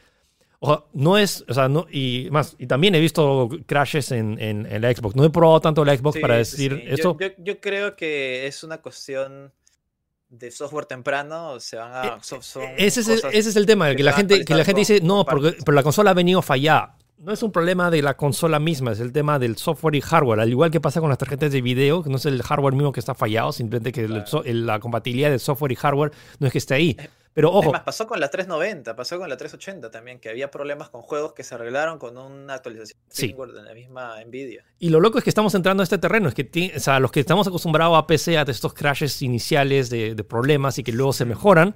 O 0.64 0.68
sea, 0.68 0.84
no 0.94 1.18
es, 1.18 1.44
o 1.50 1.54
sea, 1.56 1.68
no, 1.68 1.88
y 1.92 2.28
más, 2.32 2.56
y 2.60 2.68
también 2.68 2.94
he 2.94 3.00
visto 3.00 3.50
crashes 3.66 4.12
en, 4.12 4.40
en, 4.40 4.68
en 4.68 4.82
la 4.84 4.94
Xbox. 4.94 5.16
No 5.16 5.24
he 5.26 5.32
probado 5.32 5.60
tanto 5.60 5.84
la 5.84 5.98
Xbox 5.98 6.16
Sí, 6.18 6.22
para 6.22 6.38
decir 6.38 6.72
sí. 6.80 6.88
Yo- 6.88 6.94
esto. 6.94 7.18
Yo, 7.20 7.28
yo 7.40 7.60
creo 7.60 7.96
que 7.96 8.46
es 8.46 8.64
una 8.64 8.78
cuestión 8.80 9.52
de 10.30 10.52
software 10.52 10.86
temprano. 10.86 11.60
Se 11.60 11.78
van 11.78 11.92
a. 11.94 12.24
so- 12.24 12.44
son 12.44 12.64
ese, 12.78 13.02
es 13.02 13.08
el, 13.10 13.16
cosas 13.16 13.34
ese 13.34 13.50
es 13.50 13.56
el 13.56 13.66
tema, 13.66 13.90
que 13.90 13.96
que 13.96 14.04
la 14.04 14.14
gente, 14.14 14.46
que 14.46 14.54
la 14.54 14.64
gente 14.64 14.80
dice, 14.82 15.00
no, 15.02 15.26
por 15.26 15.42
porque, 15.42 15.58
pero 15.66 15.74
la 15.76 15.82
consola 15.82 16.12
ha 16.12 16.14
venido 16.14 16.44
fallada. 16.44 16.96
No 17.18 17.32
es 17.32 17.42
un 17.44 17.52
problema 17.52 17.90
de 17.90 18.02
la 18.04 18.16
consola 18.16 18.60
misma, 18.60 18.92
es 18.92 19.00
el 19.00 19.12
tema 19.12 19.40
del 19.40 19.58
software 19.58 19.96
y 19.96 20.02
hardware. 20.02 20.40
Al 20.42 20.50
igual 20.50 20.70
que 20.70 20.80
pasa 20.80 21.00
con 21.02 21.10
las 21.10 21.18
tarjetas 21.18 21.52
de 21.52 21.62
video, 21.62 22.04
que 22.04 22.10
no 22.12 22.18
es 22.18 22.26
el 22.28 22.42
hardware 22.44 22.74
mismo 22.74 22.92
que 22.92 23.00
está 23.00 23.14
fallado, 23.16 23.52
simplemente 23.52 23.92
que 23.92 24.06
Claro. 24.06 24.44
el- 24.46 24.66
la 24.68 24.80
compatibilidad 24.80 25.30
del 25.32 25.40
software 25.40 25.72
y 25.72 25.76
hardware 25.76 26.12
no 26.40 26.46
es 26.48 26.54
que 26.54 26.60
esté 26.60 26.76
ahí. 26.76 26.98
Pero 27.34 27.52
ojo, 27.52 27.72
pasó 27.86 28.08
con 28.08 28.20
la 28.20 28.30
390, 28.30 28.96
pasó 28.96 29.18
con 29.18 29.30
la 29.30 29.38
380 29.38 29.90
también, 29.90 30.20
que 30.20 30.30
había 30.30 30.52
problemas 30.52 30.90
con 30.90 31.02
juegos 31.02 31.32
que 31.34 31.44
se 31.44 31.56
arreglaron 31.56 31.98
con 31.98 32.18
una 32.18 32.56
actualización 32.56 33.00
Sí. 33.10 33.34
de 33.34 33.62
la 33.64 33.74
misma 33.74 34.22
Nvidia. 34.26 34.66
Y 34.80 34.90
lo 34.90 35.00
loco 35.00 35.18
es 35.18 35.24
que 35.24 35.30
estamos 35.30 35.56
entrando 35.56 35.82
a 35.82 35.86
este 35.86 35.98
terreno. 35.98 36.28
Es 36.28 36.36
que 36.36 36.44
ti- 36.44 36.72
o 36.76 36.80
sea, 36.80 37.00
los 37.00 37.12
que 37.12 37.22
estamos 37.22 37.48
acostumbrados 37.48 37.98
a 37.98 38.06
PC, 38.06 38.38
a 38.38 38.42
estos 38.42 38.74
crashes 38.74 39.22
iniciales 39.22 39.90
de, 39.90 40.14
de 40.14 40.24
problemas 40.26 40.78
y 40.78 40.84
que 40.84 40.92
luego 40.92 41.14
se 41.14 41.24
mejoran, 41.26 41.76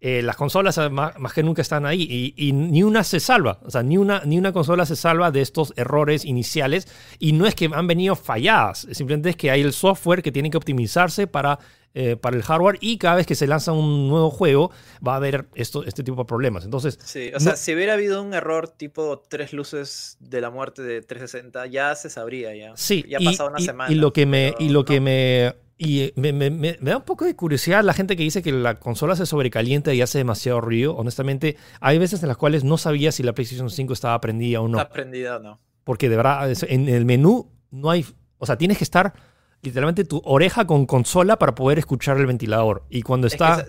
eh, 0.00 0.22
las 0.22 0.36
consolas 0.36 0.78
eh, 0.78 0.88
más, 0.90 1.18
más 1.18 1.32
que 1.32 1.42
nunca 1.42 1.62
están 1.62 1.84
ahí. 1.86 2.02
Y, 2.08 2.34
y 2.48 2.52
ni 2.52 2.82
una 2.82 3.02
se 3.04 3.18
salva. 3.20 3.58
O 3.64 3.70
sea, 3.70 3.82
ni 3.82 3.96
una, 3.98 4.22
ni 4.24 4.38
una 4.38 4.52
consola 4.52 4.86
se 4.86 4.94
salva 4.96 5.30
de 5.30 5.40
estos 5.40 5.72
errores 5.76 6.24
iniciales. 6.24 6.86
Y 7.18 7.32
no 7.32 7.46
es 7.46 7.54
que 7.54 7.68
han 7.72 7.86
venido 7.86 8.14
falladas. 8.16 8.86
Simplemente 8.92 9.30
es 9.30 9.36
que 9.36 9.50
hay 9.50 9.60
el 9.62 9.72
software 9.72 10.22
que 10.22 10.30
tiene 10.32 10.50
que 10.50 10.56
optimizarse 10.56 11.26
para, 11.26 11.58
eh, 11.94 12.14
para 12.16 12.36
el 12.36 12.42
hardware. 12.44 12.78
Y 12.80 12.98
cada 12.98 13.16
vez 13.16 13.26
que 13.26 13.34
se 13.34 13.48
lanza 13.48 13.72
un 13.72 14.08
nuevo 14.08 14.30
juego, 14.30 14.70
va 15.04 15.14
a 15.14 15.16
haber 15.16 15.48
esto, 15.56 15.82
este 15.84 16.04
tipo 16.04 16.18
de 16.22 16.26
problemas. 16.26 16.64
Entonces, 16.64 16.96
Sí, 17.02 17.32
o 17.34 17.40
sea, 17.40 17.52
No- 17.52 17.58
si 17.58 17.74
hubiera 17.74 17.94
habido 17.94 18.22
un 18.22 18.34
error 18.34 18.68
tipo 18.68 19.22
tres 19.28 19.52
luces 19.52 20.16
de 20.20 20.40
la 20.40 20.50
muerte 20.50 20.82
de 20.82 21.02
360, 21.02 21.66
ya 21.66 21.94
se 21.96 22.08
sabría 22.08 22.54
ya. 22.54 22.72
Sí, 22.76 23.04
ya 23.08 23.18
ha 23.18 23.22
y, 23.22 23.24
pasado 23.24 23.48
una 23.50 23.60
y- 23.60 23.64
semana. 23.64 23.92
y 23.92 23.96
lo 23.96 24.12
que 24.12 24.26
me, 24.26 24.54
y 24.60 24.68
lo 24.68 24.84
que 24.84 25.00
me, 25.00 25.54
y 25.78 26.12
me, 26.16 26.32
me- 26.32 26.50
me- 26.50 26.76
me 26.80 26.90
da 26.90 26.96
un 26.96 27.04
poco 27.04 27.24
de 27.24 27.36
curiosidad 27.36 27.84
la 27.84 27.92
gente 27.94 28.16
que 28.16 28.24
dice 28.24 28.42
que 28.42 28.50
la 28.52 28.80
consola 28.80 29.14
se 29.16 29.26
sobrecalienta 29.26 29.94
y 29.94 30.02
hace 30.02 30.18
demasiado 30.18 30.60
ruido. 30.60 30.96
Honestamente, 30.96 31.56
hay 31.80 31.98
veces 31.98 32.20
en 32.22 32.28
las 32.28 32.36
cuales 32.36 32.64
no 32.64 32.76
sabía 32.78 33.12
si 33.12 33.22
la 33.22 33.32
PlayStation 33.32 33.70
5 33.70 33.92
estaba 33.92 34.20
prendida 34.20 34.60
o 34.60 34.66
no. 34.68 34.78
¿Está 34.78 34.90
prendida 34.92 35.36
o 35.36 35.40
no? 35.40 35.60
Porque 35.84 36.08
de 36.08 36.16
verdad, 36.16 36.50
en 36.68 36.88
el 36.88 37.04
menú 37.04 37.52
no 37.70 37.90
hay, 37.90 38.04
o 38.38 38.46
sea, 38.46 38.58
tienes 38.58 38.76
que 38.78 38.84
estar 38.84 39.14
literalmente 39.62 40.04
tu 40.04 40.20
oreja 40.24 40.66
con 40.66 40.84
consola 40.86 41.38
para 41.38 41.54
poder 41.54 41.78
escuchar 41.78 42.16
el 42.18 42.26
ventilador. 42.26 42.84
Y 42.90 43.02
cuando 43.02 43.26
Es 43.28 43.34
está, 43.34 43.64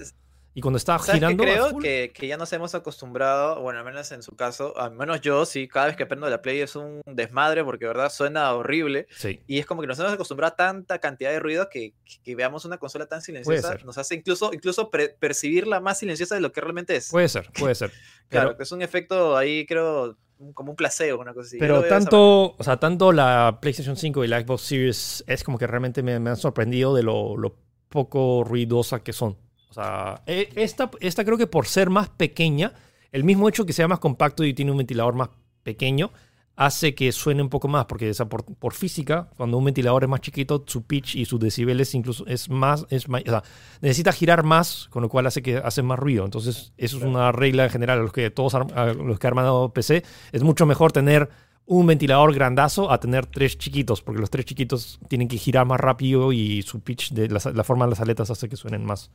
y 0.54 0.62
cuando 0.62 0.78
está 0.78 0.97
¿Sabes 1.00 1.12
qué 1.22 1.28
girando, 1.28 1.43
a 1.43 1.45
creo? 1.45 1.70
full- 1.70 1.82
Que, 1.84 2.12
que 2.14 2.28
ya 2.28 2.36
nos 2.38 2.52
hemos 2.54 2.74
acostumbrado, 2.76 3.62
bueno, 3.62 3.80
al 3.80 3.86
menos 3.86 4.12
en 4.12 4.24
su 4.24 4.36
caso, 4.36 4.78
al 4.78 4.91
menos 4.91 5.22
yo, 5.22 5.45
sí, 5.45 5.68
cada 5.68 5.86
vez 5.88 5.95
que 5.95 6.06
prendo 6.06 6.28
la 6.30 6.41
Play 6.41 6.60
es 6.62 6.76
un 6.76 7.02
desmadre 7.06 7.64
porque, 7.64 7.86
verdad, 7.86 8.10
suena 8.12 8.54
horrible. 8.54 9.08
sí. 9.12 9.39
Y 9.47 9.60
es 9.60 9.66
como 9.66 9.82
que 9.82 9.88
nos 9.88 10.00
hemos 10.00 10.12
acostumbrado 10.12 10.54
a 10.54 10.56
tanta 10.56 11.00
cantidad 11.00 11.30
de 11.32 11.39
ruido 11.39 11.70
que, 11.70 11.93
que- 12.04 12.20
que 12.24 12.36
veamos 12.36 12.66
una 12.66 12.78
consola 12.78 13.06
tan 13.06 13.22
silenciosa 13.22 13.78
nos 13.86 13.97
hace 13.97 14.16
incluso, 14.16 14.52
incluso 14.54 14.89
percibirla 15.20 15.80
más 15.80 16.00
silenciosa 16.00 16.36
de 16.36 16.41
lo 16.41 16.52
que 16.52 16.62
realmente 16.62 16.95
es. 16.95 17.10
Puede 17.10 17.30
ser, 17.30 17.50
puede 17.58 17.76
ser. 17.76 17.91
claro, 18.30 18.50
pero- 18.50 18.58
que 18.58 18.64
es 18.64 18.72
un 18.72 18.82
efecto 18.82 19.38
ahí, 19.38 19.66
creo, 19.66 20.18
como 20.54 20.72
un 20.72 20.76
placebo, 20.76 21.22
una 21.22 21.34
cosa 21.34 21.47
así. 21.47 21.58
Pero 21.60 21.84
tanto, 21.84 22.56
o 22.58 22.64
sea, 22.64 22.78
tanto 22.78 23.12
la 23.12 23.60
PlayStation 23.62 23.95
5 23.97 24.24
y 24.24 24.28
la 24.28 24.41
Xbox 24.41 24.62
Series 24.64 25.24
es 25.28 25.43
como 25.43 25.58
que 25.58 25.68
realmente 25.68 26.02
me, 26.02 26.20
me 26.20 26.30
han 26.32 26.38
sorprendido 26.38 26.95
de 26.95 27.04
lo, 27.04 27.36
lo 27.38 27.56
poco 27.89 28.43
ruidosa 28.45 29.04
que 29.04 29.14
son. 29.14 29.38
Sea, 29.82 30.22
e- 30.26 30.50
esta, 30.56 30.92
esta 31.00 31.24
creo 31.26 31.38
que 31.38 31.48
por 31.48 31.66
ser 31.68 31.90
más 31.90 32.10
pequeña, 32.10 32.74
el 33.12 33.24
mismo 33.24 33.48
hecho 33.50 33.66
que 33.66 33.74
sea 33.74 33.88
más 33.88 34.00
compacto 34.00 34.44
y 34.44 34.54
tiene 34.54 34.72
un 34.72 34.78
ventilador 34.78 35.16
más 35.16 35.30
pequeño, 35.64 36.12
hace 36.56 36.94
que 36.94 37.10
suene 37.14 37.42
un 37.42 37.48
poco 37.48 37.70
más, 37.70 37.86
porque 37.86 38.12
por, 38.60 38.74
física, 38.74 39.30
cuando 39.38 39.58
un 39.58 39.64
ventilador 39.64 40.04
es 40.04 40.10
más 40.10 40.20
chiquito, 40.20 40.66
su 40.68 40.84
pitch 40.84 41.16
y 41.16 41.24
sus 41.24 41.40
decibeles 41.40 41.96
incluso 41.96 42.26
es 42.28 42.50
más, 42.50 42.86
es 42.90 43.08
ma- 43.08 43.20
o 43.26 43.30
sea, 43.30 43.44
necesita 43.82 44.12
girar 44.12 44.44
más, 44.44 44.88
con 44.90 45.02
lo 45.02 45.08
cual 45.08 45.26
hace 45.28 45.42
que 45.42 45.56
hace 45.58 45.82
más 45.82 45.98
ruido. 45.98 46.26
Entonces, 46.26 46.74
eso 46.76 46.98
es 46.98 47.04
una 47.04 47.32
regla 47.32 47.64
en 47.64 47.70
general 47.70 48.00
a 48.00 48.02
los 48.02 48.12
que 48.12 48.30
todos 48.30 48.54
los 48.54 49.20
que 49.20 49.28
han 49.28 49.32
armado 49.32 49.72
PC, 49.74 50.04
es 50.34 50.44
mucho 50.44 50.66
mejor 50.66 50.92
tener 50.92 51.30
un 51.66 51.88
ventilador 51.88 52.34
grandazo 52.34 52.92
a 52.92 53.00
tener 53.00 53.26
tres 53.26 53.58
chiquitos, 53.58 54.02
porque 54.02 54.20
los 54.20 54.30
tres 54.30 54.44
chiquitos 54.44 55.00
tienen 55.08 55.30
que 55.30 55.38
girar 55.38 55.66
más 55.66 55.80
rápido 55.80 56.34
y 56.34 56.62
su 56.64 56.82
pitch 56.82 57.14
de 57.14 57.30
la 57.30 57.64
forma 57.64 57.86
de 57.86 57.92
las 57.92 58.02
aletas 58.02 58.30
hace 58.32 58.50
que 58.50 58.58
suenen 58.58 58.84
más. 58.84 59.12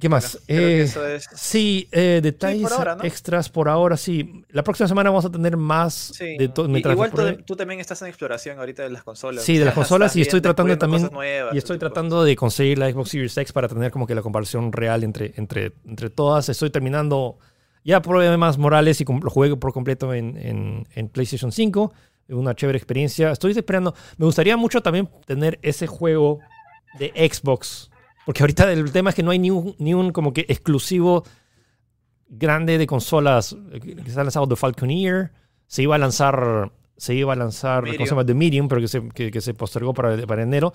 ¿Qué 0.00 0.08
más? 0.08 0.38
Bueno, 0.48 0.62
Eh, 0.62 0.82
eso 0.82 1.06
es- 1.06 1.28
Sí, 1.34 1.86
eh, 1.92 2.20
detalles 2.22 2.72
ahora, 2.72 2.96
¿no? 2.96 3.04
extras 3.04 3.48
por 3.50 3.68
ahora, 3.68 3.96
sí. 3.96 4.42
La 4.48 4.62
próxima 4.64 4.88
semana 4.88 5.10
vamos 5.10 5.24
a 5.26 5.30
tener 5.30 5.56
más 5.56 6.12
Sí, 6.16 6.36
de 6.38 6.48
todo. 6.48 6.66
igual 6.78 7.10
tú, 7.10 7.42
tú 7.44 7.56
también 7.56 7.78
estás 7.78 8.00
en 8.02 8.08
exploración 8.08 8.58
ahorita 8.58 8.82
de 8.84 8.90
las 8.90 9.02
consolas. 9.02 9.44
Sí, 9.44 9.58
de 9.58 9.66
las 9.66 9.74
consolas 9.74 10.16
y 10.16 10.22
estoy 10.22 10.40
tratando 10.40 10.78
también- 10.78 11.10
nuevas, 11.12 11.54
Y 11.54 11.58
estoy 11.58 11.78
tratando 11.78 12.24
de 12.24 12.34
conseguir 12.36 12.78
la 12.78 12.90
Xbox 12.90 13.10
Series 13.10 13.36
X 13.36 13.52
para 13.52 13.68
tener 13.68 13.90
como 13.90 14.06
que 14.06 14.14
la 14.14 14.22
comparación 14.22 14.72
real 14.72 15.04
entre, 15.04 15.34
entre, 15.36 15.72
entre 15.86 16.08
todas. 16.10 16.48
Estoy 16.48 16.70
terminando. 16.70 17.38
Ya 17.84 18.00
probé 18.00 18.34
más 18.36 18.56
Morales 18.58 19.00
y 19.00 19.04
lo 19.04 19.28
jugué 19.30 19.54
por 19.56 19.72
completo 19.72 20.14
en, 20.14 20.36
en- 20.38 20.86
en 20.94 21.08
PlayStation 21.08 21.52
5. 21.52 21.92
Una 22.28 22.54
chévere 22.54 22.78
experiencia. 22.78 23.30
Estoy 23.32 23.52
esperando. 23.52 23.94
Me 24.16 24.24
gustaría 24.24 24.56
mucho 24.56 24.80
también 24.80 25.10
tener 25.26 25.58
ese 25.62 25.86
juego 25.86 26.38
de 26.98 27.08
Xbox. 27.30 27.90
Porque 28.24 28.42
ahorita 28.42 28.72
el 28.72 28.92
tema 28.92 29.10
es 29.10 29.16
que 29.16 29.22
no 29.22 29.30
hay 29.30 29.38
ni 29.38 29.50
un, 29.50 29.74
ni 29.78 29.94
un 29.94 30.12
como 30.12 30.32
que 30.32 30.46
exclusivo 30.48 31.24
grande 32.28 32.78
de 32.78 32.86
consolas 32.86 33.56
eh, 33.72 33.80
que 33.80 34.10
se 34.10 34.18
ha 34.18 34.24
lanzado 34.24 34.48
The 34.48 34.56
Falconeer. 34.56 35.32
Se 35.66 35.82
iba 35.82 35.94
a 35.94 35.98
lanzar. 35.98 36.72
Se 36.96 37.14
iba 37.14 37.32
a 37.32 37.36
lanzar. 37.36 37.84
¿Cómo 37.84 38.06
se 38.06 38.10
llama? 38.10 38.24
The 38.24 38.34
Medium, 38.34 38.68
pero 38.68 38.80
que 38.80 38.88
se, 38.88 39.08
que, 39.08 39.30
que 39.30 39.40
se 39.40 39.54
postergó 39.54 39.92
para, 39.92 40.26
para 40.26 40.42
enero. 40.42 40.72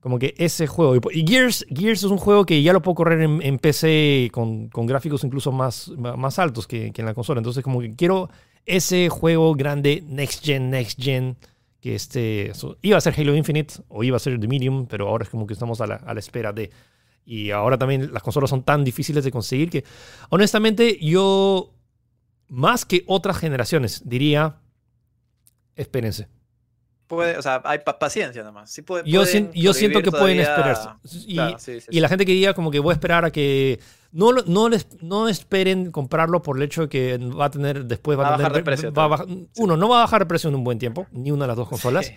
Como 0.00 0.18
que 0.18 0.34
ese 0.38 0.66
juego. 0.66 0.94
Y, 0.96 1.00
y 1.20 1.26
Gears, 1.26 1.66
Gears 1.68 2.04
es 2.04 2.10
un 2.10 2.18
juego 2.18 2.44
que 2.44 2.62
ya 2.62 2.72
lo 2.72 2.82
puedo 2.82 2.94
correr 2.94 3.22
en, 3.22 3.42
en 3.42 3.58
PC 3.58 4.30
con, 4.32 4.68
con 4.68 4.86
gráficos 4.86 5.24
incluso 5.24 5.50
más, 5.50 5.88
más 5.96 6.38
altos 6.38 6.66
que, 6.66 6.92
que 6.92 7.02
en 7.02 7.06
la 7.06 7.14
consola. 7.14 7.38
Entonces, 7.38 7.64
como 7.64 7.80
que 7.80 7.90
quiero 7.96 8.30
ese 8.64 9.08
juego 9.08 9.54
grande, 9.54 10.04
next 10.06 10.44
gen, 10.44 10.70
next 10.70 11.00
gen. 11.02 11.36
Que 11.80 11.94
este. 11.94 12.52
so- 12.54 12.78
iba 12.82 12.96
a 12.98 13.00
ser 13.00 13.14
Halo 13.18 13.34
Infinite 13.36 13.74
o 13.88 14.02
iba 14.02 14.16
a 14.16 14.20
ser 14.20 14.38
The 14.40 14.48
Medium, 14.48 14.86
pero 14.86 15.08
ahora 15.08 15.24
es 15.24 15.30
como 15.30 15.46
que 15.46 15.52
estamos 15.52 15.80
a 15.80 15.86
la, 15.86 15.96
a 15.96 16.14
la 16.14 16.20
espera 16.20 16.52
de. 16.52 16.70
Y 17.24 17.50
ahora 17.50 17.76
también 17.76 18.12
las 18.12 18.22
consolas 18.22 18.50
son 18.50 18.62
tan 18.62 18.84
difíciles 18.84 19.24
de 19.24 19.30
conseguir 19.32 19.68
que, 19.68 19.84
honestamente, 20.30 20.98
yo, 21.04 21.74
más 22.48 22.84
que 22.84 23.02
otras 23.06 23.36
generaciones, 23.38 24.02
diría, 24.08 24.60
espérense. 25.74 26.28
Puede, 27.08 27.36
o 27.38 27.42
sea, 27.42 27.62
hay 27.64 27.78
pa- 27.80 27.98
paciencia 27.98 28.42
nomás. 28.42 28.70
Sí 28.70 28.82
puede, 28.82 29.08
Yo, 29.08 29.24
siento 29.26 30.02
que 30.02 30.10
pueden 30.10 30.40
esperarse. 30.40 30.88
Y, 31.26 31.34
Claro, 31.34 31.58
sí, 31.58 31.80
sí, 31.80 31.86
y 31.90 32.00
la 32.00 32.08
gente 32.08 32.26
que 32.26 32.32
diga 32.32 32.52
como 32.54 32.70
que 32.70 32.80
voy 32.80 32.90
a 32.90 32.94
esperar 32.94 33.24
a 33.24 33.30
que... 33.30 33.78
No, 34.16 34.32
no, 34.32 34.68
les, 34.68 34.86
no 35.02 35.28
esperen 35.28 35.90
comprarlo 35.90 36.42
por 36.42 36.56
el 36.56 36.62
hecho 36.62 36.82
de 36.82 36.88
que 36.88 37.18
va 37.18 37.46
a 37.46 37.50
tener... 37.50 37.84
Después 37.84 38.18
va, 38.18 38.22
Va 38.22 38.28
a 38.28 38.36
tener... 38.38 38.44
bajar 38.50 38.56
de 38.56 38.62
precio, 38.64 38.92
va 38.92 39.04
a 39.04 39.08
tal. 39.18 39.26
bajar- 39.28 39.46
uno, 39.58 39.76
no 39.76 39.88
va 39.88 39.98
a 39.98 40.00
bajar 40.04 40.20
de 40.22 40.26
precio 40.26 40.48
en 40.48 40.54
un 40.54 40.64
buen 40.64 40.78
tiempo, 40.78 41.06
ni 41.12 41.30
una 41.30 41.44
de 41.44 41.48
las 41.48 41.56
dos 41.56 41.68
consolas. 41.68 42.06
Sí. 42.06 42.14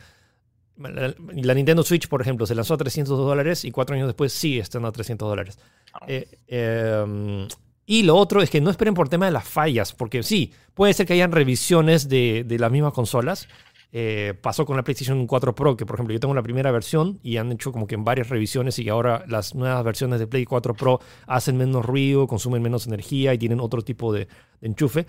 La, 0.77 1.13
la 1.33 1.53
Nintendo 1.53 1.83
Switch, 1.83 2.07
por 2.07 2.21
ejemplo, 2.21 2.45
se 2.45 2.55
lanzó 2.55 2.75
a 2.75 2.77
300 2.77 3.17
dólares 3.17 3.65
y 3.65 3.71
cuatro 3.71 3.95
años 3.95 4.07
después 4.07 4.31
sigue 4.31 4.61
estando 4.61 4.87
a 4.87 4.91
300 4.93 5.27
dólares. 5.27 5.59
Ah. 5.93 6.05
Eh, 6.07 6.27
eh, 6.47 7.47
y 7.85 8.03
lo 8.03 8.15
otro 8.15 8.41
es 8.41 8.49
que 8.49 8.61
no 8.61 8.69
esperen 8.69 8.93
por 8.93 9.09
tema 9.09 9.25
de 9.25 9.31
las 9.31 9.43
fallas, 9.47 9.93
porque 9.93 10.23
sí, 10.23 10.53
puede 10.75 10.93
ser 10.93 11.05
que 11.05 11.13
hayan 11.13 11.31
revisiones 11.33 12.07
de, 12.07 12.45
de 12.47 12.59
las 12.59 12.71
mismas 12.71 12.93
consolas, 12.93 13.47
Eh, 13.91 14.35
pasó 14.39 14.65
con 14.65 14.77
la 14.77 14.83
PlayStation 14.83 15.25
4 15.25 15.55
Pro, 15.55 15.75
que 15.75 15.85
por 15.85 15.95
ejemplo 15.95 16.13
yo 16.13 16.19
tengo 16.19 16.35
la 16.35 16.43
primera 16.43 16.71
versión 16.71 17.19
y 17.23 17.37
han 17.37 17.51
hecho 17.51 17.71
como 17.71 17.87
que 17.87 17.95
en 17.95 18.03
varias 18.03 18.29
revisiones 18.29 18.77
y 18.77 18.87
ahora 18.87 19.23
las 19.27 19.55
nuevas 19.55 19.83
versiones 19.83 20.19
de 20.19 20.27
Play 20.27 20.45
4 20.45 20.75
Pro 20.75 20.99
hacen 21.25 21.57
menos 21.57 21.83
ruido, 21.83 22.27
consumen 22.27 22.61
menos 22.61 22.85
energía 22.85 23.33
y 23.33 23.39
tienen 23.39 23.59
otro 23.59 23.81
tipo 23.81 24.13
de, 24.13 24.27
enchufe. 24.61 25.07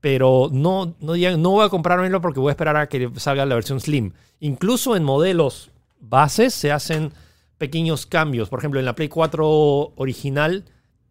Pero 0.00 0.48
no, 0.52 0.94
no, 1.00 1.16
no 1.16 1.50
voy 1.50 1.66
a 1.66 1.68
comprármelo 1.68 2.20
porque 2.20 2.40
voy 2.40 2.50
a 2.50 2.52
esperar 2.52 2.76
a 2.76 2.88
que 2.88 3.10
salga 3.16 3.44
la 3.44 3.54
versión 3.54 3.80
Slim. 3.80 4.12
Incluso 4.40 4.96
en 4.96 5.04
modelos 5.04 5.70
bases 6.00 6.54
se 6.54 6.70
hacen 6.72 7.12
pequeños 7.58 8.06
cambios. 8.06 8.48
Por 8.48 8.60
ejemplo, 8.60 8.78
en 8.78 8.86
la 8.86 8.94
Play 8.94 9.08
4 9.08 9.94
original 9.96 10.64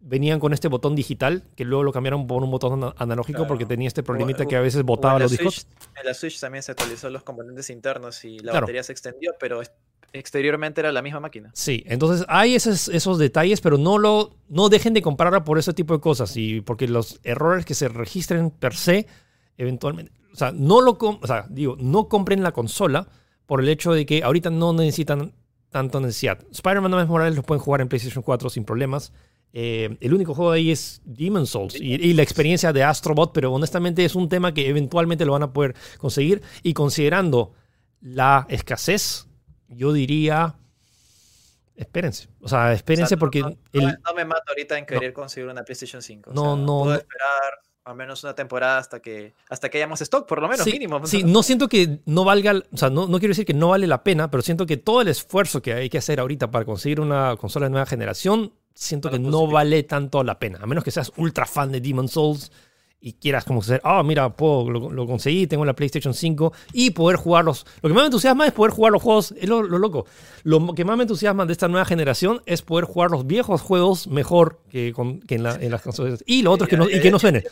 venían 0.07 0.39
con 0.39 0.53
este 0.53 0.67
botón 0.67 0.95
digital, 0.95 1.43
que 1.55 1.65
luego 1.65 1.83
lo 1.83 1.91
cambiaron 1.91 2.27
por 2.27 2.43
un 2.43 2.51
botón 2.51 2.93
analógico 2.97 3.37
Claro. 3.39 3.47
porque 3.47 3.65
tenía 3.65 3.87
este 3.87 4.03
problemita 4.03 4.43
o- 4.43 4.47
que 4.47 4.55
a 4.55 4.61
veces 4.61 4.83
botaba 4.83 5.17
los 5.19 5.31
discos. 5.31 5.55
Switch- 5.67 5.99
en 5.99 6.05
la 6.05 6.13
Switch 6.13 6.39
también 6.39 6.61
se 6.63 6.71
actualizó 6.71 7.09
los 7.09 7.23
componentes 7.23 7.69
internos 7.71 8.23
y 8.23 8.37
la 8.39 8.51
Claro. 8.51 8.61
batería 8.67 8.83
se 8.83 8.91
extendió, 8.91 9.33
pero 9.39 9.61
es- 9.61 9.71
exteriormente 10.13 10.79
era 10.79 10.91
la 10.91 11.01
misma 11.01 11.19
máquina. 11.19 11.49
Sí, 11.53 11.83
entonces 11.87 12.25
hay 12.29 12.55
esos, 12.55 12.87
esos 12.87 13.17
detalles, 13.17 13.59
pero 13.61 13.77
no, 13.77 13.97
lo, 13.97 14.35
no 14.47 14.69
dejen 14.69 14.93
de 14.93 15.01
comprarla 15.01 15.43
por 15.43 15.57
ese 15.57 15.73
tipo 15.73 15.93
de 15.93 15.99
cosas. 15.99 16.37
Y 16.37 16.61
porque 16.61 16.87
los 16.87 17.19
errores 17.23 17.65
que 17.65 17.73
se 17.73 17.87
registren 17.89 18.51
per 18.51 18.75
se, 18.75 19.07
eventualmente. 19.57 20.11
O 20.33 20.35
sea, 20.37 20.51
no 20.51 20.81
lo 20.81 20.97
o 20.99 21.27
sea, 21.27 21.45
digo, 21.49 21.75
no 21.79 22.07
compren 22.09 22.43
la 22.43 22.51
consola 22.51 23.07
por 23.45 23.59
el 23.61 23.69
hecho 23.69 23.93
de 23.93 24.05
que 24.05 24.23
ahorita 24.23 24.49
no 24.49 24.73
necesitan 24.73 25.33
tanto 25.69 25.99
necesidad. 25.99 26.39
Spider-Man 26.51 26.91
Miles 26.91 27.07
Morales 27.07 27.35
lo 27.35 27.43
pueden 27.43 27.61
jugar 27.61 27.81
en 27.81 27.87
PlayStation 27.89 28.23
4 28.23 28.49
sin 28.49 28.63
problemas. 28.65 29.11
Eh, 29.57 29.97
el 30.01 30.13
único 30.13 30.33
juego 30.35 30.51
ahí 30.51 30.69
es 30.69 31.01
Demon's 31.05 31.49
Souls 31.51 31.75
y, 31.79 31.93
y 31.93 32.13
la 32.13 32.23
experiencia 32.23 32.73
de 32.73 32.83
Astrobot, 32.83 33.31
pero 33.33 33.53
honestamente 33.53 34.03
es 34.03 34.13
un 34.13 34.27
tema 34.27 34.53
que 34.53 34.67
eventualmente 34.67 35.23
lo 35.25 35.31
van 35.31 35.43
a 35.43 35.53
poder 35.53 35.75
conseguir. 35.97 36.41
Y 36.61 36.73
considerando 36.73 37.53
la 38.01 38.45
escasez, 38.49 39.27
yo 39.69 39.93
diría, 39.93 40.55
espérense. 41.75 42.27
O 42.41 42.47
sea, 42.47 42.73
espérense 42.73 43.05
O 43.05 43.07
sea, 43.07 43.15
no- 43.15 43.19
porque 43.19 43.41
no, 43.41 43.49
no 43.49 43.57
el, 43.73 43.85
me- 43.85 43.93
no 44.05 44.13
me 44.13 44.25
mato 44.25 44.43
ahorita 44.49 44.77
en 44.77 44.85
querer 44.85 45.13
conseguir 45.13 45.49
una 45.49 45.63
PlayStation 45.63 46.01
5. 46.01 46.31
o 46.31 46.33
No, 46.33 46.41
sea, 46.55 46.65
no, 46.65 46.79
Puedo 46.83 46.95
esperar 46.95 47.53
al 47.85 47.95
menos 47.95 48.23
una 48.23 48.33
temporada 48.33 48.79
hasta 48.79 48.99
que 48.99 49.35
hasta 49.47 49.69
que 49.69 49.77
hayamos 49.77 50.01
stock, 50.01 50.27
por 50.27 50.41
lo 50.41 50.47
menos 50.47 50.63
sí, 50.65 50.71
mínimo. 50.71 51.05
sí, 51.05 51.23
no 51.23 51.43
siento 51.43 51.67
que 51.69 51.99
no 52.05 52.23
valga, 52.23 52.61
o 52.71 52.77
sea, 52.77 52.89
no, 52.89 53.07
no 53.07 53.19
quiero 53.19 53.31
decir 53.31 53.45
que 53.45 53.53
no 53.53 53.69
vale 53.69 53.85
la 53.85 54.03
pena, 54.03 54.31
pero 54.31 54.41
siento 54.41 54.65
que 54.65 54.77
todo 54.77 55.01
el 55.01 55.07
esfuerzo 55.07 55.61
que 55.61 55.73
hay 55.73 55.89
que 55.89 55.99
hacer 55.99 56.19
ahorita 56.19 56.49
para 56.49 56.65
conseguir 56.65 56.99
una 56.99 57.35
consola 57.37 57.67
de 57.67 57.69
nueva 57.69 57.85
generación, 57.85 58.53
siento 58.75 59.09
que 59.09 59.17
no 59.17 59.47
vale 59.47 59.81
tanto 59.83 60.23
la 60.23 60.37
pena. 60.37 60.59
A 60.61 60.67
menos 60.67 60.83
que 60.83 60.91
seas 60.91 61.11
ultra 61.17 61.45
fan 61.47 61.71
de 61.71 61.81
Demon's 61.81 62.11
Souls 62.11 62.51
y 63.01 63.13
quieras 63.13 63.45
como 63.45 63.61
ser, 63.61 63.81
ah, 63.83 64.01
mira, 64.01 64.35
puedo, 64.35 64.67
lo, 64.67 64.89
lo 64.91 65.05
conseguí, 65.05 65.45
tengo 65.45 65.63
la 65.63 65.75
PlayStation 65.75 66.13
5 66.15 66.53
y 66.73 66.89
poder 66.89 67.17
jugarlos. 67.17 67.63
Lo 67.83 67.89
que 67.89 67.93
más 67.93 68.01
me 68.01 68.07
entusiasma 68.07 68.47
es 68.47 68.51
poder 68.53 68.71
jugar 68.73 68.91
los 68.93 69.01
juegos, 69.03 69.31
es 69.37 69.47
lo, 69.47 69.61
lo 69.61 69.77
loco. 69.77 70.07
Lo 70.43 70.73
que 70.73 70.85
más 70.85 70.97
me 70.97 71.03
entusiasma 71.03 71.45
de 71.45 71.51
esta 71.53 71.67
nueva 71.67 71.85
generación 71.85 72.41
es 72.47 72.63
poder 72.63 72.85
jugar 72.85 73.11
los 73.11 73.27
viejos 73.27 73.61
juegos 73.61 74.07
mejor 74.07 74.61
que, 74.69 74.91
con- 74.91 75.19
que 75.19 75.35
en, 75.35 75.43
la- 75.43 75.53
en 75.55 75.69
las 75.71 75.83
consolas. 75.83 76.23
Y 76.25 76.41
lo 76.41 76.51
otro 76.51 76.65
es 76.65 76.69
que 76.71 76.77
no, 76.77 76.89
y 76.89 76.99
que 76.99 77.11
no 77.11 77.19
suene. 77.19 77.43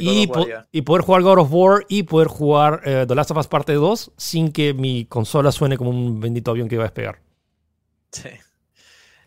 Y, 0.00 0.26
po- 0.28 0.46
poder 0.86 1.02
jugar 1.02 1.22
God 1.22 1.38
of 1.40 1.48
War 1.50 1.84
y 1.88 2.04
poder 2.04 2.28
jugar 2.28 2.82
eh, 2.84 3.04
The 3.08 3.14
Last 3.16 3.32
of 3.32 3.38
Us 3.38 3.48
Parte 3.48 3.72
2 3.72 4.12
sin 4.16 4.52
que 4.52 4.74
mi 4.74 5.06
consola 5.06 5.50
suene 5.50 5.76
como 5.76 5.90
un 5.90 6.20
bendito 6.20 6.52
avión 6.52 6.68
que 6.68 6.76
va 6.76 6.84
a 6.84 6.86
despegar. 6.86 7.18
Sí. 8.12 8.28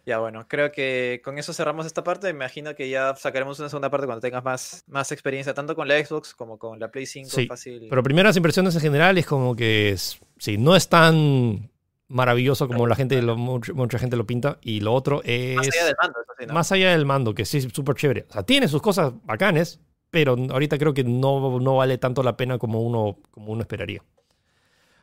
Ya 0.05 0.19
bueno, 0.19 0.47
creo 0.47 0.71
que 0.71 1.19
con 1.23 1.37
eso 1.39 1.51
cerramos 1.51 1.85
esta 1.85 2.03
parte. 2.03 2.27
Me 2.27 2.37
imagino 2.45 2.75
que 2.75 2.89
ya 2.89 3.15
sacaremos 3.15 3.59
una 3.59 3.69
segunda 3.69 3.89
parte 3.89 4.05
cuando 4.05 4.21
tengas 4.21 4.43
más, 4.43 4.83
más 4.87 5.11
experiencia, 5.11 5.53
tanto 5.55 5.75
con 5.75 5.87
la 5.87 6.03
Xbox 6.03 6.35
como 6.35 6.59
con 6.59 6.79
la 6.79 6.91
Play 6.91 7.05
5. 7.07 7.29
Sí, 7.31 7.47
fácil. 7.47 7.87
Pero 7.89 8.03
primeras 8.03 8.37
impresiones 8.37 8.75
en 8.75 8.81
general 8.81 9.17
es 9.17 9.25
como 9.25 9.55
que 9.55 9.89
es- 9.89 10.19
sí, 10.37 10.57
no 10.59 10.75
es 10.75 10.87
tan 10.89 11.71
maravilloso 12.07 12.67
como 12.67 12.85
la 12.85 12.95
gente, 12.95 13.19
lo- 13.21 13.35
mucha, 13.35 13.73
mucha 13.73 13.97
gente 13.97 14.15
lo 14.15 14.27
pinta. 14.27 14.59
Y 14.61 14.79
lo 14.81 14.93
otro 14.93 15.21
es 15.23 15.55
más 15.55 15.67
allá 15.67 15.85
del 15.85 15.95
mando, 15.99 16.19
eso 16.21 16.33
sí, 16.37 16.45
¿no? 16.45 16.53
más 16.53 16.71
allá 16.71 16.91
del 16.91 17.05
mando, 17.05 17.33
que 17.33 17.45
sí 17.45 17.57
es 17.57 17.67
súper 17.73 17.95
chévere. 17.95 18.25
O 18.29 18.33
sea, 18.33 18.43
tiene 18.43 18.67
sus 18.67 18.81
cosas 18.83 19.11
bacanes, 19.23 19.79
pero 20.11 20.35
ahorita 20.51 20.77
creo 20.77 20.93
que 20.93 21.03
no, 21.03 21.59
no 21.59 21.77
vale 21.77 21.97
tanto 21.97 22.21
la 22.21 22.37
pena 22.37 22.59
como 22.59 22.81
uno, 22.83 23.17
como 23.31 23.51
uno 23.51 23.61
esperaría. 23.61 24.03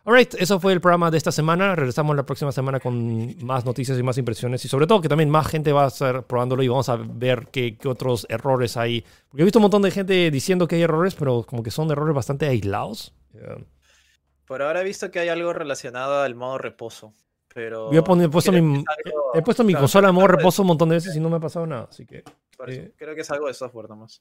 Alright, 0.05 0.35
eso 0.35 0.59
fue 0.59 0.73
el 0.73 0.81
programa 0.81 1.12
de 1.12 1.19
esta 1.19 1.31
semana. 1.31 1.77
Regresamos 1.77 2.16
la 2.16 2.27
próxima 2.27 2.51
semana 2.51 2.81
con 2.81 3.37
más 3.45 3.65
noticias 3.65 3.97
y 3.97 4.03
más 4.03 4.19
impresiones. 4.19 4.65
Y 4.65 4.69
sobre 4.69 4.89
todo 4.89 5.01
que 5.01 5.09
también 5.09 5.31
más 5.31 5.47
gente 5.47 5.73
va 5.73 5.85
a 5.85 5.89
estar 5.89 6.24
probándolo 6.27 6.62
y 6.65 6.69
vamos 6.69 6.89
a 6.89 6.97
ver 6.97 7.49
qué, 7.53 7.77
qué 7.79 7.87
otros 7.89 8.27
errores 8.29 8.77
hay. 8.77 9.05
Porque 9.29 9.43
he 9.43 9.45
visto 9.45 9.61
un 9.61 9.62
montón 9.62 9.83
de 9.83 9.93
gente 9.93 10.31
diciendo 10.33 10.66
que 10.66 10.74
hay 10.74 10.83
errores, 10.83 11.15
pero 11.15 11.45
como 11.45 11.62
que 11.62 11.70
son 11.70 11.89
errores 11.93 12.16
bastante 12.16 12.47
aislados. 12.47 13.15
Eh, 13.35 13.65
Por 14.45 14.61
ahora 14.62 14.81
he 14.81 14.85
visto 14.85 15.09
que 15.12 15.20
hay 15.20 15.29
algo 15.29 15.53
relacionado 15.53 16.20
al 16.23 16.35
modo 16.35 16.59
reposo. 16.59 17.15
Pero 17.55 17.93
Yo 17.93 18.01
he, 18.01 18.24
he 18.24 18.29
puesto 18.29 18.51
mi, 18.51 18.59
algo- 18.59 18.85
he 19.35 19.43
puesto 19.43 19.62
mi 19.62 19.73
claro, 19.73 19.83
consola 19.83 20.09
en 20.09 20.15
modo 20.16 20.27
reposo 20.27 20.62
un 20.62 20.69
montón 20.69 20.89
de 20.89 20.97
veces 20.97 21.15
y 21.15 21.20
no 21.20 21.29
me 21.31 21.37
ha 21.37 21.41
pasado 21.41 21.65
nada. 21.66 21.87
Así 21.89 22.07
que 22.07 22.24
eh, 22.66 22.93
Creo 22.97 23.15
que 23.15 23.20
es 23.20 23.31
algo 23.31 23.47
de 23.47 23.55
software 23.55 23.89
nomás. 23.89 24.20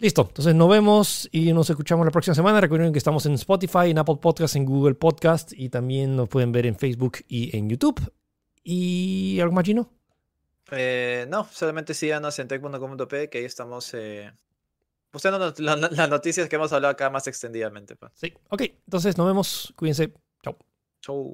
Listo, 0.00 0.26
entonces 0.28 0.54
nos 0.54 0.68
vemos 0.68 1.28
y 1.32 1.52
nos 1.52 1.68
escuchamos 1.70 2.04
la 2.06 2.12
próxima 2.12 2.34
semana. 2.34 2.60
Recuerden 2.60 2.92
que 2.92 2.98
estamos 2.98 3.26
en 3.26 3.32
Spotify, 3.34 3.90
en 3.90 3.98
Apple 3.98 4.18
Podcast, 4.20 4.54
en 4.54 4.64
Google 4.64 4.94
Podcast 4.94 5.52
y 5.52 5.70
también 5.70 6.14
nos 6.14 6.28
pueden 6.28 6.52
ver 6.52 6.66
en 6.66 6.76
Facebook 6.76 7.18
y 7.26 7.56
en 7.56 7.68
YouTube. 7.68 8.00
¿Y 8.62 9.40
algo 9.40 9.54
más, 9.54 9.64
Gino? 9.64 9.90
Eh, 10.70 11.26
no, 11.28 11.48
solamente 11.50 11.94
síganos 11.94 12.38
en 12.38 12.46
tech.com.p 12.46 13.28
que 13.28 13.38
ahí 13.38 13.44
estamos 13.44 13.92
eh, 13.94 14.30
buscando 15.12 15.38
not- 15.40 15.58
la- 15.58 15.74
la- 15.76 15.88
las 15.90 16.08
noticias 16.08 16.48
que 16.48 16.56
hemos 16.56 16.72
hablado 16.72 16.92
acá 16.92 17.10
más 17.10 17.26
extendidamente. 17.26 17.96
pa. 17.96 18.12
Sí. 18.14 18.32
Ok, 18.50 18.62
entonces 18.84 19.16
nos 19.18 19.26
vemos. 19.26 19.72
Cuídense. 19.76 20.12
Chao. 20.44 20.56
Chau. 21.00 21.32